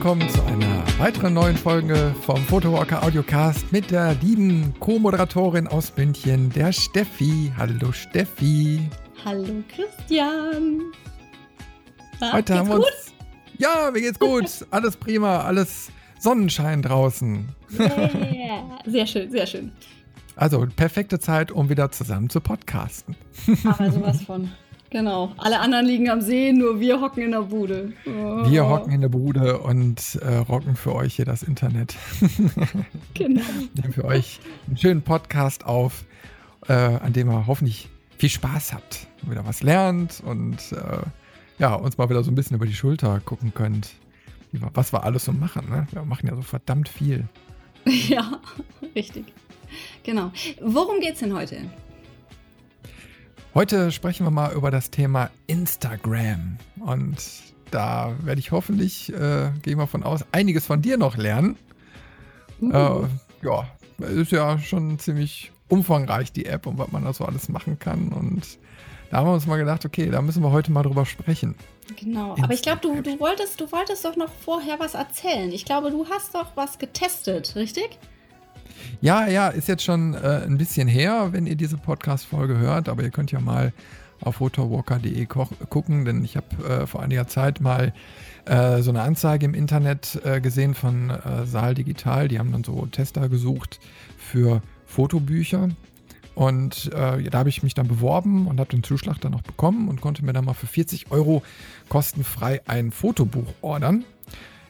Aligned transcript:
Willkommen 0.00 0.30
zu 0.30 0.42
einer 0.44 0.82
weiteren 0.98 1.34
neuen 1.34 1.58
Folge 1.58 2.14
vom 2.22 2.38
Photowalker 2.38 3.02
Audiocast 3.02 3.70
mit 3.70 3.90
der 3.90 4.14
lieben 4.14 4.72
Co-Moderatorin 4.80 5.66
aus 5.66 5.94
München, 5.94 6.48
der 6.48 6.72
Steffi. 6.72 7.52
Hallo 7.58 7.92
Steffi. 7.92 8.88
Hallo 9.26 9.62
Christian. 9.68 10.80
Na, 12.18 12.32
Heute 12.32 12.56
haben 12.56 12.68
wir 12.68 12.76
uns. 12.76 12.84
Gut? 12.86 13.58
Ja, 13.58 13.90
mir 13.92 14.00
geht's 14.00 14.18
gut. 14.18 14.66
alles 14.70 14.96
prima, 14.96 15.42
alles 15.42 15.90
Sonnenschein 16.18 16.80
draußen. 16.80 17.50
Yeah. 17.78 18.78
Sehr 18.86 19.06
schön, 19.06 19.30
sehr 19.30 19.46
schön. 19.46 19.70
Also 20.34 20.66
perfekte 20.76 21.18
Zeit, 21.18 21.52
um 21.52 21.68
wieder 21.68 21.90
zusammen 21.90 22.30
zu 22.30 22.40
podcasten. 22.40 23.16
Aber 23.64 23.92
sowas 23.92 24.22
von. 24.22 24.50
Genau. 24.90 25.32
Alle 25.36 25.60
anderen 25.60 25.86
liegen 25.86 26.10
am 26.10 26.20
See, 26.20 26.52
nur 26.52 26.80
wir 26.80 27.00
hocken 27.00 27.22
in 27.22 27.30
der 27.30 27.42
Bude. 27.42 27.92
Oh. 28.06 28.50
Wir 28.50 28.68
hocken 28.68 28.92
in 28.92 29.00
der 29.00 29.08
Bude 29.08 29.58
und 29.58 30.16
äh, 30.16 30.36
rocken 30.36 30.74
für 30.74 30.94
euch 30.94 31.14
hier 31.14 31.24
das 31.24 31.44
Internet. 31.44 31.94
genau. 33.14 33.40
Nehmen 33.74 33.92
für 33.92 34.04
euch 34.04 34.40
einen 34.66 34.76
schönen 34.76 35.02
Podcast 35.02 35.64
auf, 35.64 36.04
äh, 36.66 36.72
an 36.72 37.12
dem 37.12 37.30
ihr 37.30 37.46
hoffentlich 37.46 37.88
viel 38.18 38.30
Spaß 38.30 38.74
habt, 38.74 39.06
wieder 39.22 39.46
was 39.46 39.62
lernt 39.62 40.22
und 40.26 40.58
äh, 40.72 40.98
ja, 41.60 41.74
uns 41.74 41.96
mal 41.96 42.10
wieder 42.10 42.24
so 42.24 42.32
ein 42.32 42.34
bisschen 42.34 42.56
über 42.56 42.66
die 42.66 42.74
Schulter 42.74 43.20
gucken 43.20 43.54
könnt. 43.54 43.90
Was 44.52 44.92
wir 44.92 45.04
alles 45.04 45.26
so 45.26 45.32
machen. 45.32 45.70
Ne? 45.70 45.86
Wir 45.92 46.04
machen 46.04 46.26
ja 46.26 46.34
so 46.34 46.42
verdammt 46.42 46.88
viel. 46.88 47.28
Ja, 48.08 48.40
richtig. 48.94 49.32
Genau. 50.04 50.32
Worum 50.60 51.00
geht's 51.00 51.20
denn 51.20 51.34
heute? 51.34 51.62
Heute 53.52 53.90
sprechen 53.90 54.24
wir 54.24 54.30
mal 54.30 54.52
über 54.52 54.70
das 54.70 54.92
Thema 54.92 55.28
Instagram. 55.48 56.56
Und 56.78 57.16
da 57.72 58.14
werde 58.22 58.38
ich 58.38 58.52
hoffentlich, 58.52 59.12
äh, 59.12 59.50
gehe 59.62 59.74
mal 59.74 59.86
von 59.86 60.04
aus, 60.04 60.24
einiges 60.30 60.66
von 60.66 60.82
dir 60.82 60.96
noch 60.96 61.16
lernen. 61.16 61.56
Uh. 62.62 62.68
Äh, 62.70 63.08
ja, 63.42 63.66
ist 64.06 64.30
ja 64.30 64.56
schon 64.60 65.00
ziemlich 65.00 65.50
umfangreich, 65.68 66.30
die 66.32 66.46
App 66.46 66.66
und 66.68 66.78
was 66.78 66.92
man 66.92 67.02
da 67.02 67.12
so 67.12 67.24
alles 67.24 67.48
machen 67.48 67.76
kann. 67.80 68.12
Und 68.12 68.58
da 69.10 69.16
haben 69.16 69.26
wir 69.26 69.34
uns 69.34 69.48
mal 69.48 69.56
gedacht, 69.56 69.84
okay, 69.84 70.08
da 70.10 70.22
müssen 70.22 70.44
wir 70.44 70.52
heute 70.52 70.70
mal 70.70 70.84
drüber 70.84 71.04
sprechen. 71.04 71.56
Genau, 71.96 72.36
aber 72.40 72.54
ich 72.54 72.62
glaube, 72.62 72.80
du, 72.82 73.02
du, 73.02 73.18
wolltest, 73.18 73.60
du 73.60 73.72
wolltest 73.72 74.04
doch 74.04 74.14
noch 74.14 74.30
vorher 74.44 74.78
was 74.78 74.94
erzählen. 74.94 75.50
Ich 75.50 75.64
glaube, 75.64 75.90
du 75.90 76.06
hast 76.08 76.36
doch 76.36 76.52
was 76.54 76.78
getestet, 76.78 77.56
richtig? 77.56 77.98
Ja, 79.00 79.26
ja, 79.28 79.48
ist 79.48 79.68
jetzt 79.68 79.82
schon 79.82 80.14
äh, 80.14 80.42
ein 80.46 80.58
bisschen 80.58 80.88
her, 80.88 81.28
wenn 81.32 81.46
ihr 81.46 81.56
diese 81.56 81.76
Podcast-Folge 81.76 82.58
hört, 82.58 82.88
aber 82.88 83.02
ihr 83.02 83.10
könnt 83.10 83.32
ja 83.32 83.40
mal 83.40 83.72
auf 84.20 84.36
photowalker.de 84.36 85.26
gucken, 85.26 86.04
denn 86.04 86.24
ich 86.24 86.36
habe 86.36 86.46
äh, 86.68 86.86
vor 86.86 87.02
einiger 87.02 87.26
Zeit 87.26 87.60
mal 87.60 87.92
äh, 88.44 88.82
so 88.82 88.90
eine 88.90 89.02
Anzeige 89.02 89.46
im 89.46 89.54
Internet 89.54 90.20
äh, 90.24 90.40
gesehen 90.40 90.74
von 90.74 91.10
äh, 91.10 91.46
Saal 91.46 91.74
Digital. 91.74 92.28
Die 92.28 92.38
haben 92.38 92.52
dann 92.52 92.64
so 92.64 92.86
Tester 92.86 93.28
gesucht 93.28 93.80
für 94.18 94.60
Fotobücher 94.86 95.70
und 96.34 96.90
äh, 96.94 97.22
da 97.22 97.38
habe 97.38 97.48
ich 97.48 97.62
mich 97.62 97.74
dann 97.74 97.88
beworben 97.88 98.46
und 98.46 98.60
habe 98.60 98.70
den 98.70 98.82
Zuschlag 98.82 99.20
dann 99.20 99.32
noch 99.32 99.42
bekommen 99.42 99.88
und 99.88 100.00
konnte 100.00 100.24
mir 100.24 100.32
dann 100.32 100.44
mal 100.44 100.54
für 100.54 100.66
40 100.66 101.10
Euro 101.10 101.42
kostenfrei 101.88 102.60
ein 102.66 102.92
Fotobuch 102.92 103.52
ordern. 103.62 104.04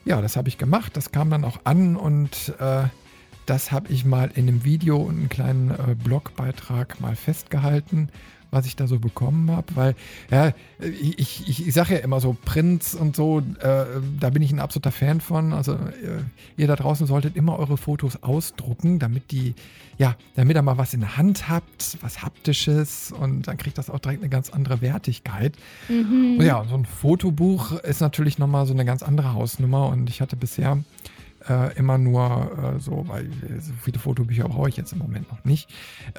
Ja, 0.05 0.21
das 0.21 0.37
habe 0.37 0.49
ich 0.49 0.59
gemacht. 0.59 0.97
Das 0.97 1.13
kam 1.13 1.31
dann 1.31 1.45
auch 1.45 1.61
an 1.65 1.97
und 1.97 2.55
äh, 2.59 2.85
das 3.51 3.73
habe 3.73 3.93
ich 3.93 4.05
mal 4.05 4.31
in 4.35 4.47
einem 4.47 4.65
Video 4.65 4.97
und 4.97 5.19
einem 5.19 5.29
kleinen 5.29 5.71
äh, 5.71 5.97
Blogbeitrag 5.97 7.01
mal 7.01 7.17
festgehalten 7.17 8.09
was 8.51 8.67
ich 8.67 8.77
da 8.77 8.87
so 8.87 8.99
bekommen 8.99 9.51
habe, 9.51 9.77
weil 9.77 9.95
ja, 10.31 10.53
ich, 10.81 11.49
ich, 11.49 11.69
ich 11.69 11.75
sage 11.75 11.95
ja 11.95 12.01
immer 12.01 12.21
so, 12.21 12.37
Prints 12.45 12.95
und 12.95 13.15
so, 13.15 13.39
äh, 13.61 13.85
da 14.19 14.31
bin 14.31 14.43
ich 14.43 14.53
ein 14.53 14.59
absoluter 14.59 14.91
Fan 14.91 15.21
von. 15.21 15.53
Also 15.53 15.75
äh, 15.75 16.25
ihr 16.57 16.67
da 16.67 16.77
draußen 16.77 17.07
solltet 17.07 17.37
immer 17.37 17.59
eure 17.59 17.77
Fotos 17.77 18.23
ausdrucken, 18.23 18.99
damit 18.99 19.31
die, 19.31 19.55
ja, 19.99 20.17
damit 20.35 20.57
ihr 20.57 20.63
mal 20.63 20.79
was 20.79 20.95
in 20.95 21.01
der 21.01 21.17
Hand 21.17 21.49
habt, 21.49 21.99
was 22.01 22.23
Haptisches 22.23 23.13
und 23.13 23.47
dann 23.47 23.57
kriegt 23.57 23.79
das 23.79 23.89
auch 23.89 24.01
direkt 24.01 24.23
eine 24.23 24.31
ganz 24.31 24.51
andere 24.51 24.81
Wertigkeit. 24.81 25.55
Mhm. 25.89 26.39
Und 26.39 26.45
ja, 26.45 26.65
so 26.69 26.75
ein 26.75 26.87
Fotobuch 26.87 27.73
ist 27.81 28.01
natürlich 28.01 28.39
nochmal 28.39 28.67
so 28.67 28.75
eine 28.75 28.85
ganz 28.85 29.03
andere 29.03 29.33
Hausnummer 29.33 29.89
und 29.89 30.11
ich 30.11 30.21
hatte 30.21 30.37
bisher 30.37 30.79
äh, 31.49 31.77
immer 31.77 31.99
nur 31.99 32.75
äh, 32.77 32.81
so, 32.81 33.05
weil 33.09 33.29
so 33.61 33.73
viele 33.81 33.99
Fotobücher 33.99 34.49
brauche 34.49 34.69
ich 34.69 34.77
jetzt 34.77 34.93
im 34.93 34.99
Moment 34.99 35.31
noch 35.31 35.45
nicht, 35.45 35.71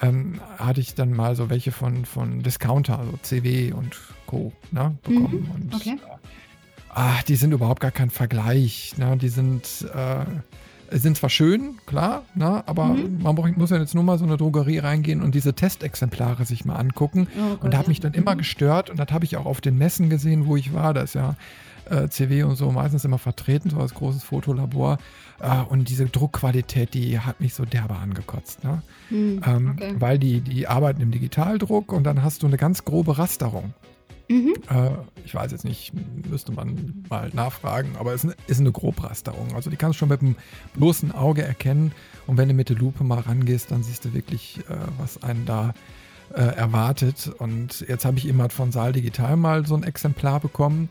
ähm, 0.02 0.40
hatte 0.58 0.82
ich 0.82 0.96
dann 0.96 1.12
mal 1.12 1.36
so 1.36 1.50
welche 1.50 1.72
von, 1.72 2.06
von 2.06 2.42
Discounter, 2.42 3.00
also 3.00 3.14
CW 3.22 3.74
und 3.74 3.98
Co. 4.26 4.54
Ne, 4.72 4.96
bekommen. 5.04 5.48
Mhm. 5.48 5.52
Und, 5.52 5.76
okay. 5.76 5.98
Äh, 5.98 6.30
ach, 6.90 7.24
die 7.24 7.36
sind 7.36 7.52
überhaupt 7.52 7.82
gar 7.82 7.92
kein 7.92 8.10
Vergleich. 8.10 8.94
Ne? 8.98 9.18
Die 9.18 9.30
sind, 9.30 9.86
äh, 9.94 10.98
sind 10.98 11.18
zwar 11.18 11.30
schön, 11.30 11.78
klar, 11.86 12.24
ne? 12.36 12.64
aber 12.66 12.86
mhm. 12.86 13.22
man 13.22 13.36
muss 13.58 13.70
ja 13.70 13.78
jetzt 13.78 13.96
nur 13.96 14.04
mal 14.04 14.18
so 14.18 14.26
eine 14.26 14.38
Drogerie 14.38 14.80
reingehen 14.80 15.22
und 15.22 15.36
diese 15.36 15.54
Testexemplare 15.54 16.46
sich 16.46 16.66
mal 16.66 16.76
angucken. 16.76 17.28
Oh, 17.38 17.64
und 17.64 17.74
da 17.74 17.78
hat 17.78 17.88
mich 17.88 18.00
dann 18.00 18.14
immer 18.14 18.34
mhm. 18.34 18.40
gestört 18.40 18.90
und 18.90 18.98
das 18.98 19.12
habe 19.12 19.26
ich 19.26 19.38
auch 19.38 19.46
auf 19.46 19.62
den 19.62 19.78
Messen 19.78 20.10
gesehen, 20.10 20.46
wo 20.46 20.56
ich 20.56 20.74
war. 20.74 20.94
Da 20.94 21.02
ist 21.02 21.16
ja 21.16 21.36
äh, 21.92 22.10
CW 22.10 22.44
und 22.44 22.56
so 22.56 22.72
meistens 22.72 23.06
immer 23.06 23.18
vertreten, 23.18 23.70
so 23.70 23.78
als 23.78 23.94
großes 23.94 24.24
Fotolabor. 24.24 24.98
Äh, 25.40 25.62
und 25.70 25.90
diese 25.90 26.06
Druckqualität, 26.06 26.94
die 26.94 27.20
hat 27.20 27.42
mich 27.42 27.54
so 27.54 27.66
derbe 27.66 27.96
angekotzt. 27.96 28.64
Ne? 28.64 28.82
Hm, 29.10 29.42
ähm, 29.46 29.72
okay. 29.76 29.96
Weil 30.00 30.18
die, 30.18 30.42
die 30.42 30.68
arbeiten 30.68 31.02
im 31.02 31.12
Digitaldruck 31.12 31.92
und 31.92 32.04
dann 32.04 32.24
hast 32.24 32.44
du 32.44 32.48
eine 32.48 32.58
ganz 32.58 32.86
grobe 32.86 33.18
Rasterung. 33.18 33.74
Mhm. 34.30 34.54
Äh, 34.70 34.92
ich 35.26 35.36
weiß 35.36 35.52
jetzt 35.52 35.66
nicht, 35.66 35.92
müsste 36.30 36.54
man 36.54 37.04
mal 37.10 37.30
nachfragen, 37.34 37.96
aber 38.00 38.14
es 38.14 38.26
ist 38.48 38.60
eine 38.60 38.72
Grobrasterung. 38.72 39.54
Also 39.56 39.70
die 39.70 39.76
kannst 39.76 39.98
du 39.98 40.00
schon 40.00 40.10
mit 40.10 40.22
dem 40.22 40.36
bloßen 40.74 41.12
Auge 41.12 41.44
erkennen. 41.44 41.92
Und 42.28 42.38
wenn 42.38 42.48
du 42.48 42.54
mit 42.54 42.70
der 42.70 42.78
Lupe 42.78 43.04
mal 43.04 43.20
rangehst, 43.20 43.72
dann 43.72 43.84
siehst 43.84 44.06
du 44.06 44.14
wirklich, 44.14 44.60
äh, 44.70 44.76
was 44.98 45.22
einen 45.22 45.46
da 45.46 45.74
äh, 46.34 46.42
erwartet. 46.42 47.30
Und 47.40 47.84
jetzt 47.90 48.06
habe 48.06 48.18
ich 48.18 48.28
eben 48.28 48.42
halt 48.42 48.54
von 48.54 48.72
Saal 48.72 48.94
Digital 48.94 49.36
mal 49.36 49.66
so 49.66 49.76
ein 49.76 49.84
Exemplar 49.84 50.40
bekommen 50.40 50.88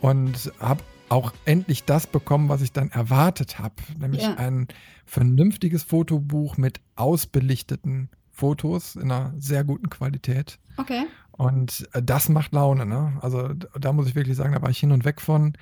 und 0.00 0.52
habe 0.58 0.82
auch 1.08 1.32
endlich 1.44 1.84
das 1.84 2.06
bekommen, 2.06 2.48
was 2.48 2.62
ich 2.62 2.72
dann 2.72 2.90
erwartet 2.90 3.58
habe, 3.58 3.74
nämlich 3.98 4.22
ja. 4.22 4.34
ein 4.34 4.68
vernünftiges 5.04 5.82
Fotobuch 5.82 6.56
mit 6.56 6.80
ausbelichteten 6.94 8.08
Fotos 8.30 8.96
in 8.96 9.10
einer 9.10 9.34
sehr 9.36 9.64
guten 9.64 9.90
Qualität. 9.90 10.58
Okay. 10.76 11.06
Und 11.32 11.88
äh, 11.92 12.02
das 12.02 12.28
macht 12.28 12.52
Laune, 12.52 12.86
ne? 12.86 13.18
Also 13.20 13.48
da 13.52 13.92
muss 13.92 14.06
ich 14.06 14.14
wirklich 14.14 14.36
sagen, 14.36 14.52
da 14.52 14.62
war 14.62 14.70
ich 14.70 14.78
hin 14.78 14.92
und 14.92 15.04
weg 15.04 15.20
von. 15.20 15.54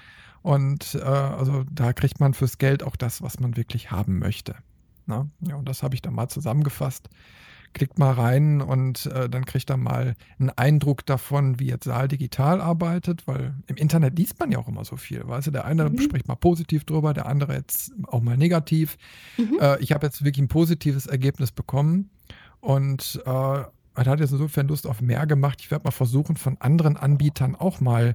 Und 0.43 0.95
äh, 0.95 1.03
also 1.03 1.65
da 1.71 1.93
kriegt 1.93 2.21
man 2.21 2.35
fürs 2.35 2.59
Geld 2.59 2.83
auch 2.83 2.97
das, 2.97 3.23
was 3.23 3.41
man 3.41 3.57
wirklich 3.57 3.91
haben 3.91 4.19
möchte. 4.19 4.55
Ne? 5.07 5.31
Ja, 5.41 5.57
und 5.57 5.69
das 5.69 5.83
habe 5.83 5.95
ich 5.95 6.03
dann 6.03 6.15
mal 6.15 6.29
zusammengefasst 6.29 7.09
klickt 7.73 7.99
mal 7.99 8.13
rein 8.13 8.61
und 8.61 9.07
äh, 9.07 9.29
dann 9.29 9.45
kriegt 9.45 9.71
er 9.71 9.77
mal 9.77 10.15
einen 10.39 10.51
Eindruck 10.51 11.07
davon, 11.07 11.61
wie 11.61 11.67
jetzt 11.67 11.85
Saal 11.85 12.09
digital 12.09 12.61
arbeitet, 12.61 13.27
weil 13.27 13.55
im 13.67 13.77
Internet 13.77 14.19
liest 14.19 14.39
man 14.41 14.51
ja 14.51 14.59
auch 14.59 14.69
immer 14.69 14.85
so 14.85 14.97
viel. 14.97 15.27
Weißt 15.27 15.47
du, 15.47 15.51
der 15.51 15.65
eine 15.65 15.89
mhm. 15.89 15.99
spricht 16.01 16.29
mal 16.29 16.35
positiv 16.35 16.85
drüber, 16.85 17.15
der 17.15 17.27
andere 17.27 17.55
jetzt 17.55 17.93
auch 18.07 18.21
mal 18.21 18.37
negativ. 18.37 18.97
Mhm. 19.37 19.59
Äh, 19.61 19.81
ich 19.81 19.93
habe 19.93 20.07
jetzt 20.07 20.25
wirklich 20.25 20.45
ein 20.45 20.49
positives 20.49 21.07
Ergebnis 21.07 21.53
bekommen 21.53 22.11
und 22.61 23.21
äh, 23.25 23.31
hat 23.31 24.21
jetzt 24.21 24.33
insofern 24.33 24.69
Lust 24.69 24.87
auf 24.87 25.01
mehr 25.01 25.27
gemacht. 25.27 25.61
Ich 25.61 25.71
werde 25.71 25.85
mal 25.85 25.91
versuchen, 25.91 26.37
von 26.37 26.57
anderen 26.61 26.97
Anbietern 26.97 27.55
auch 27.55 27.81
mal 27.81 28.15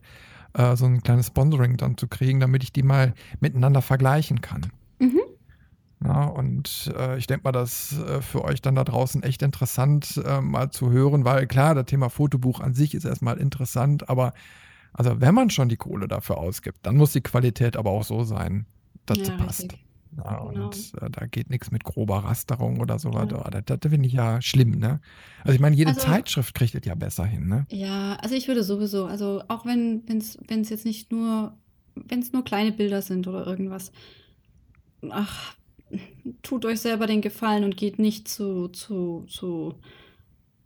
äh, 0.53 0.75
so 0.75 0.85
ein 0.85 1.01
kleines 1.03 1.27
Sponsoring 1.27 1.77
dann 1.77 1.97
zu 1.97 2.07
kriegen, 2.07 2.39
damit 2.39 2.63
ich 2.63 2.71
die 2.71 2.83
mal 2.83 3.13
miteinander 3.39 3.81
vergleichen 3.81 4.41
kann. 4.41 4.71
Mhm. 4.99 5.19
Ja, 6.03 6.25
und 6.25 6.91
äh, 6.97 7.17
ich 7.17 7.27
denke 7.27 7.45
mal, 7.45 7.51
das 7.51 7.97
äh, 7.99 8.21
für 8.21 8.43
euch 8.43 8.61
dann 8.61 8.75
da 8.75 8.83
draußen 8.83 9.23
echt 9.23 9.41
interessant 9.41 10.21
äh, 10.25 10.41
mal 10.41 10.69
zu 10.69 10.91
hören, 10.91 11.23
weil 11.23 11.47
klar, 11.47 11.75
das 11.75 11.85
Thema 11.85 12.09
Fotobuch 12.09 12.59
an 12.59 12.73
sich 12.73 12.93
ist 12.93 13.05
erstmal 13.05 13.37
interessant, 13.37 14.09
aber 14.09 14.33
also 14.91 15.21
wenn 15.21 15.33
man 15.33 15.49
schon 15.49 15.69
die 15.69 15.77
Kohle 15.77 16.07
dafür 16.07 16.37
ausgibt, 16.37 16.79
dann 16.83 16.97
muss 16.97 17.13
die 17.13 17.21
Qualität 17.21 17.77
aber 17.77 17.91
auch 17.91 18.03
so 18.03 18.23
sein, 18.23 18.65
dass 19.05 19.19
ja, 19.19 19.25
sie 19.25 19.31
passt. 19.31 19.77
Ja, 20.17 20.45
genau. 20.45 20.65
Und 20.65 20.93
äh, 21.01 21.09
da 21.09 21.25
geht 21.25 21.49
nichts 21.49 21.71
mit 21.71 21.83
grober 21.83 22.17
Rasterung 22.17 22.79
oder 22.79 22.99
sowas. 22.99 23.27
Ja. 23.31 23.49
Das, 23.49 23.63
das, 23.65 23.79
das 23.79 23.91
finde 23.91 24.07
ich 24.07 24.13
ja 24.13 24.41
schlimm, 24.41 24.77
ne? 24.77 24.99
Also 25.43 25.55
ich 25.55 25.59
meine, 25.59 25.75
jede 25.75 25.91
also, 25.91 26.01
Zeitschrift 26.01 26.53
kriegt 26.53 26.75
es 26.75 26.85
ja 26.85 26.95
besser 26.95 27.25
hin, 27.25 27.47
ne? 27.47 27.65
Ja, 27.71 28.15
also 28.21 28.35
ich 28.35 28.47
würde 28.47 28.63
sowieso, 28.63 29.05
also 29.05 29.41
auch 29.47 29.65
wenn 29.65 30.03
es 30.07 30.37
jetzt 30.69 30.85
nicht 30.85 31.11
nur, 31.11 31.57
wenn 31.95 32.19
es 32.19 32.33
nur 32.33 32.43
kleine 32.43 32.71
Bilder 32.71 33.01
sind 33.01 33.27
oder 33.27 33.47
irgendwas, 33.47 33.91
ach, 35.09 35.55
tut 36.41 36.65
euch 36.65 36.79
selber 36.81 37.07
den 37.07 37.21
Gefallen 37.21 37.63
und 37.63 37.77
geht 37.77 37.99
nicht 37.99 38.27
zu, 38.27 38.67
zu, 38.69 39.25
zu 39.27 39.75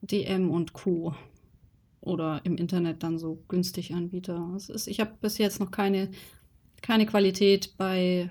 DM 0.02 0.52
und 0.52 0.74
Co. 0.74 1.16
Oder 2.02 2.42
im 2.46 2.56
Internet 2.58 3.04
dann 3.04 3.18
so 3.18 3.44
günstig 3.48 3.94
Anbieter. 3.94 4.54
Es 4.56 4.70
ist, 4.70 4.88
ich 4.88 5.00
habe 5.00 5.12
bis 5.20 5.38
jetzt 5.38 5.60
noch 5.60 5.72
keine, 5.72 6.10
keine 6.82 7.06
Qualität 7.06 7.74
bei, 7.78 8.30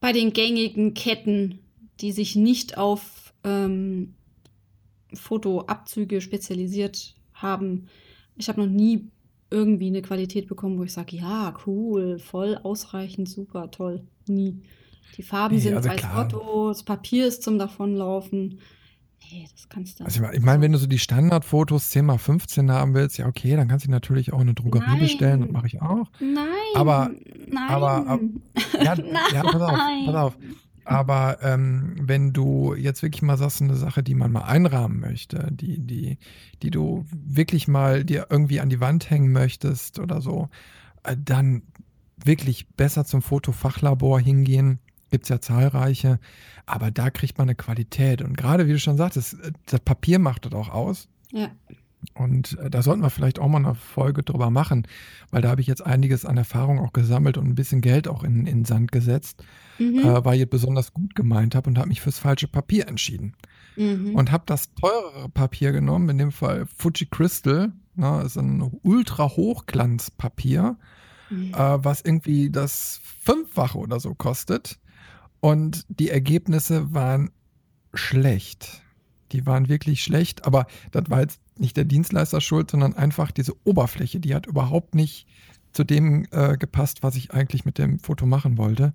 bei 0.00 0.12
den 0.12 0.32
gängigen 0.32 0.94
Ketten, 0.94 1.58
die 2.00 2.12
sich 2.12 2.34
nicht 2.34 2.78
auf 2.78 3.34
ähm, 3.44 4.14
Fotoabzüge 5.12 6.20
spezialisiert 6.20 7.14
haben. 7.34 7.88
Ich 8.36 8.48
habe 8.48 8.62
noch 8.62 8.70
nie 8.70 9.10
irgendwie 9.50 9.86
eine 9.88 10.02
Qualität 10.02 10.46
bekommen, 10.46 10.78
wo 10.78 10.84
ich 10.84 10.92
sage, 10.92 11.16
ja, 11.16 11.54
cool, 11.66 12.18
voll 12.18 12.58
ausreichend, 12.62 13.28
super, 13.28 13.70
toll. 13.70 14.02
Nie. 14.26 14.62
Die 15.16 15.22
Farben 15.22 15.54
Nee, 15.56 15.60
sind 15.62 15.74
also 15.74 15.88
als 15.88 16.00
klar. 16.00 16.26
Otto, 16.26 16.68
das 16.68 16.82
Papier 16.82 17.26
ist 17.26 17.42
zum 17.42 17.58
Davonlaufen. 17.58 18.60
Nee, 19.30 19.46
das 19.52 19.68
kannst 19.68 20.00
du. 20.00 20.04
Also 20.04 20.16
ich 20.16 20.22
meine, 20.22 20.36
ich 20.36 20.42
mein, 20.42 20.60
wenn 20.60 20.72
du 20.72 20.78
so 20.78 20.86
die 20.86 20.98
Standardfotos 20.98 21.90
10x15 21.92 22.70
haben 22.70 22.94
willst, 22.94 23.18
ja 23.18 23.26
okay, 23.26 23.56
dann 23.56 23.68
kannst 23.68 23.86
du 23.86 23.90
natürlich 23.90 24.32
auch 24.32 24.36
in 24.40 24.42
eine 24.48 24.54
Drogerie 24.54 24.98
bestellen, 24.98 25.40
das 25.40 25.46
Nein, 25.48 25.52
mache 25.52 25.66
ich 25.66 25.82
auch. 25.82 26.06
nein, 26.20 26.46
Aber, 26.74 27.10
aber, 27.68 28.06
ab- 28.06 28.20
nein, 28.74 29.04
ja, 29.04 29.22
ja, 29.34 29.42
pass 29.42 29.54
auf, 29.62 29.70
pass 29.70 29.78
nein. 30.06 30.16
auf. 30.16 30.36
Aber 30.88 31.38
ähm, 31.42 31.96
wenn 32.00 32.32
du 32.32 32.74
jetzt 32.74 33.02
wirklich 33.02 33.22
mal 33.22 33.36
sagst, 33.36 33.60
eine 33.60 33.76
Sache, 33.76 34.02
die 34.02 34.14
man 34.14 34.32
mal 34.32 34.44
einrahmen 34.44 35.00
möchte, 35.00 35.48
die, 35.52 35.78
die, 35.78 36.18
die 36.62 36.70
du 36.70 37.04
wirklich 37.10 37.68
mal 37.68 38.04
dir 38.04 38.28
irgendwie 38.30 38.60
an 38.60 38.70
die 38.70 38.80
Wand 38.80 39.10
hängen 39.10 39.30
möchtest 39.30 39.98
oder 39.98 40.22
so, 40.22 40.48
äh, 41.02 41.16
dann 41.22 41.62
wirklich 42.24 42.68
besser 42.68 43.04
zum 43.04 43.20
Fotofachlabor 43.20 44.18
hingehen. 44.20 44.78
Gibt's 45.10 45.28
ja 45.28 45.40
zahlreiche, 45.40 46.18
aber 46.66 46.90
da 46.90 47.10
kriegt 47.10 47.38
man 47.38 47.48
eine 47.48 47.54
Qualität. 47.54 48.22
Und 48.22 48.36
gerade, 48.36 48.66
wie 48.66 48.72
du 48.72 48.78
schon 48.78 48.96
sagtest, 48.96 49.34
äh, 49.34 49.52
das 49.66 49.80
Papier 49.80 50.18
macht 50.18 50.46
das 50.46 50.54
auch 50.54 50.70
aus. 50.70 51.08
Ja, 51.32 51.50
Und 52.14 52.58
äh, 52.58 52.70
da 52.70 52.82
sollten 52.82 53.02
wir 53.02 53.10
vielleicht 53.10 53.38
auch 53.38 53.48
mal 53.48 53.58
eine 53.58 53.74
Folge 53.74 54.22
drüber 54.22 54.50
machen, 54.50 54.86
weil 55.30 55.42
da 55.42 55.50
habe 55.50 55.60
ich 55.60 55.66
jetzt 55.66 55.84
einiges 55.84 56.24
an 56.24 56.36
Erfahrung 56.36 56.80
auch 56.80 56.92
gesammelt 56.92 57.36
und 57.38 57.46
ein 57.46 57.54
bisschen 57.54 57.80
Geld 57.80 58.08
auch 58.08 58.24
in, 58.24 58.46
in 58.46 58.64
Sand 58.64 58.90
gesetzt, 58.92 59.44
mhm. 59.78 59.98
äh, 60.00 60.24
weil 60.24 60.36
ich 60.36 60.42
es 60.42 60.50
besonders 60.50 60.92
gut 60.92 61.14
gemeint 61.14 61.54
habe 61.54 61.70
und 61.70 61.78
habe 61.78 61.88
mich 61.88 62.00
fürs 62.00 62.18
falsche 62.18 62.48
Papier 62.48 62.88
entschieden. 62.88 63.34
Mhm. 63.76 64.14
Und 64.14 64.32
habe 64.32 64.44
das 64.46 64.74
teurere 64.74 65.28
Papier 65.28 65.72
genommen, 65.72 66.08
in 66.08 66.18
dem 66.18 66.32
Fall 66.32 66.66
Fuji 66.66 67.06
Crystal, 67.06 67.72
ne, 67.94 68.22
ist 68.24 68.36
ein 68.36 68.62
Ultra-Hochglanzpapier, 68.82 70.76
Mhm. 71.30 71.54
äh, 71.54 71.84
was 71.84 72.00
irgendwie 72.00 72.50
das 72.50 73.00
Fünffache 73.22 73.78
oder 73.78 74.00
so 74.00 74.14
kostet. 74.14 74.78
Und 75.40 75.84
die 75.88 76.10
Ergebnisse 76.10 76.92
waren 76.92 77.30
schlecht. 77.94 78.82
Die 79.32 79.46
waren 79.46 79.68
wirklich 79.68 80.02
schlecht, 80.02 80.46
aber 80.46 80.66
das 80.90 81.10
war 81.10 81.20
jetzt 81.20 81.40
nicht 81.60 81.76
der 81.76 81.84
Dienstleister 81.84 82.40
schuld, 82.40 82.70
sondern 82.70 82.94
einfach 82.94 83.30
diese 83.30 83.54
Oberfläche, 83.64 84.20
die 84.20 84.34
hat 84.34 84.46
überhaupt 84.46 84.94
nicht 84.94 85.26
zu 85.72 85.84
dem 85.84 86.26
äh, 86.30 86.56
gepasst, 86.56 87.02
was 87.02 87.16
ich 87.16 87.32
eigentlich 87.32 87.64
mit 87.64 87.78
dem 87.78 87.98
Foto 87.98 88.26
machen 88.26 88.58
wollte. 88.58 88.92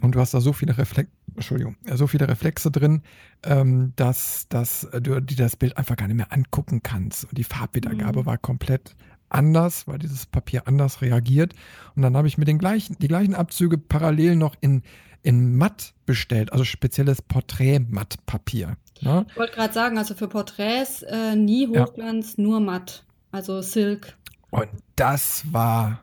Und 0.00 0.14
du 0.14 0.20
hast 0.20 0.32
da 0.32 0.40
so 0.40 0.52
viele 0.52 0.76
Reflex 0.78 1.10
Entschuldigung, 1.34 1.76
äh, 1.84 1.96
so 1.96 2.06
viele 2.06 2.28
Reflexe 2.28 2.70
drin, 2.70 3.02
ähm, 3.42 3.92
dass, 3.96 4.46
dass 4.48 4.88
du 5.00 5.20
dir 5.20 5.36
das 5.36 5.56
Bild 5.56 5.76
einfach 5.76 5.96
gar 5.96 6.06
nicht 6.08 6.16
mehr 6.16 6.32
angucken 6.32 6.82
kannst. 6.82 7.24
Und 7.24 7.38
die 7.38 7.44
Farbwiedergabe 7.44 8.20
Mhm. 8.20 8.26
war 8.26 8.38
komplett 8.38 8.96
anders, 9.32 9.86
weil 9.88 9.98
dieses 9.98 10.26
Papier 10.26 10.66
anders 10.68 11.00
reagiert. 11.02 11.54
Und 11.96 12.02
dann 12.02 12.16
habe 12.16 12.28
ich 12.28 12.38
mir 12.38 12.44
den 12.44 12.58
gleichen, 12.58 12.96
die 13.00 13.08
gleichen 13.08 13.34
Abzüge 13.34 13.78
parallel 13.78 14.36
noch 14.36 14.54
in, 14.60 14.82
in 15.22 15.56
matt 15.56 15.94
bestellt, 16.06 16.52
also 16.52 16.64
spezielles 16.64 17.22
Porträt-Mattpapier. 17.22 18.76
Ne? 19.00 19.26
Ich 19.30 19.36
wollte 19.36 19.54
gerade 19.54 19.74
sagen, 19.74 19.98
also 19.98 20.14
für 20.14 20.28
Porträts 20.28 21.02
äh, 21.02 21.34
nie 21.36 21.72
Ja. 21.72 21.84
Hochglanz, 21.86 22.38
nur 22.38 22.60
matt. 22.60 23.04
Also 23.30 23.62
Silk. 23.62 24.16
Und 24.50 24.68
das 24.96 25.44
war 25.52 26.02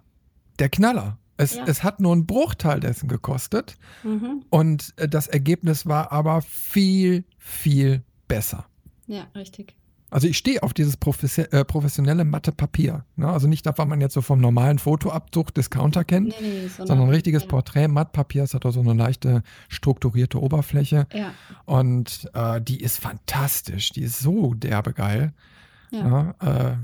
der 0.59 0.69
Knaller. 0.69 1.17
Es, 1.37 1.55
Ja. 1.55 1.63
es 1.67 1.83
hat 1.83 1.99
nur 2.01 2.11
einen 2.11 2.25
Bruchteil 2.25 2.79
dessen 2.81 3.07
gekostet 3.07 3.77
Mhm. 4.03 4.43
und 4.49 4.93
äh, 4.97 5.07
das 5.07 5.27
Ergebnis 5.27 5.85
war 5.85 6.11
aber 6.11 6.41
viel, 6.41 7.23
viel 7.37 8.03
besser. 8.27 8.65
Ja, 9.07 9.27
richtig. 9.35 9.75
Also 10.11 10.27
ich 10.27 10.37
stehe 10.37 10.63
auf 10.63 10.73
dieses 10.73 10.95
äh, 10.95 11.65
professionelle 11.65 12.25
matte 12.25 12.51
Papier. 12.51 13.05
Ne? 13.15 13.27
Also 13.27 13.47
nicht 13.47 13.65
das, 13.65 13.77
was 13.77 13.87
man 13.87 14.01
jetzt 14.01 14.13
so 14.13 14.21
vom 14.21 14.39
normalen 14.41 14.79
Fotoabdruck 14.79 15.53
Discounter 15.53 16.03
kennt, 16.03 16.29
Nee, 16.29 16.35
nee, 16.41 16.67
sondern, 16.67 16.87
sondern 16.87 17.07
ein 17.09 17.13
richtiges 17.13 17.43
ja. 17.43 17.47
Porträt. 17.49 17.87
Mattpapier, 17.87 18.43
es 18.43 18.53
hat 18.53 18.65
auch 18.65 18.71
so 18.71 18.79
eine 18.79 18.93
leichte 18.93 19.43
strukturierte 19.67 20.41
Oberfläche 20.41 21.07
Ja, 21.13 21.33
und 21.65 22.29
äh, 22.33 22.61
die 22.61 22.81
ist 22.81 22.99
fantastisch. 22.99 23.91
Die 23.91 24.01
ist 24.01 24.19
so 24.19 24.53
derbe 24.53 24.93
geil. 24.93 25.33
ja. 25.91 26.31
Äh, 26.39 26.45
Finde 26.45 26.77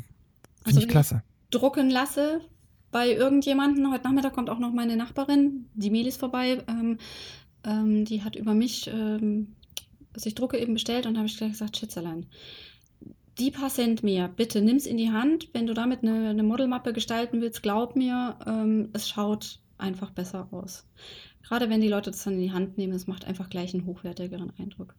Also 0.66 0.80
ich 0.80 0.88
klasse. 0.88 1.22
drucken 1.52 1.90
lasse 1.90 2.42
bei 2.92 3.10
irgendjemanden. 3.10 3.92
Heute 3.92 4.04
Nachmittag 4.06 4.34
kommt 4.34 4.50
auch 4.50 4.60
noch 4.60 4.72
meine 4.74 4.96
Nachbarin, 4.96 5.66
die 5.74 5.90
Melis, 5.90 6.18
vorbei. 6.18 6.64
Ähm, 6.68 6.98
ähm, 7.64 8.06
die 8.06 8.24
hat 8.24 8.36
über 8.36 8.54
mich 8.54 8.88
ähm, 8.88 9.56
sich 10.16 10.34
Drucke 10.36 10.58
eben 10.58 10.74
bestellt 10.74 11.06
und 11.06 11.18
habe 11.18 11.28
ich 11.28 11.38
gleich 11.38 11.52
gesagt, 11.52 11.78
Schätzelein, 11.78 12.26
die 13.38 13.52
paar 13.52 13.70
Cent 13.70 14.04
mehr, 14.04 14.28
bitte 14.28 14.62
nimm's 14.62 14.86
in 14.86 14.98
die 14.98 15.12
Hand. 15.12 15.50
Wenn 15.54 15.68
du 15.68 15.74
damit 15.74 16.04
eine, 16.04 16.30
eine 16.30 16.44
Modelmappe 16.44 16.94
gestalten 16.94 17.42
willst, 17.42 17.64
glaub 17.64 17.96
mir, 17.96 18.38
ähm, 18.46 18.90
es 18.94 19.10
schaut 19.10 19.60
einfach 19.78 20.12
besser 20.12 20.48
aus. 20.52 20.88
Gerade 21.44 21.70
wenn 21.70 21.82
die 21.82 21.90
Leute 21.90 22.12
das 22.12 22.24
dann 22.24 22.36
in 22.36 22.42
die 22.42 22.54
Hand 22.54 22.78
nehmen, 22.78 22.94
es 22.94 23.08
macht 23.08 23.26
einfach 23.26 23.50
gleich 23.50 23.74
einen 23.74 23.86
hochwertigeren 23.86 24.54
Eindruck. 24.58 24.96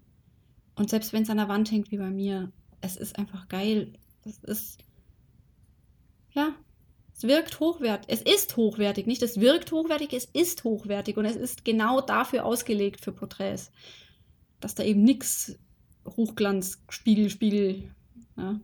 Und 0.77 0.91
selbst 0.91 1.13
wenn 1.13 1.23
es 1.23 1.31
an 1.31 1.39
der 1.39 1.49
Wand 1.49 1.71
hängt 1.71 1.91
wie 1.91 1.97
bei 1.97 2.11
mir, 2.11 2.53
es 2.83 2.97
ist 2.97 3.19
einfach 3.19 3.49
geil. 3.49 3.95
Es 4.25 4.39
ist, 4.39 4.79
ja, 6.33 6.55
es 7.15 7.23
wirkt 7.23 7.59
hochwertig. 7.59 8.07
Es 8.09 8.21
ist 8.21 8.57
hochwertig, 8.57 9.07
nicht 9.07 9.23
es 9.23 9.41
wirkt 9.41 9.73
hochwertig, 9.73 10.13
es 10.13 10.27
ist 10.27 10.65
hochwertig 10.65 11.17
und 11.17 11.25
es 11.25 11.37
ist 11.37 11.65
genau 11.65 12.03
dafür 12.03 12.45
ausgelegt 12.45 13.01
für 13.01 13.13
Porträts. 13.13 13.73
Dass 14.61 14.75
da 14.75 14.83
eben 14.83 15.03
nichts 15.03 15.59
Hochglanz, 16.07 16.83
Spiegel, 16.91 17.31
Spiegel, 17.31 17.91
ja. 18.37 18.61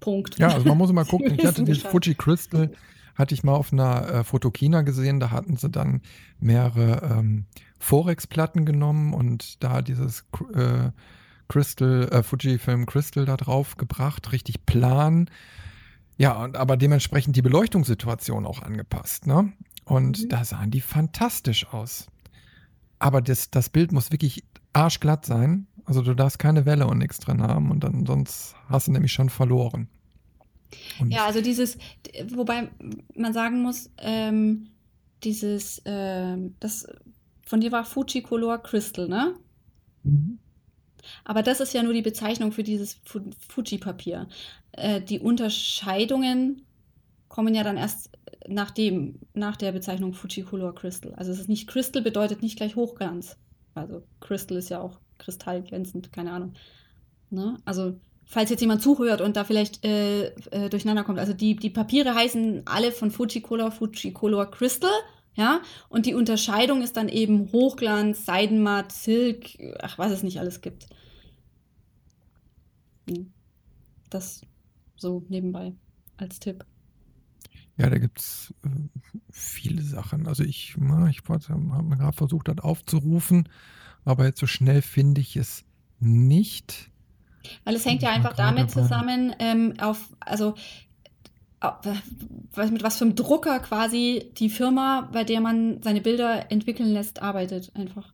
Punkt. 0.00 0.38
Ja, 0.38 0.48
also 0.48 0.66
man 0.66 0.78
muss 0.78 0.92
mal 0.92 1.04
gucken. 1.04 1.34
Ich 1.38 1.46
hatte 1.46 1.62
Bescheid. 1.62 1.90
Fuji 1.90 2.14
Crystal, 2.14 2.72
hatte 3.14 3.34
ich 3.34 3.44
mal 3.44 3.54
auf 3.54 3.72
einer 3.72 4.08
äh, 4.08 4.24
Fotokina 4.24 4.82
gesehen. 4.82 5.20
Da 5.20 5.30
hatten 5.30 5.56
sie 5.56 5.70
dann 5.70 6.00
mehrere 6.40 7.02
ähm, 7.18 7.46
Forex-Platten 7.78 8.64
genommen 8.64 9.14
und 9.14 9.62
da 9.62 9.80
dieses 9.82 10.24
äh, 10.54 10.90
Crystal, 11.48 12.08
äh, 12.10 12.22
Fujifilm 12.22 12.86
Crystal 12.86 13.24
da 13.26 13.36
drauf 13.36 13.76
gebracht, 13.76 14.32
richtig 14.32 14.66
plan. 14.66 15.30
Ja, 16.16 16.42
und 16.42 16.56
aber 16.56 16.76
dementsprechend 16.76 17.36
die 17.36 17.42
Beleuchtungssituation 17.42 18.46
auch 18.46 18.62
angepasst, 18.62 19.26
ne? 19.26 19.52
Und 19.84 20.22
Mhm. 20.24 20.28
da 20.28 20.44
sahen 20.44 20.70
die 20.70 20.80
fantastisch 20.80 21.66
aus. 21.72 22.06
Aber 22.98 23.20
das, 23.20 23.50
das 23.50 23.68
Bild 23.68 23.92
muss 23.92 24.12
wirklich 24.12 24.44
arschglatt 24.72 25.26
sein. 25.26 25.66
Also 25.84 26.02
du 26.02 26.14
darfst 26.14 26.38
keine 26.38 26.64
Welle 26.64 26.86
und 26.86 26.98
nichts 26.98 27.18
drin 27.18 27.42
haben 27.42 27.70
und 27.70 27.82
dann 27.84 28.06
sonst 28.06 28.54
hast 28.68 28.86
du 28.86 28.92
nämlich 28.92 29.12
schon 29.12 29.28
verloren. 29.30 29.88
Und 31.00 31.10
Ja, 31.10 31.26
also 31.26 31.40
dieses, 31.40 31.76
wobei 32.30 32.70
man 33.14 33.32
sagen 33.32 33.62
muss, 33.62 33.90
ähm, 33.98 34.68
dieses, 35.24 35.82
ähm, 35.84 36.54
das 36.60 36.86
von 37.44 37.60
dir 37.60 37.72
war 37.72 37.84
Fuji 37.84 38.22
Color 38.22 38.58
Crystal, 38.62 39.08
ne? 39.08 39.34
Mhm. 40.04 40.38
Aber 41.24 41.42
das 41.42 41.60
ist 41.60 41.74
ja 41.74 41.82
nur 41.82 41.92
die 41.92 42.02
Bezeichnung 42.02 42.52
für 42.52 42.62
dieses 42.62 42.94
Fu- 43.04 43.30
Fuji-Papier. 43.48 44.28
Äh, 44.72 45.00
die 45.02 45.18
Unterscheidungen 45.20 46.62
kommen 47.28 47.54
ja 47.54 47.64
dann 47.64 47.76
erst 47.76 48.10
nach 48.48 48.70
dem, 48.70 49.18
nach 49.34 49.56
der 49.56 49.72
Bezeichnung 49.72 50.14
Fuji 50.14 50.44
Color 50.44 50.74
Crystal. 50.74 51.12
Also 51.14 51.32
es 51.32 51.40
ist 51.40 51.48
nicht 51.48 51.66
Crystal 51.66 52.02
bedeutet 52.02 52.40
nicht 52.42 52.56
gleich 52.56 52.76
Hochglanz. 52.76 53.36
Also 53.74 54.02
Crystal 54.20 54.56
ist 54.56 54.68
ja 54.70 54.80
auch 54.80 55.00
kristallglänzend, 55.22 56.12
keine 56.12 56.32
Ahnung. 56.32 56.54
Ne? 57.30 57.56
Also 57.64 57.98
falls 58.24 58.50
jetzt 58.50 58.60
jemand 58.60 58.82
zuhört 58.82 59.20
und 59.20 59.36
da 59.36 59.44
vielleicht 59.44 59.84
äh, 59.84 60.28
äh, 60.50 60.68
durcheinander 60.68 61.04
kommt. 61.04 61.18
Also 61.18 61.32
die, 61.32 61.56
die 61.56 61.70
Papiere 61.70 62.14
heißen 62.14 62.62
alle 62.66 62.92
von 62.92 63.10
Fuji 63.10 63.40
Color 63.40 63.72
Fuji 63.72 64.12
Color 64.12 64.50
Crystal. 64.50 64.90
Ja, 65.34 65.62
und 65.88 66.04
die 66.04 66.14
Unterscheidung 66.14 66.82
ist 66.82 66.98
dann 66.98 67.08
eben 67.08 67.50
Hochglanz, 67.52 68.26
Seidenmatt, 68.26 68.92
Silk, 68.92 69.58
ach, 69.80 69.96
was 69.96 70.12
es 70.12 70.22
nicht 70.22 70.38
alles 70.38 70.60
gibt. 70.60 70.88
Hm. 73.08 73.32
Das 74.10 74.42
so 74.96 75.24
nebenbei 75.30 75.72
als 76.18 76.38
Tipp. 76.38 76.66
Ja, 77.78 77.88
da 77.88 77.98
gibt 77.98 78.18
es 78.18 78.54
äh, 78.64 78.68
viele 79.30 79.82
Sachen. 79.82 80.26
Also 80.26 80.44
ich, 80.44 80.76
ich 80.76 81.22
habe 81.28 81.96
gerade 81.96 82.12
versucht, 82.16 82.48
das 82.48 82.58
aufzurufen, 82.58 83.48
aber 84.04 84.24
jetzt 84.26 84.40
so 84.40 84.46
schnell 84.46 84.82
finde 84.82 85.20
ich 85.20 85.36
es 85.36 85.64
nicht. 86.00 86.90
Weil 87.64 87.74
es 87.74 87.84
hängt 87.84 88.02
ja 88.02 88.10
einfach 88.10 88.34
damit 88.34 88.70
zusammen, 88.70 89.34
ähm, 89.38 89.74
auf, 89.80 90.08
also 90.20 90.54
mit 92.70 92.82
was 92.82 92.98
für 92.98 93.04
einem 93.04 93.14
Drucker 93.14 93.60
quasi 93.60 94.30
die 94.36 94.50
Firma, 94.50 95.08
bei 95.12 95.24
der 95.24 95.40
man 95.40 95.80
seine 95.82 96.00
Bilder 96.00 96.50
entwickeln 96.50 96.92
lässt, 96.92 97.22
arbeitet 97.22 97.70
einfach. 97.76 98.12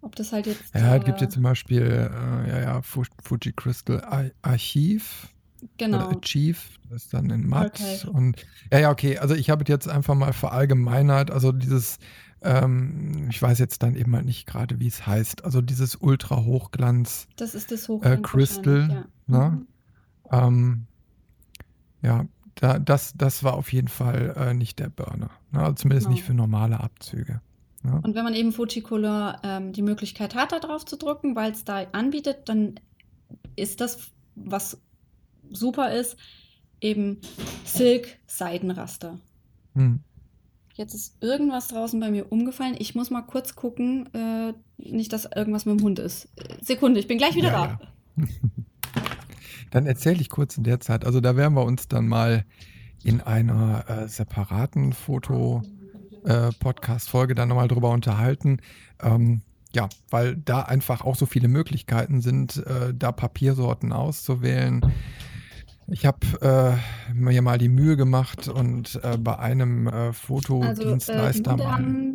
Ob 0.00 0.16
das 0.16 0.32
halt 0.32 0.46
jetzt. 0.46 0.74
Ja, 0.74 0.96
es 0.96 1.02
äh, 1.02 1.04
gibt 1.06 1.20
jetzt 1.20 1.34
zum 1.34 1.42
Beispiel, 1.42 1.82
äh, 1.82 2.48
ja, 2.48 2.60
ja, 2.60 2.82
Fu- 2.82 3.04
Fuji 3.22 3.52
Crystal 3.52 4.02
Ar 4.02 4.30
Archiv 4.42 5.28
genau. 5.78 6.08
oder 6.08 6.16
Achieve, 6.18 6.58
das 6.90 7.04
ist 7.04 7.14
dann 7.14 7.30
in 7.30 7.48
Matt. 7.48 7.80
Archive. 7.80 8.10
Und 8.10 8.46
ja, 8.72 8.78
ja, 8.80 8.90
okay, 8.90 9.18
also 9.18 9.34
ich 9.34 9.50
habe 9.50 9.64
es 9.64 9.68
jetzt 9.68 9.88
einfach 9.88 10.14
mal 10.14 10.32
verallgemeinert, 10.32 11.30
also 11.30 11.52
dieses, 11.52 11.98
ähm, 12.42 13.28
ich 13.30 13.40
weiß 13.40 13.58
jetzt 13.58 13.82
dann 13.82 13.94
eben 13.94 14.14
halt 14.14 14.24
nicht 14.26 14.46
gerade, 14.46 14.80
wie 14.80 14.86
es 14.86 15.06
heißt, 15.06 15.44
also 15.44 15.60
dieses 15.60 15.96
Ultra-Hochglanz, 15.96 17.26
Das 17.36 17.54
ist 17.54 17.70
das 17.72 17.84
äh, 17.84 17.88
Hochglanz 17.88 18.22
Crystal, 18.22 18.88
wahrscheinlich, 18.88 19.06
ja. 19.28 19.38
ne? 19.38 19.50
Mhm. 19.50 19.66
Ähm, 20.30 20.86
ja, 22.02 22.26
da, 22.56 22.78
das, 22.78 23.14
das 23.16 23.42
war 23.42 23.54
auf 23.54 23.72
jeden 23.72 23.88
Fall 23.88 24.34
äh, 24.36 24.54
nicht 24.54 24.78
der 24.78 24.88
Burner. 24.88 25.30
Ne? 25.52 25.60
Also 25.60 25.74
zumindest 25.74 26.06
Genau. 26.06 26.14
nicht 26.16 26.24
für 26.24 26.34
normale 26.34 26.80
Abzüge. 26.80 27.40
Ne? 27.82 28.00
Und 28.02 28.14
wenn 28.14 28.24
man 28.24 28.34
eben 28.34 28.52
Fujicolor 28.52 29.40
ähm, 29.42 29.72
die 29.72 29.82
Möglichkeit 29.82 30.34
hat, 30.34 30.52
da 30.52 30.58
drauf 30.58 30.84
zu 30.84 30.96
drücken, 30.96 31.34
weil 31.36 31.52
es 31.52 31.64
da 31.64 31.84
anbietet, 31.92 32.48
dann 32.48 32.74
ist 33.56 33.80
das, 33.80 34.10
was 34.34 34.80
super 35.50 35.92
ist, 35.92 36.16
eben 36.80 37.20
Silk 37.64 38.18
Seidenraster. 38.26 39.18
Hm. 39.74 40.00
Jetzt 40.74 40.94
ist 40.94 41.22
irgendwas 41.22 41.68
draußen 41.68 42.00
bei 42.00 42.10
mir 42.10 42.32
umgefallen. 42.32 42.74
Ich 42.78 42.96
muss 42.96 43.10
mal 43.10 43.22
kurz 43.22 43.54
gucken, 43.54 44.12
äh, 44.12 44.54
nicht, 44.76 45.12
dass 45.12 45.24
irgendwas 45.24 45.66
mit 45.66 45.78
dem 45.78 45.84
Hund 45.84 46.00
ist. 46.00 46.28
Äh, 46.36 46.56
Sekunde, 46.62 46.98
ich 46.98 47.06
bin 47.06 47.18
gleich 47.18 47.36
wieder 47.36 47.52
Ja, 47.52 47.78
da. 48.16 48.24
Dann 49.70 49.86
erzähle 49.86 50.20
ich 50.20 50.30
kurz 50.30 50.56
in 50.56 50.64
der 50.64 50.80
Zeit. 50.80 51.04
Also 51.04 51.20
da 51.20 51.36
werden 51.36 51.54
wir 51.54 51.64
uns 51.64 51.88
dann 51.88 52.06
mal 52.06 52.44
in 53.02 53.20
einer 53.20 53.84
äh, 53.88 54.06
separaten 54.08 54.92
Foto-Podcast-Folge 54.92 57.34
dann 57.34 57.48
nochmal 57.48 57.66
drüber 57.66 57.90
unterhalten. 57.90 58.60
Ähm, 59.02 59.42
ja, 59.74 59.88
weil 60.10 60.36
da 60.36 60.62
einfach 60.62 61.00
auch 61.00 61.16
so 61.16 61.26
viele 61.26 61.48
Möglichkeiten 61.48 62.20
sind, 62.20 62.58
äh, 62.58 62.94
da 62.94 63.10
Papiersorten 63.10 63.92
auszuwählen. 63.92 64.80
Ich 65.88 66.06
habe 66.06 66.18
äh, 67.12 67.12
mir 67.14 67.42
mal 67.42 67.58
die 67.58 67.68
Mühe 67.68 67.96
gemacht 67.96 68.48
und 68.48 68.98
äh, 69.02 69.18
bei 69.18 69.38
einem 69.38 69.86
äh, 69.86 69.90
Also, 69.90 70.02
äh, 70.02 70.12
die 70.12 70.14
Fotodienstleister 70.14 71.50
Hunde 71.52 71.64
mal. 71.64 72.14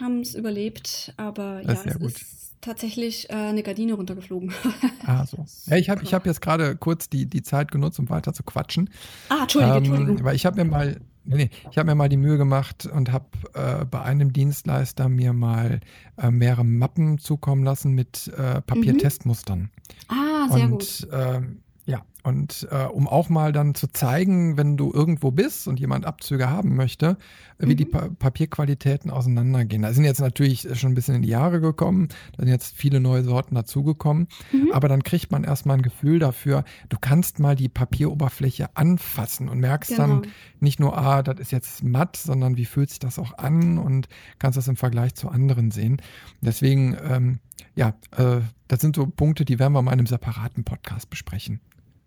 haben 0.00 0.20
es 0.20 0.34
überlebt, 0.34 1.12
aber 1.16 1.62
Das 1.64 1.66
ja, 1.66 1.72
ist 1.74 1.82
sehr 1.82 1.92
es 1.94 1.98
gut. 1.98 2.10
ist 2.12 2.54
tatsächlich 2.60 3.28
äh, 3.28 3.34
eine 3.34 3.62
Gardine 3.62 3.94
runtergeflogen. 3.94 4.52
Ah, 5.04 5.26
so. 5.26 5.44
Ja, 5.66 5.76
ich 5.78 5.90
habe 5.90 6.04
ich 6.04 6.14
hab 6.14 6.24
jetzt 6.26 6.40
gerade 6.40 6.76
kurz 6.76 7.08
die, 7.10 7.26
die 7.26 7.42
Zeit 7.42 7.72
genutzt, 7.72 7.98
um 7.98 8.08
weiter 8.08 8.32
zu 8.32 8.44
quatschen. 8.44 8.88
ah, 9.30 9.42
Entschuldige, 9.42 9.78
Ähm, 9.78 9.84
Entschuldigung. 9.84 10.24
weil 10.24 10.36
ich 10.36 10.46
habe 10.46 10.62
mir 10.64 10.70
mal, 10.70 11.00
nee, 11.24 11.50
ich 11.72 11.76
habe 11.76 11.86
mir 11.90 11.96
mal 11.96 12.08
die 12.08 12.16
Mühe 12.16 12.38
gemacht 12.38 12.86
und 12.86 13.10
habe 13.10 13.26
äh, 13.54 13.84
bei 13.84 14.00
einem 14.02 14.32
Dienstleister 14.32 15.08
mir 15.08 15.32
mal 15.32 15.80
äh, 16.18 16.30
mehrere 16.30 16.64
Mappen 16.64 17.18
zukommen 17.18 17.64
lassen 17.64 17.94
mit 17.94 18.28
äh, 18.38 18.58
Mhm. 18.58 18.62
Papiertestmustern. 18.64 19.70
Ah, 20.06 20.48
sehr 20.52 20.68
gut. 20.68 20.82
Und 21.04 21.08
ähm, 21.12 21.62
ja, 21.84 22.02
und 22.22 22.68
äh, 22.70 22.84
um 22.84 23.08
auch 23.08 23.28
mal 23.28 23.52
dann 23.52 23.74
zu 23.74 23.88
zeigen, 23.88 24.56
wenn 24.56 24.76
du 24.76 24.92
irgendwo 24.92 25.30
bist 25.30 25.66
und 25.66 25.80
jemand 25.80 26.04
Abzüge 26.06 26.48
haben 26.48 26.76
möchte, 26.76 27.16
äh, 27.58 27.66
wie 27.66 27.74
die 27.76 27.84
Mhm. 27.84 27.90
pa 27.90 28.08
Papierqualitäten 28.18 29.10
auseinandergehen. 29.10 29.82
Da 29.82 29.92
sind 29.92 30.04
jetzt 30.04 30.20
natürlich 30.20 30.68
schon 30.78 30.92
ein 30.92 30.94
bisschen 30.94 31.14
in 31.16 31.22
die 31.22 31.28
Jahre 31.28 31.60
gekommen, 31.60 32.08
da 32.36 32.42
sind 32.44 32.48
jetzt 32.48 32.76
viele 32.76 33.00
neue 33.00 33.24
Sorten 33.24 33.54
dazugekommen, 33.54 34.28
Mhm. 34.52 34.70
aber 34.72 34.88
dann 34.88 35.02
kriegt 35.02 35.30
man 35.32 35.44
erstmal 35.44 35.76
ein 35.78 35.82
Gefühl 35.82 36.18
dafür, 36.18 36.64
du 36.88 36.96
kannst 37.00 37.38
mal 37.40 37.56
die 37.56 37.68
Papieroberfläche 37.68 38.76
anfassen 38.76 39.48
und 39.48 39.58
merkst 39.60 39.90
Genau. 39.90 40.06
dann 40.06 40.22
nicht 40.60 40.80
nur, 40.80 40.96
ah, 40.96 41.22
das 41.22 41.38
ist 41.40 41.52
jetzt 41.52 41.82
matt, 41.82 42.16
sondern 42.16 42.56
wie 42.56 42.64
fühlt 42.66 42.90
sich 42.90 42.98
das 43.00 43.18
auch 43.18 43.36
an 43.38 43.78
und 43.78 44.08
kannst 44.38 44.56
das 44.56 44.68
im 44.68 44.76
Vergleich 44.76 45.14
zu 45.14 45.28
anderen 45.28 45.70
sehen. 45.70 46.00
Deswegen, 46.40 46.96
ähm, 47.08 47.38
ja, 47.74 47.94
äh, 48.16 48.40
das 48.68 48.80
sind 48.80 48.96
so 48.96 49.06
Punkte, 49.06 49.44
die 49.44 49.58
werden 49.58 49.72
wir 49.72 49.82
mal 49.82 49.92
in 49.92 49.98
einem 50.00 50.06
separaten 50.06 50.64
Podcast 50.64 51.10
besprechen. 51.10 51.60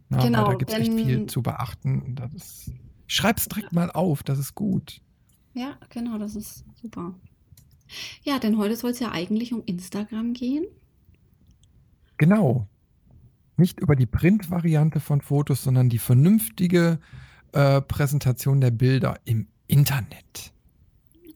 Weil 0.10 0.24
Genau, 0.24 0.46
da 0.48 0.54
gibt 0.56 0.72
es 0.72 0.78
echt 0.78 0.94
viel 0.94 1.26
zu 1.28 1.42
beachten. 1.42 2.16
Das 2.16 2.34
ist, 2.34 2.72
schreib's 3.08 3.48
direkt 3.48 3.74
mal 3.74 3.92
auf, 3.92 4.24
das 4.24 4.40
ist 4.40 4.56
gut. 4.56 5.02
Ja, 5.54 5.78
genau, 5.90 6.18
das 6.18 6.36
ist 6.36 6.66
super. 6.82 7.16
Ja, 8.24 8.40
denn 8.40 8.58
heute 8.58 8.76
soll 8.76 8.92
es 8.92 9.00
ja 9.00 9.12
eigentlich 9.12 9.54
um 9.54 9.64
Instagram 9.66 10.34
gehen. 10.34 10.66
Genau. 12.18 12.68
Nicht 13.58 13.80
über 13.80 13.96
die 13.96 14.06
Print-Variante 14.06 15.00
von 15.00 15.22
Fotos, 15.22 15.64
sondern 15.64 15.90
die 15.90 15.98
vernünftige 15.98 17.00
äh, 17.54 17.82
Präsentation 17.82 18.60
der 18.60 18.72
Bilder 18.72 19.20
im 19.26 19.48
Internet. 19.68 20.52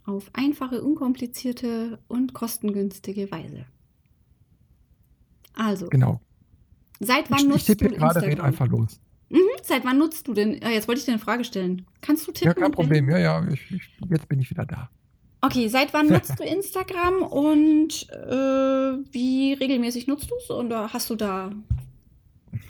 Auf 0.06 0.30
einfache, 0.34 0.84
unkomplizierte 0.84 2.00
und 2.08 2.34
kostengünstige 2.34 3.32
Weise. 3.32 3.66
Also, 5.54 5.88
Genau. 5.88 6.22
Seit 7.00 7.26
Ich, 7.26 7.32
wann 7.32 7.40
ich 7.40 7.46
nutzt 7.48 7.66
tippe 7.68 7.90
du 7.90 7.96
gerade, 7.96 8.22
red 8.22 8.30
Instagram? 8.30 8.46
einfach 8.46 8.68
los. 8.68 9.00
Mhm, 9.30 9.40
seit 9.64 9.86
wann 9.86 9.98
nutzt 10.00 10.28
du 10.28 10.34
denn? 10.34 10.60
Ah, 10.64 10.70
jetzt 10.70 10.88
wollte 10.88 11.00
ich 11.00 11.06
dir 11.06 11.12
eine 11.12 11.20
Frage 11.20 11.44
stellen. 11.44 11.86
Kannst 12.02 12.28
du 12.28 12.32
tippen? 12.32 12.48
Ja, 12.48 12.54
kein 12.54 12.72
Problem. 12.72 13.10
Ja, 13.10 13.18
ja, 13.20 13.48
ich, 13.52 13.72
ich, 13.72 13.90
jetzt 14.10 14.28
bin 14.28 14.40
ich 14.40 14.50
wieder 14.50 14.66
da. 14.66 14.90
Okay, 15.42 15.68
seit 15.68 15.94
wann 15.94 16.08
nutzt 16.10 16.40
du 16.40 16.44
Instagram 16.44 17.22
und 17.22 18.10
äh, 18.10 19.14
wie 19.14 19.54
regelmäßig 19.54 20.08
nutzt 20.08 20.30
du 20.32 20.36
es? 20.36 20.50
Oder 20.50 20.92
hast 20.92 21.10
du 21.10 21.16
da. 21.16 21.52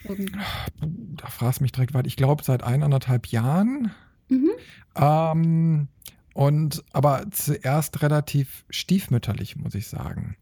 Da 0.03 1.27
fragst 1.27 1.61
mich 1.61 1.71
direkt 1.71 1.93
weiter. 1.93 2.07
Ich 2.07 2.15
glaube, 2.15 2.43
seit 2.43 2.63
eineinhalb 2.63 3.27
Jahren. 3.27 3.91
Mhm. 4.27 4.51
Ähm, 4.95 5.87
und 6.33 6.83
aber 6.91 7.25
zuerst 7.31 8.01
relativ 8.01 8.65
stiefmütterlich, 8.69 9.55
muss 9.55 9.75
ich 9.75 9.87
sagen. 9.87 10.35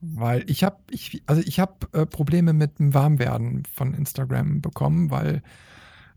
Weil 0.00 0.44
ich 0.48 0.62
habe, 0.62 0.76
ich, 0.90 1.22
also 1.26 1.42
ich 1.44 1.58
habe 1.58 1.74
äh, 1.92 2.06
Probleme 2.06 2.52
mit 2.52 2.78
dem 2.78 2.94
Warmwerden 2.94 3.64
von 3.72 3.94
Instagram 3.94 4.60
bekommen, 4.60 5.10
weil 5.10 5.42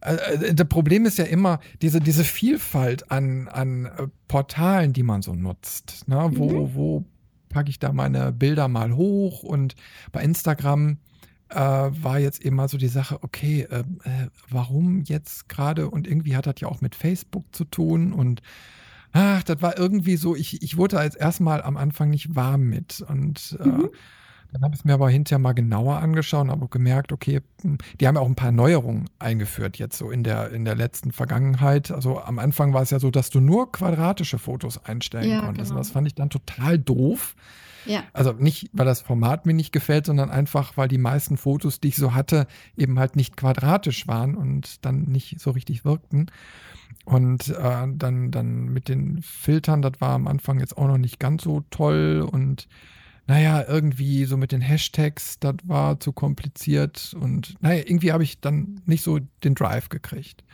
äh, 0.02 0.16
äh, 0.16 0.54
das 0.54 0.68
Problem 0.68 1.06
ist 1.06 1.18
ja 1.18 1.26
immer 1.26 1.60
diese, 1.82 2.00
diese 2.00 2.24
Vielfalt 2.24 3.12
an, 3.12 3.48
an 3.48 3.86
äh, 3.86 4.08
Portalen, 4.28 4.94
die 4.94 5.04
man 5.04 5.22
so 5.22 5.34
nutzt. 5.34 6.08
Ne? 6.08 6.30
Wo, 6.34 6.50
Mhm. 6.50 6.76
wo 6.76 7.06
packe 7.50 7.70
ich 7.70 7.80
da 7.80 7.92
meine 7.92 8.32
Bilder 8.32 8.68
mal 8.68 8.96
hoch? 8.96 9.44
Und 9.44 9.76
bei 10.12 10.24
Instagram 10.24 10.98
äh, 11.50 11.56
war 11.58 12.20
jetzt 12.20 12.46
eben 12.46 12.56
mal 12.56 12.70
so 12.70 12.78
die 12.78 12.88
Sache, 12.88 13.22
okay, 13.24 13.64
äh, 13.64 13.84
warum 14.50 15.02
jetzt 15.02 15.50
gerade? 15.50 15.90
Und 15.90 16.08
irgendwie 16.08 16.36
hat 16.36 16.46
das 16.46 16.56
ja 16.60 16.68
auch 16.68 16.82
mit 16.82 16.96
Facebook 16.96 17.46
zu 17.52 17.66
tun 17.66 18.14
und 18.14 18.42
ach, 19.13 19.44
das 19.44 19.62
war 19.62 19.77
irgendwie 19.77 20.18
so, 20.18 20.36
ich, 20.36 20.62
ich 20.62 20.77
wurde 20.77 21.00
als 21.00 21.15
erstmal 21.15 21.62
am 21.62 21.77
Anfang 21.77 22.10
nicht 22.10 22.36
warm 22.36 22.63
mit. 22.63 23.03
Und 23.08 23.58
äh, 23.60 23.68
Mhm. 23.68 23.89
dann 24.53 24.62
habe 24.63 24.74
ich 24.74 24.82
es 24.82 24.86
mir 24.86 24.94
aber 24.94 25.10
hinterher 25.10 25.39
mal 25.39 25.53
genauer 25.53 25.98
angeschaut 26.00 26.41
und 26.44 26.51
habe 26.51 26.68
gemerkt, 26.68 27.12
okay, 27.13 27.41
hm, 27.62 27.77
die 28.00 28.08
haben 28.08 28.15
ja 28.15 28.22
auch 28.22 28.27
ein 28.27 28.36
paar 28.36 28.51
Neuerungen 28.51 29.10
eingeführt 29.20 29.77
jetzt 29.77 29.98
so 29.98 30.12
in 30.12 30.24
der, 30.24 30.51
in 30.51 30.65
der 30.65 30.75
letzten 30.75 31.12
Vergangenheit. 31.12 31.91
Also 31.91 32.20
am 32.22 32.38
Anfang 32.39 32.74
war 32.74 32.82
es 32.82 32.89
ja 32.89 33.00
so, 33.00 33.12
dass 33.12 33.30
du 33.30 33.39
nur 33.39 33.72
quadratische 33.72 34.39
Fotos 34.39 34.84
einstellen 34.86 35.30
Ja, 35.30 35.39
konntest. 35.41 35.70
genau. 35.70 35.80
Und 35.80 35.86
das 35.86 35.91
fand 35.91 36.08
ich 36.08 36.15
dann 36.15 36.30
total 36.30 36.77
doof. 36.80 37.36
Ja. 37.86 38.03
Also 38.13 38.34
nicht, 38.34 38.70
weil 38.74 38.86
das 38.86 39.01
Format 39.01 39.48
mir 39.48 39.53
nicht 39.56 39.72
gefällt, 39.72 40.06
sondern 40.06 40.30
einfach, 40.30 40.77
weil 40.77 40.88
die 40.88 41.00
meisten 41.00 41.36
Fotos, 41.38 41.80
die 41.80 41.88
ich 41.88 41.96
so 41.96 42.13
hatte, 42.13 42.46
eben 42.77 43.00
halt 43.00 43.15
nicht 43.15 43.36
quadratisch 43.38 44.08
waren 44.08 44.36
und 44.36 44.86
dann 44.86 45.03
nicht 45.03 45.39
so 45.39 45.50
richtig 45.51 45.84
wirkten. 45.84 46.27
Und 47.12 47.50
äh, 47.50 47.88
dann, 47.94 48.32
dann 48.32 48.70
mit 48.70 48.88
den 48.88 49.22
Filtern, 49.22 49.82
das 49.82 50.00
war 50.00 50.12
am 50.12 50.27
Anfang 50.27 50.62
jetzt 50.62 50.77
auch 50.77 50.88
noch 50.88 50.98
nicht 50.98 51.20
ganz 51.20 51.44
so 51.44 51.62
toll. 51.70 52.25
Und 52.32 52.70
naja, 53.27 53.65
irgendwie 53.68 54.24
so 54.24 54.38
mit 54.38 54.53
den 54.53 54.62
Hashtags, 54.62 55.38
das 55.38 55.56
war 55.65 56.00
zu 56.00 56.13
kompliziert. 56.13 57.13
Und 57.20 57.62
naja, 57.62 57.84
irgendwie 57.86 58.13
habe 58.13 58.24
ich 58.24 58.39
dann 58.39 58.80
nicht 58.86 59.03
so 59.03 59.20
den 59.44 59.56
Drive 59.56 59.89
gekriegt. 59.89 60.46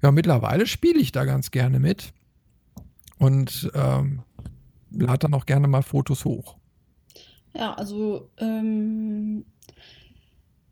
Ja, 0.00 0.12
mittlerweile 0.12 0.68
spiele 0.68 1.00
ich 1.00 1.10
da 1.10 1.24
ganz 1.24 1.50
gerne 1.50 1.80
mit 1.80 2.12
und 3.18 3.68
ähm, 3.74 4.22
lade 4.92 5.18
dann 5.18 5.34
auch 5.34 5.46
gerne 5.46 5.66
mal 5.66 5.82
Fotos 5.82 6.24
hoch. 6.24 6.58
Ja, 7.54 7.74
also 7.74 8.30
ähm, 8.38 9.44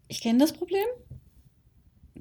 ich 0.06 0.20
kenne 0.20 0.38
das 0.38 0.52
Problem. 0.52 0.86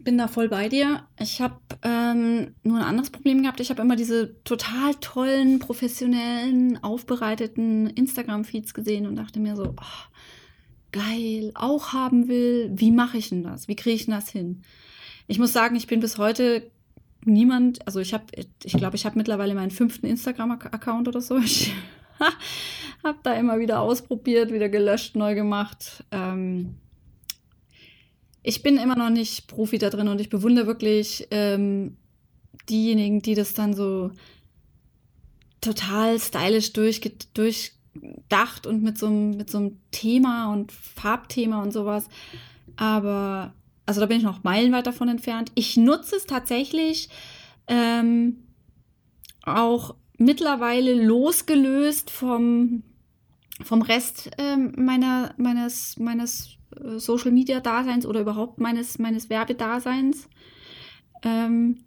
Bin 0.03 0.17
da 0.17 0.27
voll 0.27 0.49
bei 0.49 0.69
dir. 0.69 1.03
Ich 1.19 1.41
habe 1.41 1.55
ähm, 1.81 2.53
nur 2.63 2.77
ein 2.77 2.83
anderes 2.83 3.09
Problem 3.09 3.41
gehabt. 3.41 3.59
Ich 3.59 3.69
habe 3.69 3.81
immer 3.81 3.95
diese 3.95 4.41
total 4.43 4.93
tollen, 4.95 5.59
professionellen, 5.59 6.83
aufbereiteten 6.83 7.87
Instagram-Feeds 7.87 8.73
gesehen 8.73 9.07
und 9.07 9.15
dachte 9.15 9.39
mir 9.39 9.55
so, 9.55 9.73
oh, 9.75 10.11
geil, 10.91 11.51
auch 11.55 11.93
haben 11.93 12.27
will. 12.27 12.71
Wie 12.73 12.91
mache 12.91 13.17
ich 13.17 13.29
denn 13.29 13.43
das? 13.43 13.67
Wie 13.67 13.75
kriege 13.75 13.95
ich 13.95 14.05
denn 14.05 14.13
das 14.13 14.29
hin? 14.29 14.61
Ich 15.27 15.39
muss 15.39 15.53
sagen, 15.53 15.75
ich 15.75 15.87
bin 15.87 15.99
bis 15.99 16.17
heute 16.17 16.69
niemand, 17.23 17.85
also 17.87 17.99
ich 17.99 18.13
habe, 18.13 18.25
ich 18.63 18.73
glaube, 18.73 18.95
ich 18.95 19.05
habe 19.05 19.17
mittlerweile 19.17 19.55
meinen 19.55 19.71
fünften 19.71 20.05
Instagram-Account 20.05 21.07
oder 21.07 21.21
so. 21.21 21.39
Ich 22.17 23.07
habe 23.07 23.19
da 23.21 23.33
immer 23.33 23.59
wieder 23.59 23.81
ausprobiert, 23.81 24.51
wieder 24.51 24.69
gelöscht, 24.69 25.15
neu 25.15 25.35
gemacht. 25.35 26.03
Ähm, 26.09 26.75
ich 28.47 28.61
bin 28.61 28.77
immer 28.77 28.95
noch 28.95 29.09
nicht 29.09 29.47
Profi 29.47 29.79
da 29.79 29.89
drin 29.89 30.07
und 30.07 30.21
ich 30.21 30.29
bewundere 30.29 30.67
wirklich 30.67 31.27
ähm, 31.31 31.97
diejenigen, 32.69 33.21
die 33.21 33.33
das 33.33 33.53
dann 33.53 33.73
so 33.73 34.11
total 35.61 36.19
stylisch 36.19 36.71
durchge 36.73 37.11
durchdacht 37.33 38.67
und 38.67 38.83
mit 38.83 38.99
so, 38.99 39.07
einem- 39.07 39.35
mit 39.35 39.49
so 39.49 39.57
einem 39.57 39.79
Thema 39.89 40.53
und 40.53 40.71
Farbthema 40.71 41.63
und 41.63 41.71
sowas. 41.71 42.07
Aber, 42.75 43.55
also 43.87 43.99
da 43.99 44.05
bin 44.05 44.17
ich 44.17 44.23
noch 44.23 44.43
meilenweit 44.43 44.85
davon 44.85 45.09
entfernt. 45.09 45.51
Ich 45.55 45.75
nutze 45.75 46.15
es 46.17 46.27
tatsächlich 46.27 47.09
ähm, 47.67 48.43
auch 49.43 49.95
mittlerweile 50.19 50.93
losgelöst 50.93 52.11
vom, 52.11 52.83
vom 53.63 53.81
Rest 53.81 54.31
ähm, 54.37 54.73
meiner, 54.77 55.33
meines, 55.37 55.97
meines 55.97 56.57
äh, 56.75 56.99
Social 56.99 57.31
Media 57.31 57.59
Daseins 57.59 58.05
oder 58.05 58.21
überhaupt 58.21 58.59
meines, 58.59 58.99
meines 58.99 59.29
Werbedaseins. 59.29 60.27
Ähm, 61.23 61.85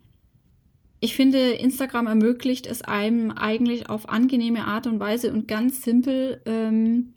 ich 1.01 1.15
finde, 1.15 1.51
Instagram 1.51 2.07
ermöglicht 2.07 2.67
es 2.67 2.83
einem 2.83 3.31
eigentlich 3.31 3.89
auf 3.89 4.09
angenehme 4.09 4.65
Art 4.65 4.87
und 4.87 4.99
Weise 4.99 5.33
und 5.33 5.47
ganz 5.47 5.83
simpel 5.83 6.41
ähm, 6.45 7.15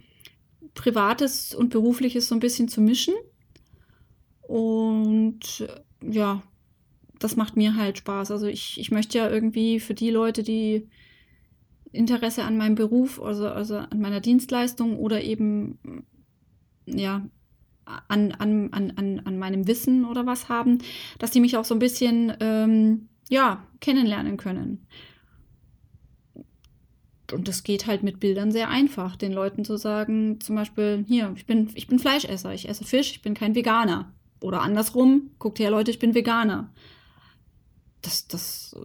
Privates 0.76 1.56
und 1.56 1.70
Berufliches 1.70 2.28
so 2.28 2.36
ein 2.36 2.40
bisschen 2.40 2.68
zu 2.68 2.82
mischen. 2.82 3.16
Und 4.42 5.68
ja, 6.04 6.44
das 7.20 7.36
macht 7.36 7.58
mir 7.58 7.76
halt 7.76 7.98
Spaß. 8.00 8.32
Also 8.32 8.48
ich, 8.48 8.80
ich 8.80 8.92
möchte 8.92 9.18
ja 9.18 9.30
irgendwie 9.30 9.80
für 9.80 9.94
die 9.94 10.10
Leute, 10.12 10.44
die 10.44 10.88
Interesse 11.92 12.44
an 12.44 12.58
meinem 12.58 12.76
Beruf, 12.76 13.22
also, 13.22 13.48
also 13.48 13.78
an 13.78 14.00
meiner 14.00 14.22
Dienstleistung 14.22 14.98
oder 14.98 15.22
eben 15.22 15.78
ja 16.86 17.26
an, 17.86 18.32
an, 18.34 18.72
an, 18.72 19.22
an 19.26 19.40
meinem 19.40 19.68
Wissen 19.68 20.06
oder 20.06 20.26
was 20.26 20.50
haben, 20.50 20.80
dass 21.20 21.32
die 21.32 21.42
mich 21.42 21.58
auch 21.58 21.66
so 21.66 21.76
ein 21.76 21.80
bisschen 21.80 22.34
ähm, 22.40 23.10
ja, 23.30 23.66
kennenlernen 23.80 24.38
können. 24.38 24.88
Und 27.32 27.48
das 27.48 27.64
geht 27.64 27.88
halt 27.88 28.04
mit 28.04 28.20
Bildern 28.20 28.52
sehr 28.52 28.70
einfach, 28.70 29.16
den 29.16 29.32
Leuten 29.32 29.64
zu 29.64 29.78
sagen, 29.78 30.40
zum 30.42 30.56
Beispiel, 30.56 31.06
hier, 31.08 31.34
ich 31.36 31.46
bin, 31.46 31.70
ich 31.76 31.88
bin 31.88 31.98
Fleischesser, 31.98 32.54
ich 32.54 32.68
esse 32.68 32.84
Fisch, 32.84 33.12
ich 33.12 33.22
bin 33.22 33.34
kein 33.34 33.56
Veganer. 33.56 34.14
Oder 34.42 34.62
andersrum, 34.62 35.32
guckt 35.40 35.60
her, 35.60 35.72
Leute, 35.72 35.92
ich 35.92 36.00
bin 36.00 36.14
Veganer. 36.14 36.74
Das, 38.02 38.28
das 38.28 38.76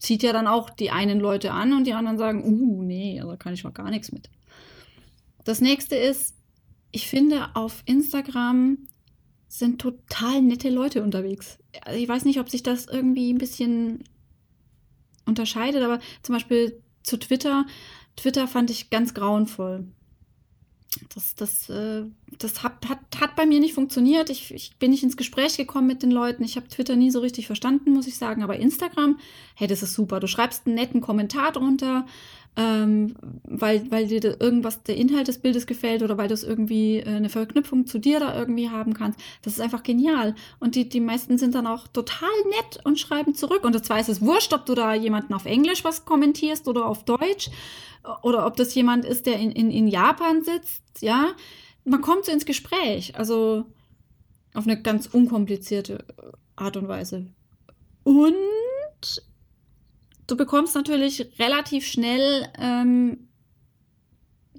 zieht 0.00 0.22
ja 0.22 0.32
dann 0.32 0.46
auch 0.46 0.70
die 0.70 0.90
einen 0.90 1.20
Leute 1.20 1.52
an 1.52 1.74
und 1.74 1.86
die 1.86 1.92
anderen 1.92 2.18
sagen, 2.18 2.42
uh, 2.42 2.82
nee, 2.82 3.20
also 3.20 3.36
kann 3.36 3.54
ich 3.54 3.62
mal 3.62 3.70
gar 3.70 3.90
nichts 3.90 4.10
mit. 4.10 4.30
Das 5.44 5.60
nächste 5.60 5.94
ist, 5.94 6.34
ich 6.90 7.06
finde, 7.06 7.50
auf 7.54 7.82
Instagram 7.84 8.78
sind 9.46 9.80
total 9.80 10.42
nette 10.42 10.70
Leute 10.70 11.02
unterwegs. 11.02 11.58
Also 11.82 11.98
ich 11.98 12.08
weiß 12.08 12.24
nicht, 12.24 12.40
ob 12.40 12.48
sich 12.48 12.62
das 12.62 12.86
irgendwie 12.86 13.32
ein 13.32 13.38
bisschen 13.38 14.04
unterscheidet, 15.26 15.82
aber 15.82 16.00
zum 16.22 16.34
Beispiel 16.34 16.82
zu 17.02 17.18
Twitter. 17.18 17.66
Twitter 18.16 18.48
fand 18.48 18.70
ich 18.70 18.90
ganz 18.90 19.12
grauenvoll. 19.12 19.86
Das, 21.14 21.34
das, 21.34 21.68
äh, 21.68 22.04
das 22.38 22.62
hat, 22.62 22.88
hat, 22.88 22.98
hat 23.20 23.36
bei 23.36 23.46
mir 23.46 23.60
nicht 23.60 23.74
funktioniert. 23.74 24.30
Ich, 24.30 24.54
ich 24.54 24.76
bin 24.78 24.90
nicht 24.90 25.02
ins 25.02 25.16
Gespräch 25.16 25.56
gekommen 25.56 25.86
mit 25.86 26.02
den 26.02 26.10
Leuten. 26.10 26.44
Ich 26.44 26.56
habe 26.56 26.68
Twitter 26.68 26.96
nie 26.96 27.10
so 27.10 27.20
richtig 27.20 27.46
verstanden, 27.46 27.92
muss 27.92 28.06
ich 28.06 28.16
sagen. 28.16 28.42
Aber 28.42 28.56
Instagram, 28.56 29.18
hey, 29.54 29.66
das 29.66 29.82
ist 29.82 29.94
super. 29.94 30.20
Du 30.20 30.26
schreibst 30.26 30.66
einen 30.66 30.76
netten 30.76 31.00
Kommentar 31.00 31.52
drunter, 31.52 32.06
ähm, 32.56 33.14
weil, 33.44 33.90
weil 33.90 34.06
dir 34.06 34.40
irgendwas 34.40 34.82
der 34.82 34.96
Inhalt 34.96 35.28
des 35.28 35.38
Bildes 35.38 35.66
gefällt 35.66 36.02
oder 36.02 36.18
weil 36.18 36.28
du 36.28 36.34
es 36.34 36.42
irgendwie 36.42 36.98
äh, 36.98 37.08
eine 37.08 37.28
Verknüpfung 37.28 37.86
zu 37.86 37.98
dir 37.98 38.20
da 38.20 38.36
irgendwie 38.36 38.70
haben 38.70 38.94
kannst. 38.94 39.20
Das 39.42 39.54
ist 39.54 39.60
einfach 39.60 39.82
genial. 39.82 40.34
Und 40.58 40.74
die, 40.74 40.88
die 40.88 41.00
meisten 41.00 41.38
sind 41.38 41.54
dann 41.54 41.66
auch 41.66 41.88
total 41.88 42.28
nett 42.48 42.84
und 42.84 42.98
schreiben 42.98 43.34
zurück. 43.34 43.64
Und 43.64 43.84
zwar 43.84 44.00
ist 44.00 44.08
es 44.08 44.20
wurscht, 44.20 44.52
ob 44.52 44.66
du 44.66 44.74
da 44.74 44.94
jemanden 44.94 45.34
auf 45.34 45.46
Englisch 45.46 45.84
was 45.84 46.04
kommentierst 46.04 46.68
oder 46.68 46.86
auf 46.86 47.04
Deutsch 47.04 47.50
oder 48.22 48.46
ob 48.46 48.56
das 48.56 48.74
jemand 48.74 49.04
ist, 49.04 49.26
der 49.26 49.38
in, 49.38 49.52
in, 49.52 49.70
in 49.70 49.88
Japan 49.88 50.42
sitzt, 50.42 51.02
ja. 51.02 51.28
Man 51.84 52.00
kommt 52.00 52.24
so 52.24 52.32
ins 52.32 52.46
Gespräch. 52.46 53.16
Also 53.16 53.66
auf 54.54 54.66
eine 54.66 54.80
ganz 54.80 55.06
unkomplizierte 55.06 56.04
Art 56.56 56.76
und 56.76 56.88
Weise. 56.88 57.26
Und 58.02 58.34
du 60.26 60.36
bekommst 60.36 60.74
natürlich 60.74 61.38
relativ 61.38 61.86
schnell 61.86 62.48
ähm, 62.58 63.28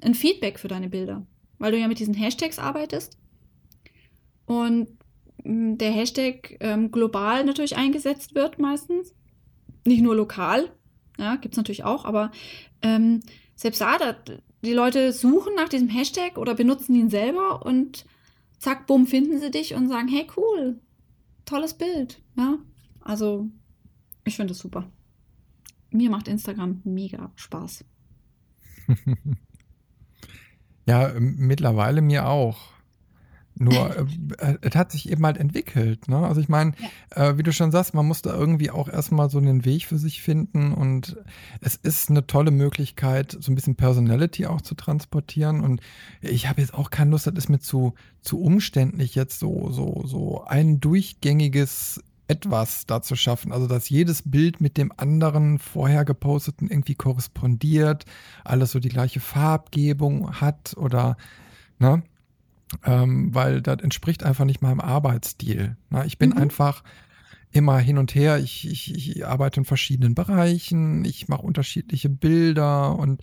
ein 0.02 0.16
Feedback 0.16 0.60
für 0.60 0.68
deine 0.68 0.90
Bilder, 0.90 1.26
weil 1.58 1.72
du 1.72 1.78
ja 1.78 1.88
mit 1.88 2.00
diesen 2.00 2.14
Hashtags 2.14 2.60
arbeitest. 2.60 3.18
Und 4.46 4.88
mm, 5.44 5.78
der 5.78 5.92
Hashtag 5.92 6.58
ähm, 6.60 6.92
global 6.92 7.44
natürlich 7.44 7.76
eingesetzt 7.76 8.36
wird 8.36 8.60
meistens. 8.60 9.14
Nicht 9.86 10.02
nur 10.02 10.16
lokal, 10.16 10.72
ja, 11.18 11.36
gibt 11.36 11.56
es 11.56 11.58
natürlich 11.58 11.84
auch, 11.84 12.06
aber 12.06 12.32
ähm, 12.82 13.22
selbst 13.56 13.82
da, 13.82 13.98
da, 13.98 14.16
die 14.64 14.74
Leute 14.74 15.14
suchen 15.14 15.56
nach 15.56 15.70
diesem 15.70 15.90
Hashtag 15.90 16.38
oder 16.38 16.56
benutzen 16.56 16.96
ihn 16.96 17.10
selber 17.10 17.66
und 17.66 18.06
zack, 18.60 18.88
bumm, 18.88 19.08
finden 19.08 19.40
sie 19.40 19.52
dich 19.52 19.74
und 19.74 19.88
sagen, 19.88 20.08
hey, 20.08 20.28
cool, 20.38 20.80
tolles 21.46 21.74
Bild. 21.74 22.22
Ja, 22.38 22.58
also 23.02 23.48
ich 24.24 24.36
finde 24.36 24.54
das 24.54 24.60
super 24.60 24.88
mir 25.92 26.10
macht 26.10 26.28
Instagram 26.28 26.82
mega 26.84 27.32
Spaß. 27.36 27.86
ja, 30.86 31.14
mittlerweile 31.20 32.02
mir 32.02 32.28
auch. 32.28 32.71
Nur 33.62 33.96
äh, 34.40 34.58
es 34.62 34.76
hat 34.76 34.92
sich 34.92 35.10
eben 35.10 35.24
halt 35.24 35.38
entwickelt. 35.38 36.08
Ne? 36.08 36.18
Also 36.18 36.42
ich 36.42 36.50
meine, 36.50 36.74
ja. 37.16 37.30
äh, 37.30 37.38
wie 37.38 37.44
du 37.44 37.54
schon 37.54 37.72
sagst, 37.72 37.94
man 37.94 38.08
muss 38.08 38.24
da 38.24 38.34
irgendwie 38.34 38.72
auch 38.72 38.90
erstmal 38.90 39.30
so 39.30 39.38
einen 39.38 39.66
Weg 39.66 39.86
für 39.86 40.00
sich 40.00 40.24
finden 40.24 40.74
und 40.74 41.18
es 41.62 41.76
ist 41.76 42.10
eine 42.10 42.26
tolle 42.26 42.50
Möglichkeit, 42.50 43.38
so 43.40 43.52
ein 43.52 43.56
bisschen 43.56 43.76
Personality 43.76 44.48
auch 44.48 44.62
zu 44.62 44.74
transportieren. 44.74 45.62
Und 45.62 45.80
ich 46.22 46.50
habe 46.50 46.60
jetzt 46.60 46.74
auch 46.74 46.90
keine 46.90 47.12
Lust, 47.12 47.28
das 47.28 47.36
ist 47.36 47.50
mir 47.50 47.60
zu, 47.60 47.94
zu 48.22 48.42
umständlich, 48.42 49.14
jetzt 49.14 49.40
so, 49.40 49.72
so, 49.72 50.04
so 50.08 50.44
ein 50.44 50.80
durchgängiges 50.80 52.02
etwas 52.28 52.88
da 52.88 53.04
zu 53.04 53.16
schaffen. 53.16 53.52
Also, 53.52 53.68
dass 53.68 53.90
jedes 53.90 54.24
Bild 54.26 54.60
mit 54.60 54.78
dem 54.78 54.92
anderen 54.98 55.60
vorher 55.60 56.04
geposteten 56.04 56.68
irgendwie 56.70 56.96
korrespondiert, 56.96 58.06
alles 58.44 58.72
so 58.72 58.80
die 58.80 58.90
gleiche 58.90 59.20
Farbgebung 59.20 60.42
hat 60.42 60.76
oder, 60.78 61.18
ne? 61.78 62.02
Ähm, 62.86 63.34
weil 63.34 63.62
das 63.62 63.82
entspricht 63.82 64.24
einfach 64.24 64.46
nicht 64.46 64.62
meinem 64.62 64.80
Arbeitsstil. 64.80 65.76
Ne? 65.90 66.06
Ich 66.06 66.18
bin 66.18 66.32
mhm. 66.32 66.38
einfach 66.38 66.84
immer 67.52 67.78
hin 67.80 67.98
und 67.98 68.16
her. 68.16 68.40
Ich, 68.40 68.68
ich, 68.68 68.96
ich 68.96 69.26
arbeite 69.26 69.60
in 69.60 69.66
verschiedenen 69.66 70.16
Bereichen, 70.16 71.04
ich 71.06 71.28
mache 71.28 71.42
unterschiedliche 71.42 72.10
Bilder 72.10 72.98
und 72.98 73.22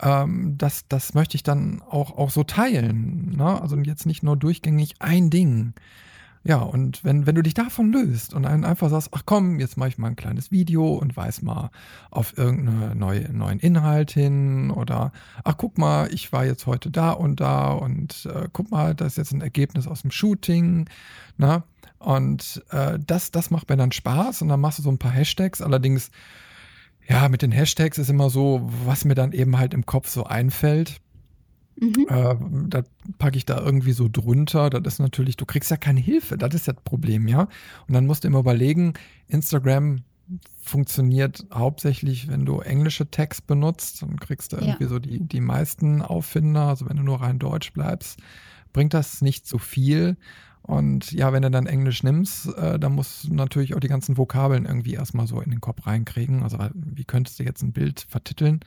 ähm, 0.00 0.56
das, 0.58 0.86
das 0.88 1.14
möchte 1.14 1.36
ich 1.36 1.42
dann 1.42 1.82
auch, 1.82 2.16
auch 2.16 2.30
so 2.30 2.44
teilen. 2.44 3.36
Ne? 3.36 3.60
Also 3.60 3.76
jetzt 3.76 4.06
nicht 4.06 4.22
nur 4.22 4.36
durchgängig 4.36 4.94
ein 4.98 5.30
Ding. 5.30 5.74
Ja, 6.42 6.56
und 6.56 7.04
wenn, 7.04 7.26
wenn 7.26 7.34
du 7.34 7.42
dich 7.42 7.52
davon 7.52 7.92
löst 7.92 8.32
und 8.32 8.46
einfach 8.46 8.88
sagst, 8.88 9.10
ach 9.12 9.24
komm, 9.26 9.60
jetzt 9.60 9.76
mache 9.76 9.90
ich 9.90 9.98
mal 9.98 10.08
ein 10.08 10.16
kleines 10.16 10.50
Video 10.50 10.94
und 10.94 11.14
weiß 11.14 11.42
mal 11.42 11.70
auf 12.10 12.38
irgendeinen 12.38 12.98
neue, 12.98 13.30
neuen 13.30 13.60
Inhalt 13.60 14.10
hin 14.10 14.70
oder 14.70 15.12
ach 15.44 15.58
guck 15.58 15.76
mal, 15.76 16.12
ich 16.12 16.32
war 16.32 16.46
jetzt 16.46 16.66
heute 16.66 16.90
da 16.90 17.10
und 17.10 17.40
da 17.40 17.72
und 17.72 18.26
äh, 18.26 18.48
guck 18.54 18.70
mal, 18.70 18.94
das 18.94 19.08
ist 19.08 19.16
jetzt 19.18 19.32
ein 19.32 19.42
Ergebnis 19.42 19.86
aus 19.86 20.00
dem 20.00 20.10
Shooting. 20.10 20.88
Na? 21.36 21.58
Ne? 21.58 21.62
Und 21.98 22.64
äh, 22.70 22.98
das, 23.06 23.30
das 23.30 23.50
macht 23.50 23.68
mir 23.68 23.76
dann 23.76 23.92
Spaß 23.92 24.40
und 24.40 24.48
dann 24.48 24.60
machst 24.60 24.78
du 24.78 24.82
so 24.82 24.90
ein 24.90 24.98
paar 24.98 25.12
Hashtags. 25.12 25.60
Allerdings, 25.60 26.10
ja, 27.06 27.28
mit 27.28 27.42
den 27.42 27.52
Hashtags 27.52 27.98
ist 27.98 28.08
immer 28.08 28.30
so, 28.30 28.66
was 28.86 29.04
mir 29.04 29.14
dann 29.14 29.32
eben 29.32 29.58
halt 29.58 29.74
im 29.74 29.84
Kopf 29.84 30.08
so 30.08 30.24
einfällt. 30.24 31.02
Mhm. 31.80 32.06
Äh, 32.08 32.36
da 32.68 32.82
packe 33.18 33.36
ich 33.36 33.46
da 33.46 33.58
irgendwie 33.58 33.92
so 33.92 34.08
drunter. 34.10 34.70
Das 34.70 34.94
ist 34.94 34.98
natürlich, 34.98 35.36
du 35.36 35.46
kriegst 35.46 35.70
ja 35.70 35.76
keine 35.76 36.00
Hilfe, 36.00 36.36
das 36.36 36.54
ist 36.54 36.66
ja 36.66 36.74
das 36.74 36.84
Problem, 36.84 37.26
ja. 37.26 37.48
Und 37.88 37.94
dann 37.94 38.06
musst 38.06 38.24
du 38.24 38.28
immer 38.28 38.40
überlegen, 38.40 38.94
Instagram 39.28 40.02
funktioniert 40.60 41.44
hauptsächlich, 41.52 42.28
wenn 42.28 42.44
du 42.44 42.60
englische 42.60 43.10
Tags 43.10 43.40
benutzt 43.40 44.02
und 44.02 44.20
kriegst 44.20 44.52
du 44.52 44.58
irgendwie 44.58 44.84
ja. 44.84 44.88
so 44.88 44.98
die, 44.98 45.20
die 45.20 45.40
meisten 45.40 46.02
Auffinder. 46.02 46.68
Also 46.68 46.88
wenn 46.88 46.96
du 46.96 47.02
nur 47.02 47.20
rein 47.20 47.38
Deutsch 47.38 47.72
bleibst, 47.72 48.20
bringt 48.72 48.94
das 48.94 49.22
nicht 49.22 49.48
so 49.48 49.58
viel. 49.58 50.16
Und 50.62 51.10
ja, 51.10 51.32
wenn 51.32 51.42
du 51.42 51.50
dann 51.50 51.66
Englisch 51.66 52.02
nimmst, 52.02 52.54
äh, 52.56 52.78
dann 52.78 52.92
musst 52.92 53.24
du 53.24 53.34
natürlich 53.34 53.74
auch 53.74 53.80
die 53.80 53.88
ganzen 53.88 54.18
Vokabeln 54.18 54.66
irgendwie 54.66 54.94
erstmal 54.94 55.26
so 55.26 55.40
in 55.40 55.50
den 55.50 55.60
Kopf 55.60 55.86
reinkriegen. 55.86 56.42
Also 56.42 56.58
wie 56.74 57.04
könntest 57.04 57.40
du 57.40 57.42
jetzt 57.42 57.62
ein 57.62 57.72
Bild 57.72 58.06
vertiteln? 58.08 58.60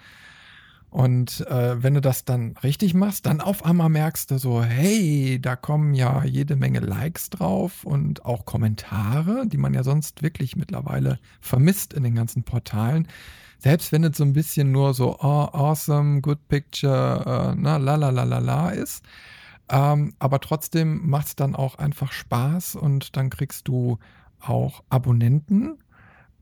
Und 0.93 1.41
äh, 1.47 1.82
wenn 1.82 1.95
du 1.95 2.01
das 2.01 2.23
dann 2.23 2.56
richtig 2.62 2.93
machst, 2.93 3.25
dann 3.25 3.41
auf 3.41 3.65
einmal 3.65 3.89
merkst 3.89 4.29
du 4.29 4.38
so, 4.38 4.62
hey, 4.62 5.39
da 5.41 5.56
kommen 5.56 5.95
ja 5.95 6.23
jede 6.23 6.56
Menge 6.56 6.82
Likes 6.82 7.32
drauf 7.32 7.84
und 7.84 8.25
auch 8.25 8.45
Kommentare, 8.45 9.47
die 9.47 9.58
man 9.58 9.73
ja 9.73 9.82
sonst 9.84 10.21
wirklich 10.21 10.56
mittlerweile 10.56 11.17
vermisst 11.41 11.93
in 11.95 12.03
den 12.03 12.13
ganzen 12.13 12.43
Portalen. 12.43 13.08
Selbst 13.58 13.91
wenn 13.91 14.03
es 14.03 14.17
so 14.17 14.23
ein 14.23 14.34
bisschen 14.34 14.71
nur 14.71 14.93
so 14.93 15.17
oh, 15.19 15.49
awesome, 15.51 16.21
good 16.21 16.47
picture, 16.47 17.53
äh, 17.53 17.56
na, 17.58 17.77
la 17.77 17.95
la 17.95 18.12
la 18.12 18.23
la 18.23 18.38
la 18.38 18.69
ist. 18.69 19.03
Ähm, 19.69 20.13
aber 20.19 20.41
trotzdem 20.41 21.10
macht 21.10 21.25
es 21.25 21.36
dann 21.36 21.56
auch 21.56 21.79
einfach 21.79 22.12
Spaß 22.12 22.75
und 22.75 23.17
dann 23.17 23.32
kriegst 23.32 23.67
du 23.67 23.97
auch 24.39 24.84
Abonnenten. 24.89 25.79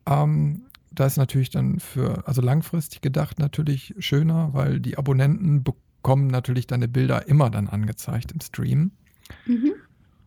Ähm, 0.06 0.64
da 0.92 1.06
ist 1.06 1.18
natürlich 1.18 1.50
dann 1.50 1.80
für, 1.80 2.28
also 2.28 2.42
langfristig 2.42 3.02
gedacht 3.02 3.40
natürlich 3.40 3.96
schöner, 4.00 4.54
weil 4.54 4.80
die 4.80 4.98
Abonnenten 4.98 5.64
bekommen 5.64 6.28
natürlich 6.28 6.68
deine 6.68 6.88
Bilder 6.88 7.28
immer 7.28 7.50
dann 7.50 7.68
angezeigt 7.68 8.32
im 8.32 8.42
Stream. 8.42 8.92
Mhm. 9.46 9.74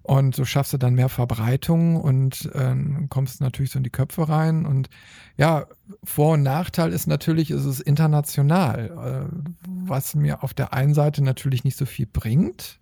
Und 0.03 0.37
so 0.37 0.45
schaffst 0.45 0.75
du 0.75 0.77
dann 0.77 0.95
mehr 0.95 1.09
Verbreitung 1.09 1.97
und 1.97 2.51
äh, 2.55 2.77
kommst 3.09 3.41
natürlich 3.41 3.71
so 3.71 3.79
in 3.79 3.85
die 3.85 3.91
Köpfe 3.91 4.29
rein. 4.29 4.67
Und 4.67 4.91
ja, 5.39 5.67
Vor- 6.03 6.35
und 6.35 6.43
Nachteil 6.43 6.93
ist 6.93 7.07
natürlich, 7.07 7.51
ist 7.51 7.65
es 7.65 7.81
international, 7.81 9.31
äh, 9.33 9.37
was 9.67 10.15
mir 10.15 10.43
auf 10.43 10.53
der 10.53 10.75
einen 10.75 10.93
Seite 10.93 11.25
natürlich 11.25 11.65
nicht 11.65 11.79
so 11.79 11.87
viel 11.87 12.07
bringt. 12.07 12.79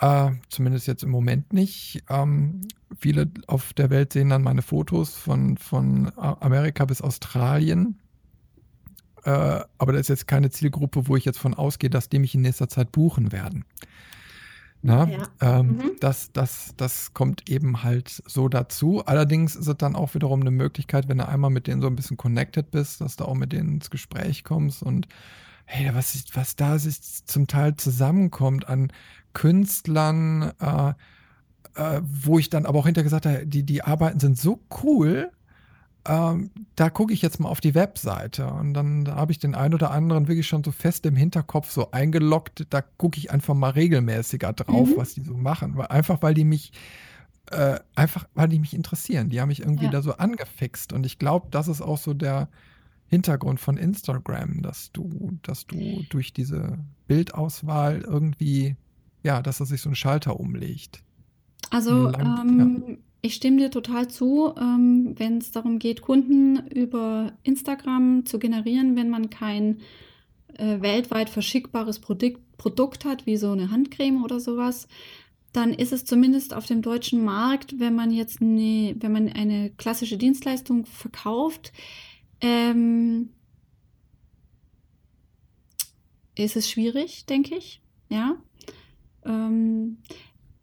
Äh, 0.00 0.30
zumindest 0.48 0.86
jetzt 0.86 1.02
im 1.02 1.10
Moment 1.10 1.52
nicht. 1.52 2.02
Ähm, 2.08 2.62
viele 2.98 3.30
auf 3.46 3.74
der 3.74 3.90
Welt 3.90 4.12
sehen 4.14 4.30
dann 4.30 4.42
meine 4.42 4.62
Fotos 4.62 5.14
von, 5.14 5.58
von 5.58 6.10
Amerika 6.16 6.86
bis 6.86 7.02
Australien. 7.02 7.98
Äh, 9.24 9.60
aber 9.76 9.92
das 9.92 10.02
ist 10.02 10.08
jetzt 10.08 10.26
keine 10.26 10.50
Zielgruppe, 10.50 11.06
wo 11.06 11.16
ich 11.16 11.26
jetzt 11.26 11.38
von 11.38 11.52
ausgehe, 11.52 11.90
dass 11.90 12.08
die 12.08 12.18
mich 12.18 12.34
in 12.34 12.40
nächster 12.40 12.68
Zeit 12.68 12.92
buchen 12.92 13.30
werden. 13.32 13.66
Na, 14.82 15.06
ja. 15.06 15.28
ähm, 15.42 15.66
mhm. 15.66 15.90
das, 16.00 16.32
das, 16.32 16.72
das 16.78 17.12
kommt 17.12 17.50
eben 17.50 17.82
halt 17.82 18.22
so 18.24 18.48
dazu. 18.48 19.04
Allerdings 19.04 19.54
ist 19.54 19.66
es 19.66 19.76
dann 19.76 19.94
auch 19.94 20.14
wiederum 20.14 20.40
eine 20.40 20.50
Möglichkeit, 20.50 21.08
wenn 21.08 21.18
du 21.18 21.28
einmal 21.28 21.50
mit 21.50 21.66
denen 21.66 21.82
so 21.82 21.86
ein 21.86 21.96
bisschen 21.96 22.16
connected 22.16 22.70
bist, 22.70 23.02
dass 23.02 23.16
du 23.16 23.26
auch 23.26 23.34
mit 23.34 23.52
denen 23.52 23.74
ins 23.74 23.90
Gespräch 23.90 24.42
kommst 24.42 24.82
und 24.82 25.06
hey, 25.66 25.94
was, 25.94 26.14
ist, 26.14 26.34
was 26.34 26.56
da 26.56 26.78
sich 26.78 27.00
zum 27.26 27.46
Teil 27.46 27.76
zusammenkommt 27.76 28.68
an 28.68 28.90
Künstlern, 29.32 30.52
äh, 30.60 30.92
äh, 31.74 32.00
wo 32.02 32.38
ich 32.38 32.50
dann 32.50 32.66
aber 32.66 32.78
auch 32.78 32.86
hinterher 32.86 33.04
gesagt 33.04 33.26
habe, 33.26 33.46
die, 33.46 33.64
die 33.64 33.82
Arbeiten 33.82 34.20
sind 34.20 34.38
so 34.38 34.60
cool, 34.82 35.30
ähm, 36.08 36.50
da 36.76 36.88
gucke 36.88 37.12
ich 37.12 37.20
jetzt 37.20 37.40
mal 37.40 37.48
auf 37.50 37.60
die 37.60 37.74
Webseite 37.74 38.46
und 38.46 38.72
dann 38.72 39.04
da 39.04 39.16
habe 39.16 39.32
ich 39.32 39.38
den 39.38 39.54
einen 39.54 39.74
oder 39.74 39.90
anderen 39.90 40.28
wirklich 40.28 40.48
schon 40.48 40.64
so 40.64 40.72
fest 40.72 41.04
im 41.04 41.14
Hinterkopf 41.14 41.70
so 41.70 41.90
eingeloggt. 41.90 42.66
Da 42.70 42.80
gucke 42.80 43.18
ich 43.18 43.30
einfach 43.30 43.54
mal 43.54 43.70
regelmäßiger 43.70 44.52
drauf, 44.54 44.88
mhm. 44.88 44.96
was 44.96 45.14
die 45.14 45.22
so 45.22 45.34
machen. 45.34 45.76
Weil, 45.76 45.88
einfach 45.88 46.22
weil 46.22 46.32
die 46.32 46.44
mich, 46.44 46.72
äh, 47.50 47.78
einfach 47.94 48.26
weil 48.34 48.48
die 48.48 48.58
mich 48.58 48.72
interessieren. 48.72 49.28
Die 49.28 49.40
haben 49.40 49.48
mich 49.48 49.60
irgendwie 49.60 49.86
ja. 49.86 49.90
da 49.90 50.00
so 50.00 50.14
angefixt. 50.14 50.94
Und 50.94 51.04
ich 51.04 51.18
glaube, 51.18 51.48
das 51.50 51.68
ist 51.68 51.82
auch 51.82 51.98
so 51.98 52.14
der 52.14 52.48
Hintergrund 53.06 53.60
von 53.60 53.76
Instagram, 53.76 54.62
dass 54.62 54.92
du, 54.92 55.38
dass 55.42 55.66
du 55.66 56.02
durch 56.08 56.32
diese 56.32 56.78
Bildauswahl 57.08 58.00
irgendwie, 58.00 58.76
ja, 59.22 59.42
dass 59.42 59.60
er 59.60 59.66
sich 59.66 59.80
so 59.80 59.90
ein 59.90 59.94
Schalter 59.94 60.38
umlegt. 60.38 61.02
Also, 61.70 62.08
Lang, 62.08 62.48
ähm, 62.48 62.84
ja 62.86 62.96
ich 63.22 63.34
stimme 63.34 63.58
dir 63.58 63.70
total 63.70 64.08
zu, 64.08 64.54
ähm, 64.56 65.14
wenn 65.16 65.38
es 65.38 65.52
darum 65.52 65.78
geht, 65.78 66.00
Kunden 66.00 66.66
über 66.68 67.32
Instagram 67.42 68.24
zu 68.24 68.38
generieren, 68.38 68.96
wenn 68.96 69.10
man 69.10 69.30
kein 69.30 69.80
äh, 70.54 70.80
weltweit 70.80 71.28
verschickbares 71.28 71.98
Produkt, 71.98 72.40
Produkt 72.56 73.04
hat, 73.04 73.26
wie 73.26 73.36
so 73.36 73.52
eine 73.52 73.70
Handcreme 73.70 74.22
oder 74.22 74.40
sowas, 74.40 74.88
dann 75.52 75.72
ist 75.72 75.92
es 75.92 76.04
zumindest 76.04 76.54
auf 76.54 76.66
dem 76.66 76.82
deutschen 76.82 77.24
Markt, 77.24 77.78
wenn 77.78 77.94
man 77.94 78.10
jetzt 78.10 78.40
eine, 78.40 78.94
wenn 78.98 79.12
man 79.12 79.28
eine 79.28 79.70
klassische 79.70 80.16
Dienstleistung 80.16 80.86
verkauft, 80.86 81.72
ähm, 82.40 83.30
ist 86.36 86.56
es 86.56 86.70
schwierig, 86.70 87.26
denke 87.26 87.56
ich. 87.56 87.82
Ja. 88.08 88.36
Ähm, 89.24 89.98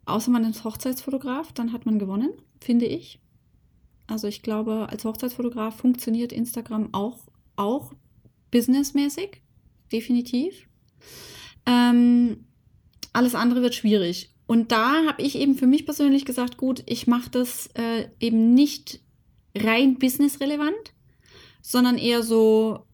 außer 0.06 0.30
man 0.30 0.44
ist 0.44 0.64
Hochzeitsfotograf, 0.64 1.52
dann 1.52 1.72
hat 1.72 1.86
man 1.86 1.98
gewonnen 1.98 2.30
finde 2.60 2.86
ich. 2.86 3.20
Also 4.06 4.26
ich 4.26 4.42
glaube, 4.42 4.88
als 4.90 5.04
Hochzeitsfotograf 5.04 5.76
funktioniert 5.76 6.32
Instagram 6.32 6.88
auch, 6.92 7.18
auch 7.56 7.92
businessmäßig, 8.50 9.42
definitiv. 9.92 10.66
Ähm, 11.66 12.46
alles 13.12 13.34
andere 13.34 13.62
wird 13.62 13.74
schwierig. 13.74 14.34
Und 14.46 14.72
da 14.72 15.04
habe 15.06 15.20
ich 15.20 15.36
eben 15.36 15.56
für 15.56 15.66
mich 15.66 15.84
persönlich 15.84 16.24
gesagt, 16.24 16.56
gut, 16.56 16.82
ich 16.86 17.06
mache 17.06 17.30
das 17.30 17.68
äh, 17.74 18.08
eben 18.18 18.54
nicht 18.54 19.00
rein 19.54 19.98
businessrelevant, 19.98 20.94
sondern 21.60 21.98
eher 21.98 22.22
so, 22.22 22.86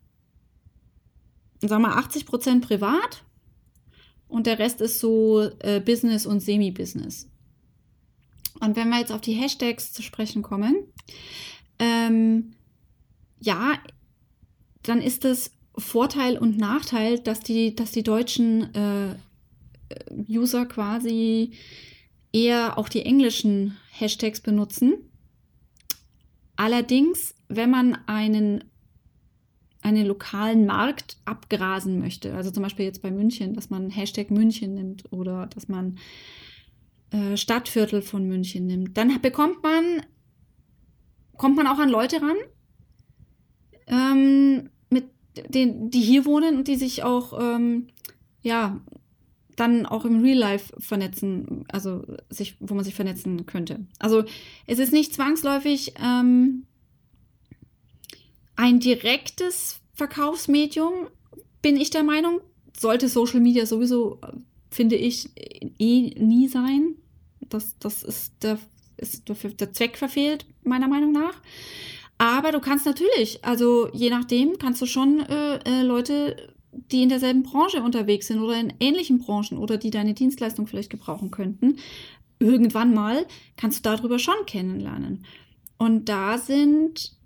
sagen 1.61 1.83
wir 1.83 1.89
mal, 1.91 1.99
80 1.99 2.27
Prozent 2.27 2.67
privat 2.67 3.24
und 4.35 4.49
der 4.49 4.59
Rest 4.59 4.81
ist 4.81 4.99
so 4.99 5.49
äh, 5.61 5.79
Business 5.79 6.27
und 6.27 6.41
Semi-Business. 6.41 7.31
Und 8.59 8.75
wenn 8.75 8.89
wir 8.89 8.99
jetzt 8.99 9.13
auf 9.13 9.21
die 9.21 9.33
Hashtags 9.33 9.93
zu 9.93 10.03
sprechen 10.03 10.43
kommen, 10.43 10.75
ähm, 11.79 12.57
ja, 13.39 13.79
dann 14.83 15.01
ist 15.01 15.25
es 15.25 15.53
Vorteil 15.79 16.37
und 16.37 16.59
Nachteil, 16.59 17.21
dass 17.21 17.41
die, 17.41 17.77
dass 17.77 17.93
die 17.93 18.03
deutschen 18.03 18.75
äh, 18.75 19.15
User 20.29 20.67
quasi 20.67 21.53
eher 22.33 22.77
auch 22.77 22.89
die 22.89 23.03
englischen 23.03 23.77
Hashtags 23.93 24.41
benutzen. 24.41 24.95
Allerdings, 26.57 27.37
wenn 27.47 27.71
man 27.71 27.99
einen, 28.07 28.65
einen 29.85 30.07
lokalen 30.07 30.65
Markt 30.65 31.19
abgrasen 31.27 31.99
möchte, 31.99 32.35
also 32.35 32.51
zum 32.51 32.63
Beispiel 32.63 32.87
jetzt 32.87 33.03
bei 33.03 33.11
München, 33.11 33.53
dass 33.53 33.69
man 33.69 33.91
Hashtag 33.91 34.31
München 34.31 34.75
nimmt 34.75 35.13
oder 35.13 35.47
dass 35.47 35.69
man 35.69 35.99
äh, 37.11 37.37
Stadtviertel 37.37 38.01
von 38.01 38.27
München 38.27 38.67
nimmt, 38.67 38.97
dann 38.97 39.21
bekommt 39.21 39.63
man, 39.63 40.03
kommt 41.37 41.57
man 41.57 41.67
auch 41.67 41.79
an 41.79 41.91
Leute 41.91 42.23
ran, 42.23 42.37
ähm, 43.87 44.71
mit 44.89 45.05
den, 45.51 45.91
die 45.91 46.01
hier 46.01 46.25
wohnen 46.25 46.57
und 46.57 46.67
die 46.67 46.77
sich 46.77 47.03
auch, 47.05 47.39
ähm, 47.39 47.89
ja, 48.41 48.81
dann 49.55 49.85
auch 49.85 50.07
im 50.07 50.23
Real 50.23 50.39
Life 50.39 50.75
vernetzen, 50.79 51.67
also 51.69 52.05
sich, 52.31 52.57
wo 52.59 52.75
man 52.75 52.85
sich 52.85 52.95
vernetzen 52.95 53.45
könnte. 53.45 53.87
Also 53.99 54.25
es 54.67 54.79
ist 54.79 54.95
nicht 54.95 55.13
zwangsläufig 55.13 55.93
ähm, 56.03 56.65
ein 58.57 58.81
direktes 58.81 59.81
Verkaufsmedium, 59.95 61.09
bin 61.63 61.77
ich 61.77 61.91
der 61.91 62.03
Meinung. 62.03 62.41
Sollte 62.77 63.09
Social 63.09 63.41
Media 63.41 63.67
sowieso, 63.67 64.21
finde 64.71 64.97
ich, 64.97 65.31
eh 65.79 66.15
nie 66.19 66.49
sein. 66.49 66.97
Das, 67.41 67.79
das 67.79 68.03
ist, 68.03 68.43
der, 68.43 68.59
ist 68.97 69.29
der 69.29 69.73
Zweck 69.73 69.97
verfehlt, 69.97 70.47
meiner 70.63 70.89
Meinung 70.89 71.13
nach. 71.13 71.41
Aber 72.19 72.53
du 72.53 72.61
kannst 72.61 72.87
natürlich, 72.87 73.45
also 73.45 73.89
je 73.93 74.11
nachdem, 74.11 74.59
kannst 74.59 74.81
du 74.81 74.87
schon 74.87 75.21
äh, 75.21 75.59
äh, 75.65 75.83
Leute, 75.83 76.55
die 76.73 77.03
in 77.03 77.09
derselben 77.09 77.43
Branche 77.43 77.83
unterwegs 77.83 78.29
sind 78.29 78.41
oder 78.41 78.59
in 78.59 78.73
ähnlichen 78.81 79.19
Branchen 79.19 79.59
oder 79.59 79.77
die 79.77 79.91
deine 79.91 80.15
Dienstleistung 80.15 80.67
vielleicht 80.67 80.91
gebrauchen 80.91 81.31
könnten, 81.31 81.77
irgendwann 82.39 82.95
mal 82.95 83.27
kannst 83.57 83.85
du 83.85 83.91
darüber 83.91 84.19
schon 84.19 84.47
kennenlernen. 84.47 85.25
Und 85.79 86.09
da 86.09 86.39
sind 86.39 87.17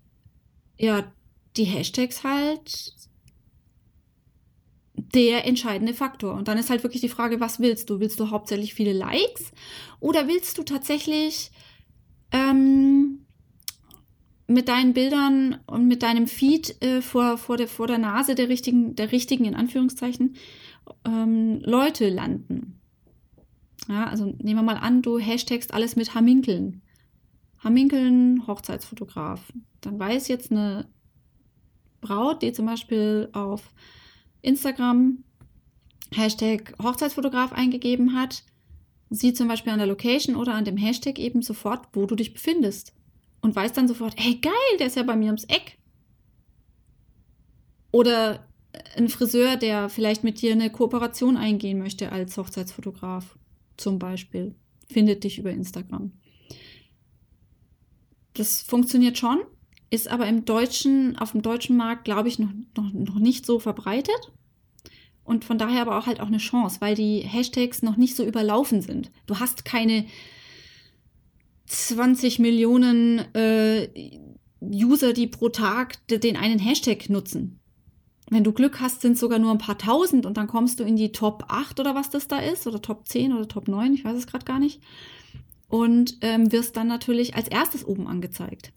ja 0.78 1.12
die 1.58 1.64
Hashtags 1.64 2.24
halt 2.24 2.94
der 4.94 5.46
entscheidende 5.46 5.94
Faktor. 5.94 6.34
Und 6.34 6.48
dann 6.48 6.58
ist 6.58 6.70
halt 6.70 6.82
wirklich 6.82 7.00
die 7.00 7.08
Frage, 7.08 7.40
was 7.40 7.60
willst 7.60 7.88
du? 7.90 8.00
Willst 8.00 8.18
du 8.20 8.30
hauptsächlich 8.30 8.74
viele 8.74 8.92
Likes 8.92 9.52
oder 10.00 10.28
willst 10.28 10.58
du 10.58 10.62
tatsächlich 10.62 11.50
ähm, 12.32 13.24
mit 14.46 14.68
deinen 14.68 14.94
Bildern 14.94 15.60
und 15.66 15.86
mit 15.86 16.02
deinem 16.02 16.26
Feed 16.26 16.82
äh, 16.82 17.00
vor, 17.00 17.38
vor, 17.38 17.56
der, 17.56 17.68
vor 17.68 17.86
der 17.86 17.98
Nase 17.98 18.34
der 18.34 18.48
richtigen, 18.48 18.96
der 18.96 19.12
richtigen, 19.12 19.44
in 19.44 19.54
Anführungszeichen, 19.54 20.36
ähm, 21.04 21.60
Leute 21.62 22.08
landen? 22.08 22.80
Ja, 23.88 24.06
also 24.06 24.26
nehmen 24.26 24.60
wir 24.60 24.62
mal 24.62 24.76
an, 24.76 25.02
du 25.02 25.18
hashtagst 25.18 25.72
alles 25.72 25.96
mit 25.96 26.14
Haminkeln. 26.14 26.82
Haminkeln, 27.58 28.46
Hochzeitsfotograf. 28.46 29.52
Dann 29.80 29.98
weiß 29.98 30.28
jetzt 30.28 30.50
eine 30.50 30.88
Braut, 32.00 32.42
die 32.42 32.52
zum 32.52 32.66
Beispiel 32.66 33.28
auf 33.32 33.72
Instagram 34.42 35.24
Hashtag 36.12 36.74
Hochzeitsfotograf 36.82 37.52
eingegeben 37.52 38.18
hat, 38.18 38.44
sieht 39.10 39.36
zum 39.36 39.48
Beispiel 39.48 39.72
an 39.72 39.78
der 39.78 39.86
Location 39.86 40.36
oder 40.36 40.54
an 40.54 40.64
dem 40.64 40.76
Hashtag 40.76 41.18
eben 41.18 41.42
sofort, 41.42 41.88
wo 41.92 42.06
du 42.06 42.14
dich 42.14 42.32
befindest. 42.32 42.94
Und 43.40 43.54
weiß 43.54 43.72
dann 43.72 43.88
sofort, 43.88 44.14
hey 44.16 44.36
geil, 44.36 44.52
der 44.78 44.88
ist 44.88 44.96
ja 44.96 45.02
bei 45.02 45.16
mir 45.16 45.26
ums 45.26 45.44
Eck. 45.44 45.78
Oder 47.90 48.48
ein 48.96 49.08
Friseur, 49.08 49.56
der 49.56 49.88
vielleicht 49.88 50.24
mit 50.24 50.40
dir 50.40 50.52
eine 50.52 50.70
Kooperation 50.70 51.36
eingehen 51.36 51.78
möchte 51.78 52.12
als 52.12 52.36
Hochzeitsfotograf, 52.36 53.38
zum 53.76 53.98
Beispiel, 53.98 54.54
findet 54.88 55.24
dich 55.24 55.38
über 55.38 55.50
Instagram. 55.50 56.12
Das 58.34 58.62
funktioniert 58.62 59.18
schon, 59.18 59.40
ist 59.90 60.08
aber 60.08 60.26
im 60.26 60.44
deutschen, 60.44 61.16
auf 61.18 61.32
dem 61.32 61.42
deutschen 61.42 61.76
Markt, 61.76 62.04
glaube 62.04 62.28
ich, 62.28 62.38
noch, 62.38 62.50
noch, 62.76 62.92
noch 62.92 63.18
nicht 63.18 63.46
so 63.46 63.58
verbreitet. 63.58 64.32
Und 65.24 65.44
von 65.44 65.58
daher 65.58 65.82
aber 65.82 65.98
auch 65.98 66.06
halt 66.06 66.20
auch 66.20 66.28
eine 66.28 66.38
Chance, 66.38 66.80
weil 66.80 66.94
die 66.94 67.20
Hashtags 67.20 67.82
noch 67.82 67.96
nicht 67.96 68.16
so 68.16 68.24
überlaufen 68.24 68.80
sind. 68.80 69.10
Du 69.26 69.38
hast 69.38 69.64
keine 69.64 70.06
20 71.66 72.38
Millionen 72.38 73.18
äh, 73.34 73.88
User, 74.62 75.12
die 75.12 75.26
pro 75.26 75.50
Tag 75.50 76.06
den 76.08 76.36
einen 76.36 76.58
Hashtag 76.58 77.10
nutzen. 77.10 77.60
Wenn 78.30 78.44
du 78.44 78.52
Glück 78.52 78.80
hast, 78.80 79.00
sind 79.00 79.12
es 79.12 79.20
sogar 79.20 79.38
nur 79.38 79.52
ein 79.52 79.58
paar 79.58 79.78
tausend 79.78 80.26
und 80.26 80.36
dann 80.36 80.48
kommst 80.48 80.80
du 80.80 80.84
in 80.84 80.96
die 80.96 81.12
Top 81.12 81.44
8 81.48 81.80
oder 81.80 81.94
was 81.94 82.10
das 82.10 82.28
da 82.28 82.38
ist, 82.38 82.66
oder 82.66 82.82
Top 82.82 83.06
10 83.06 83.32
oder 83.32 83.48
Top 83.48 83.68
9, 83.68 83.94
ich 83.94 84.04
weiß 84.04 84.16
es 84.16 84.26
gerade 84.26 84.44
gar 84.44 84.58
nicht. 84.58 84.82
Und 85.68 86.18
ähm, 86.22 86.50
wirst 86.52 86.76
dann 86.76 86.88
natürlich 86.88 87.36
als 87.36 87.48
erstes 87.48 87.86
oben 87.86 88.06
angezeigt. 88.06 88.72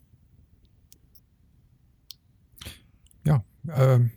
Ja, 3.25 3.43
ähm, 3.69 4.11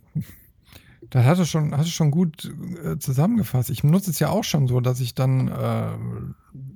Das 1.09 1.25
hast 1.25 1.39
du 1.39 1.45
schon, 1.45 1.75
hast 1.75 1.87
du 1.87 1.91
schon 1.91 2.11
gut 2.11 2.51
äh, 2.83 2.97
zusammengefasst. 2.97 3.69
Ich 3.69 3.83
benutze 3.83 4.09
es 4.11 4.19
ja 4.19 4.29
auch 4.29 4.43
schon 4.43 4.67
so, 4.67 4.79
dass 4.81 4.99
ich 4.99 5.13
dann 5.13 5.47
äh, 5.47 5.97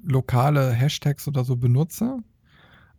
lokale 0.04 0.72
Hashtags 0.72 1.28
oder 1.28 1.44
so 1.44 1.56
benutze. 1.56 2.20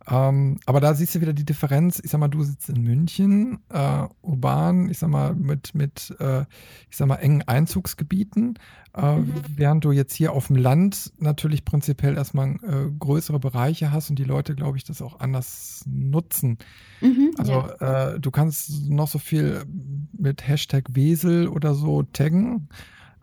Ähm, 0.09 0.59
aber 0.65 0.79
da 0.79 0.93
siehst 0.93 1.13
du 1.13 1.21
wieder 1.21 1.33
die 1.33 1.45
Differenz. 1.45 2.01
Ich 2.03 2.11
sag 2.11 2.19
mal, 2.19 2.27
du 2.27 2.43
sitzt 2.43 2.69
in 2.69 2.81
München, 2.81 3.59
äh, 3.69 4.07
urban, 4.21 4.89
ich 4.89 4.97
sag 4.97 5.09
mal, 5.09 5.35
mit, 5.35 5.75
mit 5.75 6.15
äh, 6.19 6.41
ich 6.89 6.97
sag 6.97 7.07
mal, 7.07 7.17
engen 7.17 7.43
Einzugsgebieten, 7.43 8.57
äh, 8.95 9.17
mhm. 9.17 9.33
während 9.55 9.85
du 9.85 9.91
jetzt 9.91 10.13
hier 10.13 10.33
auf 10.33 10.47
dem 10.47 10.55
Land 10.55 11.13
natürlich 11.19 11.65
prinzipiell 11.65 12.15
erstmal 12.15 12.55
äh, 12.55 12.91
größere 12.97 13.39
Bereiche 13.39 13.91
hast 13.91 14.09
und 14.09 14.17
die 14.17 14.23
Leute, 14.23 14.55
glaube 14.55 14.77
ich, 14.77 14.83
das 14.83 15.01
auch 15.01 15.19
anders 15.19 15.83
nutzen. 15.87 16.57
Mhm, 17.01 17.35
also 17.37 17.51
ja. 17.51 18.13
Äh, 18.13 18.19
du 18.19 18.31
kannst 18.31 18.89
noch 18.89 19.07
so 19.07 19.19
viel 19.19 19.63
mit 20.17 20.47
Hashtag 20.47 20.85
Wesel 20.95 21.47
oder 21.47 21.75
so 21.75 22.03
taggen. 22.03 22.69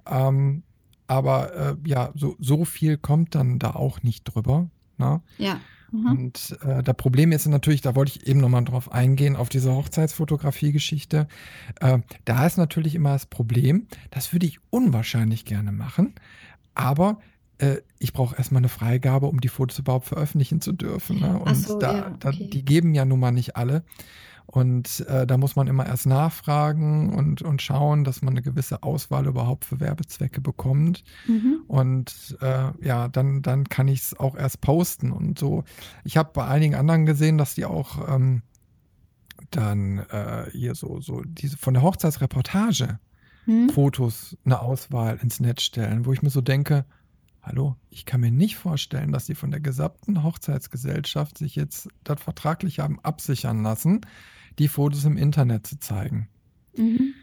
Ähm, 0.07 0.63
aber 1.09 1.55
äh, 1.55 1.77
ja, 1.87 2.13
so, 2.15 2.37
so 2.39 2.65
viel 2.65 2.99
kommt 2.99 3.35
dann 3.35 3.59
da 3.59 3.71
auch 3.71 4.03
nicht 4.03 4.25
drüber. 4.25 4.71
Ne? 4.99 5.23
Ja. 5.39 5.59
Mhm. 5.91 6.07
Und 6.07 6.59
äh, 6.63 6.83
das 6.83 6.97
Problem 6.97 7.33
ist 7.33 7.47
natürlich, 7.47 7.81
da 7.81 7.95
wollte 7.95 8.13
ich 8.15 8.27
eben 8.27 8.41
nochmal 8.41 8.65
drauf 8.65 8.93
eingehen, 8.93 9.37
auf 9.37 9.49
diese 9.49 9.75
Hochzeitsfotografie-Geschichte. 9.75 11.29
Äh, 11.81 11.99
da 12.25 12.47
ist 12.47 12.59
natürlich 12.59 12.95
immer 12.95 13.13
das 13.13 13.27
Problem, 13.27 13.87
das 14.11 14.33
würde 14.33 14.47
ich 14.47 14.59
unwahrscheinlich 14.71 15.45
gerne 15.45 15.73
machen, 15.73 16.15
aber 16.75 17.19
äh, 17.59 17.79
ich 17.99 18.13
brauche 18.13 18.37
erstmal 18.37 18.61
eine 18.61 18.69
Freigabe, 18.69 19.27
um 19.27 19.41
die 19.41 19.49
Fotos 19.49 19.79
überhaupt 19.79 20.07
veröffentlichen 20.07 20.61
zu 20.61 20.73
dürfen. 20.73 21.21
Ne? 21.21 21.39
Und 21.39 21.55
so, 21.55 21.79
da, 21.79 21.93
ja, 21.93 22.07
okay. 22.07 22.17
da, 22.21 22.31
die 22.33 22.65
geben 22.65 22.95
ja 22.95 23.05
nun 23.05 23.21
mal 23.21 23.33
nicht 23.33 23.57
alle. 23.57 23.83
Und 24.51 25.07
äh, 25.09 25.27
da 25.27 25.37
muss 25.37 25.57
man 25.57 25.67
immer 25.67 25.87
erst 25.87 26.07
nachfragen 26.07 27.13
und, 27.13 27.43
und 27.43 27.61
schauen, 27.61 28.05
dass 28.05 28.23
man 28.23 28.33
eine 28.33 28.41
gewisse 28.41 28.83
Auswahl 28.83 29.27
überhaupt 29.27 29.67
für 29.67 29.79
Werbezwecke 29.79 30.41
bekommt. 30.41 31.05
Mhm. 31.27 31.65
Und 31.67 32.39
äh, 32.41 32.71
ja, 32.81 33.09
dann, 33.09 33.43
dann 33.43 33.69
kann 33.69 33.89
ich 33.89 34.01
es 34.01 34.19
auch 34.19 34.35
erst 34.35 34.63
posten 34.63 35.13
und 35.13 35.39
so. 35.39 35.65
Ich 36.03 36.17
habe 36.17 36.31
bei 36.33 36.47
einigen 36.47 36.77
anderen 36.77 37.05
gesehen, 37.05 37.37
dass 37.37 37.57
die 37.57 37.67
auch 37.67 38.09
ähm, 38.09 38.41
dann 39.51 39.99
äh, 39.99 40.47
hier 40.53 40.75
so, 40.75 40.99
so 41.03 41.21
diese 41.27 41.59
von 41.59 41.75
der 41.75 41.83
Hochzeitsreportage 41.83 42.99
mhm. 43.45 43.69
Fotos 43.69 44.35
eine 44.47 44.63
Auswahl 44.63 45.19
ins 45.21 45.41
Netz 45.41 45.61
stellen, 45.61 46.07
wo 46.07 46.13
ich 46.15 46.23
mir 46.23 46.31
so 46.31 46.41
denke, 46.41 46.87
Hallo, 47.43 47.77
ich 47.89 48.05
kann 48.05 48.21
mir 48.21 48.31
nicht 48.31 48.57
vorstellen, 48.57 49.13
dass 49.13 49.27
sie 49.27 49.35
von 49.35 49.51
der 49.51 49.61
gesamten 49.61 50.23
Hochzeitsgesellschaft 50.23 51.39
sich 51.39 51.55
jetzt 51.55 51.89
das 52.05 52.21
vertraglich 52.21 52.81
haben 52.81 53.01
absichern 53.01 53.63
lassen, 53.63 54.03
die 54.59 54.69
Fotos 54.69 55.05
im 55.05 55.17
Internet 55.17 55.67
zu 55.67 55.79
zeigen. 55.79 56.29
Mhm. 56.77 57.15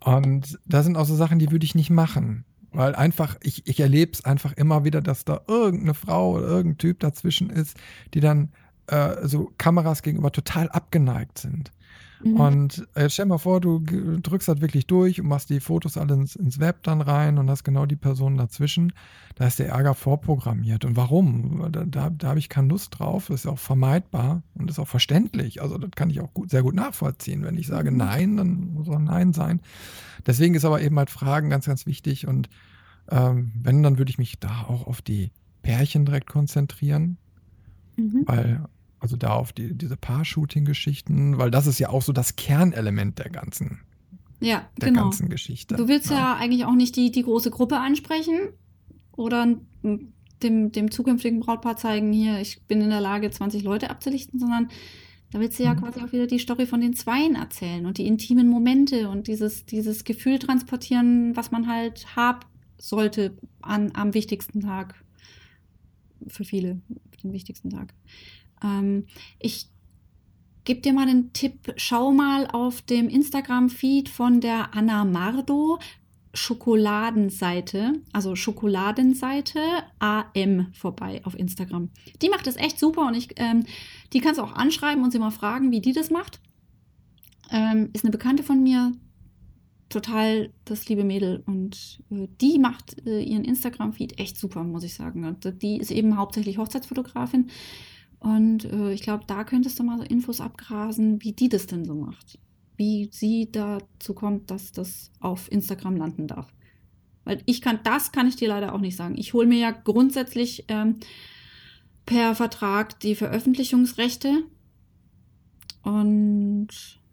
Und 0.00 0.58
da 0.64 0.82
sind 0.82 0.96
auch 0.96 1.06
so 1.06 1.16
Sachen, 1.16 1.38
die 1.38 1.50
würde 1.50 1.64
ich 1.64 1.74
nicht 1.74 1.90
machen. 1.90 2.44
Weil 2.70 2.94
einfach, 2.94 3.36
ich, 3.42 3.66
ich 3.66 3.80
erlebe 3.80 4.12
es 4.12 4.24
einfach 4.24 4.52
immer 4.52 4.84
wieder, 4.84 5.00
dass 5.00 5.24
da 5.24 5.40
irgendeine 5.48 5.94
Frau 5.94 6.36
oder 6.36 6.46
irgendein 6.46 6.78
Typ 6.78 7.00
dazwischen 7.00 7.50
ist, 7.50 7.76
die 8.14 8.20
dann 8.20 8.50
äh, 8.88 9.26
so 9.26 9.52
Kameras 9.58 10.02
gegenüber 10.02 10.32
total 10.32 10.68
abgeneigt 10.70 11.38
sind. 11.38 11.70
Mhm. 12.22 12.40
Und 12.40 12.88
äh, 12.94 13.08
stell 13.08 13.26
mal 13.26 13.38
vor, 13.38 13.60
du 13.60 13.80
drückst 13.80 14.48
das 14.48 14.60
wirklich 14.60 14.86
durch 14.86 15.20
und 15.20 15.28
machst 15.28 15.50
die 15.50 15.60
Fotos 15.60 15.96
alle 15.96 16.14
ins, 16.14 16.36
ins, 16.36 16.58
Web 16.58 16.82
dann 16.82 17.00
rein 17.00 17.38
und 17.38 17.48
hast 17.48 17.64
genau 17.64 17.86
die 17.86 17.96
Person 17.96 18.36
dazwischen. 18.36 18.92
Da 19.36 19.46
ist 19.46 19.58
der 19.58 19.68
Ärger 19.68 19.94
vorprogrammiert. 19.94 20.84
Und 20.84 20.96
warum? 20.96 21.70
Da, 21.70 21.84
da, 21.84 22.10
da 22.10 22.28
habe 22.28 22.38
ich 22.38 22.48
keine 22.48 22.68
Lust 22.68 22.98
drauf. 22.98 23.26
Das 23.28 23.44
ist 23.44 23.46
auch 23.46 23.58
vermeidbar 23.58 24.42
und 24.54 24.70
ist 24.70 24.78
auch 24.78 24.88
verständlich. 24.88 25.62
Also 25.62 25.78
das 25.78 25.90
kann 25.92 26.10
ich 26.10 26.20
auch 26.20 26.34
gut, 26.34 26.50
sehr 26.50 26.62
gut 26.62 26.74
nachvollziehen. 26.74 27.44
Wenn 27.44 27.56
ich 27.56 27.68
sage 27.68 27.90
mhm. 27.90 27.98
Nein, 27.98 28.36
dann 28.36 28.72
muss 28.74 28.88
auch 28.88 28.98
Nein 28.98 29.32
sein. 29.32 29.60
Deswegen 30.26 30.54
ist 30.54 30.64
aber 30.64 30.80
eben 30.80 30.98
halt 30.98 31.10
Fragen 31.10 31.50
ganz, 31.50 31.66
ganz 31.66 31.86
wichtig. 31.86 32.26
Und 32.26 32.48
ähm, 33.10 33.52
wenn, 33.54 33.82
dann 33.82 33.98
würde 33.98 34.10
ich 34.10 34.18
mich 34.18 34.40
da 34.40 34.62
auch 34.62 34.86
auf 34.86 35.02
die 35.02 35.30
Pärchen 35.62 36.04
direkt 36.04 36.28
konzentrieren. 36.28 37.16
Mhm. 37.96 38.24
Weil 38.26 38.64
also 39.00 39.16
da 39.16 39.34
auf 39.34 39.52
die, 39.52 39.74
diese 39.74 39.96
Paar-Shooting-Geschichten, 39.96 41.38
weil 41.38 41.50
das 41.50 41.66
ist 41.66 41.78
ja 41.78 41.90
auch 41.90 42.02
so 42.02 42.12
das 42.12 42.36
Kernelement 42.36 43.18
der 43.18 43.30
ganzen, 43.30 43.80
ja, 44.40 44.68
der 44.80 44.88
genau. 44.88 45.04
ganzen 45.04 45.28
Geschichte. 45.28 45.76
Du 45.76 45.88
willst 45.88 46.10
ja. 46.10 46.16
ja 46.16 46.36
eigentlich 46.36 46.64
auch 46.64 46.74
nicht 46.74 46.96
die, 46.96 47.10
die 47.10 47.22
große 47.22 47.50
Gruppe 47.50 47.78
ansprechen 47.78 48.38
oder 49.12 49.46
dem, 50.42 50.72
dem 50.72 50.90
zukünftigen 50.90 51.40
Brautpaar 51.40 51.76
zeigen, 51.76 52.12
hier, 52.12 52.40
ich 52.40 52.62
bin 52.66 52.80
in 52.80 52.90
der 52.90 53.00
Lage, 53.00 53.30
20 53.30 53.62
Leute 53.62 53.90
abzulichten, 53.90 54.38
sondern 54.38 54.68
da 55.30 55.40
willst 55.40 55.58
du 55.58 55.64
ja 55.64 55.74
mhm. 55.74 55.80
quasi 55.80 56.00
auch 56.00 56.12
wieder 56.12 56.26
die 56.26 56.38
Story 56.38 56.66
von 56.66 56.80
den 56.80 56.94
Zweien 56.94 57.34
erzählen 57.34 57.86
und 57.86 57.98
die 57.98 58.06
intimen 58.06 58.48
Momente 58.48 59.08
und 59.08 59.26
dieses, 59.26 59.66
dieses 59.66 60.04
Gefühl 60.04 60.38
transportieren, 60.38 61.36
was 61.36 61.50
man 61.50 61.68
halt 61.68 62.16
haben 62.16 62.40
sollte 62.78 63.36
an, 63.60 63.90
am 63.94 64.14
wichtigsten 64.14 64.60
Tag. 64.60 64.94
Für 66.26 66.44
viele, 66.44 66.80
den 67.22 67.32
wichtigsten 67.32 67.70
Tag. 67.70 67.94
Ähm, 68.62 69.06
ich 69.38 69.68
gebe 70.64 70.80
dir 70.80 70.92
mal 70.92 71.08
einen 71.08 71.32
Tipp. 71.32 71.72
Schau 71.76 72.12
mal 72.12 72.46
auf 72.46 72.82
dem 72.82 73.08
Instagram-Feed 73.08 74.08
von 74.08 74.40
der 74.40 74.74
Anna 74.74 75.04
Mardo. 75.04 75.78
Schokoladenseite, 76.34 77.94
also 78.12 78.36
Schokoladenseite 78.36 79.60
AM 79.98 80.72
vorbei 80.72 81.20
auf 81.24 81.36
Instagram. 81.38 81.90
Die 82.22 82.28
macht 82.28 82.46
das 82.46 82.56
echt 82.56 82.78
super 82.78 83.06
und 83.06 83.14
ich, 83.14 83.30
ähm, 83.36 83.64
die 84.12 84.20
kannst 84.20 84.38
du 84.38 84.44
auch 84.44 84.52
anschreiben 84.52 85.02
und 85.02 85.10
sie 85.10 85.18
mal 85.18 85.30
fragen, 85.30 85.70
wie 85.70 85.80
die 85.80 85.92
das 85.92 86.10
macht. 86.10 86.40
Ähm, 87.50 87.90
ist 87.92 88.04
eine 88.04 88.12
Bekannte 88.12 88.42
von 88.42 88.62
mir, 88.62 88.92
total 89.88 90.52
das 90.64 90.88
liebe 90.88 91.02
Mädel 91.04 91.42
und 91.46 92.02
äh, 92.10 92.28
die 92.40 92.58
macht 92.58 93.04
äh, 93.06 93.22
ihren 93.22 93.44
Instagram-Feed 93.44 94.20
echt 94.20 94.36
super, 94.36 94.62
muss 94.62 94.84
ich 94.84 94.94
sagen. 94.94 95.24
Und 95.24 95.62
die 95.62 95.78
ist 95.78 95.90
eben 95.90 96.16
hauptsächlich 96.16 96.58
Hochzeitsfotografin 96.58 97.50
und 98.20 98.64
äh, 98.64 98.92
ich 98.92 99.02
glaube, 99.02 99.24
da 99.26 99.44
könntest 99.44 99.78
du 99.78 99.84
mal 99.84 99.98
so 99.98 100.04
Infos 100.04 100.40
abgrasen, 100.40 101.22
wie 101.22 101.32
die 101.32 101.48
das 101.48 101.66
denn 101.66 101.84
so 101.84 101.94
macht. 101.94 102.38
Wie 102.76 103.08
sie 103.12 103.50
dazu 103.50 104.14
kommt, 104.14 104.50
dass 104.50 104.72
das 104.72 105.10
auf 105.20 105.50
Instagram 105.50 105.96
landen 105.96 106.26
darf. 106.26 106.52
Weil 107.24 107.42
ich 107.46 107.60
kann, 107.60 107.80
das 107.84 108.12
kann 108.12 108.26
ich 108.26 108.36
dir 108.36 108.48
leider 108.48 108.74
auch 108.74 108.80
nicht 108.80 108.96
sagen. 108.96 109.16
Ich 109.18 109.34
hole 109.34 109.46
mir 109.46 109.58
ja 109.58 109.70
grundsätzlich 109.70 110.64
ähm, 110.68 110.96
per 112.06 112.34
Vertrag 112.34 112.98
die 113.00 113.14
Veröffentlichungsrechte. 113.14 114.44
Und 115.82 116.68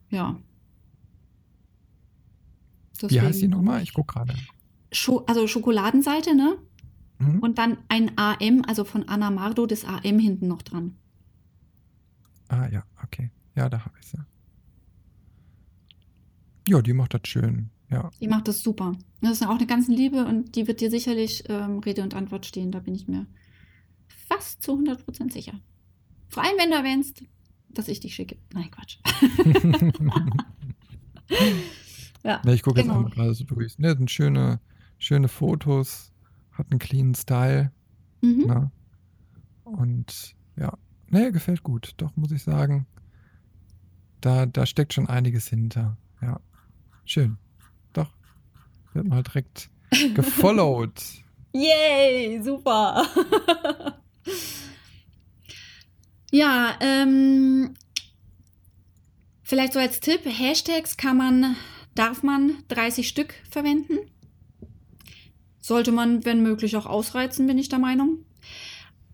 ja. 0.10 0.40
Deswegen, 3.02 3.22
Wie 3.22 3.28
heißt 3.28 3.42
die 3.42 3.48
nochmal? 3.48 3.84
Ich 3.84 3.94
gucke 3.94 4.14
gerade. 4.14 4.36
Scho 4.92 5.26
also 5.28 5.48
Schokoladenseite, 5.48 6.34
ne? 6.34 6.58
Mhm. 7.20 7.40
Und 7.40 7.58
dann 7.58 7.78
ein 7.88 8.12
AM, 8.18 8.64
also 8.68 8.84
von 8.84 9.08
Anna 9.08 9.32
Mardo, 9.32 9.66
das 9.66 9.86
AM 9.86 10.20
hinten 10.20 10.48
noch 10.48 10.62
dran. 10.62 10.96
Ah 12.48 12.68
ja, 12.70 12.84
okay. 13.04 13.32
Ja, 13.56 13.70
da 13.70 13.86
habe 13.86 13.96
ich 14.00 14.08
sie. 14.08 14.18
Ja, 16.68 16.82
die 16.82 16.94
macht 16.94 17.14
das 17.14 17.22
schön. 17.26 17.70
Ja. 17.90 18.10
Die 18.20 18.28
macht 18.28 18.48
das 18.48 18.62
super. 18.62 18.98
Das 19.22 19.34
ist 19.34 19.48
auch 19.48 19.58
eine 19.58 19.68
ganze 19.68 19.92
Liebe 19.92 20.26
und 20.26 20.56
die 20.56 20.68
wird 20.68 20.82
dir 20.82 20.90
sicherlich 20.90 21.44
ähm, 21.48 21.80
Rede 21.80 22.02
und 22.02 22.14
Antwort 22.16 22.46
stehen. 22.46 22.72
Da 22.72 22.80
bin 22.80 22.96
ich 22.96 23.08
mir 23.08 23.28
fast 24.08 24.62
zu 24.64 24.74
100% 24.74 25.32
sicher. 25.32 25.54
Vor 26.28 26.44
allem, 26.44 26.58
wenn 26.58 26.72
du 26.72 26.76
erwähnst, 26.76 27.24
dass 27.70 27.88
ich 27.88 28.00
dich 28.00 28.16
schicke. 28.16 28.38
Nein, 28.54 28.72
Quatsch. 28.72 28.98
ja, 32.24 32.42
ja, 32.44 32.54
ich 32.54 32.64
gucke 32.64 32.82
genau. 32.82 33.02
jetzt 33.02 33.06
auch 33.06 33.16
gerade 33.16 33.34
so 33.36 33.44
durch. 33.46 33.78
Ne, 33.78 33.96
sind 33.96 34.10
schöne, 34.10 34.60
schöne 34.98 35.28
Fotos 35.28 36.12
hat 36.58 36.72
einen 36.72 36.80
cleanen 36.80 37.16
Style. 37.16 37.72
Mhm. 38.22 38.46
Ne? 38.48 38.72
Und 39.64 40.36
ja, 40.58 40.78
nee, 41.10 41.32
gefällt 41.32 41.64
gut. 41.64 41.94
Doch, 41.98 42.16
muss 42.16 42.32
ich 42.32 42.44
sagen. 42.44 42.88
Da, 44.22 44.46
da 44.46 44.66
steckt 44.66 44.94
schon 44.94 45.08
einiges 45.08 45.48
hinter. 45.48 45.98
Ja, 46.22 46.40
schön. 47.06 47.38
Doch, 47.94 48.12
wird 48.94 49.08
mal 49.08 49.24
direkt 49.24 49.70
gefollowt. 50.16 51.04
Yay, 51.54 52.42
super. 52.42 53.06
ja, 56.32 56.78
ähm, 56.82 57.76
vielleicht 59.44 59.74
so 59.74 59.80
als 59.80 60.00
Tipp, 60.00 60.22
Hashtags 60.26 60.98
kann 60.98 61.18
man, 61.18 61.56
darf 61.94 62.24
man 62.24 62.64
30 62.68 63.08
Stück 63.08 63.36
verwenden. 63.50 64.00
Sollte 65.66 65.92
man, 65.92 66.24
wenn 66.26 66.44
möglich, 66.44 66.78
auch 66.78 66.86
ausreizen, 66.86 67.48
bin 67.48 67.58
ich 67.58 67.70
der 67.70 67.80
Meinung. 67.80 68.20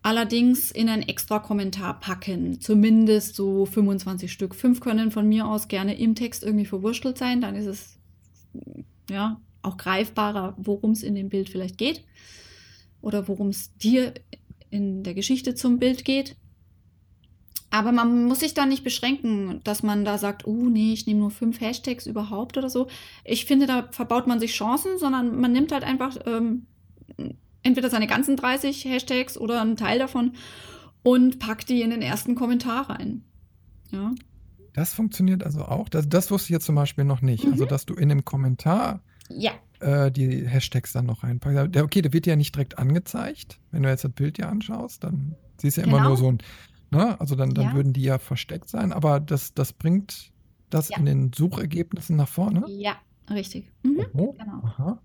Allerdings 0.02 0.70
in 0.70 0.90
einen 0.90 1.02
extra 1.02 1.40
Kommentar 1.40 1.98
packen. 2.02 2.60
Zumindest 2.60 3.36
so 3.36 3.66
25 3.66 4.30
Stück. 4.30 4.54
Fünf 4.54 4.82
können 4.82 5.12
von 5.12 5.30
mir 5.30 5.48
aus 5.48 5.70
gerne 5.70 5.98
im 5.98 6.14
Text 6.14 6.44
irgendwie 6.44 6.66
verwurschtelt 6.66 7.18
sein. 7.18 7.40
Dann 7.40 7.56
ist 7.56 7.68
es 7.68 7.98
ja 9.10 9.40
auch 9.62 9.78
greifbarer, 9.78 10.58
worum 10.58 10.92
es 10.92 11.04
in 11.04 11.16
dem 11.16 11.30
Bild 11.30 11.48
vielleicht 11.48 11.78
geht. 11.78 12.04
Oder 13.00 13.30
worum 13.30 13.48
es 13.48 13.74
dir 13.78 14.14
in 14.70 15.04
der 15.04 15.14
Geschichte 15.14 15.56
zum 15.56 15.80
Bild 15.80 16.04
geht. 16.04 16.36
Aber 17.72 17.94
man 17.94 18.26
muss 18.26 18.42
sich 18.42 18.54
da 18.54 18.66
nicht 18.66 18.84
beschränken, 18.84 19.62
dass 19.64 19.82
man 19.82 20.04
da 20.04 20.18
sagt, 20.18 20.46
oh 20.46 20.66
nee, 20.70 20.92
ich 20.92 21.08
nehme 21.08 21.22
nur 21.22 21.32
fünf 21.32 21.62
Hashtags 21.62 22.06
überhaupt 22.06 22.58
oder 22.58 22.70
so. 22.70 22.88
Ich 23.24 23.46
finde, 23.46 23.66
da 23.66 23.88
verbaut 23.92 24.28
man 24.28 24.42
sich 24.42 24.52
Chancen, 24.52 24.98
sondern 25.00 25.40
man 25.40 25.54
nimmt 25.54 25.72
halt 25.72 25.86
einfach 25.86 26.18
ähm, 26.26 26.68
entweder 27.64 27.90
seine 27.90 28.08
ganzen 28.08 28.36
30 28.36 28.84
Hashtags 28.86 29.38
oder 29.38 29.62
einen 29.62 29.78
Teil 29.78 30.00
davon 30.00 30.34
und 31.02 31.40
packt 31.40 31.70
die 31.70 31.82
in 31.82 31.92
den 31.92 32.02
ersten 32.02 32.36
Kommentar 32.36 32.90
rein. 32.90 33.24
Ja. 33.92 34.12
Das 34.74 34.94
funktioniert 34.94 35.44
also 35.44 35.64
auch. 35.64 35.88
Das, 35.88 36.08
das 36.08 36.30
wusste 36.30 36.48
ich 36.48 36.52
jetzt 36.52 36.66
zum 36.66 36.76
Beispiel 36.76 37.06
noch 37.06 37.22
nicht. 37.22 37.46
Also, 37.46 37.48
mhm. 37.48 37.54
Also, 37.54 37.66
dass 37.66 37.86
du 37.86 37.94
in 37.94 38.10
dem 38.10 38.26
Kommentar 38.26 39.02
ja. 39.30 39.52
äh, 39.80 40.12
die 40.12 40.46
Hashtags 40.46 40.92
dann 40.92 41.06
noch 41.06 41.24
reinpackst. 41.24 41.78
Okay, 41.78 42.02
der 42.02 42.12
wird 42.12 42.26
ja 42.26 42.36
nicht 42.36 42.54
direkt 42.54 42.78
angezeigt. 42.78 43.60
Wenn 43.72 43.84
du 43.84 43.90
jetzt 43.90 44.04
das 44.04 44.12
Bild 44.12 44.38
dir 44.38 44.50
anschaust, 44.50 45.04
dann 45.06 45.36
siehst 45.58 45.78
du 45.78 45.82
ja 45.82 45.86
genau. 45.86 45.98
immer 45.98 46.08
nur 46.08 46.18
so 46.18 46.32
ein 46.32 46.40
Ne? 46.92 47.20
Also 47.20 47.36
dann, 47.36 47.54
dann 47.54 47.68
ja. 47.68 47.74
würden 47.74 47.94
die 47.94 48.04
ja 48.04 48.20
versteckt 48.20 48.70
sein, 48.70 48.92
aber 48.92 49.20
das, 49.20 49.54
das 49.54 49.72
bringt 49.72 50.32
das 50.70 50.90
ja. 50.90 50.98
in 50.98 51.06
den 51.06 51.32
Suchergebnissen 51.34 52.18
nach 52.18 52.28
vorne? 52.28 52.66
Ja, 52.68 52.98
richtig. 53.30 53.72
Mhm, 53.84 54.06
oh, 54.14 54.34
genau. 54.34 54.62
Aha. 54.64 55.02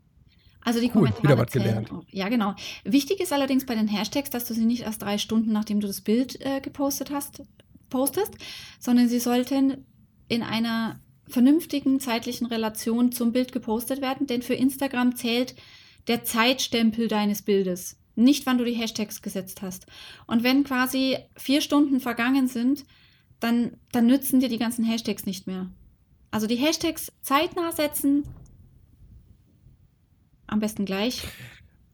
Also 0.63 0.81
die 0.81 0.87
cool, 0.87 0.93
Kommentare 0.93 1.23
wieder 1.23 1.39
was 1.39 1.53
gelernt. 1.53 1.93
Auch. 1.93 2.05
Ja, 2.11 2.29
genau. 2.29 2.55
Wichtig 2.83 3.21
ist 3.21 3.33
allerdings 3.33 3.67
bei 3.67 3.77
den 3.77 3.87
Hashtags, 3.87 4.31
dass 4.31 4.47
du 4.47 4.55
sie 4.55 4.65
nicht 4.65 4.83
erst 4.83 5.03
drei 5.03 5.17
Stunden, 5.19 5.53
nachdem 5.53 5.79
du 5.79 5.87
das 5.87 6.01
Bild 6.01 6.45
äh, 6.45 6.61
gepostet 6.61 7.13
hast, 7.13 7.45
postest, 7.89 8.35
sondern 8.81 9.09
sie 9.09 9.21
sollten 9.21 9.87
in 10.27 10.43
einer 10.43 10.99
vernünftigen 11.29 12.01
zeitlichen 12.01 12.47
Relation 12.47 13.13
zum 13.13 13.31
Bild 13.31 13.53
gepostet 13.53 14.01
werden, 14.01 14.27
denn 14.27 14.43
für 14.43 14.55
Instagram 14.55 15.15
zählt 15.15 15.55
der 16.09 16.25
Zeitstempel 16.25 17.07
deines 17.07 17.43
Bildes 17.43 17.97
nicht 18.17 18.47
wann 18.47 18.59
du 18.59 18.65
die 18.65 18.75
Hashtags 18.75 19.23
gesetzt 19.23 19.63
hast. 19.63 19.87
Und 20.27 20.43
wenn 20.43 20.65
quasi 20.65 21.19
vier 21.37 21.61
Stunden 21.61 22.01
vergangen 22.01 22.49
sind, 22.49 22.85
dann, 23.41 23.77
dann 23.93 24.07
nützen 24.07 24.41
dir 24.41 24.49
die 24.49 24.59
ganzen 24.59 24.85
Hashtags 24.85 25.27
nicht 25.27 25.47
mehr. 25.47 25.71
Also 26.31 26.47
die 26.47 26.57
Hashtags 26.57 27.13
zeitnah 27.23 27.73
setzen, 27.73 28.25
am 30.47 30.61
besten 30.61 30.85
gleich. 30.85 31.23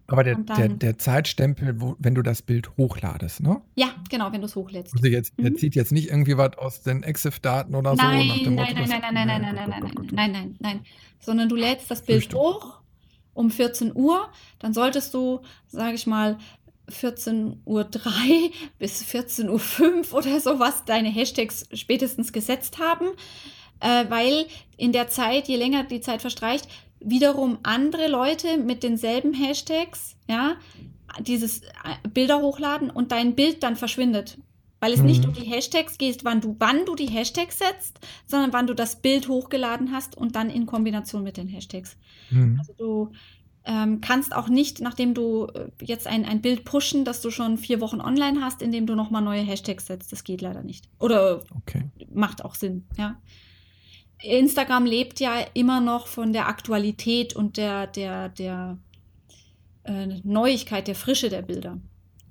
Aber 0.07 0.25
der, 0.25 0.37
der, 0.37 0.69
der 0.69 0.99
Zeitstempel, 0.99 1.81
wo, 1.81 1.97
wenn 1.99 2.15
du 2.15 2.23
das 2.23 2.43
Bild 2.43 2.77
hochladest, 2.77 3.41
ne? 3.41 3.63
Ja, 3.77 3.95
genau, 4.11 4.31
wenn 4.33 4.41
du 4.41 4.47
es 4.47 4.57
hochlädst. 4.57 4.95
Also 4.95 5.07
jetzt, 5.07 5.39
mhm. 5.39 5.45
der 5.45 5.55
zieht 5.55 5.75
jetzt 5.75 5.91
nicht 5.91 6.11
irgendwie 6.11 6.37
was 6.37 6.59
aus 6.59 6.83
den 6.83 7.03
EXIF-Daten 7.03 7.75
oder 7.75 7.95
nein, 7.95 8.29
so. 8.29 8.35
Nach 8.35 8.39
dem 8.43 8.55
Motto, 8.55 8.75
nein, 8.75 8.89
nein, 8.89 9.01
nein, 9.01 9.15
nein, 9.15 9.27
nein, 9.27 9.43
nein, 9.43 9.55
nein, 9.55 9.69
nein, 9.69 9.81
nein, 9.81 10.09
nein, 10.13 10.33
nein, 10.33 10.57
nein, 10.61 10.81
sondern 11.19 11.49
du 11.49 11.57
lädst 11.57 11.91
das 11.91 12.03
Bild 12.03 12.35
hoch 12.35 12.82
um 13.35 13.51
14 13.51 13.95
Uhr, 13.95 14.29
dann 14.59 14.75
solltest 14.75 15.15
du, 15.15 15.41
sage 15.69 15.95
ich 15.95 16.07
mal, 16.07 16.39
14.03 16.91 17.57
Uhr 17.65 17.85
bis 18.79 19.03
14.05 19.03 20.13
Uhr 20.13 20.19
oder 20.19 20.41
sowas 20.41 20.85
deine 20.85 21.09
Hashtags 21.09 21.67
spätestens 21.73 22.33
gesetzt 22.33 22.79
haben, 22.79 23.09
äh, 23.81 24.05
weil 24.09 24.47
in 24.77 24.93
der 24.93 25.09
Zeit, 25.09 25.49
je 25.49 25.57
länger 25.57 25.85
die 25.85 26.01
Zeit 26.01 26.21
verstreicht, 26.21 26.69
wiederum 27.01 27.59
andere 27.63 28.09
Leute 28.09 28.59
mit 28.59 28.83
denselben 28.83 29.35
Hashtags, 29.35 30.17
ja, 30.29 30.57
dieses 31.21 31.63
äh, 31.63 32.09
Bilder 32.09 32.41
hochladen 32.41 32.91
und 32.91 33.13
dein 33.13 33.35
Bild 33.35 33.63
dann 33.63 33.77
verschwindet. 33.77 34.39
Weil 34.83 34.95
es 34.95 34.99
mhm. 34.99 35.07
nicht 35.07 35.25
um 35.25 35.33
die 35.33 35.45
Hashtags 35.45 35.97
geht, 35.97 36.25
wann 36.25 36.41
du, 36.41 36.57
wann 36.59 36.85
du 36.85 36.97
die 36.97 37.07
Hashtags 37.07 37.59
setzt, 37.59 38.01
sondern 38.27 38.53
wann 38.53 38.67
du 38.67 38.75
das 38.75 39.01
Bild 39.01 39.29
hochgeladen 39.29 39.93
hast 39.93 40.17
und 40.17 40.35
dann 40.35 40.51
in 40.51 40.67
Kombination 40.67 41.23
mit 41.23 41.37
den 41.37 41.47
Hashtags. 41.47 41.97
Mhm. 42.31 42.57
Also 42.59 42.73
du 42.77 43.13
ähm, 43.65 44.01
kannst 44.01 44.35
auch 44.35 44.49
nicht, 44.49 44.81
nachdem 44.81 45.15
du 45.15 45.47
äh, 45.55 45.69
jetzt 45.81 46.09
ein, 46.09 46.25
ein 46.25 46.43
Bild 46.43 46.65
pushen, 46.65 47.05
dass 47.05 47.21
du 47.21 47.31
schon 47.31 47.59
vier 47.59 47.81
Wochen 47.81 48.01
online 48.01 48.41
hast, 48.41 48.61
indem 48.61 48.87
du 48.87 48.97
nochmal 48.97 49.23
neue 49.23 49.43
Hashtags 49.43 49.87
setzt. 49.87 50.11
Das 50.11 50.25
geht 50.25 50.41
leider 50.41 50.65
nicht. 50.65 50.89
Oder 50.99 51.45
okay. 51.55 51.89
macht 52.13 52.45
auch 52.45 52.57
Sinn, 52.57 52.85
ja. 52.99 53.21
Instagram 54.21 54.85
lebt 54.85 55.21
ja 55.21 55.35
immer 55.55 55.81
noch 55.81 56.09
von 56.09 56.33
der 56.33 56.49
Aktualität 56.49 57.37
und 57.37 57.57
der, 57.57 57.87
der, 57.87 58.31
der 58.31 58.79
äh, 59.85 60.09
Neuigkeit, 60.25 60.89
der 60.89 60.97
Frische 60.97 61.29
der 61.29 61.43
Bilder. 61.43 61.79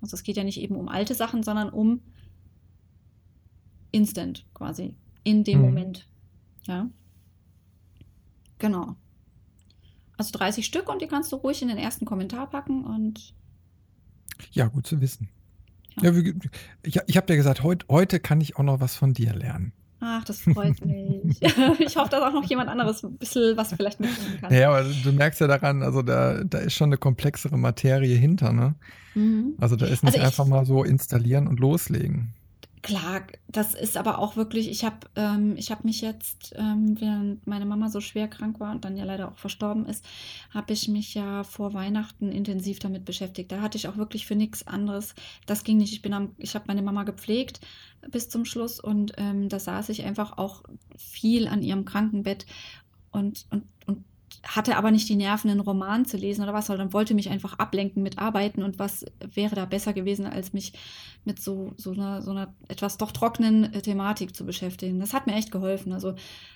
Also 0.01 0.15
es 0.15 0.23
geht 0.23 0.35
ja 0.35 0.43
nicht 0.43 0.59
eben 0.59 0.75
um 0.75 0.89
alte 0.89 1.15
Sachen, 1.15 1.43
sondern 1.43 1.69
um 1.69 2.01
instant 3.91 4.45
quasi, 4.53 4.95
in 5.23 5.43
dem 5.43 5.59
mhm. 5.59 5.65
Moment. 5.65 6.07
Ja. 6.65 6.89
Genau. 8.59 8.95
Also 10.17 10.31
30 10.37 10.65
Stück 10.65 10.89
und 10.89 11.01
die 11.01 11.07
kannst 11.07 11.31
du 11.31 11.37
ruhig 11.37 11.61
in 11.61 11.67
den 11.67 11.77
ersten 11.77 12.05
Kommentar 12.05 12.49
packen 12.49 12.85
und. 12.85 13.33
Ja, 14.51 14.67
gut 14.67 14.85
zu 14.85 15.01
wissen. 15.01 15.29
Ja. 16.01 16.11
Ja, 16.11 16.31
ich 16.83 16.99
ich 17.05 17.17
habe 17.17 17.27
dir 17.27 17.35
gesagt, 17.35 17.63
heut, 17.63 17.85
heute 17.89 18.19
kann 18.19 18.39
ich 18.39 18.55
auch 18.55 18.63
noch 18.63 18.79
was 18.79 18.95
von 18.95 19.13
dir 19.13 19.33
lernen. 19.33 19.73
Ach, 19.99 20.23
das 20.23 20.41
freut 20.41 20.83
mich. 20.85 21.41
ich 21.79 21.95
hoffe, 21.95 22.09
dass 22.09 22.21
auch 22.21 22.33
noch 22.33 22.43
jemand 22.45 22.69
anderes 22.69 23.03
ein 23.03 23.17
bisschen 23.17 23.55
was 23.55 23.73
vielleicht 23.73 23.99
mitnehmen 23.99 24.41
kann. 24.41 24.53
Ja, 24.53 24.69
aber 24.69 24.83
du 24.83 25.11
merkst 25.11 25.39
ja 25.39 25.47
daran, 25.47 25.83
also 25.83 26.01
da, 26.01 26.43
da 26.43 26.57
ist 26.59 26.73
schon 26.73 26.89
eine 26.89 26.97
komplexere 26.97 27.57
Materie 27.57 28.15
hinter, 28.15 28.51
ne? 28.51 28.75
Mhm. 29.13 29.53
Also 29.59 29.75
da 29.75 29.85
ist 29.85 30.03
nicht 30.03 30.15
also 30.15 30.25
einfach 30.25 30.45
mal 30.45 30.65
so 30.65 30.83
installieren 30.83 31.47
und 31.47 31.59
loslegen. 31.59 32.33
Klar, 32.83 33.27
das 33.47 33.75
ist 33.75 33.95
aber 33.95 34.17
auch 34.17 34.35
wirklich, 34.35 34.67
ich 34.67 34.83
habe 34.83 35.07
ähm, 35.15 35.55
ich 35.55 35.69
hab 35.69 35.83
mich 35.83 36.01
jetzt, 36.01 36.53
ähm, 36.57 36.99
während 36.99 37.45
meine 37.45 37.65
Mama 37.65 37.89
so 37.89 38.01
schwer 38.01 38.27
krank 38.27 38.59
war 38.59 38.71
und 38.71 38.85
dann 38.85 38.97
ja 38.97 39.03
leider 39.03 39.27
auch 39.27 39.37
verstorben 39.37 39.85
ist, 39.85 40.03
habe 40.49 40.73
ich 40.73 40.87
mich 40.87 41.13
ja 41.13 41.43
vor 41.43 41.75
Weihnachten 41.75 42.31
intensiv 42.31 42.79
damit 42.79 43.05
beschäftigt. 43.05 43.51
Da 43.51 43.61
hatte 43.61 43.77
ich 43.77 43.87
auch 43.87 43.97
wirklich 43.97 44.25
für 44.25 44.35
nichts 44.35 44.65
anderes. 44.65 45.13
Das 45.45 45.63
ging 45.63 45.77
nicht. 45.77 45.93
Ich 45.93 46.01
bin 46.01 46.13
am, 46.13 46.33
ich 46.37 46.55
habe 46.55 46.65
meine 46.67 46.81
Mama 46.81 47.03
gepflegt 47.03 47.61
bis 48.09 48.29
zum 48.29 48.45
Schluss 48.45 48.79
und 48.79 49.13
ähm, 49.17 49.47
da 49.47 49.59
saß 49.59 49.89
ich 49.89 50.03
einfach 50.03 50.39
auch 50.39 50.63
viel 50.97 51.47
an 51.47 51.61
ihrem 51.61 51.85
Krankenbett 51.85 52.47
und, 53.11 53.45
und, 53.51 53.65
und 53.85 54.05
hatte 54.43 54.75
aber 54.75 54.89
nicht 54.89 55.07
die 55.07 55.15
Nerven, 55.15 55.51
einen 55.51 55.59
Roman 55.59 56.05
zu 56.05 56.17
lesen 56.17 56.41
oder 56.41 56.53
was, 56.53 56.65
sondern 56.65 56.93
wollte 56.93 57.13
mich 57.13 57.29
einfach 57.29 57.59
ablenken 57.59 58.01
mit 58.01 58.17
Arbeiten 58.17 58.63
und 58.63 58.79
was 58.79 59.05
wäre 59.33 59.55
da 59.55 59.65
besser 59.65 59.93
gewesen, 59.93 60.25
als 60.25 60.51
mich 60.51 60.73
mit 61.25 61.39
so, 61.39 61.73
so, 61.77 61.91
einer, 61.91 62.23
so 62.23 62.31
einer 62.31 62.53
etwas 62.67 62.97
doch 62.97 63.11
trockenen 63.11 63.71
äh, 63.71 63.81
Thematik 63.81 64.35
zu 64.35 64.43
beschäftigen. 64.43 64.99
Das 64.99 65.13
hat 65.13 65.27
mir 65.27 65.35
echt 65.35 65.51
geholfen. 65.51 65.93
Also, 65.93 66.13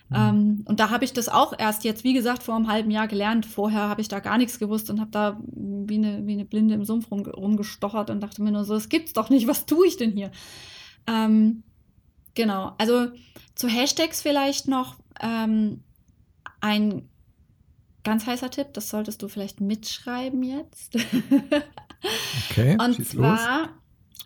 mhm. 0.10 0.15
ähm, 0.15 0.62
und 0.65 0.80
da 0.80 0.89
habe 0.89 1.06
ich 1.06 1.13
das 1.13 1.30
auch 1.30 1.54
erst 1.58 1.84
jetzt, 1.84 2.04
wie 2.04 2.13
gesagt, 2.13 2.41
vor 2.41 2.56
einem 2.56 2.67
halben 2.67 2.89
Jahr 2.89 3.08
gelernt. 3.08 3.45
Vorher 3.45 3.88
habe 3.88 4.02
ich 4.02 4.08
da 4.08 4.19
gar 4.19 4.39
nichts 4.39 4.58
gewusst 4.58 4.89
und 4.89 5.00
habe 5.00 5.12
da 5.12 5.39
wie 5.54 5.98
eine, 5.98 6.26
wie 6.26 6.34
eine 6.34 6.45
Blinde 6.45 6.74
im 6.74 6.86
Sumpf 6.86 7.12
rum, 7.12 7.21
rumgestochert 7.21 8.10
und 8.10 8.21
dachte 8.21 8.41
mir 8.41 8.52
nur 8.52 8.65
so, 8.65 8.74
das 8.74 8.89
gibt's 8.89 9.13
doch 9.13 9.30
nicht, 9.30 9.48
was 9.48 9.67
tue 9.67 9.86
ich 9.86 9.98
denn 9.98 10.12
hier? 10.12 10.32
Ähm, 11.06 11.62
genau, 12.34 12.74
also 12.80 13.10
zu 13.54 13.67
Hashtags 13.67 14.24
vielleicht 14.24 14.67
noch 14.67 14.95
ähm, 15.21 15.84
ein 16.62 17.08
ganz 18.06 18.26
heißer 18.26 18.50
Tipp, 18.50 18.68
das 18.72 18.89
solltest 18.89 19.22
du 19.22 19.28
vielleicht 19.28 19.60
mitschreiben 19.60 20.41
jetzt. 20.44 20.96
okay. 22.50 22.78
Und 22.80 23.06
zwar, 23.06 23.60
los. 23.60 23.70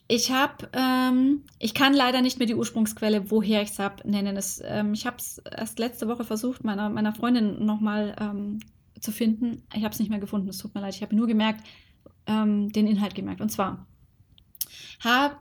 ich 0.08 0.32
habe, 0.32 0.70
ähm, 0.74 1.46
ich 1.58 1.74
kann 1.74 1.96
leider 1.96 2.22
nicht 2.22 2.38
mehr 2.38 2.46
die 2.46 2.56
Ursprungsquelle, 2.56 3.32
woher 3.32 3.64
ich 3.64 3.72
es 3.72 3.80
habe, 3.80 4.08
nennen. 4.08 4.38
Es, 4.38 4.62
ähm, 4.64 4.94
ich 4.94 5.08
habe 5.08 5.18
es 5.18 5.40
erst 5.40 5.80
letzte 5.80 6.08
Woche 6.08 6.26
versucht, 6.26 6.64
meiner, 6.64 6.90
meiner 6.90 7.16
Freundin 7.16 7.66
nochmal 7.66 8.16
ähm, 8.20 8.60
zu 9.00 9.12
finden. 9.12 9.64
Ich 9.74 9.84
habe 9.84 9.94
es 9.94 10.00
nicht 10.00 10.10
mehr 10.10 10.20
gefunden, 10.20 10.50
es 10.50 10.60
tut 10.60 10.76
mir 10.76 10.82
leid. 10.82 10.94
Ich 10.94 11.02
habe 11.02 11.16
nur 11.16 11.26
gemerkt, 11.26 11.66
ähm, 12.28 12.72
den 12.72 12.86
Inhalt 12.86 13.16
gemerkt. 13.16 13.42
Und 13.42 13.50
zwar 13.50 13.88
hat 15.00 15.38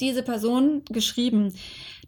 diese 0.00 0.22
Person 0.22 0.82
geschrieben, 0.86 1.54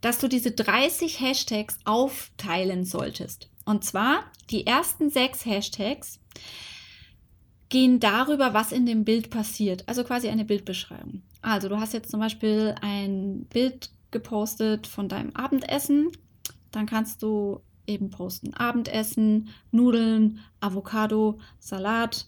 dass 0.01 0.19
du 0.19 0.29
diese 0.29 0.51
30 0.51 1.21
Hashtags 1.21 1.79
aufteilen 1.85 2.85
solltest. 2.85 3.49
Und 3.68 3.85
zwar 3.85 4.24
die 4.48 4.66
ersten 4.66 5.11
sechs 5.11 5.44
Hashtags 5.44 6.20
gehen 7.68 8.00
darüber, 8.00 8.55
was 8.55 8.72
in 8.72 8.86
dem 8.86 9.05
Bild 9.05 9.28
passiert. 9.28 9.86
Also 9.86 10.05
quasi 10.05 10.30
eine 10.30 10.47
Bildbeschreibung. 10.47 11.20
Also 11.43 11.68
du 11.68 11.78
hast 11.78 11.93
jetzt 11.93 12.11
zum 12.11 12.18
Beispiel 12.18 12.74
ein 12.80 13.45
Bild 13.51 13.90
gepostet 14.11 14.86
von 14.86 15.11
deinem 15.11 15.36
Abendessen. 15.36 16.11
Dann 16.70 16.86
kannst 16.86 17.22
du 17.22 17.61
eben 17.86 18.09
posten 18.09 18.55
Abendessen, 18.55 19.51
Nudeln, 19.70 20.40
Avocado, 20.61 21.38
Salat, 21.59 22.26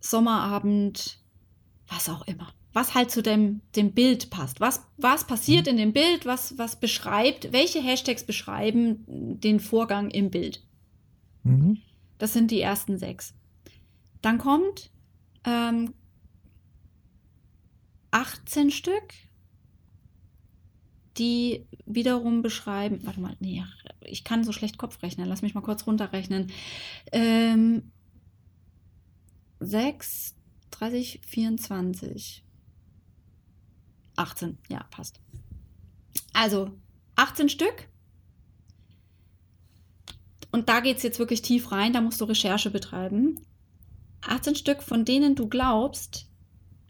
Sommerabend, 0.00 1.18
was 1.86 2.08
auch 2.08 2.26
immer. 2.26 2.54
Was 2.72 2.94
halt 2.94 3.10
zu 3.10 3.22
dem, 3.22 3.60
dem 3.76 3.92
Bild 3.92 4.30
passt. 4.30 4.60
Was, 4.60 4.82
was 4.96 5.26
passiert 5.26 5.66
mhm. 5.66 5.72
in 5.72 5.76
dem 5.76 5.92
Bild? 5.92 6.24
Was, 6.24 6.56
was 6.58 6.76
beschreibt, 6.76 7.52
welche 7.52 7.82
Hashtags 7.82 8.24
beschreiben 8.24 9.04
den 9.06 9.60
Vorgang 9.60 10.10
im 10.10 10.30
Bild? 10.30 10.62
Mhm. 11.42 11.78
Das 12.18 12.32
sind 12.32 12.50
die 12.50 12.60
ersten 12.60 12.98
sechs. 12.98 13.34
Dann 14.22 14.38
kommt 14.38 14.90
ähm, 15.44 15.92
18 18.12 18.70
Stück, 18.70 19.14
die 21.18 21.66
wiederum 21.84 22.42
beschreiben, 22.42 23.00
warte 23.02 23.20
mal, 23.20 23.36
nee, 23.40 23.64
ich 24.00 24.24
kann 24.24 24.44
so 24.44 24.52
schlecht 24.52 24.78
Kopf 24.78 25.02
rechnen, 25.02 25.28
lass 25.28 25.42
mich 25.42 25.54
mal 25.54 25.60
kurz 25.60 25.86
runterrechnen. 25.86 26.52
Ähm, 27.10 27.90
6, 29.60 30.34
30, 30.70 31.20
24. 31.26 32.44
18, 34.16 34.58
ja, 34.68 34.84
passt. 34.90 35.20
Also 36.32 36.70
18 37.16 37.48
Stück. 37.48 37.88
Und 40.50 40.68
da 40.68 40.80
geht 40.80 40.98
es 40.98 41.02
jetzt 41.02 41.18
wirklich 41.18 41.42
tief 41.42 41.72
rein, 41.72 41.92
da 41.92 42.00
musst 42.00 42.20
du 42.20 42.24
Recherche 42.26 42.70
betreiben. 42.70 43.40
18 44.22 44.54
Stück, 44.54 44.82
von 44.82 45.04
denen 45.04 45.34
du 45.34 45.48
glaubst, 45.48 46.28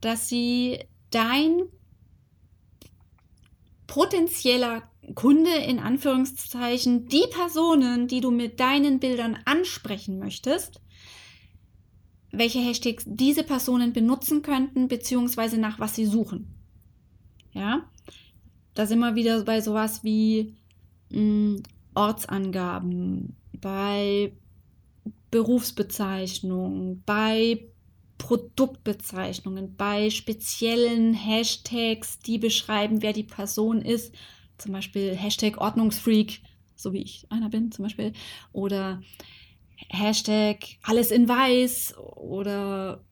dass 0.00 0.28
sie 0.28 0.80
dein 1.10 1.62
potenzieller 3.86 4.82
Kunde 5.14 5.50
in 5.50 5.78
Anführungszeichen, 5.78 7.08
die 7.08 7.24
Personen, 7.30 8.08
die 8.08 8.20
du 8.20 8.30
mit 8.30 8.60
deinen 8.60 9.00
Bildern 9.00 9.38
ansprechen 9.44 10.18
möchtest, 10.18 10.80
welche 12.30 12.60
Hashtags 12.60 13.04
diese 13.06 13.42
Personen 13.42 13.92
benutzen 13.92 14.42
könnten, 14.42 14.88
beziehungsweise 14.88 15.58
nach 15.58 15.78
was 15.78 15.94
sie 15.94 16.06
suchen. 16.06 16.61
Ja, 17.55 17.88
da 18.74 18.86
sind 18.86 19.00
wir 19.00 19.14
wieder 19.14 19.42
bei 19.44 19.61
sowas 19.61 20.03
wie 20.05 20.55
mh, 21.11 21.18
hm, 21.18 21.62
Ortsangaben, 21.94 23.36
bei 23.61 24.32
Berufsbezeichnungen, 25.30 27.03
bei 27.05 27.64
Produktbezeichnungen, 28.18 29.76
bei 29.76 30.11
speziellen 30.11 31.12
Hashtags, 31.12 32.18
die 32.20 32.38
beschreiben, 32.38 33.03
wer 33.03 33.12
die 33.12 33.24
Person 33.24 33.82
ist. 33.82 34.14
Zum 34.59 34.72
Beispiel 34.72 35.16
Hashtag 35.16 35.59
Ordnungsfreak, 35.59 36.40
so 36.76 36.92
wie 36.92 37.03
ich 37.03 37.26
einer 37.30 37.50
bin 37.50 37.72
zum 37.72 37.84
Beispiel. 37.84 38.12
Oder 38.53 39.03
Hashtag 39.88 40.59
alles 40.82 41.11
in 41.11 41.28
weiß 41.28 41.98
oder 41.98 43.03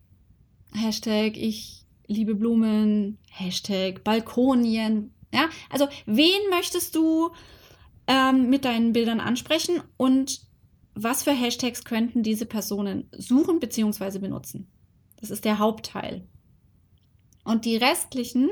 Hashtag 0.73 1.37
ich 1.37 1.80
liebe 2.11 2.35
Blumen, 2.35 3.19
Hashtag 3.31 4.03
Balkonien. 4.05 5.15
Ja, 5.33 5.49
also 5.71 5.89
wen 6.07 6.51
möchtest 6.51 6.97
du 6.97 7.31
ähm, 8.09 8.51
mit 8.51 8.65
deinen 8.65 8.93
Bildern 8.93 9.21
ansprechen 9.21 9.81
und 9.97 10.41
was 10.95 11.23
für 11.23 11.33
Hashtags 11.33 11.85
könnten 11.85 12.23
diese 12.25 12.47
Personen 12.47 13.09
suchen 13.17 13.61
bzw. 13.61 14.19
benutzen? 14.19 14.69
Das 15.21 15.31
ist 15.31 15.45
der 15.45 15.61
Hauptteil. 15.61 16.27
Und 17.45 17.65
die 17.65 17.77
restlichen 17.77 18.51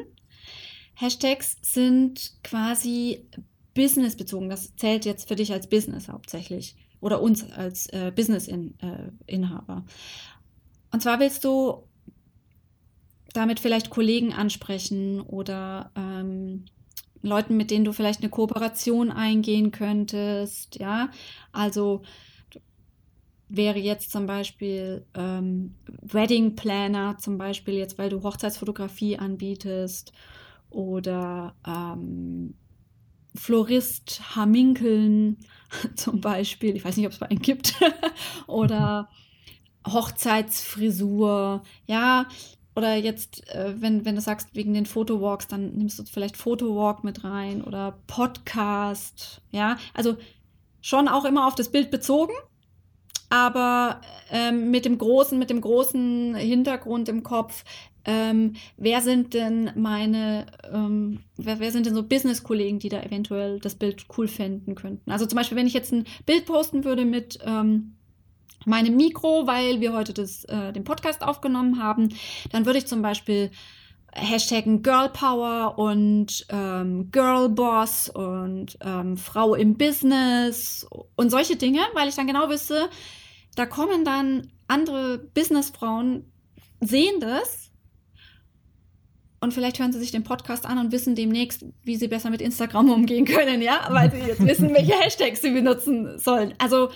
Hashtags 0.95 1.57
sind 1.63 2.35
quasi 2.45 3.29
businessbezogen. 3.75 4.49
Das 4.49 4.77
zählt 4.77 5.05
jetzt 5.05 5.27
für 5.27 5.37
dich 5.37 5.53
als 5.53 5.69
Business 5.69 6.09
hauptsächlich 6.09 6.77
oder 7.01 7.21
uns 7.21 7.51
als 7.51 7.87
äh, 7.89 8.13
Business-Inhaber. 8.15 9.85
Äh, 9.87 10.93
Und 10.93 11.03
zwar 11.03 11.19
willst 11.19 11.45
du 11.45 11.88
damit 13.35 13.61
vielleicht 13.61 13.91
Kollegen 13.91 14.33
ansprechen 14.33 15.21
oder 15.21 15.91
ähm, 15.97 16.65
Leuten, 17.23 17.57
mit 17.57 17.71
denen 17.71 17.85
du 17.85 17.93
vielleicht 17.93 18.21
eine 18.21 18.31
Kooperation 18.31 19.11
eingehen 19.11 19.71
könntest. 19.71 20.79
Ja, 20.79 21.11
also 21.53 22.03
wäre 23.49 23.79
jetzt 23.79 24.13
zum 24.13 24.27
Beispiel 24.27 25.07
ähm, 25.15 25.75
Wedding 26.03 26.55
Planner, 26.55 27.17
zum 27.19 27.39
Beispiel 27.39 27.75
jetzt, 27.75 27.99
weil 27.99 28.11
du 28.11 28.23
Hochzeitsfotografie 28.23 29.19
anbietest 29.19 30.13
oder 30.71 31.55
ähm, 31.67 32.55
Florist 33.35 34.37
Haminkeln 34.37 35.39
zum 35.95 36.21
Beispiel, 36.21 36.77
ich 36.77 36.85
weiß 36.85 36.97
nicht, 36.97 37.07
ob 37.07 37.13
es 37.13 37.19
bei 37.19 37.31
einen 37.31 37.41
gibt, 37.41 37.75
oder 38.47 39.09
Hochzeitsfrisur, 39.87 41.63
ja, 41.87 42.27
oder 42.79 42.95
jetzt, 42.95 43.53
äh, 43.53 43.75
wenn, 43.77 44.05
wenn 44.05 44.15
du 44.15 44.21
sagst, 44.21 44.55
wegen 44.55 44.73
den 44.73 44.87
Fotowalks, 44.87 45.49
dann 45.49 45.73
nimmst 45.73 45.99
du 45.99 46.05
vielleicht 46.05 46.37
Fotowalk 46.37 47.03
mit 47.03 47.25
rein 47.25 47.63
oder 47.63 47.99
Podcast, 48.07 49.43
ja, 49.51 49.77
also 49.95 50.17
schon 50.81 51.09
auch 51.09 51.25
immer 51.25 51.49
auf 51.49 51.57
das 51.57 51.71
Bild 51.71 51.91
bezogen, 51.91 52.33
aber 53.31 54.01
ähm, 54.31 54.71
mit 54.71 54.85
dem 54.85 54.97
großen, 54.97 55.37
mit 55.37 55.51
dem 55.51 55.61
großen 55.61 56.37
Hintergrund 56.37 57.09
im 57.09 57.25
Kopf, 57.25 57.65
ähm, 58.05 58.55
wer 58.77 59.01
sind 59.01 59.35
denn 59.35 59.73
meine, 59.75 60.47
ähm, 60.73 61.25
wer, 61.37 61.59
wer, 61.59 61.73
sind 61.73 61.85
denn 61.85 61.97
so 61.97 62.05
Business-Kollegen, 62.05 62.79
die 62.79 62.89
da 62.89 63.03
eventuell 63.03 63.59
das 63.59 63.75
Bild 63.75 64.07
cool 64.17 64.29
finden 64.29 64.77
könnten? 64.77 65.11
Also 65.11 65.27
zum 65.27 65.37
Beispiel, 65.37 65.59
wenn 65.59 65.67
ich 65.67 65.75
jetzt 65.75 65.93
ein 65.93 66.07
Bild 66.25 66.47
posten 66.47 66.85
würde 66.85 67.05
mit 67.05 67.41
ähm, 67.45 67.98
meinem 68.65 68.97
Mikro, 68.97 69.47
weil 69.47 69.81
wir 69.81 69.93
heute 69.93 70.13
das, 70.13 70.45
äh, 70.45 70.73
den 70.73 70.85
Podcast 70.85 71.23
aufgenommen 71.23 71.83
haben, 71.83 72.09
dann 72.51 72.67
würde 72.67 72.79
ich 72.79 72.87
zum 72.87 73.03
Beispiel 73.03 73.51
Hashtaggen 74.13 74.83
Girl 74.83 75.11
Power 75.11 75.79
und 75.79 76.47
ähm, 76.49 77.11
Girl 77.11 77.49
Boss 77.49 78.09
und 78.09 78.79
ähm, 78.81 79.17
Frau 79.17 79.55
im 79.55 79.77
Business 79.77 80.87
und 81.15 81.31
solche 81.31 81.57
Dinge, 81.57 81.81
weil 81.95 82.09
ich 82.09 82.15
dann 82.15 82.27
genau 82.27 82.49
wüsste, 82.49 82.89
da 83.55 83.67
kommen 83.67 84.05
dann 84.05 84.51
andere 84.67 85.19
Businessfrauen, 85.19 86.31
sehen 86.81 87.21
das 87.21 87.71
und 89.41 89.55
vielleicht 89.55 89.79
hören 89.79 89.93
sie 89.93 90.01
sich 90.01 90.11
den 90.11 90.25
Podcast 90.25 90.67
an 90.67 90.79
und 90.79 90.91
wissen 90.91 91.15
demnächst, 91.15 91.65
wie 91.85 91.97
sie 91.97 92.09
besser 92.09 92.31
mit 92.31 92.43
Instagram 92.43 92.91
umgehen 92.91 93.25
können, 93.25 93.63
ja, 93.63 93.87
weil 93.91 94.11
sie 94.11 94.19
jetzt 94.19 94.45
wissen, 94.45 94.75
welche 94.75 94.93
Hashtags 95.01 95.43
sie 95.43 95.51
benutzen 95.51 96.19
sollen. 96.19 96.55
Also 96.59 96.91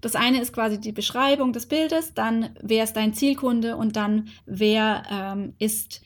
das 0.00 0.14
eine 0.14 0.40
ist 0.40 0.52
quasi 0.52 0.80
die 0.80 0.92
Beschreibung 0.92 1.52
des 1.52 1.66
Bildes, 1.66 2.14
dann 2.14 2.50
wer 2.60 2.84
ist 2.84 2.94
dein 2.94 3.14
Zielkunde 3.14 3.76
und 3.76 3.96
dann 3.96 4.28
wer 4.46 5.02
ähm, 5.10 5.54
ist 5.58 6.02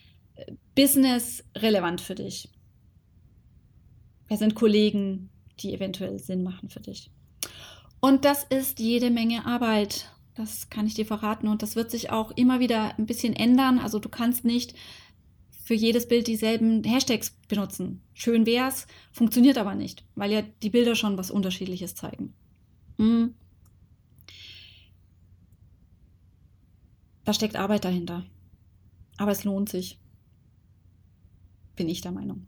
business 0.74 1.44
relevant 1.56 2.00
für 2.00 2.14
dich. 2.14 2.48
Wer 4.28 4.36
sind 4.36 4.54
Kollegen, 4.54 5.30
die 5.60 5.74
eventuell 5.74 6.18
Sinn 6.18 6.42
machen 6.42 6.68
für 6.68 6.80
dich. 6.80 7.10
Und 8.00 8.24
das 8.24 8.44
ist 8.44 8.80
jede 8.80 9.10
Menge 9.10 9.46
Arbeit. 9.46 10.10
Das 10.34 10.68
kann 10.68 10.86
ich 10.86 10.94
dir 10.94 11.06
verraten 11.06 11.46
und 11.46 11.62
das 11.62 11.76
wird 11.76 11.90
sich 11.90 12.10
auch 12.10 12.32
immer 12.32 12.58
wieder 12.58 12.98
ein 12.98 13.06
bisschen 13.06 13.34
ändern. 13.34 13.78
Also 13.78 14.00
du 14.00 14.08
kannst 14.08 14.44
nicht 14.44 14.74
für 15.62 15.74
jedes 15.74 16.08
Bild 16.08 16.26
dieselben 16.26 16.82
Hashtags 16.84 17.30
benutzen. 17.48 18.02
Schön 18.12 18.44
wär's, 18.44 18.86
funktioniert 19.12 19.56
aber 19.56 19.74
nicht, 19.74 20.04
weil 20.14 20.32
ja 20.32 20.42
die 20.62 20.70
Bilder 20.70 20.96
schon 20.96 21.16
was 21.16 21.30
Unterschiedliches 21.30 21.94
zeigen. 21.94 22.34
Mhm. 22.98 23.34
Da 27.24 27.32
steckt 27.32 27.56
Arbeit 27.56 27.84
dahinter. 27.84 28.24
Aber 29.16 29.30
es 29.30 29.44
lohnt 29.44 29.68
sich. 29.68 29.98
Bin 31.76 31.88
ich 31.88 32.00
der 32.00 32.12
Meinung. 32.12 32.46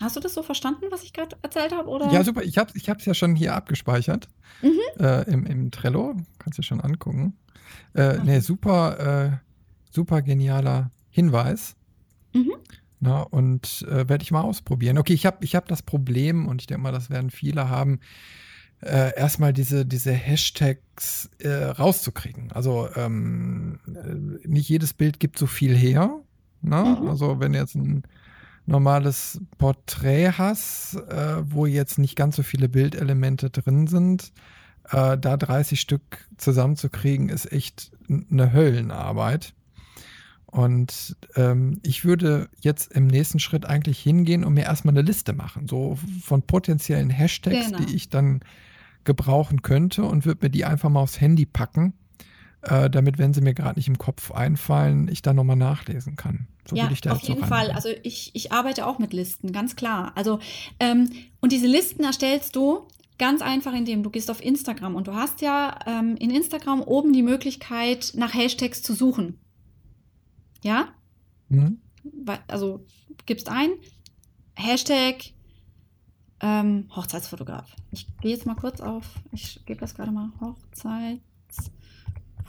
Hast 0.00 0.14
du 0.16 0.20
das 0.20 0.34
so 0.34 0.42
verstanden, 0.42 0.86
was 0.90 1.02
ich 1.02 1.12
gerade 1.12 1.36
erzählt 1.42 1.72
habe? 1.72 1.88
Oder? 1.88 2.10
Ja, 2.12 2.22
super. 2.22 2.42
Ich 2.44 2.56
habe 2.58 2.72
es 2.72 3.04
ja 3.04 3.14
schon 3.14 3.34
hier 3.34 3.54
abgespeichert 3.54 4.28
mhm. 4.62 4.78
äh, 5.00 5.22
im, 5.30 5.44
im 5.44 5.70
Trello. 5.70 6.16
Kannst 6.38 6.58
du 6.58 6.62
schon 6.62 6.80
angucken. 6.80 7.36
Äh, 7.94 8.18
nee, 8.18 8.40
super, 8.40 9.32
äh, 9.32 9.36
super 9.90 10.22
genialer 10.22 10.90
Hinweis. 11.10 11.74
Mhm. 12.32 12.54
Na, 13.00 13.22
und 13.22 13.82
äh, 13.88 14.08
werde 14.08 14.22
ich 14.22 14.30
mal 14.30 14.42
ausprobieren. 14.42 14.98
Okay, 14.98 15.14
ich 15.14 15.26
habe 15.26 15.44
ich 15.44 15.54
hab 15.54 15.68
das 15.68 15.82
Problem, 15.82 16.46
und 16.46 16.62
ich 16.62 16.66
denke 16.66 16.82
mal, 16.82 16.92
das 16.92 17.10
werden 17.10 17.30
viele 17.30 17.68
haben, 17.68 18.00
äh, 18.80 19.16
erstmal 19.16 19.52
diese, 19.52 19.84
diese 19.84 20.12
Hashtags 20.12 21.30
äh, 21.38 21.48
rauszukriegen. 21.48 22.52
Also 22.52 22.88
ähm, 22.94 23.80
äh, 23.86 24.48
nicht 24.48 24.68
jedes 24.68 24.92
Bild 24.94 25.18
gibt 25.20 25.38
so 25.38 25.46
viel 25.46 25.76
her. 25.76 26.20
Ne? 26.62 26.98
Mhm. 27.00 27.08
Also 27.08 27.40
wenn 27.40 27.54
jetzt 27.54 27.74
ein 27.74 28.04
normales 28.66 29.40
Porträt 29.56 30.32
hast, 30.38 30.94
äh, 31.08 31.42
wo 31.50 31.66
jetzt 31.66 31.98
nicht 31.98 32.16
ganz 32.16 32.36
so 32.36 32.42
viele 32.42 32.68
Bildelemente 32.68 33.50
drin 33.50 33.86
sind, 33.86 34.32
äh, 34.90 35.18
da 35.18 35.36
30 35.36 35.80
Stück 35.80 36.02
zusammenzukriegen, 36.36 37.30
ist 37.30 37.50
echt 37.50 37.90
eine 38.08 38.52
Höllenarbeit. 38.52 39.54
Und 40.46 41.16
ähm, 41.36 41.80
ich 41.82 42.04
würde 42.04 42.48
jetzt 42.60 42.92
im 42.92 43.06
nächsten 43.06 43.38
Schritt 43.38 43.66
eigentlich 43.66 43.98
hingehen 43.98 44.44
und 44.44 44.54
mir 44.54 44.64
erstmal 44.64 44.94
eine 44.94 45.02
Liste 45.02 45.34
machen, 45.34 45.68
so 45.68 45.98
von 46.22 46.42
potenziellen 46.42 47.10
Hashtags, 47.10 47.66
genau. 47.66 47.78
die 47.78 47.94
ich 47.94 48.08
dann 48.08 48.40
gebrauchen 49.04 49.62
könnte 49.62 50.04
und 50.04 50.24
würde 50.24 50.46
mir 50.46 50.50
die 50.50 50.64
einfach 50.64 50.90
mal 50.90 51.00
aufs 51.00 51.20
Handy 51.20 51.46
packen 51.46 51.94
äh, 52.62 52.90
damit, 52.90 53.18
wenn 53.18 53.32
sie 53.32 53.40
mir 53.40 53.54
gerade 53.54 53.78
nicht 53.78 53.88
im 53.88 53.98
Kopf 53.98 54.32
einfallen, 54.32 55.08
ich 55.08 55.22
da 55.22 55.32
nochmal 55.32 55.56
nachlesen 55.56 56.16
kann. 56.16 56.48
So 56.68 56.76
ja, 56.76 56.90
auf 57.08 57.20
jeden 57.20 57.44
Fall. 57.44 57.70
Also 57.70 57.88
ich, 58.02 58.30
ich 58.34 58.52
arbeite 58.52 58.86
auch 58.86 58.98
mit 58.98 59.12
Listen, 59.12 59.52
ganz 59.52 59.76
klar. 59.76 60.12
Also 60.16 60.38
ähm, 60.80 61.10
und 61.40 61.52
diese 61.52 61.66
Listen 61.66 62.04
erstellst 62.04 62.56
du 62.56 62.86
ganz 63.18 63.42
einfach, 63.42 63.72
indem 63.72 64.02
du 64.02 64.10
gehst 64.10 64.30
auf 64.30 64.44
Instagram 64.44 64.94
und 64.94 65.06
du 65.06 65.14
hast 65.14 65.40
ja 65.40 65.78
ähm, 65.86 66.16
in 66.16 66.30
Instagram 66.30 66.82
oben 66.82 67.12
die 67.12 67.22
Möglichkeit, 67.22 68.12
nach 68.16 68.34
Hashtags 68.34 68.82
zu 68.82 68.92
suchen. 68.92 69.38
Ja? 70.62 70.88
Mhm. 71.48 71.80
Also 72.48 72.84
gibst 73.24 73.48
ein 73.48 73.70
Hashtag 74.54 75.32
ähm, 76.40 76.88
Hochzeitsfotograf. 76.94 77.74
Ich 77.90 78.06
gehe 78.20 78.30
jetzt 78.32 78.46
mal 78.46 78.54
kurz 78.54 78.80
auf, 78.80 79.04
ich 79.32 79.60
gebe 79.66 79.80
das 79.80 79.94
gerade 79.94 80.12
mal 80.12 80.30
Hochzeits 80.40 81.72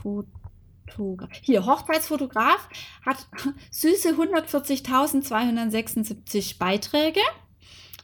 Fotograf. 0.00 1.28
Hier, 1.42 1.66
Hochzeitsfotograf 1.66 2.68
hat 3.04 3.26
süße 3.70 4.14
140.276 4.14 6.58
Beiträge. 6.58 7.20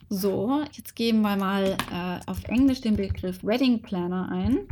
So, 0.09 0.62
jetzt 0.72 0.95
geben 0.95 1.22
wir 1.22 1.37
mal 1.37 1.76
äh, 1.93 2.20
auf 2.26 2.45
Englisch 2.45 2.80
den 2.80 2.95
Begriff 2.97 3.43
Wedding 3.43 3.82
Planner 3.82 4.28
ein. 4.30 4.68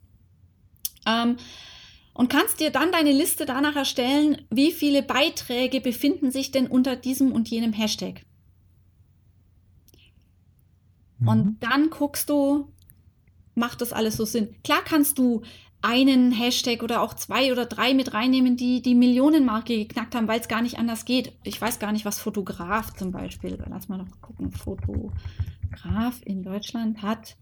Ähm, 1.06 1.36
und 2.20 2.28
kannst 2.28 2.60
dir 2.60 2.68
dann 2.68 2.92
deine 2.92 3.12
Liste 3.12 3.46
danach 3.46 3.76
erstellen, 3.76 4.42
wie 4.50 4.72
viele 4.72 5.02
Beiträge 5.02 5.80
befinden 5.80 6.30
sich 6.30 6.50
denn 6.50 6.66
unter 6.66 6.94
diesem 6.94 7.32
und 7.32 7.48
jenem 7.48 7.72
Hashtag. 7.72 8.26
Mhm. 11.18 11.28
Und 11.28 11.56
dann 11.60 11.88
guckst 11.88 12.28
du, 12.28 12.74
macht 13.54 13.80
das 13.80 13.94
alles 13.94 14.18
so 14.18 14.26
Sinn? 14.26 14.54
Klar 14.62 14.82
kannst 14.84 15.16
du 15.16 15.40
einen 15.80 16.30
Hashtag 16.30 16.82
oder 16.82 17.00
auch 17.00 17.14
zwei 17.14 17.52
oder 17.52 17.64
drei 17.64 17.94
mit 17.94 18.12
reinnehmen, 18.12 18.58
die 18.58 18.82
die 18.82 18.94
Millionenmarke 18.94 19.78
geknackt 19.78 20.14
haben, 20.14 20.28
weil 20.28 20.40
es 20.40 20.48
gar 20.48 20.60
nicht 20.60 20.78
anders 20.78 21.06
geht. 21.06 21.32
Ich 21.42 21.58
weiß 21.58 21.78
gar 21.78 21.90
nicht, 21.90 22.04
was 22.04 22.20
Fotograf 22.20 22.92
zum 22.92 23.12
Beispiel, 23.12 23.56
lass 23.66 23.88
mal 23.88 23.96
noch 23.96 24.20
gucken, 24.20 24.52
Fotograf 24.52 26.20
in 26.26 26.42
Deutschland 26.42 27.00
hat 27.00 27.38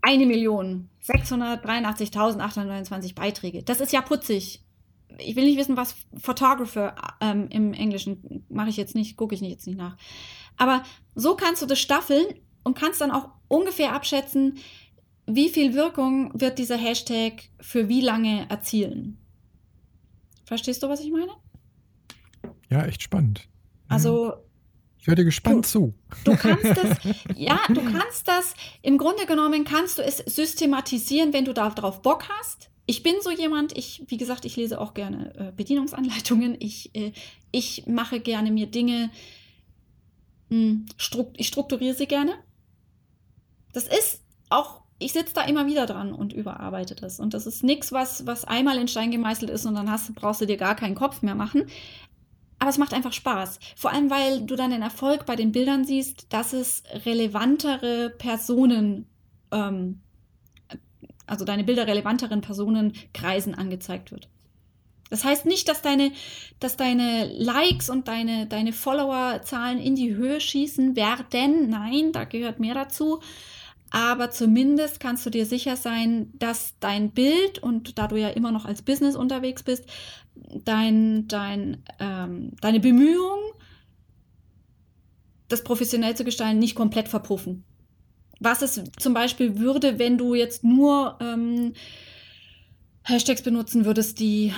eine 0.00 0.26
Million 0.26 0.88
683.829 1.04 3.14
Beiträge. 3.14 3.62
Das 3.62 3.80
ist 3.80 3.92
ja 3.92 4.02
putzig. 4.02 4.62
Ich 5.18 5.36
will 5.36 5.44
nicht 5.44 5.58
wissen, 5.58 5.76
was 5.76 5.96
Photographer 6.20 6.94
ähm, 7.20 7.48
im 7.48 7.72
Englischen 7.72 8.44
mache 8.48 8.68
ich 8.68 8.76
jetzt 8.76 8.94
nicht, 8.94 9.16
gucke 9.16 9.34
ich 9.34 9.40
jetzt 9.40 9.66
nicht 9.66 9.78
nach. 9.78 9.96
Aber 10.56 10.82
so 11.14 11.34
kannst 11.34 11.62
du 11.62 11.66
das 11.66 11.80
staffeln 11.80 12.26
und 12.62 12.76
kannst 12.76 13.00
dann 13.00 13.10
auch 13.10 13.30
ungefähr 13.48 13.94
abschätzen, 13.94 14.58
wie 15.26 15.48
viel 15.48 15.74
Wirkung 15.74 16.30
wird 16.40 16.58
dieser 16.58 16.76
Hashtag 16.76 17.44
für 17.60 17.88
wie 17.88 18.00
lange 18.00 18.48
erzielen. 18.48 19.18
Verstehst 20.44 20.82
du, 20.82 20.88
was 20.88 21.00
ich 21.00 21.10
meine? 21.10 21.32
Ja, 22.70 22.84
echt 22.84 23.02
spannend. 23.02 23.48
Also 23.88 24.34
ich 25.00 25.06
höre 25.06 25.14
dir 25.14 25.24
gespannt 25.24 25.64
du, 25.64 25.68
zu. 25.68 25.94
Du 26.24 26.36
kannst 26.36 26.64
das, 26.64 26.98
ja, 27.36 27.60
du 27.68 27.82
kannst 27.84 28.26
das, 28.26 28.54
im 28.82 28.98
Grunde 28.98 29.26
genommen 29.26 29.64
kannst 29.64 29.98
du 29.98 30.02
es 30.02 30.18
systematisieren, 30.18 31.32
wenn 31.32 31.44
du 31.44 31.54
darauf 31.54 32.02
Bock 32.02 32.28
hast. 32.28 32.70
Ich 32.86 33.02
bin 33.02 33.14
so 33.20 33.30
jemand, 33.30 33.76
ich, 33.76 34.02
wie 34.08 34.16
gesagt, 34.16 34.44
ich 34.44 34.56
lese 34.56 34.80
auch 34.80 34.94
gerne 34.94 35.34
äh, 35.36 35.52
Bedienungsanleitungen. 35.52 36.56
Ich, 36.58 36.94
äh, 36.94 37.12
ich 37.52 37.86
mache 37.86 38.18
gerne 38.18 38.50
mir 38.50 38.66
Dinge, 38.66 39.10
mh, 40.48 40.56
hm, 40.56 40.86
strukt, 40.96 41.38
ich 41.38 41.48
strukturiere 41.48 41.94
sie 41.94 42.06
gerne. 42.06 42.32
Das 43.72 43.84
ist 43.84 44.22
auch, 44.48 44.80
ich 44.98 45.12
sitze 45.12 45.34
da 45.34 45.42
immer 45.42 45.66
wieder 45.66 45.86
dran 45.86 46.12
und 46.12 46.32
überarbeite 46.32 46.94
das. 46.94 47.20
Und 47.20 47.34
das 47.34 47.46
ist 47.46 47.62
nichts, 47.62 47.92
was, 47.92 48.26
was 48.26 48.44
einmal 48.44 48.78
in 48.78 48.88
Stein 48.88 49.10
gemeißelt 49.10 49.50
ist 49.50 49.66
und 49.66 49.74
dann 49.74 49.90
hast, 49.90 50.12
brauchst 50.14 50.40
du 50.40 50.46
dir 50.46 50.56
gar 50.56 50.74
keinen 50.74 50.94
Kopf 50.94 51.22
mehr 51.22 51.34
machen. 51.34 51.66
Aber 52.58 52.70
es 52.70 52.78
macht 52.78 52.92
einfach 52.92 53.12
Spaß. 53.12 53.60
Vor 53.76 53.92
allem, 53.92 54.10
weil 54.10 54.42
du 54.42 54.56
dann 54.56 54.70
den 54.70 54.82
Erfolg 54.82 55.26
bei 55.26 55.36
den 55.36 55.52
Bildern 55.52 55.84
siehst, 55.84 56.32
dass 56.32 56.52
es 56.52 56.82
relevantere 57.04 58.10
Personen, 58.10 59.06
ähm, 59.52 60.00
also 61.26 61.44
deine 61.44 61.64
Bilder 61.64 61.86
relevanteren 61.86 62.40
Personenkreisen 62.40 63.54
angezeigt 63.54 64.10
wird. 64.10 64.28
Das 65.10 65.24
heißt 65.24 65.46
nicht, 65.46 65.68
dass 65.68 65.82
deine, 65.82 66.12
dass 66.60 66.76
deine 66.76 67.32
Likes 67.32 67.88
und 67.88 68.08
deine, 68.08 68.46
deine 68.46 68.72
Followerzahlen 68.72 69.78
in 69.78 69.94
die 69.94 70.14
Höhe 70.14 70.40
schießen 70.40 70.96
werden. 70.96 71.70
Nein, 71.70 72.12
da 72.12 72.24
gehört 72.24 72.60
mehr 72.60 72.74
dazu. 72.74 73.20
Aber 73.90 74.30
zumindest 74.30 75.00
kannst 75.00 75.24
du 75.24 75.30
dir 75.30 75.46
sicher 75.46 75.76
sein, 75.76 76.32
dass 76.38 76.74
dein 76.80 77.10
Bild 77.10 77.58
und 77.58 77.98
da 77.98 78.06
du 78.06 78.16
ja 78.16 78.28
immer 78.28 78.52
noch 78.52 78.66
als 78.66 78.82
Business 78.82 79.16
unterwegs 79.16 79.62
bist, 79.62 79.84
dein, 80.34 81.26
dein, 81.28 81.82
ähm, 81.98 82.52
deine 82.60 82.80
Bemühungen, 82.80 83.52
das 85.48 85.64
professionell 85.64 86.14
zu 86.16 86.24
gestalten, 86.24 86.58
nicht 86.58 86.74
komplett 86.74 87.08
verpuffen. 87.08 87.64
Was 88.40 88.62
es 88.62 88.80
zum 88.98 89.14
Beispiel 89.14 89.58
würde, 89.58 89.98
wenn 89.98 90.18
du 90.18 90.34
jetzt 90.34 90.62
nur 90.62 91.18
ähm, 91.20 91.72
Hashtags 93.08 93.42
benutzen 93.42 93.86
würdest, 93.86 94.20
die 94.20 94.52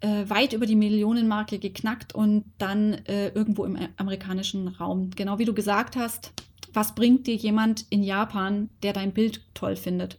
äh, 0.00 0.28
weit 0.28 0.52
über 0.52 0.66
die 0.66 0.76
Millionenmarke 0.76 1.58
geknackt 1.58 2.14
und 2.14 2.44
dann 2.58 2.92
äh, 3.06 3.28
irgendwo 3.28 3.64
im 3.64 3.78
amerikanischen 3.96 4.68
Raum. 4.68 5.10
Genau 5.10 5.38
wie 5.38 5.46
du 5.46 5.54
gesagt 5.54 5.96
hast, 5.96 6.32
was 6.74 6.94
bringt 6.94 7.26
dir 7.26 7.36
jemand 7.36 7.86
in 7.90 8.02
Japan, 8.02 8.70
der 8.82 8.92
dein 8.92 9.12
Bild 9.12 9.42
toll 9.54 9.76
findet? 9.76 10.18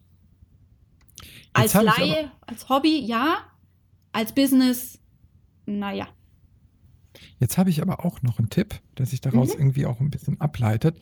Als 1.54 1.74
Laie, 1.74 2.32
als 2.42 2.68
Hobby, 2.70 3.00
ja. 3.00 3.38
Als 4.12 4.34
Business, 4.34 5.00
naja. 5.66 6.08
Jetzt 7.40 7.58
habe 7.58 7.70
ich 7.70 7.82
aber 7.82 8.06
auch 8.06 8.22
noch 8.22 8.40
einen 8.40 8.50
Tipp, 8.50 8.76
der 8.98 9.06
sich 9.06 9.22
daraus 9.22 9.54
mhm. 9.54 9.62
irgendwie 9.62 9.86
auch 9.86 10.00
ein 10.00 10.10
bisschen 10.10 10.40
ableitet. 10.40 11.00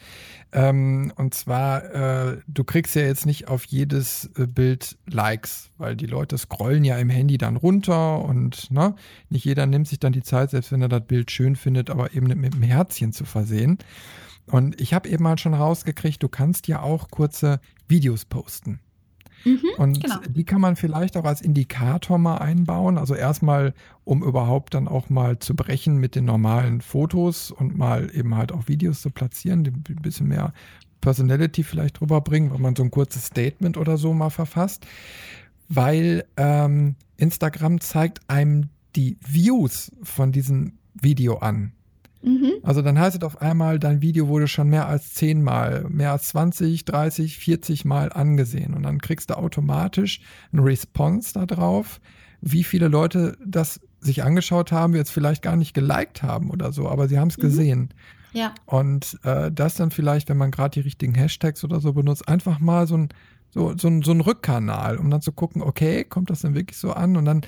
Ähm, 0.52 1.12
und 1.16 1.34
zwar, 1.34 1.84
äh, 1.94 2.42
du 2.48 2.64
kriegst 2.64 2.96
ja 2.96 3.04
jetzt 3.04 3.26
nicht 3.26 3.48
auf 3.48 3.66
jedes 3.66 4.30
äh, 4.38 4.48
Bild 4.48 4.98
Likes, 5.08 5.70
weil 5.78 5.96
die 5.96 6.06
Leute 6.06 6.38
scrollen 6.38 6.84
ja 6.84 6.98
im 6.98 7.10
Handy 7.10 7.38
dann 7.38 7.56
runter 7.56 8.24
und 8.24 8.72
ne, 8.72 8.96
nicht 9.30 9.46
jeder 9.46 9.66
nimmt 9.66 9.88
sich 9.88 10.00
dann 10.00 10.14
die 10.14 10.24
Zeit, 10.24 10.52
selbst 10.52 10.72
wenn 10.72 10.82
er 10.82 10.90
das 10.90 11.06
Bild 11.06 11.32
schön 11.32 11.56
findet, 11.56 11.90
aber 11.90 12.14
eben 12.14 12.28
mit 12.28 12.54
einem 12.54 12.64
Herzchen 12.64 13.14
zu 13.14 13.26
versehen. 13.26 13.78
Und 14.48 14.80
ich 14.82 14.94
habe 14.94 15.10
eben 15.10 15.24
mal 15.24 15.38
schon 15.38 15.54
rausgekriegt, 15.54 16.22
du 16.22 16.28
kannst 16.28 16.68
ja 16.68 16.82
auch 16.82 17.10
kurze 17.10 17.60
Videos 17.88 18.26
posten. 18.26 18.80
Mhm, 19.46 19.62
und 19.78 20.02
genau. 20.02 20.20
die 20.28 20.46
kann 20.46 20.62
man 20.62 20.76
vielleicht 20.76 21.18
auch 21.18 21.26
als 21.26 21.42
Indikator 21.42 22.18
mal 22.18 22.38
einbauen. 22.38 22.98
Also 22.98 23.14
erstmal, 23.16 23.74
um 24.04 24.24
überhaupt 24.24 24.74
dann 24.74 24.88
auch 24.88 25.10
mal 25.10 25.40
zu 25.40 25.56
brechen 25.56 25.98
mit 25.98 26.16
den 26.16 26.26
normalen 26.26 26.82
Fotos 26.82 27.52
und 27.52 27.78
mal 27.78 28.10
eben 28.14 28.36
halt 28.36 28.52
auch 28.52 28.68
Videos 28.68 29.02
zu 29.02 29.10
platzieren, 29.10 29.64
die 29.64 29.72
ein 29.72 30.02
bisschen 30.02 30.28
mehr 30.28 30.54
Personality 31.02 31.64
vielleicht 31.64 32.00
drüber 32.00 32.22
bringen, 32.22 32.54
wenn 32.54 32.62
man 32.62 32.76
so 32.76 32.84
ein 32.84 32.92
kurzes 32.92 33.26
Statement 33.26 33.78
oder 33.78 33.98
so 33.98 34.14
mal 34.14 34.30
verfasst. 34.30 34.86
Weil 35.68 36.26
ähm, 36.38 36.96
Instagram 37.18 37.82
zeigt 37.82 38.22
einem 38.30 38.70
die 38.96 39.18
Views 39.26 39.92
von 40.04 40.32
diesem 40.32 40.74
Video 40.94 41.38
an. 41.38 41.74
Mhm. 42.24 42.54
Also 42.64 42.82
dann 42.82 42.98
heißt 42.98 43.18
es 43.18 43.24
auf 43.24 43.42
einmal, 43.42 43.80
dein 43.80 44.02
Video 44.02 44.28
wurde 44.28 44.48
schon 44.48 44.70
mehr 44.70 44.88
als 44.88 45.14
zehnmal, 45.14 45.86
mehr 45.90 46.12
als 46.14 46.30
20, 46.30 46.86
30, 46.86 47.38
40 47.38 47.86
Mal 47.86 48.12
angesehen. 48.12 48.74
Und 48.74 48.84
dann 48.84 49.00
kriegst 49.00 49.30
du 49.30 49.38
automatisch 49.38 50.22
eine 50.52 50.64
Response 50.64 51.34
darauf, 51.34 52.00
wie 52.42 52.64
viele 52.64 52.88
Leute 52.88 53.38
das 53.46 53.82
sich 54.00 54.24
angeschaut 54.24 54.72
haben, 54.72 54.96
jetzt 54.96 55.12
vielleicht 55.12 55.42
gar 55.42 55.56
nicht 55.56 55.74
geliked 55.74 56.24
haben 56.24 56.50
oder 56.50 56.72
so, 56.72 56.90
aber 56.90 57.08
sie 57.08 57.20
haben 57.20 57.30
es 57.30 57.38
mhm. 57.38 57.42
gesehen. 57.42 57.90
Ja. 58.34 58.54
Und 58.66 59.20
äh, 59.24 59.52
das 59.52 59.76
dann 59.76 59.92
vielleicht, 59.92 60.30
wenn 60.30 60.38
man 60.38 60.52
gerade 60.52 60.72
die 60.72 60.82
richtigen 60.82 61.14
Hashtags 61.14 61.64
oder 61.64 61.80
so 61.80 61.94
benutzt, 61.94 62.28
einfach 62.28 62.60
mal 62.60 62.88
so 62.88 62.98
ein 62.98 63.10
so, 63.54 63.74
so, 63.78 64.02
so 64.02 64.12
ein 64.12 64.22
Rückkanal, 64.22 64.98
um 64.98 65.12
dann 65.12 65.22
zu 65.22 65.32
gucken, 65.32 65.62
okay, 65.62 66.04
kommt 66.04 66.32
das 66.32 66.42
denn 66.42 66.56
wirklich 66.56 66.80
so 66.80 66.92
an? 66.92 67.16
Und 67.16 67.26
dann 67.26 67.42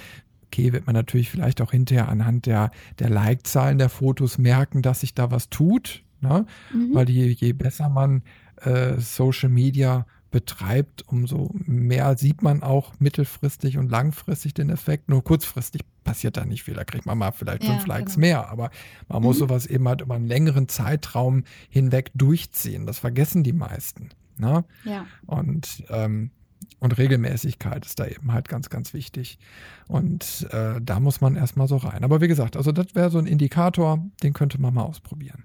okay, 0.55 0.73
wird 0.73 0.85
man 0.85 0.93
natürlich 0.93 1.29
vielleicht 1.29 1.61
auch 1.61 1.71
hinterher 1.71 2.09
anhand 2.09 2.45
der, 2.45 2.71
der 2.99 3.09
Like-Zahlen 3.09 3.77
der 3.77 3.89
Fotos 3.89 4.37
merken, 4.37 4.81
dass 4.81 5.01
sich 5.01 5.13
da 5.13 5.31
was 5.31 5.49
tut. 5.49 6.03
Ne? 6.21 6.45
Mhm. 6.73 6.93
Weil 6.93 7.09
je, 7.09 7.27
je 7.27 7.53
besser 7.53 7.89
man 7.89 8.23
äh, 8.61 8.97
Social 8.99 9.49
Media 9.49 10.05
betreibt, 10.31 11.07
umso 11.07 11.51
mehr 11.53 12.17
sieht 12.17 12.41
man 12.41 12.63
auch 12.63 12.93
mittelfristig 12.99 13.77
und 13.77 13.89
langfristig 13.89 14.53
den 14.53 14.69
Effekt. 14.69 15.09
Nur 15.09 15.23
kurzfristig 15.23 15.81
passiert 16.03 16.37
da 16.37 16.45
nicht 16.45 16.63
viel. 16.63 16.73
Da 16.73 16.83
kriegt 16.83 17.05
man 17.05 17.17
mal 17.17 17.31
vielleicht 17.31 17.63
ja, 17.63 17.71
fünf 17.71 17.87
Likes 17.87 18.15
genau. 18.15 18.27
mehr. 18.27 18.49
Aber 18.49 18.69
man 19.07 19.19
mhm. 19.19 19.25
muss 19.25 19.37
sowas 19.37 19.65
eben 19.65 19.87
halt 19.87 20.01
über 20.01 20.15
einen 20.15 20.27
längeren 20.27 20.67
Zeitraum 20.67 21.43
hinweg 21.69 22.11
durchziehen. 22.15 22.85
Das 22.85 22.99
vergessen 22.99 23.43
die 23.43 23.53
meisten. 23.53 24.09
Ne? 24.37 24.65
Ja. 24.83 25.05
Und 25.25 25.83
ähm, 25.89 26.31
und 26.79 26.97
Regelmäßigkeit 26.97 27.85
ist 27.85 27.99
da 27.99 28.05
eben 28.05 28.31
halt 28.31 28.49
ganz, 28.49 28.69
ganz 28.69 28.93
wichtig. 28.93 29.39
Und 29.87 30.47
äh, 30.51 30.79
da 30.81 30.99
muss 30.99 31.21
man 31.21 31.35
erstmal 31.35 31.67
so 31.67 31.77
rein. 31.77 32.03
Aber 32.03 32.21
wie 32.21 32.27
gesagt, 32.27 32.57
also 32.57 32.71
das 32.71 32.95
wäre 32.95 33.09
so 33.09 33.17
ein 33.17 33.27
Indikator, 33.27 34.05
den 34.23 34.33
könnte 34.33 34.59
man 34.59 34.73
mal 34.73 34.83
ausprobieren. 34.83 35.43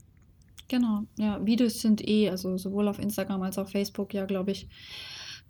Genau, 0.69 1.03
ja, 1.19 1.45
Videos 1.45 1.81
sind 1.81 2.07
eh, 2.07 2.31
also 2.31 2.57
sowohl 2.57 2.87
auf 2.89 3.01
Instagram 3.01 3.43
als 3.43 3.59
auch 3.59 3.69
Facebook, 3.69 4.15
ja, 4.15 4.25
glaube 4.25 4.53
ich, 4.53 4.69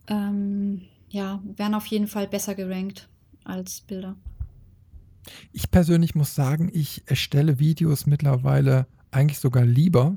ähm, 0.09 0.83
ja, 1.11 1.43
werden 1.57 1.75
auf 1.75 1.87
jeden 1.87 2.07
Fall 2.07 2.27
besser 2.27 2.55
gerankt 2.55 3.09
als 3.45 3.83
Bilder. 3.83 4.17
Ich 5.53 5.71
persönlich 5.71 6.15
muss 6.15 6.35
sagen, 6.35 6.71
ich 6.73 7.03
erstelle 7.07 7.59
Videos 7.59 8.07
mittlerweile 8.07 8.87
eigentlich 9.11 9.39
sogar 9.39 9.65
lieber, 9.65 10.17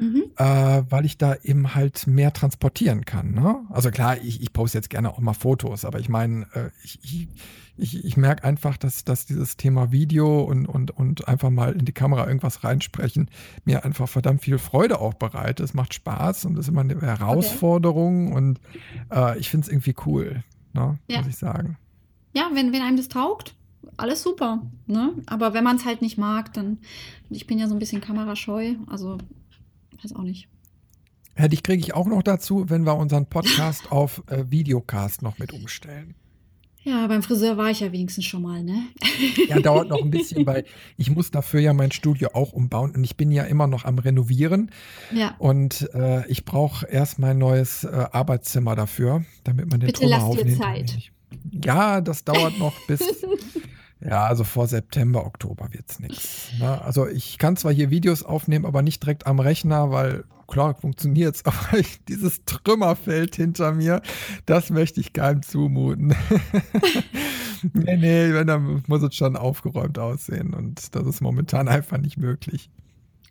mhm. 0.00 0.24
äh, 0.36 0.82
weil 0.88 1.04
ich 1.04 1.18
da 1.18 1.36
eben 1.42 1.74
halt 1.74 2.06
mehr 2.06 2.32
transportieren 2.32 3.04
kann. 3.04 3.32
Ne? 3.32 3.60
Also 3.68 3.90
klar, 3.90 4.16
ich, 4.18 4.42
ich 4.42 4.52
poste 4.52 4.78
jetzt 4.78 4.90
gerne 4.90 5.10
auch 5.10 5.18
mal 5.20 5.34
Fotos, 5.34 5.84
aber 5.84 6.00
ich 6.00 6.08
meine, 6.08 6.46
äh, 6.54 6.70
ich, 6.82 7.28
ich, 7.76 8.04
ich, 8.04 8.16
merke 8.16 8.44
einfach, 8.44 8.76
dass, 8.76 9.04
dass 9.04 9.26
dieses 9.26 9.56
Thema 9.56 9.92
Video 9.92 10.42
und, 10.42 10.66
und, 10.66 10.90
und 10.90 11.28
einfach 11.28 11.50
mal 11.50 11.72
in 11.72 11.84
die 11.84 11.92
Kamera 11.92 12.26
irgendwas 12.26 12.64
reinsprechen 12.64 13.30
mir 13.64 13.84
einfach 13.84 14.08
verdammt 14.08 14.42
viel 14.42 14.58
Freude 14.58 15.00
auch 15.00 15.14
bereitet. 15.14 15.60
Es 15.60 15.74
macht 15.74 15.94
Spaß 15.94 16.46
und 16.46 16.58
ist 16.58 16.68
immer 16.68 16.80
eine 16.80 17.00
Herausforderung 17.00 18.28
okay. 18.28 18.36
und 18.36 18.60
äh, 19.12 19.38
ich 19.38 19.50
finde 19.50 19.66
es 19.66 19.72
irgendwie 19.72 19.94
cool, 20.06 20.42
ne? 20.72 20.98
ja. 21.08 21.18
muss 21.18 21.28
ich 21.28 21.36
sagen. 21.36 21.76
Ja, 22.32 22.50
wenn, 22.54 22.72
wenn 22.72 22.82
einem 22.82 22.96
das 22.96 23.08
taugt, 23.08 23.54
alles 23.96 24.22
super. 24.22 24.62
Ne? 24.86 25.12
Aber 25.26 25.52
wenn 25.52 25.64
man 25.64 25.76
es 25.76 25.84
halt 25.84 26.02
nicht 26.02 26.18
mag, 26.18 26.52
dann, 26.52 26.78
ich 27.28 27.46
bin 27.46 27.58
ja 27.58 27.66
so 27.66 27.74
ein 27.74 27.78
bisschen 27.78 28.00
kamerascheu, 28.00 28.74
also 28.86 29.18
weiß 30.02 30.14
auch 30.14 30.22
nicht. 30.22 30.48
Ja, 31.38 31.48
dich 31.48 31.62
kriege 31.62 31.80
ich 31.80 31.94
auch 31.94 32.06
noch 32.06 32.22
dazu, 32.22 32.68
wenn 32.68 32.84
wir 32.84 32.96
unseren 32.96 33.26
Podcast 33.26 33.90
auf 33.92 34.22
äh, 34.28 34.50
Videocast 34.50 35.22
noch 35.22 35.38
mit 35.38 35.52
umstellen. 35.52 36.14
Ja, 36.82 37.06
beim 37.06 37.22
Friseur 37.22 37.58
war 37.58 37.70
ich 37.70 37.80
ja 37.80 37.92
wenigstens 37.92 38.24
schon 38.24 38.40
mal, 38.40 38.62
ne? 38.62 38.84
Ja, 39.48 39.60
dauert 39.60 39.90
noch 39.90 40.00
ein 40.00 40.10
bisschen, 40.10 40.46
weil 40.46 40.64
ich 40.96 41.10
muss 41.10 41.30
dafür 41.30 41.60
ja 41.60 41.74
mein 41.74 41.92
Studio 41.92 42.30
auch 42.32 42.54
umbauen 42.54 42.92
und 42.92 43.04
ich 43.04 43.18
bin 43.18 43.30
ja 43.30 43.44
immer 43.44 43.66
noch 43.66 43.84
am 43.84 43.98
Renovieren. 43.98 44.70
Ja. 45.12 45.34
Und 45.38 45.90
äh, 45.92 46.26
ich 46.28 46.46
brauche 46.46 46.86
erst 46.86 47.18
mein 47.18 47.36
neues 47.36 47.84
äh, 47.84 48.06
Arbeitszimmer 48.12 48.76
dafür, 48.76 49.26
damit 49.44 49.70
man 49.70 49.80
den 49.80 49.88
Bitte 49.88 50.06
lass 50.06 50.30
dir 50.30 50.56
Zeit. 50.56 51.10
Ja, 51.52 52.00
das 52.00 52.24
dauert 52.24 52.58
noch 52.58 52.74
bis 52.86 53.00
Ja, 54.02 54.24
also 54.24 54.44
vor 54.44 54.66
September, 54.66 55.26
Oktober 55.26 55.68
wird 55.72 55.90
es 55.90 56.00
nichts. 56.00 56.52
Ne? 56.58 56.80
Also 56.82 57.06
ich 57.06 57.36
kann 57.36 57.56
zwar 57.56 57.72
hier 57.72 57.90
Videos 57.90 58.22
aufnehmen, 58.22 58.64
aber 58.64 58.80
nicht 58.82 59.02
direkt 59.02 59.26
am 59.26 59.40
Rechner, 59.40 59.90
weil 59.90 60.24
klar 60.46 60.74
funktioniert 60.74 61.36
es, 61.36 61.44
aber 61.44 61.78
ich, 61.78 62.02
dieses 62.04 62.44
Trümmerfeld 62.44 63.36
hinter 63.36 63.72
mir, 63.72 64.00
das 64.46 64.70
möchte 64.70 65.00
ich 65.00 65.12
keinem 65.12 65.42
zumuten. 65.42 66.08
nee, 67.74 67.96
nee, 67.96 68.32
wenn, 68.32 68.46
dann 68.46 68.82
muss 68.86 69.02
es 69.02 69.14
schon 69.14 69.36
aufgeräumt 69.36 69.98
aussehen 69.98 70.54
und 70.54 70.94
das 70.94 71.06
ist 71.06 71.20
momentan 71.20 71.68
einfach 71.68 71.98
nicht 71.98 72.16
möglich. 72.16 72.70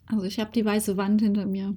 Also 0.06 0.24
ich 0.24 0.40
habe 0.40 0.52
die 0.52 0.66
weiße 0.66 0.98
Wand 0.98 1.22
hinter 1.22 1.46
mir. 1.46 1.76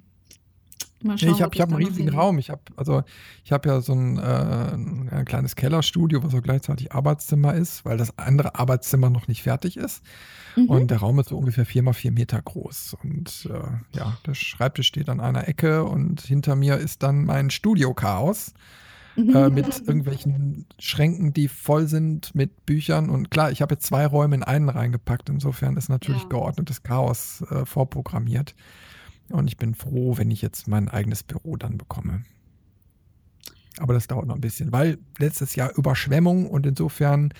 Mal 1.03 1.17
schauen, 1.17 1.29
nee, 1.29 1.35
ich 1.35 1.41
habe 1.41 1.57
hab 1.59 1.69
einen 1.69 1.85
riesigen 1.85 2.09
Raum. 2.09 2.39
Ich 2.39 2.49
habe 2.49 2.61
also 2.75 3.03
ich 3.43 3.51
habe 3.51 3.69
ja 3.69 3.81
so 3.81 3.93
ein, 3.93 4.17
äh, 4.17 4.21
ein 4.21 5.25
kleines 5.25 5.55
Kellerstudio, 5.55 6.23
was 6.23 6.33
auch 6.33 6.41
gleichzeitig 6.41 6.93
Arbeitszimmer 6.93 7.53
ist, 7.53 7.85
weil 7.85 7.97
das 7.97 8.17
andere 8.17 8.55
Arbeitszimmer 8.55 9.09
noch 9.09 9.27
nicht 9.27 9.43
fertig 9.43 9.77
ist. 9.77 10.03
Mhm. 10.55 10.69
Und 10.69 10.91
der 10.91 10.99
Raum 10.99 11.19
ist 11.19 11.29
so 11.29 11.37
ungefähr 11.37 11.65
vier 11.65 11.83
mal 11.83 11.93
vier 11.93 12.11
Meter 12.11 12.41
groß. 12.41 12.95
Und 13.03 13.49
äh, 13.51 13.97
ja, 13.97 14.17
der 14.25 14.33
Schreibtisch 14.33 14.87
steht 14.87 15.09
an 15.09 15.19
einer 15.19 15.47
Ecke 15.47 15.83
und 15.83 16.21
hinter 16.21 16.55
mir 16.55 16.77
ist 16.77 17.03
dann 17.03 17.25
mein 17.25 17.49
Studio-Chaos. 17.49 18.53
Mhm. 19.15 19.35
Äh, 19.35 19.49
mit 19.49 19.67
irgendwelchen 19.79 20.65
Schränken, 20.79 21.33
die 21.33 21.47
voll 21.47 21.87
sind 21.87 22.33
mit 22.33 22.65
Büchern. 22.65 23.09
Und 23.09 23.29
klar, 23.29 23.51
ich 23.51 23.61
habe 23.61 23.75
jetzt 23.75 23.85
zwei 23.85 24.07
Räume 24.07 24.35
in 24.35 24.43
einen 24.43 24.69
reingepackt. 24.69 25.29
Insofern 25.29 25.77
ist 25.77 25.89
natürlich 25.89 26.23
ja. 26.23 26.29
geordnetes 26.29 26.81
Chaos 26.81 27.43
äh, 27.51 27.65
vorprogrammiert. 27.65 28.55
Und 29.29 29.47
ich 29.47 29.57
bin 29.57 29.75
froh, 29.75 30.17
wenn 30.17 30.31
ich 30.31 30.41
jetzt 30.41 30.67
mein 30.67 30.89
eigenes 30.89 31.23
Büro 31.23 31.55
dann 31.55 31.77
bekomme. 31.77 32.23
Aber 33.77 33.93
das 33.93 34.07
dauert 34.07 34.27
noch 34.27 34.35
ein 34.35 34.41
bisschen, 34.41 34.71
weil 34.71 34.99
letztes 35.17 35.55
Jahr 35.55 35.75
Überschwemmung 35.75 36.47
und 36.47 36.65
insofern 36.65 37.33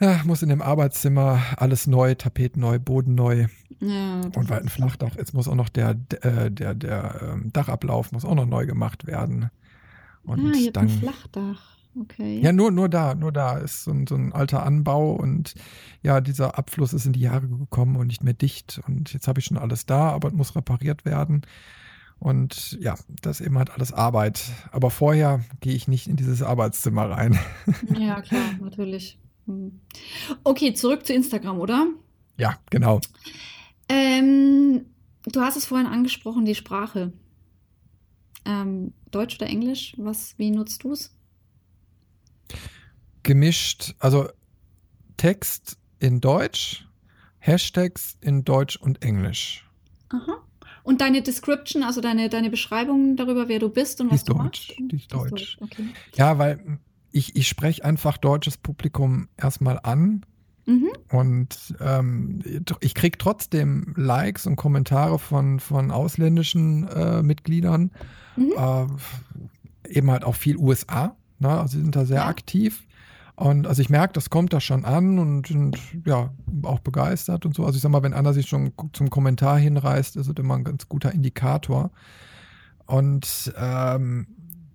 ja, 0.00 0.22
muss 0.24 0.42
in 0.42 0.48
dem 0.48 0.62
Arbeitszimmer 0.62 1.42
alles 1.56 1.86
neu, 1.86 2.14
Tapeten 2.14 2.60
neu, 2.60 2.78
Boden 2.78 3.14
neu 3.14 3.46
ja, 3.80 4.20
und 4.20 4.48
weil 4.48 4.60
ein 4.60 4.68
Flachdach 4.68 5.16
ist, 5.16 5.34
muss 5.34 5.48
auch 5.48 5.54
noch 5.54 5.68
der, 5.68 5.96
äh, 6.22 6.50
der, 6.50 6.74
der 6.74 7.20
ähm, 7.22 7.52
Dachablauf 7.52 8.12
muss 8.12 8.24
auch 8.24 8.34
noch 8.34 8.46
neu 8.46 8.66
gemacht 8.66 9.06
werden. 9.06 9.50
Und 10.24 10.54
ah, 10.54 10.70
dann, 10.72 10.86
ein 10.86 10.88
Flachdach. 10.88 11.75
Okay. 11.98 12.40
Ja, 12.40 12.52
nur, 12.52 12.70
nur 12.70 12.88
da, 12.88 13.14
nur 13.14 13.32
da 13.32 13.56
ist 13.56 13.84
so 13.84 13.90
ein, 13.90 14.06
so 14.06 14.14
ein 14.14 14.32
alter 14.32 14.64
Anbau 14.64 15.12
und 15.12 15.54
ja, 16.02 16.20
dieser 16.20 16.58
Abfluss 16.58 16.92
ist 16.92 17.06
in 17.06 17.12
die 17.12 17.20
Jahre 17.20 17.48
gekommen 17.48 17.96
und 17.96 18.08
nicht 18.08 18.22
mehr 18.22 18.34
dicht. 18.34 18.80
Und 18.86 19.12
jetzt 19.12 19.28
habe 19.28 19.40
ich 19.40 19.46
schon 19.46 19.56
alles 19.56 19.86
da, 19.86 20.10
aber 20.10 20.28
es 20.28 20.34
muss 20.34 20.56
repariert 20.56 21.04
werden. 21.04 21.42
Und 22.18 22.78
ja, 22.80 22.96
das 23.22 23.40
ist 23.40 23.46
eben 23.46 23.58
halt 23.58 23.70
alles 23.70 23.92
Arbeit. 23.92 24.44
Aber 24.72 24.90
vorher 24.90 25.44
gehe 25.60 25.74
ich 25.74 25.88
nicht 25.88 26.06
in 26.06 26.16
dieses 26.16 26.42
Arbeitszimmer 26.42 27.10
rein. 27.10 27.38
Ja, 27.98 28.20
klar, 28.20 28.52
natürlich. 28.60 29.18
Hm. 29.46 29.80
Okay, 30.44 30.74
zurück 30.74 31.06
zu 31.06 31.14
Instagram, 31.14 31.58
oder? 31.60 31.86
Ja, 32.38 32.58
genau. 32.70 33.00
Ähm, 33.88 34.86
du 35.24 35.40
hast 35.40 35.56
es 35.56 35.66
vorhin 35.66 35.86
angesprochen, 35.86 36.44
die 36.44 36.54
Sprache. 36.54 37.12
Ähm, 38.44 38.92
Deutsch 39.10 39.36
oder 39.36 39.46
Englisch? 39.46 39.94
Was, 39.96 40.38
wie 40.38 40.50
nutzt 40.50 40.84
du 40.84 40.92
es? 40.92 41.15
Gemischt, 43.22 43.94
also 43.98 44.28
Text 45.16 45.78
in 45.98 46.20
Deutsch, 46.20 46.86
Hashtags 47.38 48.16
in 48.20 48.44
Deutsch 48.44 48.76
und 48.76 49.02
Englisch. 49.02 49.64
Aha. 50.10 50.42
Und 50.82 51.00
deine 51.00 51.20
Description, 51.20 51.82
also 51.82 52.00
deine, 52.00 52.28
deine 52.28 52.48
Beschreibung 52.48 53.16
darüber, 53.16 53.48
wer 53.48 53.58
du 53.58 53.68
bist 53.68 54.00
und 54.00 54.12
was 54.12 54.22
du 54.22 54.34
Deutsch, 54.34 54.68
machst? 54.68 54.74
Die 54.78 54.96
ist 54.96 55.12
Deutsch. 55.12 55.30
Deutsch. 55.30 55.58
Okay. 55.60 55.86
Ja, 56.14 56.38
weil 56.38 56.78
ich, 57.10 57.34
ich 57.34 57.48
spreche 57.48 57.84
einfach 57.84 58.18
deutsches 58.18 58.56
Publikum 58.56 59.28
erstmal 59.36 59.80
an. 59.82 60.24
Mhm. 60.66 60.90
Und 61.10 61.74
ähm, 61.80 62.40
ich 62.80 62.94
kriege 62.94 63.18
trotzdem 63.18 63.94
Likes 63.96 64.46
und 64.46 64.56
Kommentare 64.56 65.18
von, 65.18 65.58
von 65.58 65.90
ausländischen 65.90 66.86
äh, 66.88 67.22
Mitgliedern. 67.22 67.90
Mhm. 68.36 68.52
Äh, 68.56 69.88
eben 69.88 70.10
halt 70.10 70.24
auch 70.24 70.34
viel 70.34 70.56
USA. 70.56 71.16
Ne? 71.38 71.48
Also 71.48 71.76
sie 71.76 71.82
sind 71.82 71.96
da 71.96 72.04
sehr 72.04 72.18
ja. 72.18 72.26
aktiv. 72.26 72.86
Und 73.36 73.66
also 73.66 73.82
ich 73.82 73.90
merke, 73.90 74.14
das 74.14 74.30
kommt 74.30 74.54
da 74.54 74.60
schon 74.60 74.86
an 74.86 75.18
und, 75.18 75.50
und, 75.50 75.78
ja, 76.06 76.30
auch 76.62 76.80
begeistert 76.80 77.44
und 77.44 77.54
so. 77.54 77.66
Also 77.66 77.76
ich 77.76 77.82
sag 77.82 77.90
mal, 77.90 78.02
wenn 78.02 78.14
einer 78.14 78.32
sich 78.32 78.48
schon 78.48 78.72
zum 78.94 79.10
Kommentar 79.10 79.58
hinreißt, 79.58 80.16
ist 80.16 80.26
es 80.26 80.34
immer 80.38 80.56
ein 80.56 80.64
ganz 80.64 80.88
guter 80.88 81.12
Indikator. 81.12 81.90
Und 82.86 83.52
ähm, 83.58 84.26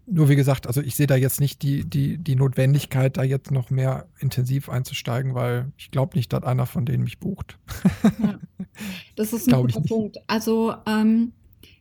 nur 0.06 0.30
wie 0.30 0.36
gesagt, 0.36 0.68
also 0.68 0.82
ich 0.82 0.96
sehe 0.96 1.08
da 1.08 1.16
jetzt 1.16 1.40
nicht 1.40 1.64
die, 1.64 1.90
die, 1.90 2.18
die 2.18 2.36
Notwendigkeit, 2.36 3.18
da 3.18 3.24
jetzt 3.24 3.50
noch 3.50 3.72
mehr 3.72 4.08
intensiv 4.20 4.70
einzusteigen, 4.70 5.34
weil 5.34 5.72
ich 5.78 5.90
glaube 5.90 6.16
nicht, 6.16 6.32
dass 6.32 6.44
einer 6.44 6.68
von 6.68 6.86
denen 6.86 7.04
mich 7.04 7.20
bucht. 7.20 7.58
Ja, 8.22 8.38
das 9.16 9.34
ist 9.34 9.52
ein 9.52 9.60
guter 9.60 9.82
Punkt. 9.82 10.18
Also 10.28 10.76
ähm, 10.86 11.32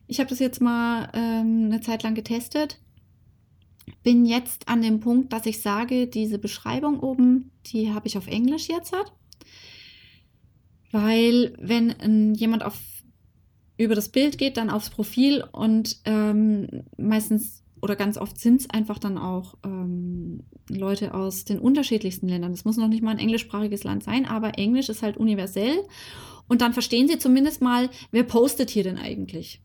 ich 0.07 0.19
habe 0.19 0.29
das 0.29 0.39
jetzt 0.39 0.61
mal 0.61 1.09
ähm, 1.13 1.65
eine 1.65 1.81
Zeit 1.81 2.01
lang 2.01 2.15
getestet 2.15 2.79
bin 4.03 4.25
jetzt 4.25 4.67
an 4.67 4.81
dem 4.81 4.99
Punkt, 4.99 5.33
dass 5.33 5.45
ich 5.45 5.61
sage, 5.61 6.07
diese 6.07 6.39
Beschreibung 6.39 6.99
oben, 6.99 7.51
die 7.67 7.91
habe 7.93 8.07
ich 8.07 8.17
auf 8.17 8.27
Englisch 8.27 8.67
jetzt. 8.69 8.93
Hat. 8.93 9.13
Weil 10.91 11.53
wenn 11.59 11.95
ähm, 12.01 12.33
jemand 12.33 12.63
auf, 12.63 12.79
über 13.77 13.95
das 13.95 14.09
Bild 14.09 14.37
geht, 14.37 14.57
dann 14.57 14.69
aufs 14.69 14.89
Profil 14.89 15.43
und 15.51 15.99
ähm, 16.05 16.83
meistens 16.97 17.61
oder 17.81 17.95
ganz 17.95 18.17
oft 18.17 18.39
sind 18.39 18.61
es 18.61 18.69
einfach 18.69 18.99
dann 18.99 19.17
auch 19.17 19.55
ähm, 19.65 20.43
Leute 20.69 21.13
aus 21.13 21.45
den 21.45 21.59
unterschiedlichsten 21.59 22.27
Ländern. 22.27 22.51
Das 22.51 22.65
muss 22.65 22.77
noch 22.77 22.87
nicht 22.87 23.01
mal 23.01 23.11
ein 23.11 23.19
englischsprachiges 23.19 23.83
Land 23.83 24.03
sein, 24.03 24.25
aber 24.25 24.57
Englisch 24.57 24.89
ist 24.89 25.01
halt 25.01 25.17
universell. 25.17 25.83
Und 26.47 26.61
dann 26.61 26.73
verstehen 26.73 27.07
sie 27.07 27.17
zumindest 27.17 27.61
mal, 27.61 27.89
wer 28.11 28.23
postet 28.23 28.69
hier 28.69 28.83
denn 28.83 28.97
eigentlich? 28.97 29.61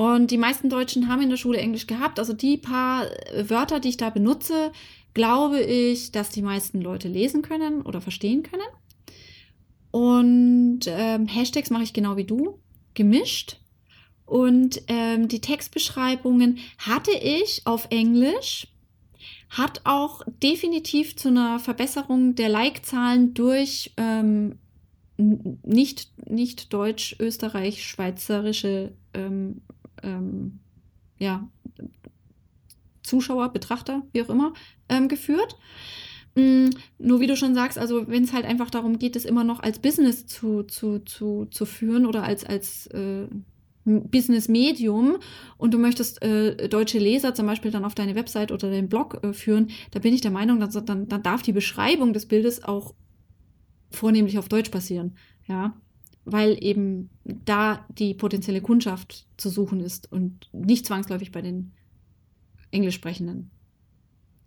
Und 0.00 0.30
die 0.30 0.38
meisten 0.38 0.70
Deutschen 0.70 1.08
haben 1.08 1.20
in 1.20 1.28
der 1.28 1.36
Schule 1.36 1.58
Englisch 1.58 1.86
gehabt. 1.86 2.18
Also 2.18 2.32
die 2.32 2.56
paar 2.56 3.04
Wörter, 3.36 3.80
die 3.80 3.90
ich 3.90 3.98
da 3.98 4.08
benutze, 4.08 4.72
glaube 5.12 5.60
ich, 5.60 6.10
dass 6.10 6.30
die 6.30 6.40
meisten 6.40 6.80
Leute 6.80 7.06
lesen 7.06 7.42
können 7.42 7.82
oder 7.82 8.00
verstehen 8.00 8.42
können. 8.42 8.62
Und 9.90 10.86
ähm, 10.86 11.26
Hashtags 11.26 11.68
mache 11.68 11.82
ich 11.82 11.92
genau 11.92 12.16
wie 12.16 12.24
du, 12.24 12.58
gemischt. 12.94 13.60
Und 14.24 14.80
ähm, 14.86 15.28
die 15.28 15.42
Textbeschreibungen 15.42 16.60
hatte 16.78 17.10
ich 17.10 17.66
auf 17.66 17.88
Englisch, 17.90 18.68
hat 19.50 19.82
auch 19.84 20.22
definitiv 20.42 21.14
zu 21.14 21.28
einer 21.28 21.58
Verbesserung 21.58 22.34
der 22.36 22.48
Like-Zahlen 22.48 23.34
durch 23.34 23.92
ähm, 23.98 24.58
nicht, 25.18 26.10
nicht 26.26 26.72
deutsch, 26.72 27.16
österreich, 27.20 27.84
schweizerische 27.84 28.92
ähm, 29.12 29.60
ähm, 30.02 30.60
ja, 31.18 31.48
Zuschauer, 33.02 33.52
Betrachter, 33.52 34.02
wie 34.12 34.22
auch 34.22 34.28
immer, 34.28 34.52
ähm, 34.88 35.08
geführt. 35.08 35.56
Mm, 36.34 36.70
nur 36.98 37.20
wie 37.20 37.26
du 37.26 37.36
schon 37.36 37.54
sagst, 37.54 37.78
also 37.78 38.06
wenn 38.08 38.24
es 38.24 38.32
halt 38.32 38.44
einfach 38.44 38.70
darum 38.70 38.98
geht, 38.98 39.16
es 39.16 39.24
immer 39.24 39.44
noch 39.44 39.60
als 39.60 39.80
Business 39.80 40.26
zu, 40.26 40.62
zu, 40.62 41.00
zu, 41.00 41.46
zu 41.50 41.66
führen 41.66 42.06
oder 42.06 42.22
als, 42.22 42.44
als 42.44 42.86
äh, 42.88 43.26
Business-Medium 43.84 45.16
und 45.56 45.74
du 45.74 45.78
möchtest 45.78 46.22
äh, 46.22 46.68
deutsche 46.68 46.98
Leser 46.98 47.34
zum 47.34 47.46
Beispiel 47.46 47.70
dann 47.70 47.84
auf 47.84 47.94
deine 47.94 48.14
Website 48.14 48.52
oder 48.52 48.70
deinen 48.70 48.88
Blog 48.88 49.20
äh, 49.24 49.32
führen, 49.32 49.70
da 49.90 49.98
bin 49.98 50.14
ich 50.14 50.20
der 50.20 50.30
Meinung, 50.30 50.60
dass, 50.60 50.72
dann, 50.84 51.08
dann 51.08 51.22
darf 51.22 51.42
die 51.42 51.52
Beschreibung 51.52 52.12
des 52.12 52.26
Bildes 52.26 52.62
auch 52.62 52.94
vornehmlich 53.90 54.38
auf 54.38 54.48
Deutsch 54.48 54.70
passieren. 54.70 55.16
Ja, 55.48 55.74
weil 56.24 56.62
eben 56.62 57.10
da 57.24 57.84
die 57.88 58.14
potenzielle 58.14 58.60
Kundschaft 58.60 59.26
zu 59.36 59.48
suchen 59.48 59.80
ist 59.80 60.10
und 60.12 60.48
nicht 60.52 60.86
zwangsläufig 60.86 61.32
bei 61.32 61.42
den 61.42 61.72
Englischsprechenden. 62.70 63.50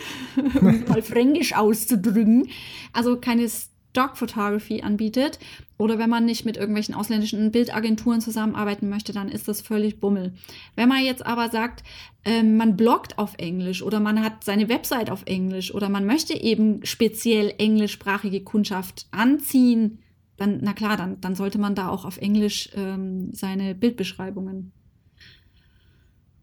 um 0.59 0.85
mal 0.85 1.01
fränkisch 1.01 1.53
auszudrücken, 1.53 2.49
also 2.93 3.19
keine 3.19 3.49
Stockfotografie 3.95 4.83
anbietet 4.83 5.39
oder 5.77 5.97
wenn 5.97 6.09
man 6.09 6.25
nicht 6.25 6.43
mit 6.43 6.57
irgendwelchen 6.57 6.93
ausländischen 6.93 7.51
Bildagenturen 7.51 8.19
zusammenarbeiten 8.19 8.89
möchte, 8.89 9.13
dann 9.13 9.29
ist 9.29 9.47
das 9.47 9.61
völlig 9.61 10.01
Bummel. 10.01 10.33
Wenn 10.75 10.89
man 10.89 11.03
jetzt 11.05 11.25
aber 11.25 11.49
sagt, 11.49 11.83
äh, 12.25 12.43
man 12.43 12.75
bloggt 12.75 13.17
auf 13.17 13.35
Englisch 13.37 13.81
oder 13.81 14.01
man 14.01 14.21
hat 14.21 14.43
seine 14.43 14.67
Website 14.67 15.09
auf 15.09 15.23
Englisch 15.25 15.73
oder 15.73 15.87
man 15.87 16.05
möchte 16.05 16.33
eben 16.33 16.85
speziell 16.85 17.53
englischsprachige 17.57 18.43
Kundschaft 18.43 19.07
anziehen, 19.11 19.99
dann, 20.35 20.59
na 20.61 20.73
klar, 20.73 20.97
dann, 20.97 21.21
dann 21.21 21.35
sollte 21.35 21.57
man 21.57 21.75
da 21.75 21.87
auch 21.87 22.03
auf 22.03 22.17
Englisch 22.17 22.69
ähm, 22.75 23.29
seine 23.31 23.75
Bildbeschreibungen 23.75 24.73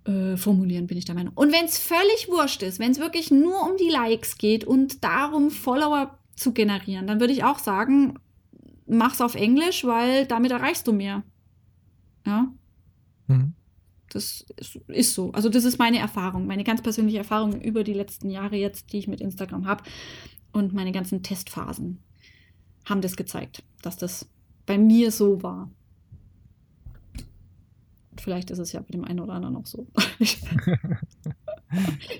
äh, 0.06 0.38
formulieren, 0.38 0.86
bin 0.86 0.96
ich 0.96 1.04
der 1.04 1.14
Meinung. 1.14 1.34
Und 1.34 1.52
wenn 1.52 1.66
es 1.66 1.76
völlig 1.76 2.28
wurscht 2.28 2.62
ist, 2.62 2.78
wenn 2.78 2.92
es 2.92 2.98
wirklich 2.98 3.30
nur 3.30 3.62
um 3.62 3.76
die 3.76 3.90
Likes 3.90 4.38
geht 4.38 4.64
und 4.64 5.04
darum, 5.04 5.50
Follower 5.50 6.18
zu 6.34 6.52
generieren, 6.52 7.06
dann 7.06 7.20
würde 7.20 7.32
ich 7.32 7.44
auch 7.44 7.58
sagen, 7.58 8.18
mach's 8.86 9.20
auf 9.20 9.34
Englisch, 9.34 9.84
weil 9.84 10.26
damit 10.26 10.50
erreichst 10.50 10.86
du 10.86 10.92
mehr. 10.92 11.22
Ja. 12.26 12.52
Mhm. 13.26 13.54
Das 14.08 14.44
ist, 14.56 14.76
ist, 14.88 15.14
so. 15.14 15.32
Also, 15.32 15.48
das 15.48 15.64
ist 15.64 15.78
meine 15.78 15.98
Erfahrung, 15.98 16.46
meine 16.46 16.64
ganz 16.64 16.82
persönliche 16.82 17.18
Erfahrung 17.18 17.60
über 17.62 17.82
die 17.82 17.94
letzten 17.94 18.28
Jahre 18.28 18.56
jetzt, 18.56 18.92
die 18.92 18.98
ich 18.98 19.08
mit 19.08 19.20
Instagram 19.20 19.66
habe. 19.66 19.84
Und 20.52 20.74
meine 20.74 20.92
ganzen 20.92 21.22
Testphasen 21.22 21.98
haben 22.84 23.00
das 23.00 23.16
gezeigt, 23.16 23.62
dass 23.80 23.96
das 23.96 24.28
bei 24.66 24.76
mir 24.76 25.10
so 25.10 25.42
war. 25.42 25.70
Vielleicht 28.18 28.50
ist 28.50 28.58
es 28.58 28.72
ja 28.72 28.80
bei 28.80 28.90
dem 28.90 29.04
einen 29.04 29.20
oder 29.20 29.32
anderen 29.32 29.56
auch 29.56 29.66
so. 29.66 29.86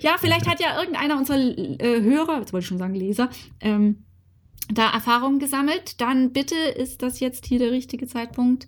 ja, 0.01 0.15
vielleicht 0.19 0.47
hat 0.47 0.59
ja 0.59 0.79
irgendeiner 0.79 1.17
unserer 1.17 1.37
äh, 1.37 2.01
Hörer, 2.01 2.39
jetzt 2.39 2.53
wollte 2.53 2.63
ich 2.63 2.67
schon 2.67 2.77
sagen 2.77 2.95
Leser, 2.95 3.29
ähm, 3.59 4.05
da 4.73 4.91
Erfahrungen 4.91 5.39
gesammelt. 5.39 5.99
Dann 6.01 6.31
bitte 6.31 6.55
ist 6.55 7.01
das 7.01 7.19
jetzt 7.19 7.45
hier 7.45 7.59
der 7.59 7.71
richtige 7.71 8.07
Zeitpunkt, 8.07 8.67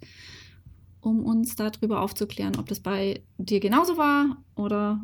um 1.01 1.23
uns 1.23 1.55
darüber 1.55 2.01
aufzuklären, 2.01 2.57
ob 2.57 2.67
das 2.67 2.79
bei 2.79 3.21
dir 3.37 3.59
genauso 3.59 3.97
war 3.97 4.37
oder 4.55 5.01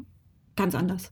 ganz 0.56 0.76
anders. 0.76 1.12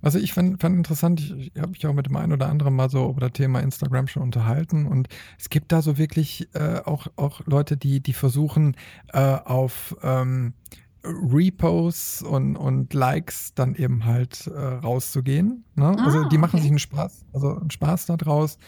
Also 0.00 0.18
ich 0.18 0.32
fand, 0.32 0.60
fand 0.60 0.76
interessant, 0.76 1.20
ich, 1.20 1.52
ich 1.54 1.60
habe 1.60 1.70
mich 1.70 1.86
auch 1.86 1.92
mit 1.92 2.06
dem 2.06 2.16
einen 2.16 2.32
oder 2.32 2.48
anderen 2.48 2.74
mal 2.74 2.88
so 2.88 3.10
über 3.10 3.20
das 3.20 3.32
Thema 3.32 3.60
Instagram 3.60 4.06
schon 4.06 4.22
unterhalten 4.22 4.86
und 4.86 5.08
es 5.38 5.50
gibt 5.50 5.72
da 5.72 5.82
so 5.82 5.98
wirklich 5.98 6.48
äh, 6.54 6.80
auch, 6.84 7.08
auch 7.16 7.40
Leute, 7.46 7.76
die, 7.76 8.00
die 8.00 8.12
versuchen 8.12 8.76
äh, 9.12 9.18
auf 9.18 9.96
ähm, 10.02 10.54
Reposts 11.08 12.22
und, 12.22 12.56
und 12.56 12.92
Likes 12.94 13.54
dann 13.54 13.74
eben 13.74 14.04
halt 14.04 14.46
äh, 14.46 14.58
rauszugehen. 14.58 15.64
Ne? 15.74 15.96
Ah, 15.98 16.04
also 16.04 16.24
die 16.28 16.38
machen 16.38 16.56
okay. 16.56 16.62
sich 16.62 16.70
einen 16.70 16.78
Spaß, 16.78 17.24
also 17.32 17.56
einen 17.56 17.70
Spaß 17.70 18.06
daraus. 18.06 18.58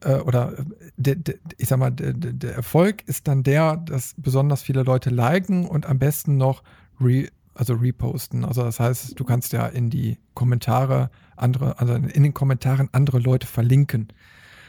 Äh, 0.00 0.16
oder 0.16 0.58
äh, 0.58 0.64
de, 0.96 1.16
de, 1.16 1.38
ich 1.58 1.68
sag 1.68 1.78
mal, 1.78 1.90
de, 1.90 2.14
der 2.14 2.54
Erfolg 2.54 3.02
ist 3.06 3.28
dann 3.28 3.42
der, 3.42 3.76
dass 3.76 4.14
besonders 4.16 4.62
viele 4.62 4.82
Leute 4.82 5.10
liken 5.10 5.66
und 5.66 5.86
am 5.86 5.98
besten 5.98 6.36
noch 6.36 6.62
re, 7.00 7.28
also 7.54 7.74
reposten. 7.74 8.44
Also 8.44 8.62
das 8.62 8.80
heißt, 8.80 9.18
du 9.18 9.24
kannst 9.24 9.52
ja 9.52 9.66
in 9.66 9.90
die 9.90 10.18
Kommentare 10.34 11.10
andere, 11.36 11.78
also 11.78 11.94
in 11.94 12.22
den 12.22 12.34
Kommentaren 12.34 12.88
andere 12.92 13.18
Leute 13.18 13.46
verlinken. 13.46 14.08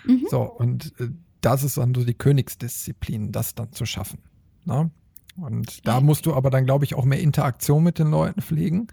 Mhm. 0.06 0.26
So, 0.30 0.42
und 0.42 0.94
äh, 1.00 1.10
das 1.42 1.64
ist 1.64 1.78
dann 1.78 1.94
so 1.96 2.04
die 2.04 2.14
Königsdisziplin, 2.14 3.32
das 3.32 3.56
dann 3.56 3.72
zu 3.72 3.86
schaffen. 3.86 4.20
Ne? 4.66 4.92
Und 5.38 5.88
da 5.88 6.02
musst 6.02 6.26
du 6.26 6.34
aber 6.34 6.50
dann, 6.50 6.66
glaube 6.66 6.86
ich, 6.86 6.96
auch 6.96 7.06
mehr 7.06 7.20
Interaktion 7.20 7.84
mit 7.84 8.00
den 8.00 8.12
Leuten 8.12 8.42
pflegen. 8.42 8.88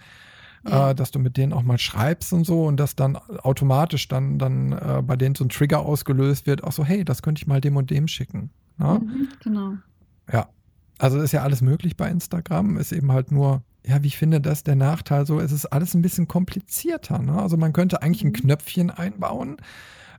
Ja. 0.68 0.90
Äh, 0.90 0.94
dass 0.94 1.12
du 1.12 1.20
mit 1.20 1.36
denen 1.36 1.52
auch 1.52 1.62
mal 1.62 1.78
schreibst 1.78 2.32
und 2.32 2.44
so 2.44 2.64
und 2.64 2.78
dass 2.78 2.96
dann 2.96 3.16
automatisch 3.16 4.08
dann, 4.08 4.38
dann 4.38 4.72
äh, 4.72 5.02
bei 5.06 5.14
denen 5.14 5.36
so 5.36 5.44
ein 5.44 5.50
Trigger 5.50 5.80
ausgelöst 5.80 6.46
wird, 6.46 6.64
auch 6.64 6.72
so, 6.72 6.84
hey, 6.84 7.04
das 7.04 7.22
könnte 7.22 7.40
ich 7.40 7.46
mal 7.46 7.60
dem 7.60 7.76
und 7.76 7.90
dem 7.90 8.08
schicken. 8.08 8.50
Ne? 8.76 9.00
Mhm, 9.00 9.28
genau. 9.40 9.74
Ja. 10.32 10.48
Also 10.98 11.20
ist 11.20 11.30
ja 11.30 11.42
alles 11.42 11.60
möglich 11.60 11.96
bei 11.96 12.10
Instagram, 12.10 12.76
ist 12.76 12.90
eben 12.90 13.12
halt 13.12 13.30
nur 13.30 13.62
ja, 13.88 14.02
wie 14.02 14.08
ich 14.08 14.18
finde, 14.18 14.40
das 14.40 14.64
der 14.64 14.76
Nachteil 14.76 15.26
so, 15.26 15.40
es 15.40 15.50
ist 15.50 15.66
alles 15.66 15.94
ein 15.94 16.02
bisschen 16.02 16.28
komplizierter. 16.28 17.18
Ne? 17.20 17.40
Also 17.40 17.56
man 17.56 17.72
könnte 17.72 18.02
eigentlich 18.02 18.22
ein 18.22 18.28
mhm. 18.28 18.34
Knöpfchen 18.34 18.90
einbauen, 18.90 19.56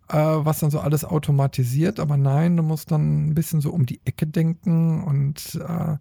äh, 0.10 0.16
was 0.16 0.60
dann 0.60 0.72
so 0.72 0.80
alles 0.80 1.05
automatisiert, 1.05 1.99
aber 1.99 2.18
nein, 2.18 2.57
du 2.57 2.64
musst 2.64 2.91
dann 2.91 3.28
ein 3.28 3.36
bisschen 3.36 3.62
so 3.62 3.72
um 3.72 3.86
die 3.86 4.01
Ecke 4.05 4.28
denken 4.28 5.03
und 5.03 5.55
äh, 5.55 5.97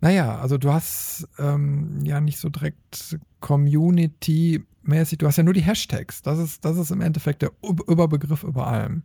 naja, 0.00 0.38
also 0.38 0.58
du 0.58 0.72
hast 0.72 1.26
ähm, 1.38 2.00
ja 2.04 2.20
nicht 2.20 2.38
so 2.38 2.48
direkt 2.48 3.18
Community-mäßig, 3.40 5.18
du 5.18 5.26
hast 5.26 5.36
ja 5.36 5.42
nur 5.42 5.54
die 5.54 5.62
Hashtags. 5.62 6.22
Das 6.22 6.38
ist, 6.38 6.64
das 6.64 6.76
ist 6.76 6.90
im 6.90 7.00
Endeffekt 7.00 7.42
der 7.42 7.50
Überbegriff 7.62 8.42
über 8.42 8.66
allem. 8.66 9.02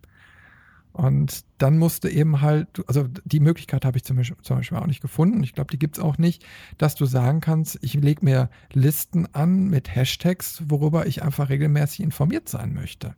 Und 0.94 1.46
dann 1.58 1.78
musste 1.78 2.10
eben 2.10 2.42
halt, 2.42 2.84
also 2.88 3.08
die 3.24 3.40
Möglichkeit 3.40 3.86
habe 3.86 3.98
ich 3.98 4.04
zum 4.04 4.18
Beispiel, 4.18 4.36
zum 4.42 4.58
Beispiel, 4.58 4.78
auch 4.78 4.88
nicht 4.88 5.02
gefunden. 5.02 5.42
Ich 5.42 5.54
glaube, 5.54 5.72
die 5.72 5.80
gibt 5.80 5.98
es 5.98 6.04
auch 6.04 6.18
nicht, 6.18 6.46
dass 6.78 6.96
du 6.96 7.06
sagen 7.06 7.40
kannst, 7.40 7.80
ich 7.82 7.94
lege 7.94 8.26
mir 8.26 8.50
Listen 8.74 9.26
an 9.34 9.70
mit 9.70 9.96
Hashtags, 9.96 10.64
worüber 10.68 11.08
ich 11.08 11.24
einfach 11.24 11.50
regelmäßig 11.50 12.02
informiert 12.02 12.50
sein 12.50 12.74
möchte. 12.74 13.16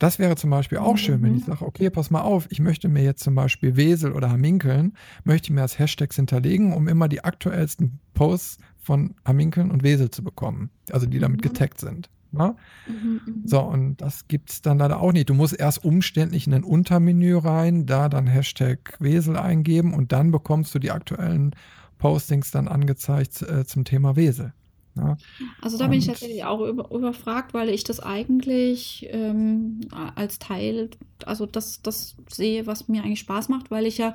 Das 0.00 0.18
wäre 0.18 0.34
zum 0.34 0.48
Beispiel 0.48 0.78
auch 0.78 0.96
schön, 0.96 1.22
wenn 1.22 1.36
ich 1.36 1.42
mhm. 1.42 1.52
sage, 1.52 1.66
okay, 1.66 1.90
pass 1.90 2.10
mal 2.10 2.22
auf, 2.22 2.46
ich 2.50 2.58
möchte 2.58 2.88
mir 2.88 3.04
jetzt 3.04 3.22
zum 3.22 3.34
Beispiel 3.34 3.76
Wesel 3.76 4.12
oder 4.12 4.30
Haminkeln, 4.30 4.94
möchte 5.24 5.46
ich 5.46 5.50
mir 5.50 5.60
als 5.60 5.78
Hashtags 5.78 6.16
hinterlegen, 6.16 6.72
um 6.72 6.88
immer 6.88 7.06
die 7.06 7.22
aktuellsten 7.22 8.00
Posts 8.14 8.58
von 8.78 9.14
Haminkeln 9.26 9.70
und 9.70 9.82
Wesel 9.82 10.10
zu 10.10 10.24
bekommen, 10.24 10.70
also 10.90 11.06
die 11.06 11.18
damit 11.18 11.40
mhm. 11.40 11.48
getaggt 11.48 11.78
sind. 11.78 12.08
Ne? 12.32 12.56
Mhm, 12.88 13.42
so, 13.44 13.60
und 13.60 13.98
das 13.98 14.26
gibt 14.26 14.50
es 14.50 14.62
dann 14.62 14.78
leider 14.78 15.00
auch 15.00 15.12
nicht. 15.12 15.28
Du 15.28 15.34
musst 15.34 15.58
erst 15.58 15.84
umständlich 15.84 16.46
in 16.46 16.54
ein 16.54 16.64
Untermenü 16.64 17.36
rein, 17.36 17.84
da 17.84 18.08
dann 18.08 18.26
Hashtag 18.26 18.96
Wesel 19.00 19.36
eingeben 19.36 19.92
und 19.92 20.12
dann 20.12 20.30
bekommst 20.30 20.74
du 20.74 20.78
die 20.78 20.92
aktuellen 20.92 21.54
Postings 21.98 22.50
dann 22.50 22.68
angezeigt 22.68 23.42
äh, 23.42 23.66
zum 23.66 23.84
Thema 23.84 24.16
Wesel. 24.16 24.54
Ne? 24.94 25.16
Also 25.60 25.78
da 25.78 25.86
bin 25.86 25.98
ich 25.98 26.06
tatsächlich 26.06 26.44
auch 26.44 26.60
über, 26.60 26.90
überfragt, 26.90 27.54
weil 27.54 27.68
ich 27.68 27.84
das 27.84 28.00
eigentlich 28.00 29.06
ähm, 29.10 29.80
als 30.14 30.38
Teil, 30.38 30.90
also 31.24 31.46
das, 31.46 31.82
das 31.82 32.16
sehe, 32.28 32.66
was 32.66 32.88
mir 32.88 33.02
eigentlich 33.02 33.20
Spaß 33.20 33.48
macht, 33.48 33.70
weil 33.70 33.86
ich 33.86 33.98
ja 33.98 34.14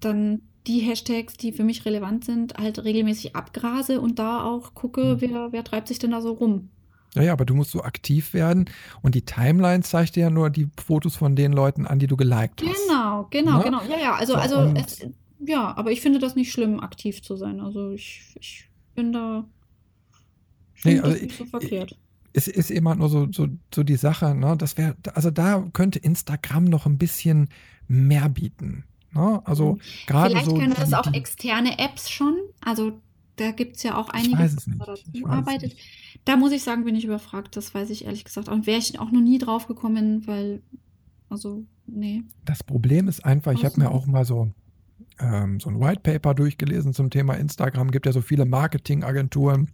dann 0.00 0.42
die 0.66 0.80
Hashtags, 0.80 1.36
die 1.36 1.52
für 1.52 1.64
mich 1.64 1.84
relevant 1.84 2.24
sind, 2.24 2.54
halt 2.56 2.82
regelmäßig 2.82 3.36
abgrase 3.36 4.00
und 4.00 4.18
da 4.18 4.44
auch 4.44 4.74
gucke, 4.74 5.16
mhm. 5.16 5.20
wer, 5.20 5.52
wer 5.52 5.64
treibt 5.64 5.88
sich 5.88 5.98
denn 5.98 6.10
da 6.10 6.20
so 6.20 6.32
rum. 6.32 6.70
Ja, 7.14 7.22
ja, 7.22 7.32
aber 7.32 7.44
du 7.44 7.54
musst 7.54 7.70
so 7.70 7.82
aktiv 7.82 8.34
werden 8.34 8.64
und 9.02 9.14
die 9.14 9.22
Timeline 9.22 9.82
zeigt 9.84 10.16
dir 10.16 10.24
ja 10.24 10.30
nur 10.30 10.50
die 10.50 10.68
Fotos 10.84 11.14
von 11.14 11.36
den 11.36 11.52
Leuten 11.52 11.86
an, 11.86 12.00
die 12.00 12.08
du 12.08 12.16
geliked 12.16 12.62
hast. 12.62 12.88
Genau, 12.88 13.28
genau, 13.30 13.58
ne? 13.58 13.64
genau. 13.64 13.82
Ja, 13.82 13.98
ja, 14.00 14.14
also, 14.14 14.32
so, 14.32 14.38
also 14.38 14.74
es, 14.74 15.06
ja, 15.38 15.76
aber 15.76 15.92
ich 15.92 16.00
finde 16.00 16.18
das 16.18 16.34
nicht 16.34 16.50
schlimm, 16.50 16.80
aktiv 16.80 17.22
zu 17.22 17.36
sein. 17.36 17.60
Also 17.60 17.92
ich, 17.92 18.34
ich 18.40 18.68
bin 18.94 19.12
da 19.12 19.44
nee, 20.84 21.00
also 21.00 21.22
nicht 21.22 21.36
so 21.36 21.44
verkehrt. 21.44 21.96
Es 22.32 22.48
ist 22.48 22.70
immer 22.70 22.96
nur 22.96 23.08
so, 23.08 23.30
so, 23.30 23.46
so 23.72 23.84
die 23.84 23.96
Sache, 23.96 24.34
ne? 24.34 24.56
Das 24.56 24.76
wäre, 24.76 24.96
also 25.14 25.30
da 25.30 25.68
könnte 25.72 26.00
Instagram 26.00 26.64
noch 26.64 26.84
ein 26.86 26.98
bisschen 26.98 27.48
mehr 27.86 28.28
bieten. 28.28 28.84
Ne? 29.12 29.40
Also 29.44 29.78
gerade 30.06 30.30
Vielleicht 30.30 30.46
so. 30.46 30.54
können 30.56 30.74
das 30.74 30.92
auch 30.92 31.12
externe 31.12 31.78
Apps 31.78 32.10
schon. 32.10 32.34
Also 32.60 33.00
da 33.36 33.50
gibt 33.50 33.76
es 33.76 33.82
ja 33.82 33.96
auch 33.96 34.08
einige, 34.10 34.48
die 34.48 34.78
dazu 34.78 35.26
arbeitet. 35.26 35.76
Da 36.24 36.36
muss 36.36 36.52
ich 36.52 36.62
sagen, 36.62 36.84
bin 36.84 36.96
ich 36.96 37.04
überfragt. 37.04 37.56
Das 37.56 37.74
weiß 37.74 37.90
ich 37.90 38.04
ehrlich 38.04 38.24
gesagt. 38.24 38.48
Und 38.48 38.66
wäre 38.66 38.78
ich 38.78 38.98
auch 38.98 39.10
noch 39.10 39.20
nie 39.20 39.38
drauf 39.38 39.66
gekommen, 39.66 40.26
weil, 40.26 40.62
also, 41.28 41.64
nee. 41.86 42.22
Das 42.44 42.62
Problem 42.62 43.08
ist 43.08 43.24
einfach, 43.24 43.52
ich 43.52 43.64
habe 43.64 43.80
mir 43.80 43.90
auch 43.90 44.06
mal 44.06 44.24
so, 44.24 44.50
ähm, 45.18 45.60
so 45.60 45.70
ein 45.70 45.80
White 45.80 46.00
Paper 46.02 46.34
durchgelesen 46.34 46.92
zum 46.92 47.10
Thema 47.10 47.34
Instagram. 47.34 47.90
Gibt 47.90 48.06
ja 48.06 48.12
so 48.12 48.20
viele 48.20 48.44
Marketingagenturen, 48.44 49.68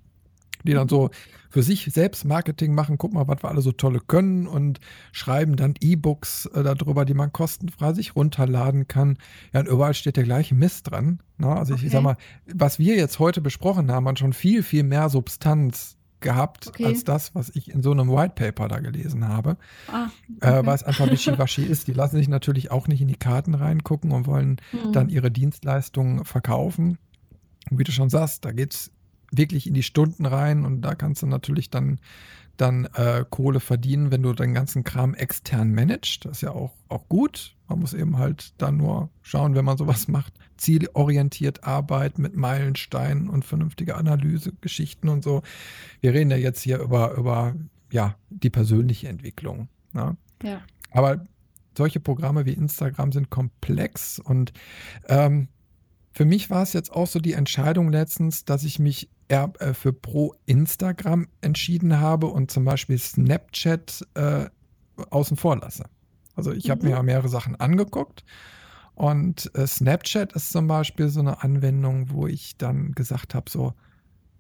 die 0.65 0.73
dann 0.73 0.89
so 0.89 1.11
für 1.49 1.63
sich 1.63 1.85
selbst 1.93 2.25
Marketing 2.25 2.75
machen, 2.75 2.99
guck 2.99 3.13
mal, 3.13 3.27
was 3.27 3.43
wir 3.43 3.49
alle 3.49 3.61
so 3.61 3.73
tolle 3.73 4.01
können 4.01 4.47
und 4.47 4.79
schreiben 5.11 5.57
dann 5.57 5.75
E-Books 5.81 6.47
äh, 6.47 6.63
darüber, 6.63 7.05
die 7.05 7.15
man 7.15 7.33
kostenfrei 7.33 7.93
sich 7.93 8.15
runterladen 8.15 8.87
kann. 8.87 9.19
Ja, 9.53 9.61
und 9.61 9.69
überall 9.69 9.95
steht 9.95 10.17
der 10.17 10.25
gleiche 10.25 10.55
Mist 10.55 10.91
dran. 10.91 11.21
Ne? 11.39 11.49
Also 11.49 11.73
okay. 11.73 11.81
ich, 11.81 11.87
ich 11.87 11.93
sag 11.93 12.03
mal, 12.03 12.17
was 12.47 12.79
wir 12.79 12.97
jetzt 12.97 13.19
heute 13.19 13.41
besprochen 13.41 13.91
haben, 13.91 14.07
hat 14.07 14.19
schon 14.19 14.33
viel, 14.33 14.63
viel 14.63 14.85
mehr 14.85 15.09
Substanz 15.09 15.97
gehabt 16.21 16.69
okay. 16.69 16.87
als 16.87 17.05
das, 17.05 17.35
was 17.35 17.51
ich 17.55 17.71
in 17.71 17.83
so 17.83 17.91
einem 17.91 18.11
White 18.11 18.35
Paper 18.35 18.69
da 18.69 18.81
gelesen 18.81 19.27
habe. 19.27 19.57
Ah, 19.89 20.09
äh, 20.41 20.47
okay. 20.47 20.61
äh, 20.61 20.67
weil 20.67 20.75
es 20.75 20.83
einfach 20.83 21.11
wischiwaschi 21.11 21.63
ist. 21.63 21.89
Die 21.89 21.93
lassen 21.93 22.17
sich 22.17 22.29
natürlich 22.29 22.71
auch 22.71 22.89
nicht 22.89 23.01
in 23.01 23.09
die 23.09 23.17
Karten 23.17 23.55
reingucken 23.55 24.13
und 24.13 24.27
wollen 24.27 24.61
mhm. 24.73 24.93
dann 24.93 25.09
ihre 25.09 25.31
Dienstleistungen 25.31 26.25
verkaufen. 26.25 26.99
Und 27.71 27.79
wie 27.79 27.85
du 27.85 27.93
schon 27.93 28.11
sagst, 28.11 28.45
da 28.45 28.53
geht 28.53 28.75
es 28.75 28.91
wirklich 29.33 29.67
in 29.67 29.75
die 29.75 29.83
Stunden 29.83 30.27
rein 30.27 30.65
und 30.65 30.83
da 30.83 30.95
kannst 30.95 31.23
du 31.23 31.27
natürlich 31.27 31.71
dann, 31.71 32.01
dann 32.57 32.87
äh, 32.95 33.25
Kohle 33.29 33.61
verdienen, 33.61 34.11
wenn 34.11 34.23
du 34.23 34.33
den 34.33 34.55
ganzen 34.55 34.85
Kram 34.85 35.15
extern 35.15 35.73
managst. 35.73 36.25
Das 36.25 36.39
ist 36.39 36.43
ja 36.43 36.51
auch, 36.51 36.73
auch 36.89 37.09
gut. 37.09 37.55
Man 37.71 37.79
muss 37.79 37.95
eben 37.95 38.19
halt 38.19 38.61
dann 38.61 38.79
nur 38.79 39.11
schauen, 39.23 39.55
wenn 39.55 39.65
man 39.65 39.79
sowas 39.79 40.09
macht, 40.09 40.35
zielorientiert 40.57 41.63
arbeiten 41.63 42.21
mit 42.21 42.35
Meilensteinen 42.35 43.31
und 43.31 43.45
vernünftige 43.45 43.95
Analyse, 43.95 44.53
Geschichten 44.61 45.09
und 45.09 45.23
so. 45.23 45.43
Wir 46.01 46.13
reden 46.13 46.33
ja 46.33 46.37
jetzt 46.37 46.61
hier 46.63 46.81
über, 46.81 47.15
über 47.15 47.55
ja, 47.93 48.17
die 48.29 48.51
persönliche 48.51 49.07
Entwicklung. 49.07 49.69
Ne? 49.93 50.17
Ja. 50.43 50.63
Aber 50.91 51.25
solche 51.79 52.01
Programme 52.01 52.45
wie 52.45 52.55
Instagram 52.55 53.13
sind 53.13 53.31
komplex 53.31 54.19
und 54.19 54.53
ähm, 55.09 55.47
für 56.13 56.25
mich 56.25 56.51
war 56.51 56.65
es 56.65 56.73
jetzt 56.73 56.91
auch 56.91 57.07
so 57.07 57.21
die 57.21 57.35
Entscheidung 57.35 57.93
letztens, 57.93 58.45
dass 58.45 58.65
ich 58.65 58.81
mich 58.81 59.09
eher 59.29 59.53
äh, 59.61 59.75
für 59.75 59.93
pro 59.93 60.35
Instagram 60.47 61.29
entschieden 61.41 62.01
habe 62.01 62.27
und 62.27 62.51
zum 62.51 62.65
Beispiel 62.65 62.99
Snapchat 62.99 64.05
äh, 64.15 64.47
außen 65.11 65.37
vor 65.37 65.57
lasse. 65.57 65.85
Also 66.41 66.53
ich 66.53 66.69
mhm. 66.69 66.71
habe 66.71 66.85
mir 66.87 66.91
ja 66.93 67.03
mehrere 67.03 67.29
Sachen 67.29 67.57
angeguckt 67.57 68.25
und 68.95 69.51
äh, 69.55 69.67
Snapchat 69.67 70.33
ist 70.33 70.53
zum 70.53 70.67
Beispiel 70.67 71.09
so 71.09 71.21
eine 71.21 71.43
Anwendung, 71.43 72.11
wo 72.11 72.27
ich 72.27 72.57
dann 72.57 72.93
gesagt 72.93 73.35
habe, 73.35 73.51
so, 73.51 73.75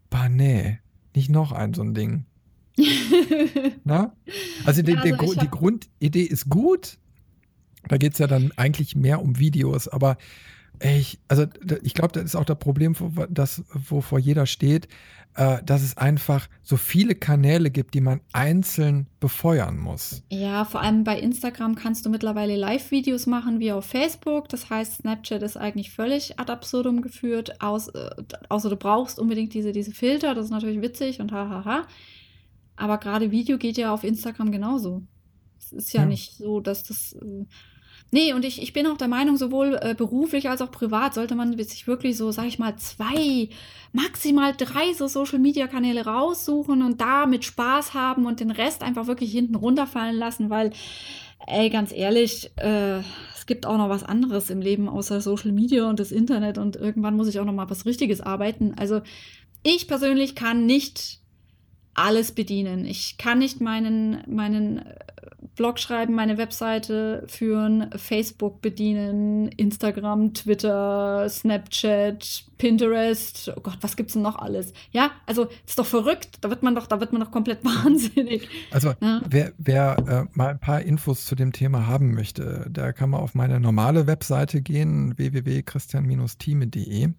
bah 0.09 0.30
nee, 0.30 0.78
nicht 1.14 1.28
noch 1.28 1.53
ein 1.53 1.74
so 1.74 1.82
ein 1.82 1.92
Ding. 1.92 2.24
Na? 3.84 4.14
Also, 4.64 4.80
die, 4.82 4.92
ja, 4.92 5.03
also 5.03 5.34
die, 5.34 5.40
die 5.40 5.51
Grundidee 5.51 6.22
ist 6.22 6.48
gut. 6.48 6.96
Da 7.88 7.98
geht 7.98 8.14
es 8.14 8.18
ja 8.18 8.26
dann 8.26 8.53
eigentlich 8.57 8.96
mehr 8.96 9.20
um 9.20 9.38
Videos, 9.38 9.88
aber 9.88 10.16
ich, 10.82 11.20
also 11.28 11.44
ich 11.82 11.92
glaube, 11.92 12.12
das 12.12 12.24
ist 12.24 12.36
auch 12.36 12.44
das 12.44 12.59
Problem, 12.59 12.94
das, 13.28 13.62
wovor 13.72 14.18
jeder 14.18 14.46
steht, 14.46 14.88
dass 15.34 15.82
es 15.82 15.96
einfach 15.96 16.48
so 16.62 16.76
viele 16.76 17.14
Kanäle 17.14 17.70
gibt, 17.70 17.94
die 17.94 18.00
man 18.00 18.20
einzeln 18.32 19.06
befeuern 19.20 19.78
muss. 19.78 20.22
Ja, 20.28 20.64
vor 20.64 20.80
allem 20.80 21.04
bei 21.04 21.18
Instagram 21.18 21.76
kannst 21.76 22.04
du 22.04 22.10
mittlerweile 22.10 22.56
Live-Videos 22.56 23.26
machen 23.26 23.60
wie 23.60 23.72
auf 23.72 23.86
Facebook. 23.86 24.48
Das 24.48 24.68
heißt, 24.70 24.96
Snapchat 24.96 25.42
ist 25.42 25.56
eigentlich 25.56 25.92
völlig 25.92 26.38
ad 26.38 26.52
absurdum 26.52 27.00
geführt, 27.00 27.60
aus, 27.62 27.88
äh, 27.88 28.10
außer 28.48 28.68
du 28.68 28.76
brauchst 28.76 29.18
unbedingt 29.18 29.54
diese, 29.54 29.72
diese 29.72 29.92
Filter. 29.92 30.34
Das 30.34 30.46
ist 30.46 30.50
natürlich 30.50 30.82
witzig 30.82 31.20
und 31.20 31.32
hahaha. 31.32 31.86
Aber 32.76 32.98
gerade 32.98 33.30
Video 33.30 33.56
geht 33.56 33.76
ja 33.76 33.94
auf 33.94 34.04
Instagram 34.04 34.50
genauso. 34.50 35.02
Es 35.58 35.72
ist 35.72 35.92
ja, 35.92 36.00
ja, 36.00 36.06
nicht 36.06 36.32
so, 36.36 36.60
dass 36.60 36.82
das. 36.82 37.12
Äh, 37.12 37.46
Nee, 38.12 38.32
und 38.32 38.44
ich, 38.44 38.61
ich 38.61 38.72
bin 38.72 38.86
auch 38.86 38.96
der 38.96 39.08
Meinung, 39.08 39.36
sowohl 39.36 39.78
äh, 39.80 39.94
beruflich 39.94 40.48
als 40.48 40.62
auch 40.62 40.72
privat 40.72 41.14
sollte 41.14 41.36
man 41.36 41.56
sich 41.56 41.86
wirklich 41.86 42.16
so, 42.16 42.32
sag 42.32 42.46
ich 42.46 42.58
mal, 42.58 42.76
zwei, 42.76 43.48
maximal 43.92 44.52
drei 44.56 44.92
so 44.94 45.06
Social-Media-Kanäle 45.06 46.04
raussuchen 46.04 46.82
und 46.82 47.00
da 47.00 47.26
mit 47.26 47.44
Spaß 47.44 47.94
haben 47.94 48.26
und 48.26 48.40
den 48.40 48.50
Rest 48.50 48.82
einfach 48.82 49.06
wirklich 49.06 49.30
hinten 49.30 49.54
runterfallen 49.54 50.16
lassen, 50.16 50.50
weil, 50.50 50.72
ey, 51.46 51.70
ganz 51.70 51.92
ehrlich, 51.92 52.50
äh, 52.56 52.98
es 53.36 53.46
gibt 53.46 53.64
auch 53.64 53.78
noch 53.78 53.88
was 53.88 54.02
anderes 54.02 54.50
im 54.50 54.61
Leben 54.61 54.88
außer 54.88 55.20
Social 55.20 55.52
Media 55.52 55.88
und 55.88 56.00
das 56.00 56.11
Internet 56.11 56.58
und 56.58 56.74
irgendwann 56.74 57.16
muss 57.16 57.28
ich 57.28 57.38
auch 57.38 57.44
noch 57.44 57.52
mal 57.52 57.70
was 57.70 57.86
Richtiges 57.86 58.20
arbeiten. 58.20 58.74
Also 58.76 59.02
ich 59.62 59.86
persönlich 59.86 60.34
kann 60.34 60.66
nicht 60.66 61.20
alles 61.94 62.32
bedienen. 62.32 62.86
Ich 62.86 63.18
kann 63.18 63.38
nicht 63.38 63.61
meinen, 63.61 64.22
meinen 64.26 64.82
Blog 65.61 65.78
schreiben, 65.78 66.14
meine 66.14 66.38
Webseite 66.38 67.22
führen, 67.26 67.90
Facebook 67.94 68.62
bedienen, 68.62 69.48
Instagram, 69.48 70.32
Twitter, 70.32 71.28
Snapchat, 71.28 72.46
Pinterest. 72.56 73.52
Oh 73.54 73.61
Gott, 73.61 73.76
was 73.82 73.94
gibt's 73.94 74.14
denn 74.14 74.22
noch 74.22 74.36
alles? 74.36 74.72
Ja, 74.90 75.11
also 75.26 75.48
ist 75.66 75.78
doch 75.78 75.84
verrückt. 75.84 76.38
Da 76.40 76.48
wird 76.48 76.62
man 76.62 76.74
doch, 76.74 76.86
da 76.86 76.98
wird 76.98 77.12
man 77.12 77.20
doch 77.20 77.30
komplett 77.30 77.62
wahnsinnig. 77.84 78.48
Also 78.70 78.94
ja. 79.02 79.20
wer, 79.28 79.52
wer 79.58 79.98
äh, 80.08 80.24
mal 80.32 80.48
ein 80.48 80.61
paar 80.61 80.80
Infos 80.80 81.26
zu 81.26 81.34
dem 81.34 81.52
Thema 81.52 81.86
haben 81.86 82.14
möchte, 82.14 82.64
der 82.70 82.94
kann 82.94 83.11
mal 83.11 83.18
auf 83.18 83.34
meine 83.34 83.61
normale 83.61 84.06
Webseite 84.06 84.62
gehen, 84.62 85.18
www.christian-team.de. 85.18 87.11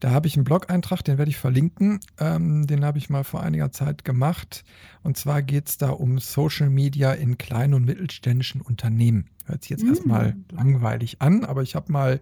Da 0.00 0.12
habe 0.12 0.26
ich 0.26 0.34
einen 0.34 0.44
Blog-Eintrag, 0.44 1.02
den 1.02 1.18
werde 1.18 1.30
ich 1.30 1.36
verlinken. 1.36 2.00
Ähm, 2.18 2.66
den 2.66 2.84
habe 2.84 2.96
ich 2.96 3.10
mal 3.10 3.22
vor 3.22 3.42
einiger 3.42 3.70
Zeit 3.70 4.04
gemacht. 4.04 4.64
Und 5.02 5.18
zwar 5.18 5.42
geht 5.42 5.68
es 5.68 5.76
da 5.78 5.90
um 5.90 6.18
Social 6.18 6.70
Media 6.70 7.12
in 7.12 7.36
kleinen 7.36 7.74
und 7.74 7.84
mittelständischen 7.84 8.62
Unternehmen. 8.62 9.26
Hört 9.44 9.62
sich 9.62 9.70
jetzt 9.70 9.82
mhm. 9.82 9.90
erstmal 9.90 10.36
langweilig 10.50 11.20
an, 11.20 11.44
aber 11.44 11.62
ich 11.62 11.74
habe 11.74 11.92
mal 11.92 12.20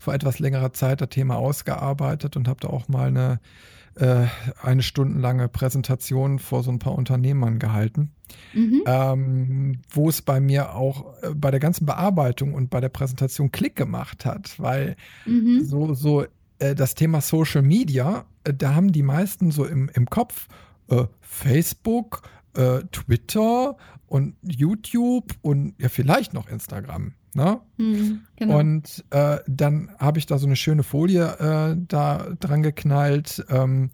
vor 0.00 0.12
etwas 0.12 0.40
längerer 0.40 0.72
Zeit 0.72 1.00
das 1.00 1.10
Thema 1.10 1.36
ausgearbeitet 1.36 2.36
und 2.36 2.48
habe 2.48 2.60
da 2.60 2.68
auch 2.68 2.88
mal 2.88 3.08
eine, 3.08 3.40
äh, 3.94 4.26
eine 4.60 4.82
stundenlange 4.82 5.48
Präsentation 5.48 6.40
vor 6.40 6.64
so 6.64 6.72
ein 6.72 6.80
paar 6.80 6.96
Unternehmern 6.96 7.60
gehalten. 7.60 8.10
Mhm. 8.54 8.82
Ähm, 8.86 9.78
wo 9.90 10.08
es 10.08 10.22
bei 10.22 10.40
mir 10.40 10.74
auch 10.74 11.14
äh, 11.22 11.34
bei 11.34 11.50
der 11.50 11.60
ganzen 11.60 11.86
Bearbeitung 11.86 12.54
und 12.54 12.70
bei 12.70 12.80
der 12.80 12.88
Präsentation 12.88 13.52
Klick 13.52 13.76
gemacht 13.76 14.24
hat, 14.24 14.58
weil 14.58 14.96
mhm. 15.26 15.64
so, 15.64 15.94
so 15.94 16.24
äh, 16.60 16.74
das 16.74 16.94
Thema 16.94 17.20
Social 17.20 17.62
Media, 17.62 18.24
äh, 18.44 18.54
da 18.54 18.74
haben 18.74 18.92
die 18.92 19.02
meisten 19.02 19.50
so 19.50 19.64
im, 19.64 19.90
im 19.94 20.06
Kopf 20.06 20.48
äh, 20.88 21.04
Facebook, 21.20 22.22
äh, 22.54 22.80
Twitter 22.92 23.76
und 24.06 24.36
YouTube 24.42 25.34
und 25.42 25.74
ja, 25.78 25.88
vielleicht 25.88 26.34
noch 26.34 26.48
Instagram. 26.48 27.14
Ne? 27.32 27.60
Mhm, 27.76 28.22
genau. 28.36 28.58
Und 28.58 29.04
äh, 29.10 29.38
dann 29.46 29.90
habe 29.98 30.18
ich 30.18 30.26
da 30.26 30.38
so 30.38 30.46
eine 30.46 30.56
schöne 30.56 30.82
Folie 30.82 31.76
da 31.86 32.26
dran 32.40 32.62
geknallt. 32.62 33.44
Ähm, 33.48 33.90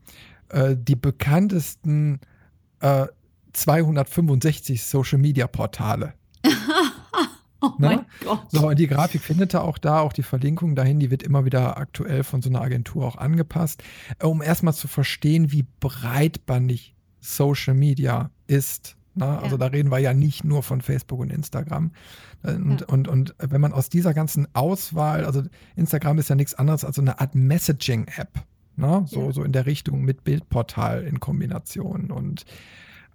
die 0.51 0.95
bekanntesten 0.95 2.21
265 2.81 4.85
Social 4.85 5.19
Media 5.19 5.49
Portale. 5.49 6.15
Oh 7.67 7.75
ne? 7.79 7.87
mein 7.89 8.07
Gott. 8.25 8.41
So, 8.49 8.69
und 8.69 8.79
die 8.79 8.87
Grafik 8.87 9.23
findet 9.23 9.55
ihr 9.55 9.63
auch 9.63 9.79
da, 9.79 10.01
auch 10.01 10.13
die 10.13 10.23
Verlinkung 10.23 10.75
dahin, 10.75 11.01
die 11.01 11.11
wird 11.11 11.23
immer 11.23 11.45
wieder 11.45 11.77
aktuell 11.77 12.23
von 12.23 12.43
so 12.43 12.49
einer 12.49 12.61
Agentur 12.61 13.07
auch 13.07 13.17
angepasst, 13.17 13.83
äh, 14.19 14.27
um 14.27 14.43
erstmal 14.43 14.75
zu 14.75 14.89
verstehen, 14.89 15.53
wie 15.53 15.67
breitbandig 15.81 16.95
Social 17.21 17.75
Media 17.75 18.31
ist. 18.47 18.97
Ne? 19.15 19.25
Ja. 19.25 19.39
Also 19.41 19.57
da 19.57 19.67
reden 19.67 19.91
wir 19.91 19.99
ja 19.99 20.15
nicht 20.15 20.45
nur 20.45 20.63
von 20.63 20.81
Facebook 20.81 21.21
und 21.21 21.33
Instagram. 21.33 21.91
Und, 22.43 22.83
ja. 22.83 22.87
und, 22.87 23.09
und 23.09 23.35
wenn 23.39 23.61
man 23.61 23.73
aus 23.73 23.89
dieser 23.89 24.15
ganzen 24.15 24.47
Auswahl, 24.55 25.25
also 25.25 25.43
Instagram 25.75 26.19
ist 26.19 26.29
ja 26.29 26.37
nichts 26.37 26.55
anderes 26.55 26.85
als 26.85 26.97
so 26.97 27.03
eine 27.03 27.19
Art 27.19 27.35
Messaging-App. 27.35 28.45
Ne? 28.77 29.05
So, 29.09 29.27
ja. 29.27 29.33
so 29.33 29.43
in 29.43 29.53
der 29.53 29.67
Richtung 29.67 30.03
mit 30.03 30.23
Bildportal 30.23 31.03
in 31.03 31.19
Kombination. 31.19 32.11
Und 32.11 32.45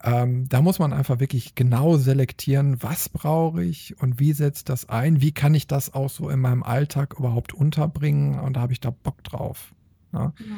ähm, 0.04 0.48
da 0.50 0.62
muss 0.62 0.80
man 0.80 0.94
einfach 0.94 1.20
wirklich 1.20 1.56
genau 1.56 1.98
selektieren, 1.98 2.82
was 2.82 3.10
brauche 3.10 3.64
ich 3.64 4.00
und 4.02 4.20
wie 4.20 4.34
setzt 4.34 4.70
das 4.70 4.90
ein, 4.90 5.22
wie 5.22 5.32
kann 5.32 5.54
ich 5.54 5.68
das 5.68 5.94
auch 5.94 6.10
so 6.10 6.30
in 6.30 6.40
meinem 6.40 6.64
Alltag 6.64 7.16
überhaupt 7.18 7.54
unterbringen 7.54 8.40
und 8.40 8.56
da 8.56 8.62
habe 8.62 8.74
ich 8.74 8.80
da 8.80 8.90
Bock 8.90 9.24
drauf. 9.24 9.74
Ne? 10.12 10.34
Ja. 10.38 10.56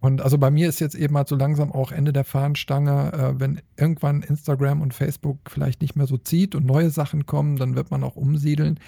Und 0.00 0.22
also 0.22 0.38
bei 0.38 0.50
mir 0.50 0.68
ist 0.68 0.80
jetzt 0.80 0.94
eben 0.94 1.16
halt 1.16 1.28
so 1.28 1.36
langsam 1.36 1.72
auch 1.72 1.92
Ende 1.92 2.12
der 2.12 2.24
Fahnenstange, 2.24 3.12
äh, 3.12 3.40
wenn 3.40 3.60
irgendwann 3.76 4.22
Instagram 4.22 4.80
und 4.80 4.94
Facebook 4.94 5.38
vielleicht 5.50 5.82
nicht 5.82 5.94
mehr 5.94 6.06
so 6.06 6.16
zieht 6.16 6.54
und 6.54 6.64
neue 6.64 6.90
Sachen 6.90 7.26
kommen, 7.26 7.56
dann 7.56 7.76
wird 7.76 7.90
man 7.90 8.02
auch 8.02 8.16
umsiedeln. 8.16 8.80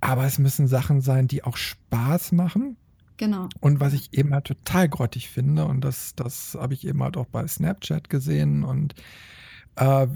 Aber 0.00 0.24
es 0.24 0.38
müssen 0.38 0.68
Sachen 0.68 1.00
sein, 1.00 1.26
die 1.26 1.42
auch 1.42 1.56
Spaß 1.56 2.32
machen 2.32 2.76
Genau. 3.16 3.48
Und 3.60 3.80
was 3.80 3.92
ich 3.92 4.12
eben 4.12 4.32
halt 4.34 4.44
total 4.44 4.88
grottig 4.88 5.28
finde, 5.28 5.64
und 5.66 5.82
das, 5.82 6.14
das 6.14 6.56
habe 6.58 6.74
ich 6.74 6.86
eben 6.86 7.02
halt 7.02 7.16
auch 7.16 7.26
bei 7.26 7.46
Snapchat 7.46 8.10
gesehen 8.10 8.64
und 8.64 8.94
äh, 9.76 10.06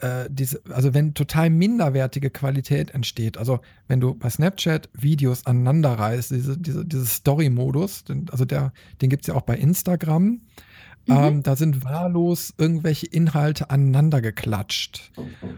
äh, 0.00 0.28
diese, 0.30 0.62
also 0.70 0.94
wenn 0.94 1.14
total 1.14 1.50
minderwertige 1.50 2.30
Qualität 2.30 2.90
entsteht, 2.92 3.36
also 3.36 3.60
wenn 3.88 4.00
du 4.00 4.14
bei 4.14 4.30
Snapchat 4.30 4.88
Videos 4.92 5.46
aneinander 5.46 5.92
reißt, 5.94 6.30
diese, 6.30 6.56
diese, 6.56 6.84
dieses 6.84 7.14
Story-Modus, 7.14 8.04
also 8.30 8.44
der, 8.44 8.72
den 9.02 9.10
gibt 9.10 9.22
es 9.24 9.26
ja 9.28 9.34
auch 9.34 9.42
bei 9.42 9.56
Instagram, 9.56 10.24
mhm. 10.24 10.40
ähm, 11.08 11.42
da 11.42 11.56
sind 11.56 11.84
wahllos 11.84 12.54
irgendwelche 12.58 13.06
Inhalte 13.06 13.70
aneinander 13.70 14.20
geklatscht. 14.20 15.10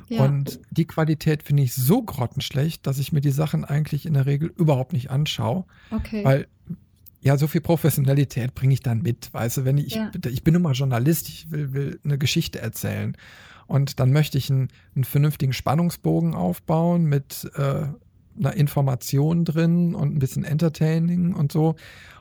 Ja. 0.09 0.25
Und 0.25 0.61
die 0.71 0.87
Qualität 0.87 1.43
finde 1.43 1.63
ich 1.63 1.75
so 1.75 2.03
grottenschlecht, 2.03 2.87
dass 2.87 2.99
ich 2.99 3.13
mir 3.13 3.21
die 3.21 3.33
Sachen 3.33 3.65
eigentlich 3.67 4.07
in 4.07 4.15
der 4.15 4.25
Regel 4.25 4.53
überhaupt 4.57 4.95
nicht 4.95 5.11
anschaue. 5.11 5.65
Okay. 5.91 6.25
Weil 6.25 6.47
ja, 7.21 7.37
so 7.37 7.47
viel 7.47 7.61
Professionalität 7.61 8.55
bringe 8.55 8.75
ich 8.75 8.81
dann 8.81 9.03
mit. 9.03 9.33
Weißt 9.33 9.59
du, 9.59 9.65
wenn 9.65 9.79
ich, 9.79 9.95
ja. 9.95 10.11
ich 10.27 10.43
bin 10.43 10.55
immer 10.55 10.73
Journalist, 10.73 11.29
ich 11.29 11.51
will, 11.51 11.73
will 11.73 12.01
eine 12.05 12.19
Geschichte 12.19 12.61
erzählen. 12.61 13.17
Und 13.67 14.01
dann 14.01 14.11
möchte 14.11 14.39
ich 14.39 14.51
einen, 14.51 14.69
einen 14.95 15.05
vernünftigen 15.05 15.53
Spannungsbogen 15.53 16.35
aufbauen 16.35 17.05
mit 17.05 17.51
äh, 17.55 17.87
einer 18.39 18.55
Information 18.55 19.45
drin 19.45 19.95
und 19.95 20.15
ein 20.15 20.19
bisschen 20.19 20.45
Entertaining 20.45 21.35
und 21.35 21.53
so. 21.53 21.77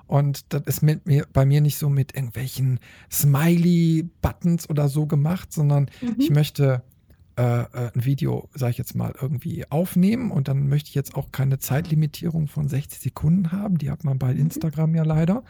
Und 0.05 0.53
das 0.53 0.63
ist 0.65 0.81
mit 0.81 1.05
mir, 1.05 1.25
bei 1.31 1.45
mir 1.45 1.61
nicht 1.61 1.77
so 1.77 1.89
mit 1.89 2.15
irgendwelchen 2.15 2.79
Smiley-Buttons 3.11 4.69
oder 4.69 4.89
so 4.89 5.05
gemacht, 5.05 5.53
sondern 5.53 5.89
mhm. 6.01 6.15
ich 6.17 6.29
möchte 6.29 6.83
ein 7.39 8.05
Video, 8.05 8.49
sage 8.53 8.71
ich 8.71 8.77
jetzt 8.77 8.95
mal, 8.95 9.13
irgendwie 9.19 9.65
aufnehmen 9.69 10.31
und 10.31 10.47
dann 10.47 10.67
möchte 10.67 10.89
ich 10.89 10.95
jetzt 10.95 11.15
auch 11.15 11.31
keine 11.31 11.59
Zeitlimitierung 11.59 12.47
von 12.47 12.67
60 12.67 12.99
Sekunden 12.99 13.51
haben. 13.51 13.77
Die 13.77 13.89
hat 13.89 14.03
man 14.03 14.19
bei 14.19 14.33
mhm. 14.33 14.41
Instagram 14.41 14.95
ja 14.95 15.03
leider. 15.03 15.43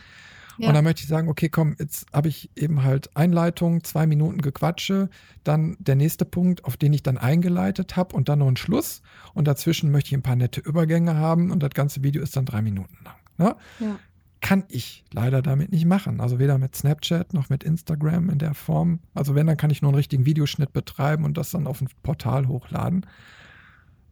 Ja. 0.57 0.67
Und 0.67 0.73
dann 0.73 0.83
möchte 0.83 1.03
ich 1.03 1.07
sagen, 1.07 1.29
okay, 1.29 1.47
komm, 1.47 1.75
jetzt 1.79 2.05
habe 2.11 2.27
ich 2.27 2.51
eben 2.57 2.83
halt 2.83 3.15
Einleitung, 3.15 3.83
zwei 3.85 4.05
Minuten 4.05 4.41
Gequatsche, 4.41 5.09
dann 5.45 5.77
der 5.79 5.95
nächste 5.95 6.25
Punkt, 6.25 6.65
auf 6.65 6.75
den 6.75 6.91
ich 6.91 7.01
dann 7.01 7.17
eingeleitet 7.17 7.95
habe 7.95 8.13
und 8.13 8.27
dann 8.27 8.39
noch 8.39 8.47
ein 8.47 8.57
Schluss. 8.57 9.01
Und 9.33 9.47
dazwischen 9.47 9.89
möchte 9.89 10.09
ich 10.09 10.15
ein 10.15 10.21
paar 10.21 10.35
nette 10.35 10.59
Übergänge 10.59 11.15
haben 11.15 11.49
und 11.49 11.63
das 11.63 11.71
ganze 11.71 12.03
Video 12.03 12.21
ist 12.21 12.35
dann 12.35 12.45
drei 12.45 12.61
Minuten 12.61 12.97
lang. 13.05 13.15
Ne? 13.37 13.55
Ja 13.79 13.99
kann 14.41 14.63
ich 14.69 15.03
leider 15.11 15.41
damit 15.41 15.71
nicht 15.71 15.85
machen. 15.85 16.21
Also 16.21 16.39
weder 16.39 16.57
mit 16.57 16.75
Snapchat 16.75 17.33
noch 17.33 17.49
mit 17.49 17.63
Instagram 17.63 18.29
in 18.29 18.39
der 18.39 18.53
Form. 18.53 18.99
Also 19.13 19.35
wenn, 19.35 19.47
dann 19.47 19.57
kann 19.57 19.69
ich 19.69 19.81
nur 19.81 19.89
einen 19.89 19.97
richtigen 19.97 20.25
Videoschnitt 20.25 20.71
betreiben 20.71 21.25
und 21.25 21.37
das 21.37 21.51
dann 21.51 21.67
auf 21.67 21.81
ein 21.81 21.89
Portal 22.03 22.47
hochladen. 22.47 23.05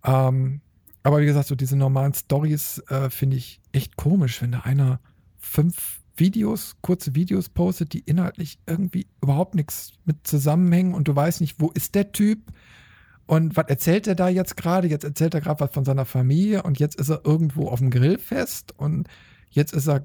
Ähm, 0.03 0.61
aber 1.03 1.21
wie 1.21 1.25
gesagt, 1.25 1.47
so 1.47 1.55
diese 1.55 1.77
normalen 1.77 2.13
Stories 2.13 2.79
äh, 2.89 3.09
finde 3.09 3.37
ich 3.37 3.61
echt 3.71 3.95
komisch, 3.95 4.41
wenn 4.41 4.51
da 4.51 4.61
einer 4.61 4.99
fünf 5.37 6.01
Videos, 6.17 6.75
kurze 6.81 7.15
Videos 7.15 7.47
postet, 7.49 7.93
die 7.93 7.99
inhaltlich 7.99 8.59
irgendwie 8.65 9.07
überhaupt 9.21 9.55
nichts 9.55 9.93
mit 10.03 10.27
zusammenhängen 10.27 10.93
und 10.93 11.07
du 11.07 11.15
weißt 11.15 11.41
nicht, 11.41 11.59
wo 11.59 11.69
ist 11.69 11.95
der 11.95 12.11
Typ 12.11 12.39
und 13.27 13.55
was 13.55 13.67
erzählt 13.67 14.07
er 14.07 14.15
da 14.15 14.27
jetzt 14.29 14.57
gerade? 14.57 14.87
Jetzt 14.87 15.03
erzählt 15.03 15.33
er 15.33 15.41
gerade 15.41 15.59
was 15.59 15.71
von 15.71 15.85
seiner 15.85 16.05
Familie 16.05 16.63
und 16.63 16.79
jetzt 16.79 16.99
ist 16.99 17.09
er 17.09 17.21
irgendwo 17.23 17.69
auf 17.69 17.79
dem 17.79 17.91
Grillfest 17.91 18.77
und 18.77 19.07
Jetzt 19.49 19.73
ist 19.73 19.87
er, 19.87 20.03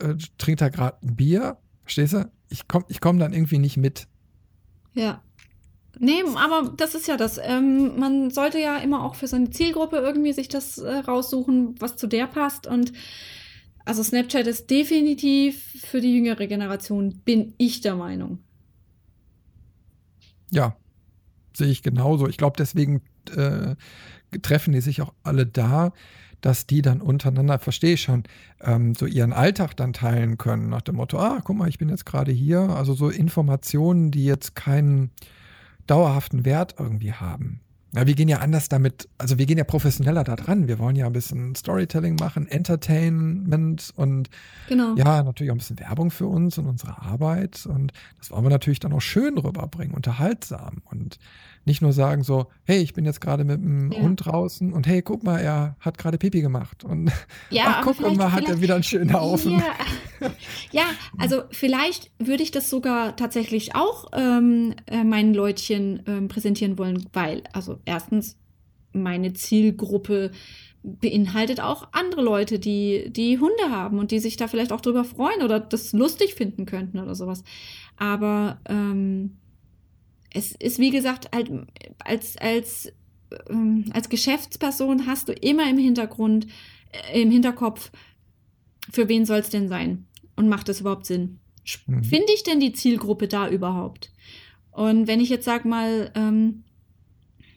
äh, 0.00 0.14
trinkt 0.38 0.60
er 0.60 0.70
gerade 0.70 0.98
ein 1.02 1.16
Bier. 1.16 1.58
Verstehst 1.82 2.14
du? 2.14 2.30
Ich 2.48 2.68
komme 2.68 2.84
ich 2.88 3.00
komm 3.00 3.18
dann 3.18 3.32
irgendwie 3.32 3.58
nicht 3.58 3.76
mit. 3.76 4.08
Ja. 4.94 5.22
Nee, 6.00 6.22
aber 6.36 6.72
das 6.76 6.94
ist 6.94 7.08
ja 7.08 7.16
das. 7.16 7.38
Ähm, 7.42 7.98
man 7.98 8.30
sollte 8.30 8.58
ja 8.58 8.76
immer 8.78 9.04
auch 9.04 9.14
für 9.14 9.26
seine 9.26 9.50
Zielgruppe 9.50 9.96
irgendwie 9.96 10.32
sich 10.32 10.48
das 10.48 10.78
äh, 10.78 10.98
raussuchen, 10.98 11.74
was 11.80 11.96
zu 11.96 12.06
der 12.06 12.26
passt. 12.26 12.66
Und 12.66 12.92
also 13.84 14.02
Snapchat 14.02 14.46
ist 14.46 14.70
definitiv 14.70 15.62
für 15.84 16.00
die 16.00 16.14
jüngere 16.14 16.46
Generation, 16.46 17.20
bin 17.24 17.54
ich 17.58 17.80
der 17.80 17.96
Meinung. 17.96 18.38
Ja, 20.50 20.76
sehe 21.56 21.68
ich 21.68 21.82
genauso. 21.82 22.28
Ich 22.28 22.36
glaube, 22.36 22.56
deswegen 22.58 23.02
äh, 23.34 23.74
treffen 24.42 24.72
die 24.72 24.80
sich 24.80 25.02
auch 25.02 25.14
alle 25.22 25.46
da 25.46 25.92
dass 26.40 26.66
die 26.66 26.82
dann 26.82 27.00
untereinander, 27.00 27.58
verstehe 27.58 27.94
ich 27.94 28.02
schon, 28.02 28.24
ähm, 28.60 28.94
so 28.94 29.06
ihren 29.06 29.32
Alltag 29.32 29.76
dann 29.76 29.92
teilen 29.92 30.38
können, 30.38 30.68
nach 30.68 30.82
dem 30.82 30.96
Motto, 30.96 31.18
ah, 31.18 31.40
guck 31.42 31.56
mal, 31.56 31.68
ich 31.68 31.78
bin 31.78 31.88
jetzt 31.88 32.06
gerade 32.06 32.32
hier. 32.32 32.60
Also 32.60 32.94
so 32.94 33.08
Informationen, 33.08 34.10
die 34.10 34.24
jetzt 34.24 34.54
keinen 34.54 35.10
dauerhaften 35.86 36.44
Wert 36.44 36.76
irgendwie 36.78 37.12
haben. 37.12 37.60
Ja, 37.94 38.06
wir 38.06 38.14
gehen 38.14 38.28
ja 38.28 38.40
anders 38.40 38.68
damit, 38.68 39.08
also 39.16 39.38
wir 39.38 39.46
gehen 39.46 39.56
ja 39.56 39.64
professioneller 39.64 40.22
da 40.22 40.36
dran. 40.36 40.68
Wir 40.68 40.78
wollen 40.78 40.94
ja 40.94 41.06
ein 41.06 41.12
bisschen 41.14 41.54
Storytelling 41.54 42.16
machen, 42.16 42.46
Entertainment 42.46 43.94
und 43.96 44.28
genau. 44.68 44.94
ja, 44.96 45.22
natürlich 45.22 45.50
auch 45.50 45.54
ein 45.54 45.58
bisschen 45.58 45.80
Werbung 45.80 46.10
für 46.10 46.26
uns 46.26 46.58
und 46.58 46.66
unsere 46.66 47.00
Arbeit. 47.00 47.64
Und 47.64 47.94
das 48.18 48.30
wollen 48.30 48.44
wir 48.44 48.50
natürlich 48.50 48.80
dann 48.80 48.92
auch 48.92 49.00
schön 49.00 49.38
rüberbringen, 49.38 49.94
unterhaltsam. 49.94 50.82
Und 50.84 51.18
nicht 51.68 51.82
nur 51.82 51.92
sagen 51.92 52.24
so, 52.24 52.46
hey, 52.64 52.78
ich 52.78 52.94
bin 52.94 53.04
jetzt 53.04 53.20
gerade 53.20 53.44
mit 53.44 53.62
dem 53.62 53.92
ja. 53.92 54.00
Hund 54.00 54.24
draußen 54.24 54.72
und 54.72 54.86
hey, 54.86 55.02
guck 55.02 55.22
mal, 55.22 55.38
er 55.38 55.76
hat 55.78 55.98
gerade 55.98 56.18
Pipi 56.18 56.40
gemacht. 56.40 56.82
Und 56.82 57.12
ja, 57.50 57.64
ach, 57.66 57.84
guck 57.84 58.00
mal, 58.00 58.32
hat 58.32 58.48
er 58.48 58.60
wieder 58.60 58.74
einen 58.74 58.82
schönen 58.82 59.12
Haufen. 59.12 59.52
Ja, 59.52 60.30
ja 60.72 60.84
also 61.18 61.42
vielleicht 61.50 62.10
würde 62.18 62.42
ich 62.42 62.50
das 62.50 62.68
sogar 62.68 63.14
tatsächlich 63.14 63.76
auch 63.76 64.06
ähm, 64.12 64.74
äh, 64.86 65.04
meinen 65.04 65.34
Leutchen 65.34 66.02
ähm, 66.06 66.26
präsentieren 66.28 66.78
wollen, 66.78 67.06
weil, 67.12 67.44
also 67.52 67.78
erstens, 67.84 68.36
meine 68.92 69.34
Zielgruppe 69.34 70.32
beinhaltet 70.82 71.60
auch 71.60 71.88
andere 71.92 72.22
Leute, 72.22 72.58
die, 72.58 73.10
die 73.10 73.38
Hunde 73.38 73.70
haben 73.70 73.98
und 73.98 74.10
die 74.10 74.20
sich 74.20 74.36
da 74.36 74.48
vielleicht 74.48 74.72
auch 74.72 74.80
drüber 74.80 75.04
freuen 75.04 75.42
oder 75.42 75.60
das 75.60 75.92
lustig 75.92 76.34
finden 76.34 76.66
könnten 76.66 76.98
oder 76.98 77.14
sowas. 77.14 77.44
Aber 77.96 78.60
ähm, 78.66 79.36
es 80.32 80.52
ist, 80.52 80.78
wie 80.78 80.90
gesagt, 80.90 81.28
halt, 81.34 81.50
als, 81.98 82.36
als, 82.36 82.92
ähm, 83.48 83.86
als 83.92 84.08
Geschäftsperson 84.08 85.06
hast 85.06 85.28
du 85.28 85.32
immer 85.32 85.68
im 85.68 85.78
Hintergrund, 85.78 86.46
äh, 86.92 87.20
im 87.20 87.30
Hinterkopf, 87.30 87.90
für 88.90 89.08
wen 89.08 89.26
soll 89.26 89.38
es 89.38 89.50
denn 89.50 89.68
sein? 89.68 90.06
Und 90.36 90.48
macht 90.48 90.68
das 90.68 90.80
überhaupt 90.80 91.06
Sinn? 91.06 91.40
Mhm. 91.86 92.04
Finde 92.04 92.32
ich 92.34 92.42
denn 92.42 92.60
die 92.60 92.72
Zielgruppe 92.72 93.28
da 93.28 93.48
überhaupt? 93.48 94.12
Und 94.70 95.08
wenn 95.08 95.20
ich 95.20 95.28
jetzt 95.28 95.44
sag 95.44 95.64
mal, 95.64 96.12
ähm, 96.14 96.64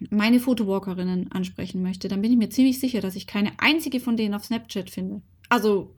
meine 0.10 0.40
Fotowalkerinnen 0.40 1.32
ansprechen 1.32 1.84
möchte, 1.84 2.08
dann 2.08 2.22
bin 2.22 2.32
ich 2.32 2.38
mir 2.38 2.50
ziemlich 2.50 2.80
sicher, 2.80 3.02
dass 3.02 3.16
ich 3.16 3.28
keine 3.28 3.52
einzige 3.60 4.00
von 4.00 4.18
denen 4.18 4.34
auf 4.34 4.46
Snapchat 4.46 4.90
finde. 4.90 5.22
Also, 5.50 5.96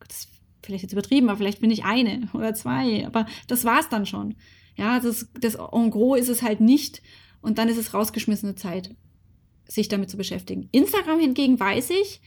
das 0.00 0.18
ist 0.20 0.28
vielleicht 0.62 0.82
jetzt 0.82 0.92
übertrieben, 0.92 1.28
aber 1.28 1.38
vielleicht 1.38 1.60
bin 1.60 1.70
ich 1.70 1.84
eine 1.84 2.28
oder 2.34 2.54
zwei, 2.54 3.06
aber 3.06 3.26
das 3.46 3.64
war's 3.64 3.88
dann 3.88 4.04
schon. 4.04 4.34
Ja, 4.80 4.98
das, 4.98 5.28
das 5.38 5.56
en 5.56 5.90
gros 5.90 6.18
ist 6.18 6.30
es 6.30 6.40
halt 6.40 6.62
nicht 6.62 7.02
und 7.42 7.58
dann 7.58 7.68
ist 7.68 7.76
es 7.76 7.92
rausgeschmissene 7.92 8.54
Zeit, 8.54 8.96
sich 9.68 9.88
damit 9.88 10.08
zu 10.08 10.16
beschäftigen. 10.16 10.70
Instagram 10.72 11.20
hingegen 11.20 11.60
weiß 11.60 11.90
ich, 11.90 12.22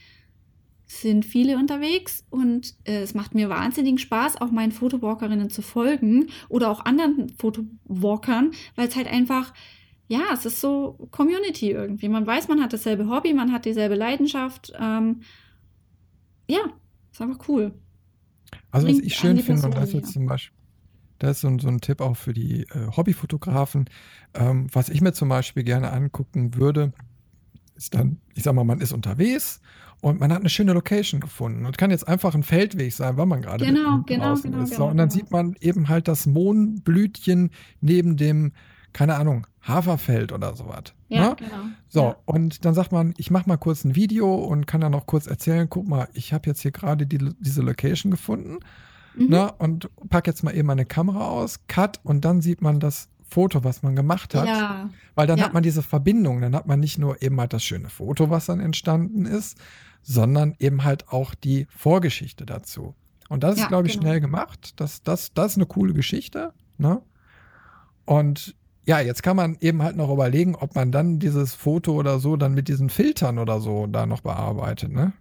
sind 0.86 1.24
viele 1.24 1.56
unterwegs 1.56 2.24
und 2.30 2.76
äh, 2.84 3.00
es 3.00 3.12
macht 3.12 3.34
mir 3.34 3.48
wahnsinnigen 3.48 3.98
Spaß, 3.98 4.40
auch 4.40 4.52
meinen 4.52 4.70
Fotowalkerinnen 4.70 5.50
zu 5.50 5.62
folgen 5.62 6.28
oder 6.48 6.70
auch 6.70 6.84
anderen 6.84 7.30
Fotowalkern, 7.30 8.52
weil 8.76 8.86
es 8.86 8.94
halt 8.94 9.08
einfach, 9.08 9.52
ja, 10.06 10.22
es 10.32 10.46
ist 10.46 10.60
so 10.60 11.08
Community 11.10 11.72
irgendwie. 11.72 12.08
Man 12.08 12.24
weiß, 12.24 12.46
man 12.46 12.62
hat 12.62 12.72
dasselbe 12.72 13.08
Hobby, 13.08 13.34
man 13.34 13.50
hat 13.50 13.64
dieselbe 13.64 13.96
Leidenschaft. 13.96 14.72
Ähm, 14.78 15.22
ja, 16.48 16.60
ist 17.10 17.20
einfach 17.20 17.48
cool. 17.48 17.72
Also, 18.70 18.86
was 18.86 18.98
ich 19.00 19.16
schön 19.16 19.40
finde, 19.40 19.66
und 19.66 19.74
das 19.74 19.92
jetzt 19.92 20.12
zum 20.12 20.26
Beispiel 20.26 20.63
das 21.18 21.36
ist 21.36 21.40
so, 21.42 21.58
so 21.58 21.68
ein 21.68 21.80
Tipp 21.80 22.00
auch 22.00 22.16
für 22.16 22.32
die 22.32 22.62
äh, 22.62 22.88
Hobbyfotografen. 22.96 23.88
Ähm, 24.34 24.66
was 24.72 24.88
ich 24.88 25.00
mir 25.00 25.12
zum 25.12 25.28
Beispiel 25.28 25.64
gerne 25.64 25.92
angucken 25.92 26.56
würde, 26.56 26.92
ist 27.76 27.94
dann, 27.94 28.18
ich 28.34 28.42
sag 28.42 28.54
mal, 28.54 28.64
man 28.64 28.80
ist 28.80 28.92
unterwegs 28.92 29.60
und 30.00 30.20
man 30.20 30.32
hat 30.32 30.40
eine 30.40 30.50
schöne 30.50 30.72
Location 30.72 31.20
gefunden 31.20 31.66
und 31.66 31.78
kann 31.78 31.90
jetzt 31.90 32.06
einfach 32.06 32.34
ein 32.34 32.42
Feldweg 32.42 32.92
sein, 32.92 33.16
weil 33.16 33.26
man 33.26 33.42
gerade 33.42 33.64
genau, 33.64 34.02
genau, 34.06 34.34
genau, 34.34 34.62
ist. 34.62 34.72
Genau, 34.72 34.90
und 34.90 34.96
dann 34.96 35.08
genau. 35.08 35.20
sieht 35.20 35.30
man 35.30 35.56
eben 35.60 35.88
halt 35.88 36.08
das 36.08 36.26
Mohnblütchen 36.26 37.50
neben 37.80 38.16
dem, 38.16 38.52
keine 38.92 39.14
Ahnung, 39.16 39.46
Haferfeld 39.62 40.32
oder 40.32 40.54
sowas. 40.56 40.94
Ja, 41.08 41.30
ne? 41.30 41.36
genau. 41.38 41.64
So, 41.88 42.00
ja. 42.00 42.16
und 42.26 42.64
dann 42.64 42.74
sagt 42.74 42.92
man, 42.92 43.14
ich 43.16 43.30
mache 43.30 43.48
mal 43.48 43.56
kurz 43.56 43.84
ein 43.84 43.96
Video 43.96 44.34
und 44.34 44.66
kann 44.66 44.80
dann 44.80 44.92
noch 44.92 45.06
kurz 45.06 45.26
erzählen, 45.26 45.68
guck 45.70 45.88
mal, 45.88 46.08
ich 46.12 46.32
habe 46.32 46.48
jetzt 46.48 46.60
hier 46.60 46.72
gerade 46.72 47.06
die, 47.06 47.18
diese 47.40 47.62
Location 47.62 48.10
gefunden. 48.10 48.58
Mhm. 49.16 49.28
Ne, 49.28 49.52
und 49.58 49.90
pack 50.08 50.26
jetzt 50.26 50.42
mal 50.42 50.54
eben 50.54 50.66
meine 50.66 50.86
Kamera 50.86 51.28
aus, 51.28 51.60
cut 51.68 52.00
und 52.02 52.24
dann 52.24 52.40
sieht 52.40 52.62
man 52.62 52.80
das 52.80 53.08
Foto, 53.34 53.64
was 53.64 53.82
man 53.82 53.96
gemacht 53.96 54.34
hat. 54.34 54.46
Ja. 54.46 54.90
Weil 55.14 55.26
dann 55.26 55.38
ja. 55.38 55.44
hat 55.44 55.54
man 55.54 55.62
diese 55.62 55.82
Verbindung. 55.82 56.40
Dann 56.40 56.54
hat 56.54 56.66
man 56.66 56.78
nicht 56.78 56.98
nur 56.98 57.20
eben 57.22 57.40
halt 57.40 57.52
das 57.52 57.64
schöne 57.64 57.88
Foto, 57.88 58.30
was 58.30 58.46
dann 58.46 58.60
entstanden 58.60 59.26
ist, 59.26 59.58
sondern 60.02 60.54
eben 60.58 60.84
halt 60.84 61.08
auch 61.08 61.34
die 61.34 61.66
Vorgeschichte 61.70 62.46
dazu. 62.46 62.94
Und 63.28 63.42
das 63.42 63.56
ja, 63.56 63.64
ist, 63.64 63.68
glaube 63.68 63.88
ich, 63.88 63.94
genau. 63.94 64.04
schnell 64.04 64.20
gemacht. 64.20 64.74
Das, 64.76 65.02
das, 65.02 65.32
das 65.32 65.52
ist 65.52 65.58
eine 65.58 65.66
coole 65.66 65.94
Geschichte. 65.94 66.52
Ne? 66.78 67.00
Und 68.04 68.54
ja, 68.86 69.00
jetzt 69.00 69.22
kann 69.22 69.36
man 69.36 69.56
eben 69.60 69.82
halt 69.82 69.96
noch 69.96 70.10
überlegen, 70.10 70.54
ob 70.54 70.74
man 70.74 70.92
dann 70.92 71.18
dieses 71.18 71.54
Foto 71.54 71.94
oder 71.94 72.18
so 72.18 72.36
dann 72.36 72.54
mit 72.54 72.68
diesen 72.68 72.90
Filtern 72.90 73.38
oder 73.38 73.60
so 73.60 73.86
da 73.86 74.06
noch 74.06 74.20
bearbeitet. 74.20 74.92
Ne? 74.92 75.12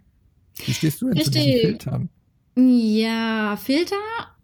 Wie 0.66 0.74
stehst 0.74 1.02
du 1.02 1.08
denn 1.08 1.18
Richtig. 1.18 1.34
zu 1.34 1.40
diesen 1.40 1.62
Filtern? 1.62 2.10
Ja, 2.56 3.58
Filter. 3.58 3.96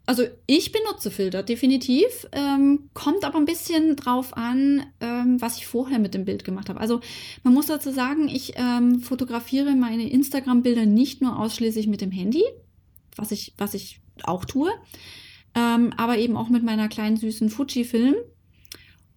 Also 0.05 0.24
ich 0.47 0.72
benutze 0.72 1.12
Filter, 1.12 1.43
definitiv. 1.43 2.28
Ähm, 2.32 2.89
kommt 2.95 3.24
aber 3.24 3.38
ein 3.38 3.45
bisschen 3.45 3.95
drauf 3.95 4.36
an, 4.36 4.84
ähm, 5.01 5.39
was 5.39 5.57
ich 5.57 5.68
vorher 5.68 5.99
mit 5.99 6.16
dem 6.16 6.26
Bild 6.26 6.43
gemacht 6.43 6.70
habe. 6.70 6.80
Also 6.80 6.99
man 7.43 7.53
muss 7.53 7.68
dazu 7.68 7.91
sagen, 7.91 8.28
ich 8.28 8.53
ähm, 8.55 9.01
fotografiere 9.01 9.76
meine 9.76 10.10
Instagram-Bilder 10.10 10.88
nicht 10.88 11.22
nur 11.22 11.38
ausschließlich 11.38 11.86
mit 11.86 12.01
dem 12.01 12.10
Handy, 12.10 12.43
was 13.16 13.32
ich, 13.32 13.53
was 13.60 13.76
ich 13.76 14.01
auch 14.24 14.45
tue, 14.45 14.72
ähm, 15.53 15.93
aber 15.95 16.18
eben 16.18 16.38
auch 16.38 16.49
mit 16.49 16.64
meiner 16.64 16.88
kleinen 16.88 17.18
süßen 17.18 17.51
Fuji-Film. 17.51 18.16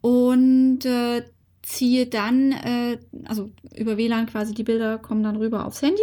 Und 0.02 0.84
äh, 0.84 1.22
ziehe 1.62 2.06
dann, 2.06 2.52
äh, 2.52 2.98
also 3.24 3.50
über 3.74 3.96
WLAN 3.96 4.26
quasi 4.26 4.52
die 4.52 4.64
Bilder 4.64 4.98
kommen 4.98 5.22
dann 5.22 5.36
rüber 5.36 5.64
aufs 5.64 5.80
Handy 5.80 6.02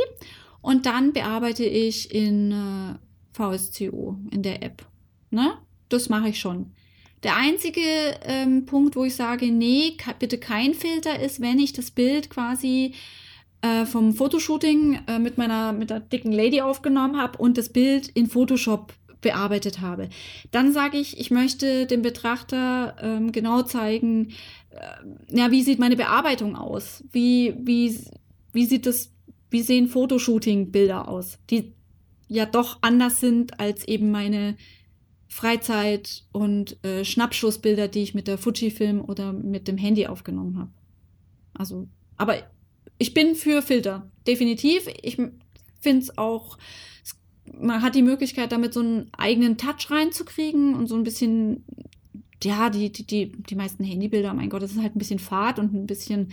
und 0.61 0.85
dann 0.85 1.13
bearbeite 1.13 1.65
ich 1.65 2.13
in, 2.13 2.51
äh, 2.51 2.95
VSCO 3.33 4.17
in 4.31 4.43
der 4.43 4.63
App. 4.63 4.85
Ne? 5.31 5.53
Das 5.89 6.09
mache 6.09 6.29
ich 6.29 6.39
schon. 6.39 6.73
Der 7.23 7.35
einzige 7.35 7.81
ähm, 8.23 8.65
Punkt, 8.65 8.95
wo 8.95 9.03
ich 9.03 9.15
sage, 9.15 9.51
nee, 9.51 9.97
bitte 10.19 10.37
kein 10.37 10.73
Filter, 10.73 11.19
ist, 11.19 11.41
wenn 11.41 11.59
ich 11.59 11.73
das 11.73 11.91
Bild 11.91 12.29
quasi 12.29 12.93
äh, 13.61 13.85
vom 13.85 14.13
Fotoshooting 14.13 15.01
äh, 15.07 15.19
mit 15.19 15.37
meiner 15.37 15.73
mit 15.73 15.89
der 15.89 15.99
dicken 15.99 16.31
Lady 16.31 16.61
aufgenommen 16.61 17.17
habe 17.17 17.37
und 17.37 17.57
das 17.57 17.69
Bild 17.69 18.07
in 18.07 18.27
Photoshop 18.27 18.93
bearbeitet 19.21 19.81
habe. 19.81 20.07
Dann 20.51 20.71
sage 20.71 20.97
ich, 20.97 21.19
ich 21.19 21.29
möchte 21.29 21.85
dem 21.85 22.01
Betrachter 22.01 22.95
ähm, 23.01 23.33
genau 23.33 23.63
zeigen, 23.63 24.29
äh, 24.69 25.37
ja, 25.37 25.51
wie 25.51 25.61
sieht 25.61 25.79
meine 25.79 25.97
Bearbeitung 25.97 26.55
aus? 26.55 27.03
Wie, 27.11 27.53
wie, 27.59 27.99
wie 28.53 28.65
sieht 28.65 28.85
das, 28.85 29.11
wie 29.49 29.61
sehen 29.61 29.87
Fotoshooting-Bilder 29.87 31.07
aus? 31.07 31.39
Die 31.49 31.73
ja 32.27 32.45
doch 32.45 32.77
anders 32.81 33.19
sind 33.19 33.59
als 33.59 33.87
eben 33.87 34.11
meine 34.11 34.55
Freizeit- 35.27 36.23
und 36.31 36.83
äh, 36.83 37.05
Schnappschussbilder, 37.05 37.87
die 37.87 38.03
ich 38.03 38.13
mit 38.13 38.27
der 38.27 38.37
Fujifilm 38.37 39.01
oder 39.01 39.33
mit 39.33 39.67
dem 39.67 39.77
Handy 39.77 40.07
aufgenommen 40.07 40.57
habe. 40.57 40.71
Also, 41.53 41.87
aber 42.17 42.37
ich 42.97 43.13
bin 43.13 43.35
für 43.35 43.61
Filter, 43.61 44.09
definitiv. 44.25 44.87
Ich 45.01 45.17
finde 45.81 46.03
es 46.03 46.17
auch, 46.17 46.57
man 47.53 47.81
hat 47.81 47.95
die 47.95 48.01
Möglichkeit, 48.01 48.51
damit 48.51 48.73
so 48.73 48.79
einen 48.81 49.09
eigenen 49.17 49.57
Touch 49.57 49.89
reinzukriegen 49.89 50.75
und 50.75 50.87
so 50.87 50.95
ein 50.95 51.03
bisschen, 51.03 51.63
ja, 52.43 52.69
die, 52.69 52.91
die, 52.91 53.05
die, 53.05 53.31
die 53.31 53.55
meisten 53.55 53.83
Handybilder, 53.83 54.33
mein 54.33 54.49
Gott, 54.49 54.63
das 54.63 54.71
ist 54.71 54.81
halt 54.81 54.95
ein 54.95 54.99
bisschen 54.99 55.19
fad 55.19 55.59
und 55.59 55.73
ein 55.73 55.87
bisschen, 55.87 56.31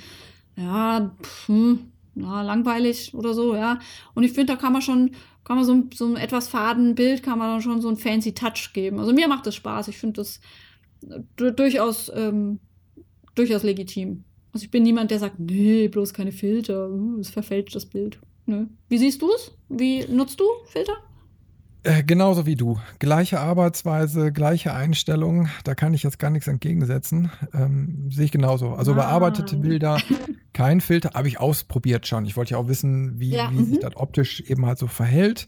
ja, 0.57 1.15
pff, 1.23 1.49
hm, 1.49 1.93
ja, 2.17 2.43
langweilig 2.43 3.15
oder 3.15 3.35
so, 3.35 3.55
ja. 3.55 3.79
Und 4.15 4.25
ich 4.25 4.33
finde, 4.33 4.55
da 4.55 4.59
kann 4.59 4.73
man 4.73 4.83
schon 4.83 5.13
kann 5.47 5.57
man 5.57 5.65
so, 5.65 5.85
so 5.95 6.07
ein 6.07 6.17
etwas 6.17 6.49
faden 6.49 6.97
Bild, 6.97 7.23
kann 7.23 7.39
man 7.39 7.49
dann 7.49 7.63
schon 7.63 7.81
so 7.81 7.87
einen 7.87 7.97
fancy 7.97 8.35
Touch 8.35 8.73
geben. 8.73 8.99
Also 8.99 9.13
mir 9.13 9.29
macht 9.29 9.47
das 9.47 9.55
Spaß. 9.55 9.87
Ich 9.87 9.97
finde 9.97 10.21
das 10.21 10.41
äh, 11.09 11.53
durchaus, 11.53 12.11
ähm, 12.13 12.59
durchaus 13.37 13.63
legitim. 13.63 14.25
Also 14.53 14.65
ich 14.65 14.73
bin 14.73 14.83
niemand, 14.83 15.13
der 15.13 15.21
sagt, 15.21 15.39
nee, 15.39 15.87
bloß 15.87 16.15
keine 16.15 16.33
Filter, 16.33 16.91
uh, 16.91 17.21
es 17.21 17.31
verfälscht 17.31 17.77
das 17.77 17.87
Bild. 17.87 18.19
Nö. 18.47 18.67
Wie 18.89 18.99
siehst 18.99 19.23
du 19.23 19.31
es? 19.33 19.53
Wie 19.69 20.05
nutzt 20.07 20.41
du 20.41 20.45
Filter? 20.65 20.97
Äh, 21.87 22.03
genauso 22.03 22.47
wie 22.47 22.57
du. 22.57 22.81
Gleiche 22.99 23.39
Arbeitsweise, 23.39 24.33
gleiche 24.33 24.75
Einstellung. 24.75 25.49
Da 25.63 25.77
kann 25.77 25.95
ich 25.95 26.03
jetzt 26.03 26.19
gar 26.19 26.31
nichts 26.31 26.49
entgegensetzen. 26.49 27.31
Ähm, 27.55 28.11
Sehe 28.11 28.25
ich 28.25 28.33
genauso. 28.33 28.71
Also 28.71 28.91
ah. 28.93 28.97
bearbeitete 28.97 29.57
Bilder, 29.57 29.99
kein 30.53 30.81
Filter, 30.81 31.11
habe 31.15 31.29
ich 31.29 31.39
ausprobiert 31.39 32.09
schon. 32.09 32.27
Ich 32.27 32.37
wollte 32.37 32.53
ja 32.53 32.59
auch 32.59 32.67
wissen, 32.67 33.21
wie, 33.21 33.31
ja, 33.31 33.51
wie 33.53 33.63
sich 33.63 33.77
mhm. 33.77 33.83
das 33.83 33.97
optisch 33.97 34.41
eben 34.41 34.67
halt 34.67 34.79
so 34.79 34.89
verhält. 34.89 35.47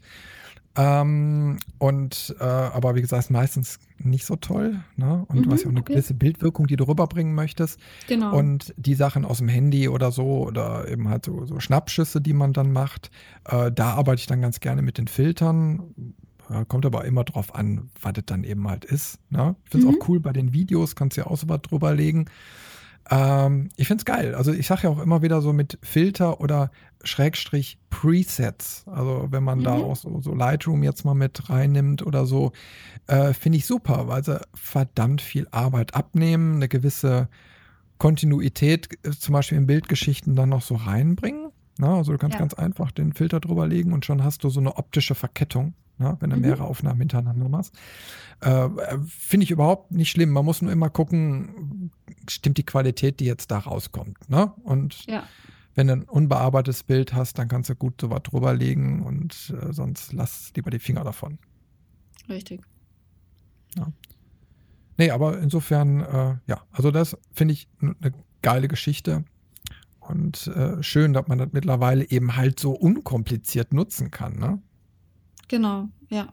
Ähm, 0.76 1.58
und 1.78 2.36
äh, 2.38 2.44
aber 2.44 2.94
wie 2.94 3.00
gesagt, 3.00 3.32
meistens 3.32 3.80
nicht 3.98 4.24
so 4.24 4.36
toll. 4.36 4.78
Ne? 4.94 5.24
Und 5.26 5.40
mhm, 5.40 5.42
du 5.42 5.50
hast 5.50 5.62
ja 5.62 5.66
auch 5.66 5.72
eine 5.72 5.80
okay. 5.80 5.94
gewisse 5.94 6.14
Bildwirkung, 6.14 6.68
die 6.68 6.76
du 6.76 6.84
rüberbringen 6.84 7.34
möchtest. 7.34 7.80
Genau. 8.06 8.32
Und 8.36 8.72
die 8.76 8.94
Sachen 8.94 9.24
aus 9.24 9.38
dem 9.38 9.48
Handy 9.48 9.88
oder 9.88 10.12
so 10.12 10.46
oder 10.46 10.86
eben 10.86 11.08
halt 11.08 11.24
so, 11.24 11.46
so 11.46 11.58
Schnappschüsse, 11.58 12.20
die 12.20 12.32
man 12.32 12.52
dann 12.52 12.70
macht, 12.70 13.10
äh, 13.46 13.72
da 13.72 13.94
arbeite 13.94 14.20
ich 14.20 14.28
dann 14.28 14.40
ganz 14.40 14.60
gerne 14.60 14.82
mit 14.82 14.98
den 14.98 15.08
Filtern 15.08 16.14
ja, 16.50 16.64
kommt 16.64 16.86
aber 16.86 17.04
immer 17.04 17.24
drauf 17.24 17.54
an, 17.54 17.90
was 18.00 18.14
das 18.14 18.24
dann 18.26 18.44
eben 18.44 18.68
halt 18.68 18.84
ist. 18.84 19.18
Ne? 19.30 19.54
Ich 19.64 19.70
finde 19.70 19.86
es 19.86 19.92
mhm. 19.92 20.00
auch 20.00 20.08
cool 20.08 20.20
bei 20.20 20.32
den 20.32 20.52
Videos, 20.52 20.96
kannst 20.96 21.16
du 21.16 21.22
ja 21.22 21.26
auch 21.26 21.36
so 21.36 21.48
was 21.48 21.62
drüber 21.62 21.94
legen. 21.94 22.26
Ähm, 23.10 23.70
ich 23.76 23.86
finde 23.86 24.02
es 24.02 24.04
geil. 24.04 24.34
Also 24.34 24.52
ich 24.52 24.66
sage 24.66 24.84
ja 24.84 24.90
auch 24.90 25.00
immer 25.00 25.22
wieder 25.22 25.40
so 25.40 25.52
mit 25.52 25.78
Filter 25.82 26.40
oder 26.40 26.70
Schrägstrich 27.04 27.78
Presets. 27.90 28.84
Also 28.86 29.28
wenn 29.30 29.44
man 29.44 29.60
mhm. 29.60 29.64
da 29.64 29.74
auch 29.74 29.96
so, 29.96 30.20
so, 30.20 30.34
Lightroom 30.34 30.82
jetzt 30.82 31.04
mal 31.04 31.14
mit 31.14 31.48
reinnimmt 31.48 32.04
oder 32.04 32.26
so, 32.26 32.52
äh, 33.06 33.32
finde 33.32 33.58
ich 33.58 33.66
super, 33.66 34.08
weil 34.08 34.24
sie 34.24 34.40
verdammt 34.54 35.20
viel 35.20 35.46
Arbeit 35.50 35.94
abnehmen, 35.94 36.56
eine 36.56 36.68
gewisse 36.68 37.28
Kontinuität 37.98 38.88
äh, 39.04 39.10
zum 39.10 39.34
Beispiel 39.34 39.58
in 39.58 39.66
Bildgeschichten 39.66 40.34
dann 40.34 40.50
noch 40.50 40.62
so 40.62 40.74
reinbringen. 40.74 41.50
Na, 41.78 41.92
ne? 41.92 41.94
also 41.94 42.12
du 42.12 42.18
kannst 42.18 42.34
ja. 42.34 42.40
ganz 42.40 42.54
einfach 42.54 42.90
den 42.90 43.12
Filter 43.12 43.38
drüber 43.38 43.66
legen 43.66 43.92
und 43.92 44.04
schon 44.04 44.24
hast 44.24 44.44
du 44.44 44.50
so 44.50 44.60
eine 44.60 44.76
optische 44.76 45.14
Verkettung 45.14 45.74
ne, 45.98 46.16
wenn 46.20 46.30
du 46.30 46.36
mhm. 46.36 46.42
mehrere 46.42 46.64
Aufnahmen 46.64 47.00
hintereinander 47.00 47.48
machst. 47.48 47.74
Äh, 48.40 48.68
Finde 49.06 49.44
ich 49.44 49.50
überhaupt 49.50 49.90
nicht 49.90 50.10
schlimm. 50.10 50.30
Man 50.30 50.44
muss 50.44 50.62
nur 50.62 50.72
immer 50.72 50.90
gucken, 50.90 51.90
stimmt 52.28 52.58
die 52.58 52.66
Qualität, 52.66 53.20
die 53.20 53.24
jetzt 53.24 53.50
da 53.50 53.58
rauskommt. 53.58 54.28
Ne? 54.30 54.52
Und 54.62 55.06
ja. 55.06 55.24
wenn 55.74 55.88
du 55.88 55.94
ein 55.94 56.02
unbearbeitetes 56.04 56.84
Bild 56.84 57.12
hast, 57.14 57.38
dann 57.38 57.48
kannst 57.48 57.70
du 57.70 57.74
gut 57.74 58.00
so 58.00 58.10
was 58.10 58.22
drüber 58.22 58.54
legen 58.54 59.02
und 59.02 59.54
äh, 59.60 59.72
sonst 59.72 60.12
lass 60.12 60.52
lieber 60.54 60.70
die 60.70 60.78
Finger 60.78 61.04
davon. 61.04 61.38
Richtig. 62.28 62.62
Ja. 63.76 63.92
Nee, 64.96 65.10
aber 65.10 65.38
insofern, 65.38 66.00
äh, 66.00 66.36
ja, 66.46 66.62
also 66.72 66.90
das 66.90 67.16
finde 67.32 67.54
ich 67.54 67.68
eine 67.80 68.12
geile 68.42 68.68
Geschichte. 68.68 69.24
Und 70.00 70.46
äh, 70.48 70.82
schön, 70.82 71.12
dass 71.12 71.28
man 71.28 71.38
das 71.38 71.48
mittlerweile 71.52 72.08
eben 72.10 72.36
halt 72.36 72.58
so 72.58 72.72
unkompliziert 72.72 73.74
nutzen 73.74 74.10
kann. 74.10 74.38
Ne? 74.38 74.60
Genau, 75.48 75.88
ja. 76.10 76.32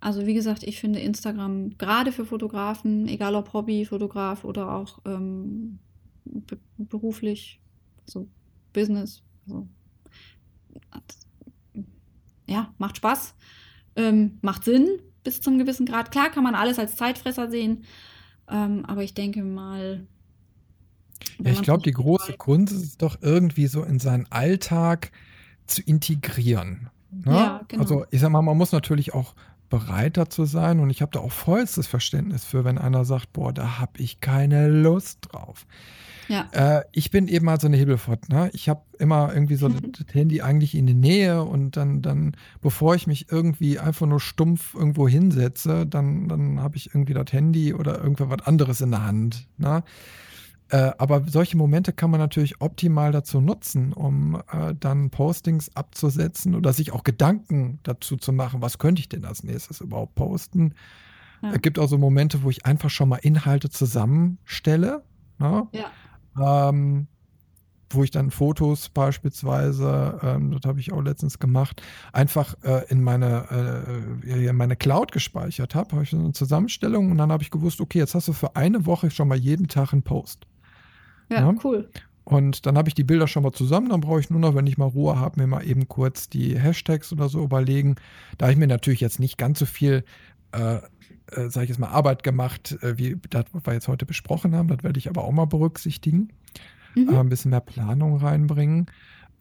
Also 0.00 0.26
wie 0.26 0.34
gesagt, 0.34 0.62
ich 0.62 0.78
finde 0.80 1.00
Instagram 1.00 1.76
gerade 1.76 2.12
für 2.12 2.24
Fotografen, 2.24 3.08
egal 3.08 3.34
ob 3.34 3.52
Hobbyfotograf 3.52 4.44
oder 4.44 4.72
auch 4.72 5.00
ähm, 5.04 5.78
be 6.24 6.58
beruflich, 6.76 7.60
so 8.06 8.28
Business, 8.72 9.22
also, 9.46 9.66
ja, 12.46 12.72
macht 12.78 12.98
Spaß, 12.98 13.34
ähm, 13.96 14.38
macht 14.40 14.64
Sinn 14.64 14.88
bis 15.24 15.40
zum 15.40 15.58
gewissen 15.58 15.84
Grad. 15.84 16.12
Klar 16.12 16.30
kann 16.30 16.44
man 16.44 16.54
alles 16.54 16.78
als 16.78 16.94
Zeitfresser 16.94 17.50
sehen, 17.50 17.84
ähm, 18.48 18.84
aber 18.86 19.02
ich 19.02 19.14
denke 19.14 19.42
mal. 19.42 20.06
Ja, 21.42 21.50
ich 21.50 21.62
glaube, 21.62 21.82
die 21.82 21.92
große 21.92 22.34
Kunst 22.34 22.72
ist 22.72 23.02
doch 23.02 23.18
irgendwie 23.20 23.66
so 23.66 23.82
in 23.82 23.98
seinen 23.98 24.30
Alltag 24.30 25.10
zu 25.66 25.82
integrieren. 25.82 26.88
Ne? 27.10 27.32
Ja, 27.32 27.60
genau. 27.68 27.82
Also 27.82 28.04
ich 28.10 28.20
sag 28.20 28.30
mal, 28.30 28.42
man 28.42 28.56
muss 28.56 28.72
natürlich 28.72 29.14
auch 29.14 29.34
bereit 29.68 30.16
dazu 30.16 30.44
sein 30.44 30.80
und 30.80 30.90
ich 30.90 31.02
habe 31.02 31.12
da 31.12 31.20
auch 31.20 31.32
vollstes 31.32 31.86
Verständnis 31.86 32.44
für, 32.44 32.64
wenn 32.64 32.78
einer 32.78 33.04
sagt, 33.04 33.32
boah, 33.32 33.52
da 33.52 33.78
habe 33.78 33.92
ich 33.98 34.20
keine 34.20 34.68
Lust 34.68 35.18
drauf. 35.30 35.66
Ja. 36.28 36.46
Äh, 36.52 36.84
ich 36.92 37.10
bin 37.10 37.26
eben 37.26 37.46
mal 37.46 37.58
so 37.58 37.66
eine 37.66 37.76
Hebelfott. 37.76 38.28
Ne? 38.28 38.50
Ich 38.52 38.68
habe 38.68 38.82
immer 38.98 39.32
irgendwie 39.32 39.56
so 39.56 39.68
das 39.68 40.06
Handy 40.12 40.42
eigentlich 40.42 40.74
in 40.74 40.86
die 40.86 40.94
Nähe 40.94 41.42
und 41.42 41.76
dann, 41.76 42.02
dann, 42.02 42.36
bevor 42.60 42.94
ich 42.94 43.06
mich 43.06 43.32
irgendwie 43.32 43.78
einfach 43.78 44.06
nur 44.06 44.20
stumpf 44.20 44.74
irgendwo 44.74 45.08
hinsetze, 45.08 45.86
dann, 45.86 46.28
dann 46.28 46.60
habe 46.60 46.76
ich 46.76 46.88
irgendwie 46.94 47.14
das 47.14 47.32
Handy 47.32 47.72
oder 47.72 47.98
irgendwas 48.02 48.46
anderes 48.46 48.80
in 48.82 48.90
der 48.90 49.04
Hand. 49.06 49.48
Ne? 49.56 49.82
Äh, 50.70 50.92
aber 50.98 51.24
solche 51.26 51.56
Momente 51.56 51.92
kann 51.92 52.10
man 52.10 52.20
natürlich 52.20 52.60
optimal 52.60 53.10
dazu 53.10 53.40
nutzen, 53.40 53.92
um 53.92 54.42
äh, 54.52 54.74
dann 54.78 55.10
Postings 55.10 55.74
abzusetzen 55.74 56.54
oder 56.54 56.72
sich 56.72 56.92
auch 56.92 57.04
Gedanken 57.04 57.78
dazu 57.84 58.16
zu 58.16 58.32
machen, 58.32 58.60
was 58.60 58.78
könnte 58.78 59.00
ich 59.00 59.08
denn 59.08 59.24
als 59.24 59.42
nächstes 59.42 59.80
überhaupt 59.80 60.14
posten. 60.14 60.74
Ja. 61.42 61.52
Es 61.52 61.62
gibt 61.62 61.78
auch 61.78 61.88
so 61.88 61.96
Momente, 61.96 62.42
wo 62.42 62.50
ich 62.50 62.66
einfach 62.66 62.90
schon 62.90 63.08
mal 63.08 63.16
Inhalte 63.16 63.70
zusammenstelle. 63.70 65.04
Ne? 65.38 65.68
Ja. 65.72 66.68
Ähm, 66.68 67.08
wo 67.90 68.04
ich 68.04 68.10
dann 68.10 68.30
Fotos 68.30 68.90
beispielsweise, 68.90 70.20
ähm, 70.22 70.50
das 70.50 70.68
habe 70.68 70.80
ich 70.80 70.92
auch 70.92 71.00
letztens 71.00 71.38
gemacht, 71.38 71.82
einfach 72.12 72.54
äh, 72.62 72.84
in 72.90 73.02
meine 73.02 74.18
äh, 74.26 74.48
in 74.48 74.56
meine 74.56 74.76
Cloud 74.76 75.12
gespeichert 75.12 75.74
habe, 75.74 75.92
habe 75.92 76.02
ich 76.02 76.10
so 76.10 76.18
eine 76.18 76.32
Zusammenstellung 76.32 77.10
und 77.10 77.16
dann 77.16 77.32
habe 77.32 77.42
ich 77.42 77.50
gewusst, 77.50 77.80
okay, 77.80 77.98
jetzt 77.98 78.14
hast 78.14 78.28
du 78.28 78.34
für 78.34 78.56
eine 78.56 78.84
Woche 78.84 79.10
schon 79.10 79.28
mal 79.28 79.38
jeden 79.38 79.68
Tag 79.68 79.94
einen 79.94 80.02
Post. 80.02 80.46
Ja, 81.28 81.40
ja, 81.40 81.54
cool. 81.64 81.88
Und 82.24 82.66
dann 82.66 82.76
habe 82.76 82.88
ich 82.88 82.94
die 82.94 83.04
Bilder 83.04 83.26
schon 83.26 83.42
mal 83.42 83.52
zusammen. 83.52 83.88
Dann 83.88 84.02
brauche 84.02 84.20
ich 84.20 84.28
nur 84.28 84.38
noch, 84.38 84.54
wenn 84.54 84.66
ich 84.66 84.76
mal 84.76 84.84
Ruhe 84.84 85.18
habe, 85.18 85.40
mir 85.40 85.46
mal 85.46 85.66
eben 85.66 85.88
kurz 85.88 86.28
die 86.28 86.58
Hashtags 86.58 87.10
oder 87.10 87.30
so 87.30 87.42
überlegen. 87.42 87.96
Da 88.36 88.46
habe 88.46 88.52
ich 88.52 88.58
mir 88.58 88.66
natürlich 88.66 89.00
jetzt 89.00 89.18
nicht 89.18 89.38
ganz 89.38 89.58
so 89.58 89.64
viel, 89.64 90.04
äh, 90.52 90.76
äh, 90.76 91.48
sage 91.48 91.64
ich 91.64 91.70
jetzt 91.70 91.78
mal, 91.78 91.88
Arbeit 91.88 92.22
gemacht, 92.22 92.76
äh, 92.82 92.98
wie 92.98 93.16
das, 93.30 93.46
was 93.52 93.64
wir 93.64 93.72
jetzt 93.72 93.88
heute 93.88 94.04
besprochen 94.04 94.54
haben. 94.54 94.68
Das 94.68 94.82
werde 94.82 94.98
ich 94.98 95.08
aber 95.08 95.24
auch 95.24 95.32
mal 95.32 95.46
berücksichtigen. 95.46 96.28
Mhm. 96.94 97.08
Äh, 97.08 97.16
ein 97.16 97.30
bisschen 97.30 97.50
mehr 97.50 97.60
Planung 97.60 98.18
reinbringen. 98.18 98.90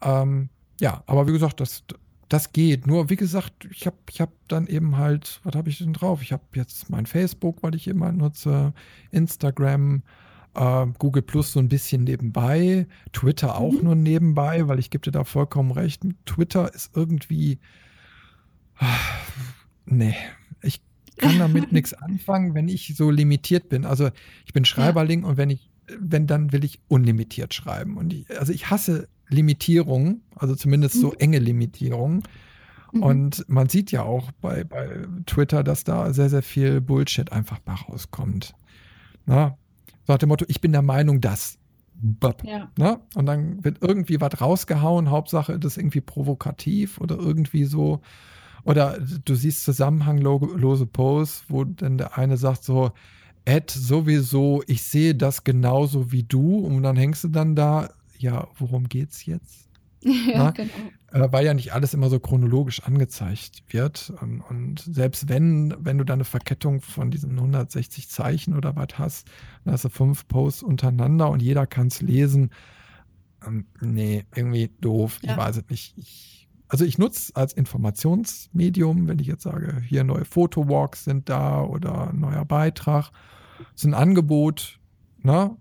Ähm, 0.01 0.47
ja, 0.79 1.03
aber 1.07 1.27
wie 1.27 1.33
gesagt, 1.33 1.59
das, 1.59 1.83
das 2.29 2.53
geht. 2.53 2.87
Nur, 2.87 3.09
wie 3.09 3.15
gesagt, 3.17 3.67
ich 3.69 3.85
habe 3.85 3.97
ich 4.09 4.21
hab 4.21 4.31
dann 4.47 4.65
eben 4.67 4.97
halt, 4.97 5.41
was 5.43 5.55
habe 5.55 5.69
ich 5.69 5.79
denn 5.79 5.91
drauf? 5.91 6.21
Ich 6.21 6.31
habe 6.31 6.43
jetzt 6.53 6.89
mein 6.89 7.05
Facebook, 7.05 7.63
weil 7.63 7.75
ich 7.75 7.89
immer 7.89 8.13
nutze, 8.13 8.73
Instagram, 9.11 10.03
Uh, 10.59 10.87
Google 10.97 11.21
Plus 11.21 11.51
so 11.51 11.59
ein 11.59 11.69
bisschen 11.69 12.03
nebenbei, 12.03 12.87
Twitter 13.13 13.57
auch 13.57 13.73
mhm. 13.73 13.83
nur 13.83 13.95
nebenbei, 13.95 14.67
weil 14.67 14.79
ich 14.79 14.89
gebe 14.89 15.03
dir 15.03 15.11
da 15.11 15.23
vollkommen 15.23 15.69
recht. 15.69 16.01
Twitter 16.25 16.73
ist 16.73 16.95
irgendwie. 16.95 17.59
nee, 19.85 20.15
ich 20.63 20.81
kann 21.17 21.37
damit 21.37 21.71
nichts 21.71 21.93
anfangen, 21.93 22.55
wenn 22.55 22.69
ich 22.69 22.95
so 22.95 23.11
limitiert 23.11 23.69
bin. 23.69 23.85
Also 23.85 24.09
ich 24.45 24.53
bin 24.53 24.65
Schreiberling 24.65 25.21
ja. 25.21 25.27
und 25.27 25.37
wenn 25.37 25.51
ich, 25.51 25.69
wenn, 25.99 26.25
dann 26.25 26.51
will 26.51 26.63
ich 26.63 26.79
unlimitiert 26.87 27.53
schreiben. 27.53 27.97
Und 27.97 28.13
ich, 28.13 28.39
also 28.39 28.51
ich 28.51 28.69
hasse 28.71 29.07
Limitierungen, 29.29 30.23
also 30.35 30.55
zumindest 30.55 30.95
mhm. 30.95 30.99
so 31.01 31.13
enge 31.13 31.39
Limitierungen. 31.39 32.23
Mhm. 32.93 33.03
Und 33.03 33.45
man 33.49 33.69
sieht 33.69 33.91
ja 33.91 34.03
auch 34.03 34.31
bei, 34.41 34.63
bei 34.63 35.05
Twitter, 35.25 35.63
dass 35.63 35.83
da 35.83 36.13
sehr, 36.13 36.29
sehr 36.29 36.43
viel 36.43 36.81
Bullshit 36.81 37.31
einfach 37.31 37.59
mal 37.65 37.75
rauskommt. 37.75 38.55
Na, 39.25 39.57
nach 40.07 40.17
dem 40.17 40.29
Motto, 40.29 40.45
ich 40.47 40.61
bin 40.61 40.71
der 40.71 40.81
Meinung, 40.81 41.21
dass. 41.21 41.57
Ja. 42.43 42.71
Na? 42.77 43.01
Und 43.15 43.25
dann 43.25 43.63
wird 43.63 43.79
irgendwie 43.81 44.21
was 44.21 44.39
rausgehauen, 44.39 45.09
Hauptsache 45.09 45.57
das 45.57 45.73
ist 45.73 45.77
irgendwie 45.77 46.01
provokativ 46.01 46.99
oder 46.99 47.17
irgendwie 47.17 47.65
so. 47.65 48.01
Oder 48.63 48.99
du 48.99 49.35
siehst 49.35 49.63
zusammenhanglose 49.63 50.85
Posts, 50.85 51.45
wo 51.47 51.63
dann 51.63 51.97
der 51.97 52.17
eine 52.17 52.37
sagt 52.37 52.63
so, 52.63 52.91
Ed, 53.45 53.71
sowieso, 53.71 54.61
ich 54.67 54.83
sehe 54.83 55.15
das 55.15 55.45
genauso 55.45 56.11
wie 56.11 56.23
du. 56.23 56.57
Und 56.57 56.83
dann 56.83 56.97
hängst 56.97 57.23
du 57.23 57.29
dann 57.29 57.55
da, 57.55 57.89
ja, 58.17 58.47
worum 58.57 58.89
geht's 58.89 59.25
jetzt? 59.25 59.66
Ja, 60.27 60.51
genau. 60.51 60.71
Äh, 61.11 61.31
weil 61.31 61.45
ja 61.45 61.53
nicht 61.53 61.73
alles 61.73 61.93
immer 61.93 62.09
so 62.09 62.19
chronologisch 62.19 62.83
angezeigt 62.83 63.63
wird. 63.69 64.13
Und, 64.21 64.41
und, 64.41 64.79
selbst 64.79 65.29
wenn, 65.29 65.73
wenn 65.79 65.97
du 65.97 66.03
da 66.03 66.13
eine 66.13 66.25
Verkettung 66.25 66.81
von 66.81 67.11
diesen 67.11 67.31
160 67.31 68.09
Zeichen 68.09 68.55
oder 68.55 68.75
was 68.75 68.97
hast, 68.97 69.27
dann 69.63 69.73
hast 69.73 69.85
du 69.85 69.89
fünf 69.89 70.27
Posts 70.27 70.63
untereinander 70.63 71.29
und 71.29 71.41
jeder 71.41 71.65
kann 71.65 71.87
es 71.87 72.01
lesen. 72.01 72.49
Ähm, 73.45 73.65
nee, 73.79 74.25
irgendwie 74.35 74.69
doof. 74.81 75.19
Ja. 75.21 75.31
Ich 75.31 75.37
weiß 75.37 75.57
es 75.57 75.69
nicht. 75.69 75.97
Ich, 75.97 76.49
also 76.67 76.83
ich 76.83 76.97
nutze 76.97 77.33
als 77.35 77.53
Informationsmedium, 77.53 79.07
wenn 79.07 79.19
ich 79.19 79.27
jetzt 79.27 79.43
sage, 79.43 79.81
hier 79.87 80.03
neue 80.03 80.25
Fotowalks 80.25 81.05
sind 81.05 81.29
da 81.29 81.61
oder 81.61 82.09
ein 82.09 82.19
neuer 82.19 82.43
Beitrag. 82.43 83.11
Das 83.59 83.83
ist 83.83 83.85
ein 83.85 83.93
Angebot, 83.93 84.79
ne? 85.19 85.55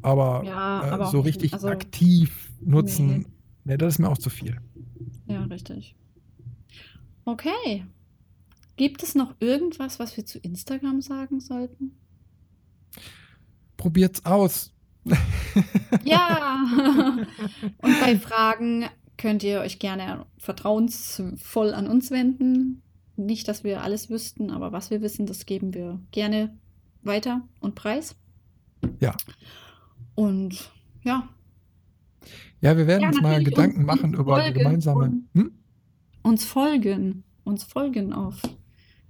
Aber, 0.00 0.42
ja, 0.44 0.82
aber 0.82 1.06
äh, 1.06 1.10
so 1.10 1.20
richtig 1.20 1.52
also, 1.52 1.68
aktiv 1.68 2.52
nutzen. 2.60 3.26
Nee, 3.64 3.76
das 3.76 3.94
ist 3.94 3.98
mir 3.98 4.08
auch 4.08 4.18
zu 4.18 4.30
viel. 4.30 4.60
Ja, 5.26 5.44
richtig. 5.44 5.94
Okay. 7.24 7.84
Gibt 8.76 9.02
es 9.02 9.14
noch 9.14 9.34
irgendwas, 9.40 9.98
was 9.98 10.16
wir 10.16 10.26
zu 10.26 10.38
Instagram 10.38 11.00
sagen 11.02 11.40
sollten? 11.40 11.92
Probiert's 13.76 14.24
aus. 14.24 14.72
ja. 16.04 17.18
Und 17.78 18.00
bei 18.00 18.18
Fragen 18.18 18.86
könnt 19.16 19.42
ihr 19.42 19.60
euch 19.60 19.78
gerne 19.78 20.26
vertrauensvoll 20.38 21.74
an 21.74 21.86
uns 21.86 22.10
wenden. 22.10 22.82
Nicht, 23.16 23.46
dass 23.46 23.62
wir 23.62 23.82
alles 23.82 24.10
wüssten, 24.10 24.50
aber 24.50 24.72
was 24.72 24.90
wir 24.90 25.02
wissen, 25.02 25.26
das 25.26 25.46
geben 25.46 25.74
wir 25.74 26.00
gerne 26.10 26.56
weiter 27.02 27.42
und 27.60 27.74
preis. 27.74 28.16
Ja. 29.00 29.14
Und 30.14 30.70
ja, 31.02 31.28
ja, 32.62 32.76
wir 32.76 32.86
werden 32.86 33.02
ja, 33.02 33.08
uns 33.08 33.20
mal 33.20 33.42
Gedanken 33.42 33.78
uns, 33.78 33.86
machen 33.86 34.10
uns 34.10 34.18
über 34.18 34.42
die 34.42 34.52
gemeinsame. 34.52 35.12
Hm? 35.34 35.52
Uns 36.22 36.44
folgen. 36.44 37.24
Uns 37.44 37.64
folgen 37.64 38.12
auf, 38.12 38.40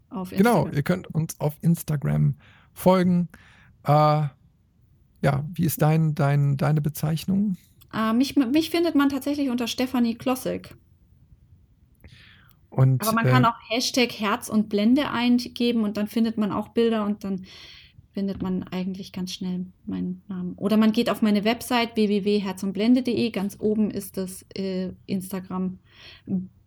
auf 0.09 0.31
genau, 0.31 0.65
Instagram. 0.65 0.65
Genau, 0.65 0.77
ihr 0.77 0.83
könnt 0.83 1.15
uns 1.15 1.39
auf 1.39 1.57
Instagram 1.61 2.35
folgen. 2.73 3.29
Äh, 3.85 3.91
ja, 5.23 5.45
wie 5.53 5.65
ist 5.65 5.83
dein, 5.83 6.15
dein, 6.15 6.57
deine 6.57 6.81
Bezeichnung? 6.81 7.59
Äh, 7.93 8.15
mich, 8.15 8.37
mich 8.37 8.71
findet 8.71 8.95
man 8.95 9.11
tatsächlich 9.11 9.51
unter 9.51 9.69
Stefanie 9.69 10.15
Klossek. 10.15 10.75
Und, 12.71 13.03
Aber 13.03 13.13
man 13.13 13.27
äh, 13.27 13.31
kann 13.31 13.45
auch 13.45 13.59
Hashtag 13.69 14.13
Herz 14.13 14.49
und 14.49 14.71
Blende 14.71 15.11
eingeben 15.11 15.85
und 15.85 15.99
dann 15.99 16.09
findet 16.09 16.39
man 16.39 16.53
auch 16.53 16.69
Bilder 16.69 17.05
und 17.05 17.23
dann 17.23 17.45
findet 18.13 18.43
man 18.43 18.63
eigentlich 18.65 19.13
ganz 19.13 19.33
schnell 19.33 19.67
meinen 19.87 20.23
Namen. 20.29 20.55
Oder 20.57 20.77
man 20.77 20.93
geht 20.93 21.11
auf 21.11 21.23
meine 21.23 21.45
Website 21.45 21.97
www.herzundblende.de. 21.97 23.31
Ganz 23.31 23.57
oben 23.59 23.91
ist 23.91 24.17
das 24.17 24.45
äh, 24.55 24.93
Instagram 25.07 25.79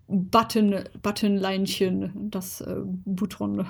Button, 0.07 0.83
Buttonleinchen, 1.01 2.29
das 2.31 2.61
äh, 2.61 2.81
Button, 3.05 3.65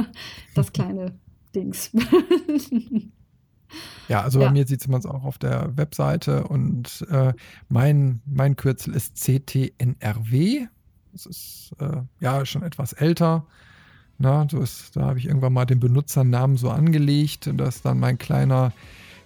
das 0.54 0.72
kleine 0.72 1.18
Dings. 1.54 1.90
ja, 4.08 4.22
also 4.22 4.38
bei 4.38 4.46
ja. 4.46 4.50
mir 4.50 4.66
sieht 4.66 4.86
man 4.88 5.00
es 5.00 5.06
auch 5.06 5.24
auf 5.24 5.38
der 5.38 5.76
Webseite 5.76 6.44
und 6.44 7.06
äh, 7.10 7.32
mein, 7.68 8.20
mein 8.26 8.56
Kürzel 8.56 8.94
ist 8.94 9.16
CTNRW. 9.16 10.66
Das 11.12 11.26
ist 11.26 11.74
äh, 11.78 12.02
ja 12.20 12.44
schon 12.44 12.62
etwas 12.62 12.92
älter. 12.92 13.46
Na, 14.18 14.44
das, 14.44 14.90
da 14.92 15.02
habe 15.02 15.18
ich 15.18 15.26
irgendwann 15.26 15.52
mal 15.52 15.64
den 15.64 15.78
Benutzernamen 15.80 16.56
so 16.56 16.70
angelegt. 16.70 17.46
und 17.46 17.58
Das 17.58 17.76
ist 17.76 17.84
dann 17.84 18.00
mein 18.00 18.18
kleiner 18.18 18.72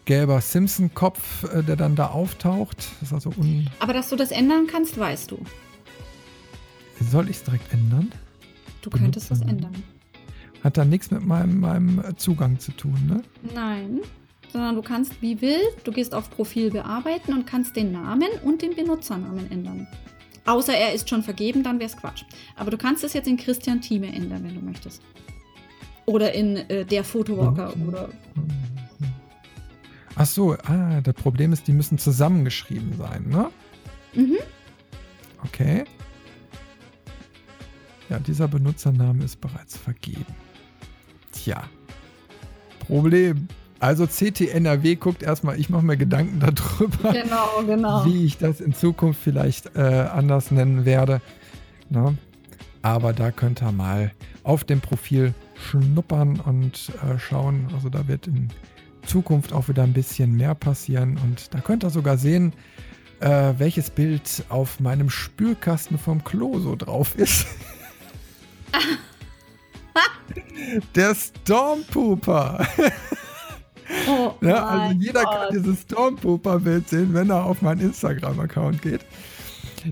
gelber 0.04 0.40
Simpson-Kopf, 0.40 1.44
äh, 1.44 1.62
der 1.62 1.76
dann 1.76 1.96
da 1.96 2.08
auftaucht. 2.08 2.88
Das 3.00 3.12
also 3.12 3.32
Aber 3.78 3.92
dass 3.92 4.10
du 4.10 4.16
das 4.16 4.30
ändern 4.30 4.66
kannst, 4.70 4.98
weißt 4.98 5.30
du. 5.30 5.38
Soll 7.00 7.30
ich 7.30 7.36
es 7.36 7.44
direkt 7.44 7.72
ändern? 7.72 8.12
Du 8.82 8.90
könntest 8.90 9.30
es 9.30 9.40
ändern. 9.40 9.74
Hat 10.62 10.76
dann 10.76 10.90
nichts 10.90 11.10
mit 11.10 11.24
meinem, 11.24 11.60
meinem 11.60 12.02
Zugang 12.16 12.58
zu 12.58 12.72
tun, 12.72 12.98
ne? 13.06 13.22
Nein, 13.54 14.00
sondern 14.52 14.76
du 14.76 14.82
kannst 14.82 15.20
wie 15.22 15.40
wild, 15.40 15.74
du 15.84 15.92
gehst 15.92 16.14
auf 16.14 16.30
Profil 16.30 16.70
bearbeiten 16.70 17.32
und 17.32 17.46
kannst 17.46 17.74
den 17.74 17.92
Namen 17.92 18.28
und 18.44 18.62
den 18.62 18.76
Benutzernamen 18.76 19.50
ändern. 19.50 19.88
Außer 20.44 20.74
er 20.74 20.92
ist 20.92 21.08
schon 21.08 21.22
vergeben, 21.22 21.62
dann 21.62 21.78
wäre 21.78 21.88
es 21.88 21.96
Quatsch. 21.96 22.24
Aber 22.56 22.70
du 22.70 22.76
kannst 22.76 23.04
es 23.04 23.12
jetzt 23.12 23.28
in 23.28 23.36
Christian 23.36 23.80
Thieme 23.80 24.08
ändern, 24.12 24.44
wenn 24.44 24.54
du 24.54 24.60
möchtest. 24.60 25.02
Oder 26.04 26.32
in 26.32 26.56
äh, 26.56 26.84
der 26.84 27.04
Fotowalker 27.04 27.76
mhm. 27.76 27.88
oder. 27.88 28.08
Ach 30.16 30.26
so, 30.26 30.52
ah, 30.64 31.00
das 31.00 31.14
Problem 31.14 31.52
ist, 31.52 31.68
die 31.68 31.72
müssen 31.72 31.96
zusammengeschrieben 31.96 32.96
sein, 32.98 33.28
ne? 33.28 33.50
Mhm. 34.14 34.38
Okay. 35.44 35.84
Ja, 38.08 38.18
dieser 38.18 38.48
Benutzername 38.48 39.24
ist 39.24 39.40
bereits 39.40 39.76
vergeben. 39.76 40.26
Tja. 41.30 41.64
Problem. 42.80 43.48
Also 43.82 44.06
CTNRW 44.06 44.94
guckt 44.94 45.24
erstmal, 45.24 45.58
ich 45.58 45.68
mache 45.68 45.84
mir 45.84 45.96
Gedanken 45.96 46.38
darüber, 46.38 47.12
genau, 47.12 47.64
genau. 47.66 48.04
wie 48.04 48.26
ich 48.26 48.38
das 48.38 48.60
in 48.60 48.74
Zukunft 48.74 49.20
vielleicht 49.20 49.74
äh, 49.74 49.80
anders 49.80 50.52
nennen 50.52 50.84
werde. 50.84 51.20
Ne? 51.90 52.16
Aber 52.82 53.12
da 53.12 53.32
könnt 53.32 53.60
ihr 53.60 53.72
mal 53.72 54.12
auf 54.44 54.62
dem 54.62 54.80
Profil 54.80 55.34
schnuppern 55.56 56.38
und 56.38 56.92
äh, 57.02 57.18
schauen. 57.18 57.66
Also 57.74 57.88
da 57.88 58.06
wird 58.06 58.28
in 58.28 58.50
Zukunft 59.04 59.52
auch 59.52 59.66
wieder 59.66 59.82
ein 59.82 59.94
bisschen 59.94 60.36
mehr 60.36 60.54
passieren. 60.54 61.18
Und 61.24 61.52
da 61.52 61.58
könnt 61.58 61.82
ihr 61.82 61.90
sogar 61.90 62.18
sehen, 62.18 62.52
äh, 63.18 63.54
welches 63.58 63.90
Bild 63.90 64.44
auf 64.48 64.78
meinem 64.78 65.10
Spülkasten 65.10 65.98
vom 65.98 66.22
Klo 66.22 66.60
so 66.60 66.76
drauf 66.76 67.16
ist. 67.16 67.48
Der 70.94 71.16
Stormpooper. 71.16 72.64
Oh 74.08 74.32
ja, 74.40 74.66
also 74.66 74.94
jeder 74.98 75.24
Gott. 75.24 75.32
kann 75.32 75.48
dieses 75.52 75.82
Stormpooper-Bild 75.82 76.88
sehen, 76.88 77.14
wenn 77.14 77.30
er 77.30 77.44
auf 77.44 77.62
meinen 77.62 77.80
Instagram-Account 77.80 78.82
geht. 78.82 79.00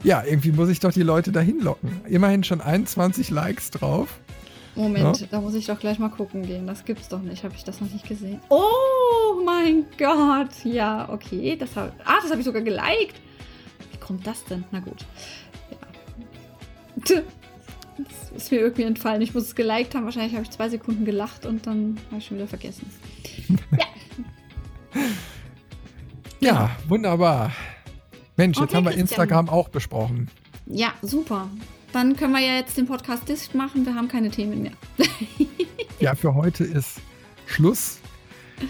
Ja, 0.05 0.23
irgendwie 0.25 0.53
muss 0.53 0.69
ich 0.69 0.81
doch 0.81 0.93
die 0.93 1.03
Leute 1.03 1.33
dahin 1.33 1.61
locken. 1.61 2.01
Immerhin 2.09 2.45
schon 2.45 2.61
21 2.61 3.31
Likes 3.31 3.71
drauf. 3.71 4.21
Moment, 4.77 5.21
ja? 5.21 5.27
da 5.31 5.41
muss 5.41 5.55
ich 5.55 5.67
doch 5.67 5.79
gleich 5.79 5.99
mal 5.99 6.11
gucken 6.11 6.47
gehen. 6.47 6.67
Das 6.67 6.85
gibt's 6.85 7.09
doch 7.09 7.21
nicht. 7.21 7.43
Habe 7.43 7.55
ich 7.57 7.65
das 7.65 7.81
noch 7.81 7.91
nicht 7.91 8.09
gesehen? 8.09 8.41
Oh 8.49 9.43
mein 9.45 9.85
Gott. 9.99 10.65
Ja, 10.65 11.09
okay. 11.11 11.57
Das 11.57 11.75
hab, 11.75 11.93
ah, 12.05 12.19
das 12.23 12.31
habe 12.31 12.41
ich 12.41 12.47
sogar 12.47 12.62
geliked. 12.62 13.21
Wie 13.91 13.99
kommt 13.99 14.27
das 14.27 14.45
denn? 14.45 14.65
Na 14.71 14.81
gut. 14.81 15.05
Ja. 17.09 17.23
Das 18.09 18.43
ist 18.43 18.51
mir 18.51 18.59
irgendwie 18.59 18.82
entfallen. 18.82 19.22
Ich 19.22 19.35
muss 19.35 19.44
es 19.44 19.55
geliked 19.55 19.94
haben. 19.94 20.05
Wahrscheinlich 20.05 20.35
habe 20.35 20.44
ich 20.44 20.51
zwei 20.51 20.68
Sekunden 20.68 21.05
gelacht 21.05 21.47
und 21.47 21.66
dann 21.66 21.98
habe 22.09 22.18
ich 22.18 22.27
schon 22.27 22.36
wieder 22.36 22.48
vergessen. 22.48 22.90
ja. 24.93 25.01
Ja, 26.43 26.70
wunderbar. 26.89 27.52
Mensch, 28.36 28.56
okay, 28.56 28.64
jetzt 28.64 28.74
haben 28.74 28.85
wir 28.85 28.93
Christian. 28.93 29.09
Instagram 29.09 29.48
auch 29.51 29.68
besprochen. 29.68 30.28
Ja, 30.66 30.94
super. 31.02 31.48
Dann 31.93 32.16
können 32.16 32.32
wir 32.32 32.40
ja 32.40 32.56
jetzt 32.56 32.78
den 32.78 32.86
Podcast 32.86 33.28
dicht 33.28 33.55
machen. 33.55 33.85
Wir 33.85 33.94
haben 33.94 34.09
keine 34.09 34.31
Themen 34.31 34.62
mehr. 34.62 34.72
ja, 36.01 36.14
für 36.14 36.35
heute 36.35 36.64
ist 36.64 36.98
Schluss. 37.47 37.98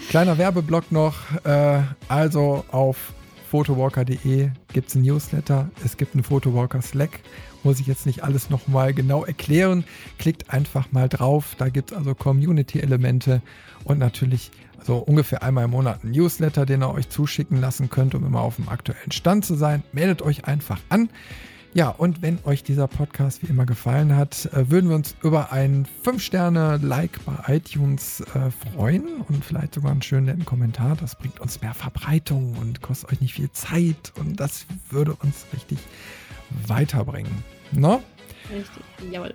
Kleiner 0.08 0.36
Werbeblock 0.36 0.90
noch. 0.90 1.14
Äh, 1.44 1.82
also 2.08 2.64
auf 2.72 3.12
photowalker.de 3.50 4.50
gibt 4.72 4.88
es 4.88 4.94
ein 4.94 5.02
Newsletter. 5.02 5.70
Es 5.84 5.96
gibt 5.96 6.14
einen 6.14 6.24
Photowalker 6.24 6.82
Slack. 6.82 7.20
Muss 7.62 7.80
ich 7.80 7.86
jetzt 7.86 8.06
nicht 8.06 8.24
alles 8.24 8.50
nochmal 8.50 8.94
genau 8.94 9.24
erklären. 9.24 9.84
Klickt 10.18 10.50
einfach 10.50 10.92
mal 10.92 11.08
drauf. 11.08 11.54
Da 11.58 11.68
gibt 11.68 11.92
es 11.92 11.96
also 11.96 12.14
Community-Elemente 12.14 13.42
und 13.84 13.98
natürlich 13.98 14.50
so 14.84 14.96
ungefähr 14.96 15.42
einmal 15.42 15.64
im 15.64 15.70
Monat 15.70 16.04
ein 16.04 16.10
Newsletter, 16.12 16.66
den 16.66 16.82
ihr 16.82 16.90
euch 16.90 17.08
zuschicken 17.08 17.60
lassen 17.60 17.90
könnt, 17.90 18.14
um 18.14 18.24
immer 18.24 18.40
auf 18.40 18.56
dem 18.56 18.68
aktuellen 18.68 19.12
Stand 19.12 19.44
zu 19.44 19.54
sein. 19.54 19.82
Meldet 19.92 20.22
euch 20.22 20.46
einfach 20.46 20.80
an. 20.88 21.10
Ja, 21.72 21.88
und 21.90 22.20
wenn 22.20 22.40
euch 22.46 22.64
dieser 22.64 22.88
Podcast 22.88 23.44
wie 23.44 23.46
immer 23.46 23.64
gefallen 23.64 24.16
hat, 24.16 24.46
äh, 24.46 24.70
würden 24.70 24.90
wir 24.90 24.96
uns 24.96 25.14
über 25.22 25.52
ein 25.52 25.86
5-Sterne-Like 26.04 27.24
bei 27.24 27.54
iTunes 27.54 28.22
äh, 28.34 28.50
freuen 28.50 29.20
und 29.28 29.44
vielleicht 29.44 29.74
sogar 29.74 29.92
einen 29.92 30.02
schönen 30.02 30.26
netten 30.26 30.44
Kommentar. 30.44 30.96
Das 30.96 31.14
bringt 31.14 31.38
uns 31.38 31.60
mehr 31.60 31.74
Verbreitung 31.74 32.56
und 32.56 32.82
kostet 32.82 33.12
euch 33.12 33.20
nicht 33.20 33.34
viel 33.34 33.52
Zeit 33.52 34.12
und 34.16 34.40
das 34.40 34.66
würde 34.90 35.14
uns 35.14 35.46
richtig 35.52 35.78
weiterbringen. 36.66 37.32
No? 37.72 38.02
Richtig, 38.50 38.82
jawohl. 39.10 39.34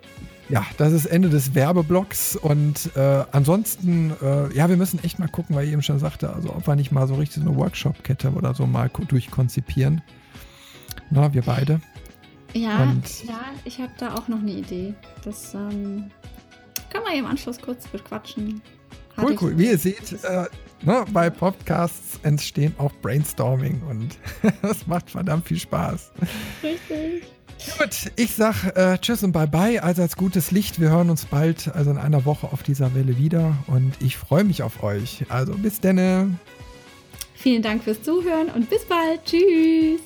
Ja, 0.49 0.65
das 0.77 0.93
ist 0.93 1.05
Ende 1.05 1.29
des 1.29 1.55
Werbeblocks 1.55 2.35
und 2.35 2.95
äh, 2.95 3.23
ansonsten, 3.31 4.13
äh, 4.21 4.53
ja, 4.55 4.69
wir 4.69 4.77
müssen 4.77 5.03
echt 5.03 5.17
mal 5.17 5.27
gucken, 5.27 5.55
weil 5.55 5.65
ich 5.65 5.71
eben 5.71 5.81
schon 5.81 5.97
sagte, 5.97 6.31
also 6.31 6.53
ob 6.53 6.67
wir 6.67 6.75
nicht 6.75 6.91
mal 6.91 7.07
so 7.07 7.15
richtig 7.15 7.43
so 7.43 7.49
eine 7.49 7.57
Workshop-Kette 7.57 8.31
oder 8.31 8.53
so 8.53 8.67
mal 8.67 8.89
durchkonzipieren. 9.07 10.01
Na, 11.09 11.33
wir 11.33 11.41
beide. 11.41 11.81
Ja, 12.53 12.83
und 12.83 13.23
ja 13.25 13.39
ich 13.63 13.79
habe 13.79 13.91
da 13.97 14.13
auch 14.15 14.27
noch 14.27 14.39
eine 14.39 14.51
Idee. 14.51 14.93
Das 15.23 15.53
ähm, 15.55 16.11
können 16.91 17.05
wir 17.05 17.17
im 17.17 17.25
Anschluss 17.25 17.59
kurz 17.59 17.87
bequatschen. 17.87 18.61
Cool, 19.17 19.37
cool. 19.41 19.57
Wie 19.57 19.67
ihr 19.67 19.77
seht, 19.77 20.13
äh, 20.23 20.45
ne, 20.83 21.05
bei 21.11 21.29
Podcasts 21.29 22.19
entstehen 22.23 22.73
auch 22.77 22.91
Brainstorming 23.01 23.81
und 23.89 24.17
das 24.61 24.87
macht 24.87 25.09
verdammt 25.11 25.47
viel 25.47 25.59
Spaß. 25.59 26.11
Richtig. 26.63 27.23
Gut, 27.77 28.11
ich 28.15 28.35
sag 28.35 28.75
äh, 28.75 28.97
Tschüss 28.99 29.23
und 29.23 29.31
Bye 29.31 29.47
Bye. 29.47 29.81
Also 29.81 30.01
als 30.01 30.15
gutes 30.15 30.51
Licht. 30.51 30.79
Wir 30.79 30.89
hören 30.89 31.09
uns 31.09 31.25
bald, 31.25 31.73
also 31.73 31.89
in 31.89 31.97
einer 31.97 32.25
Woche 32.25 32.51
auf 32.51 32.63
dieser 32.63 32.93
Welle 32.93 33.17
wieder. 33.17 33.55
Und 33.67 33.93
ich 34.01 34.17
freue 34.17 34.43
mich 34.43 34.61
auf 34.61 34.83
euch. 34.83 35.25
Also 35.29 35.53
bis 35.53 35.79
denne. 35.79 36.37
Vielen 37.33 37.61
Dank 37.61 37.83
fürs 37.83 38.01
Zuhören 38.01 38.49
und 38.49 38.69
bis 38.69 38.85
bald. 38.85 39.23
Tschüss. 39.25 40.01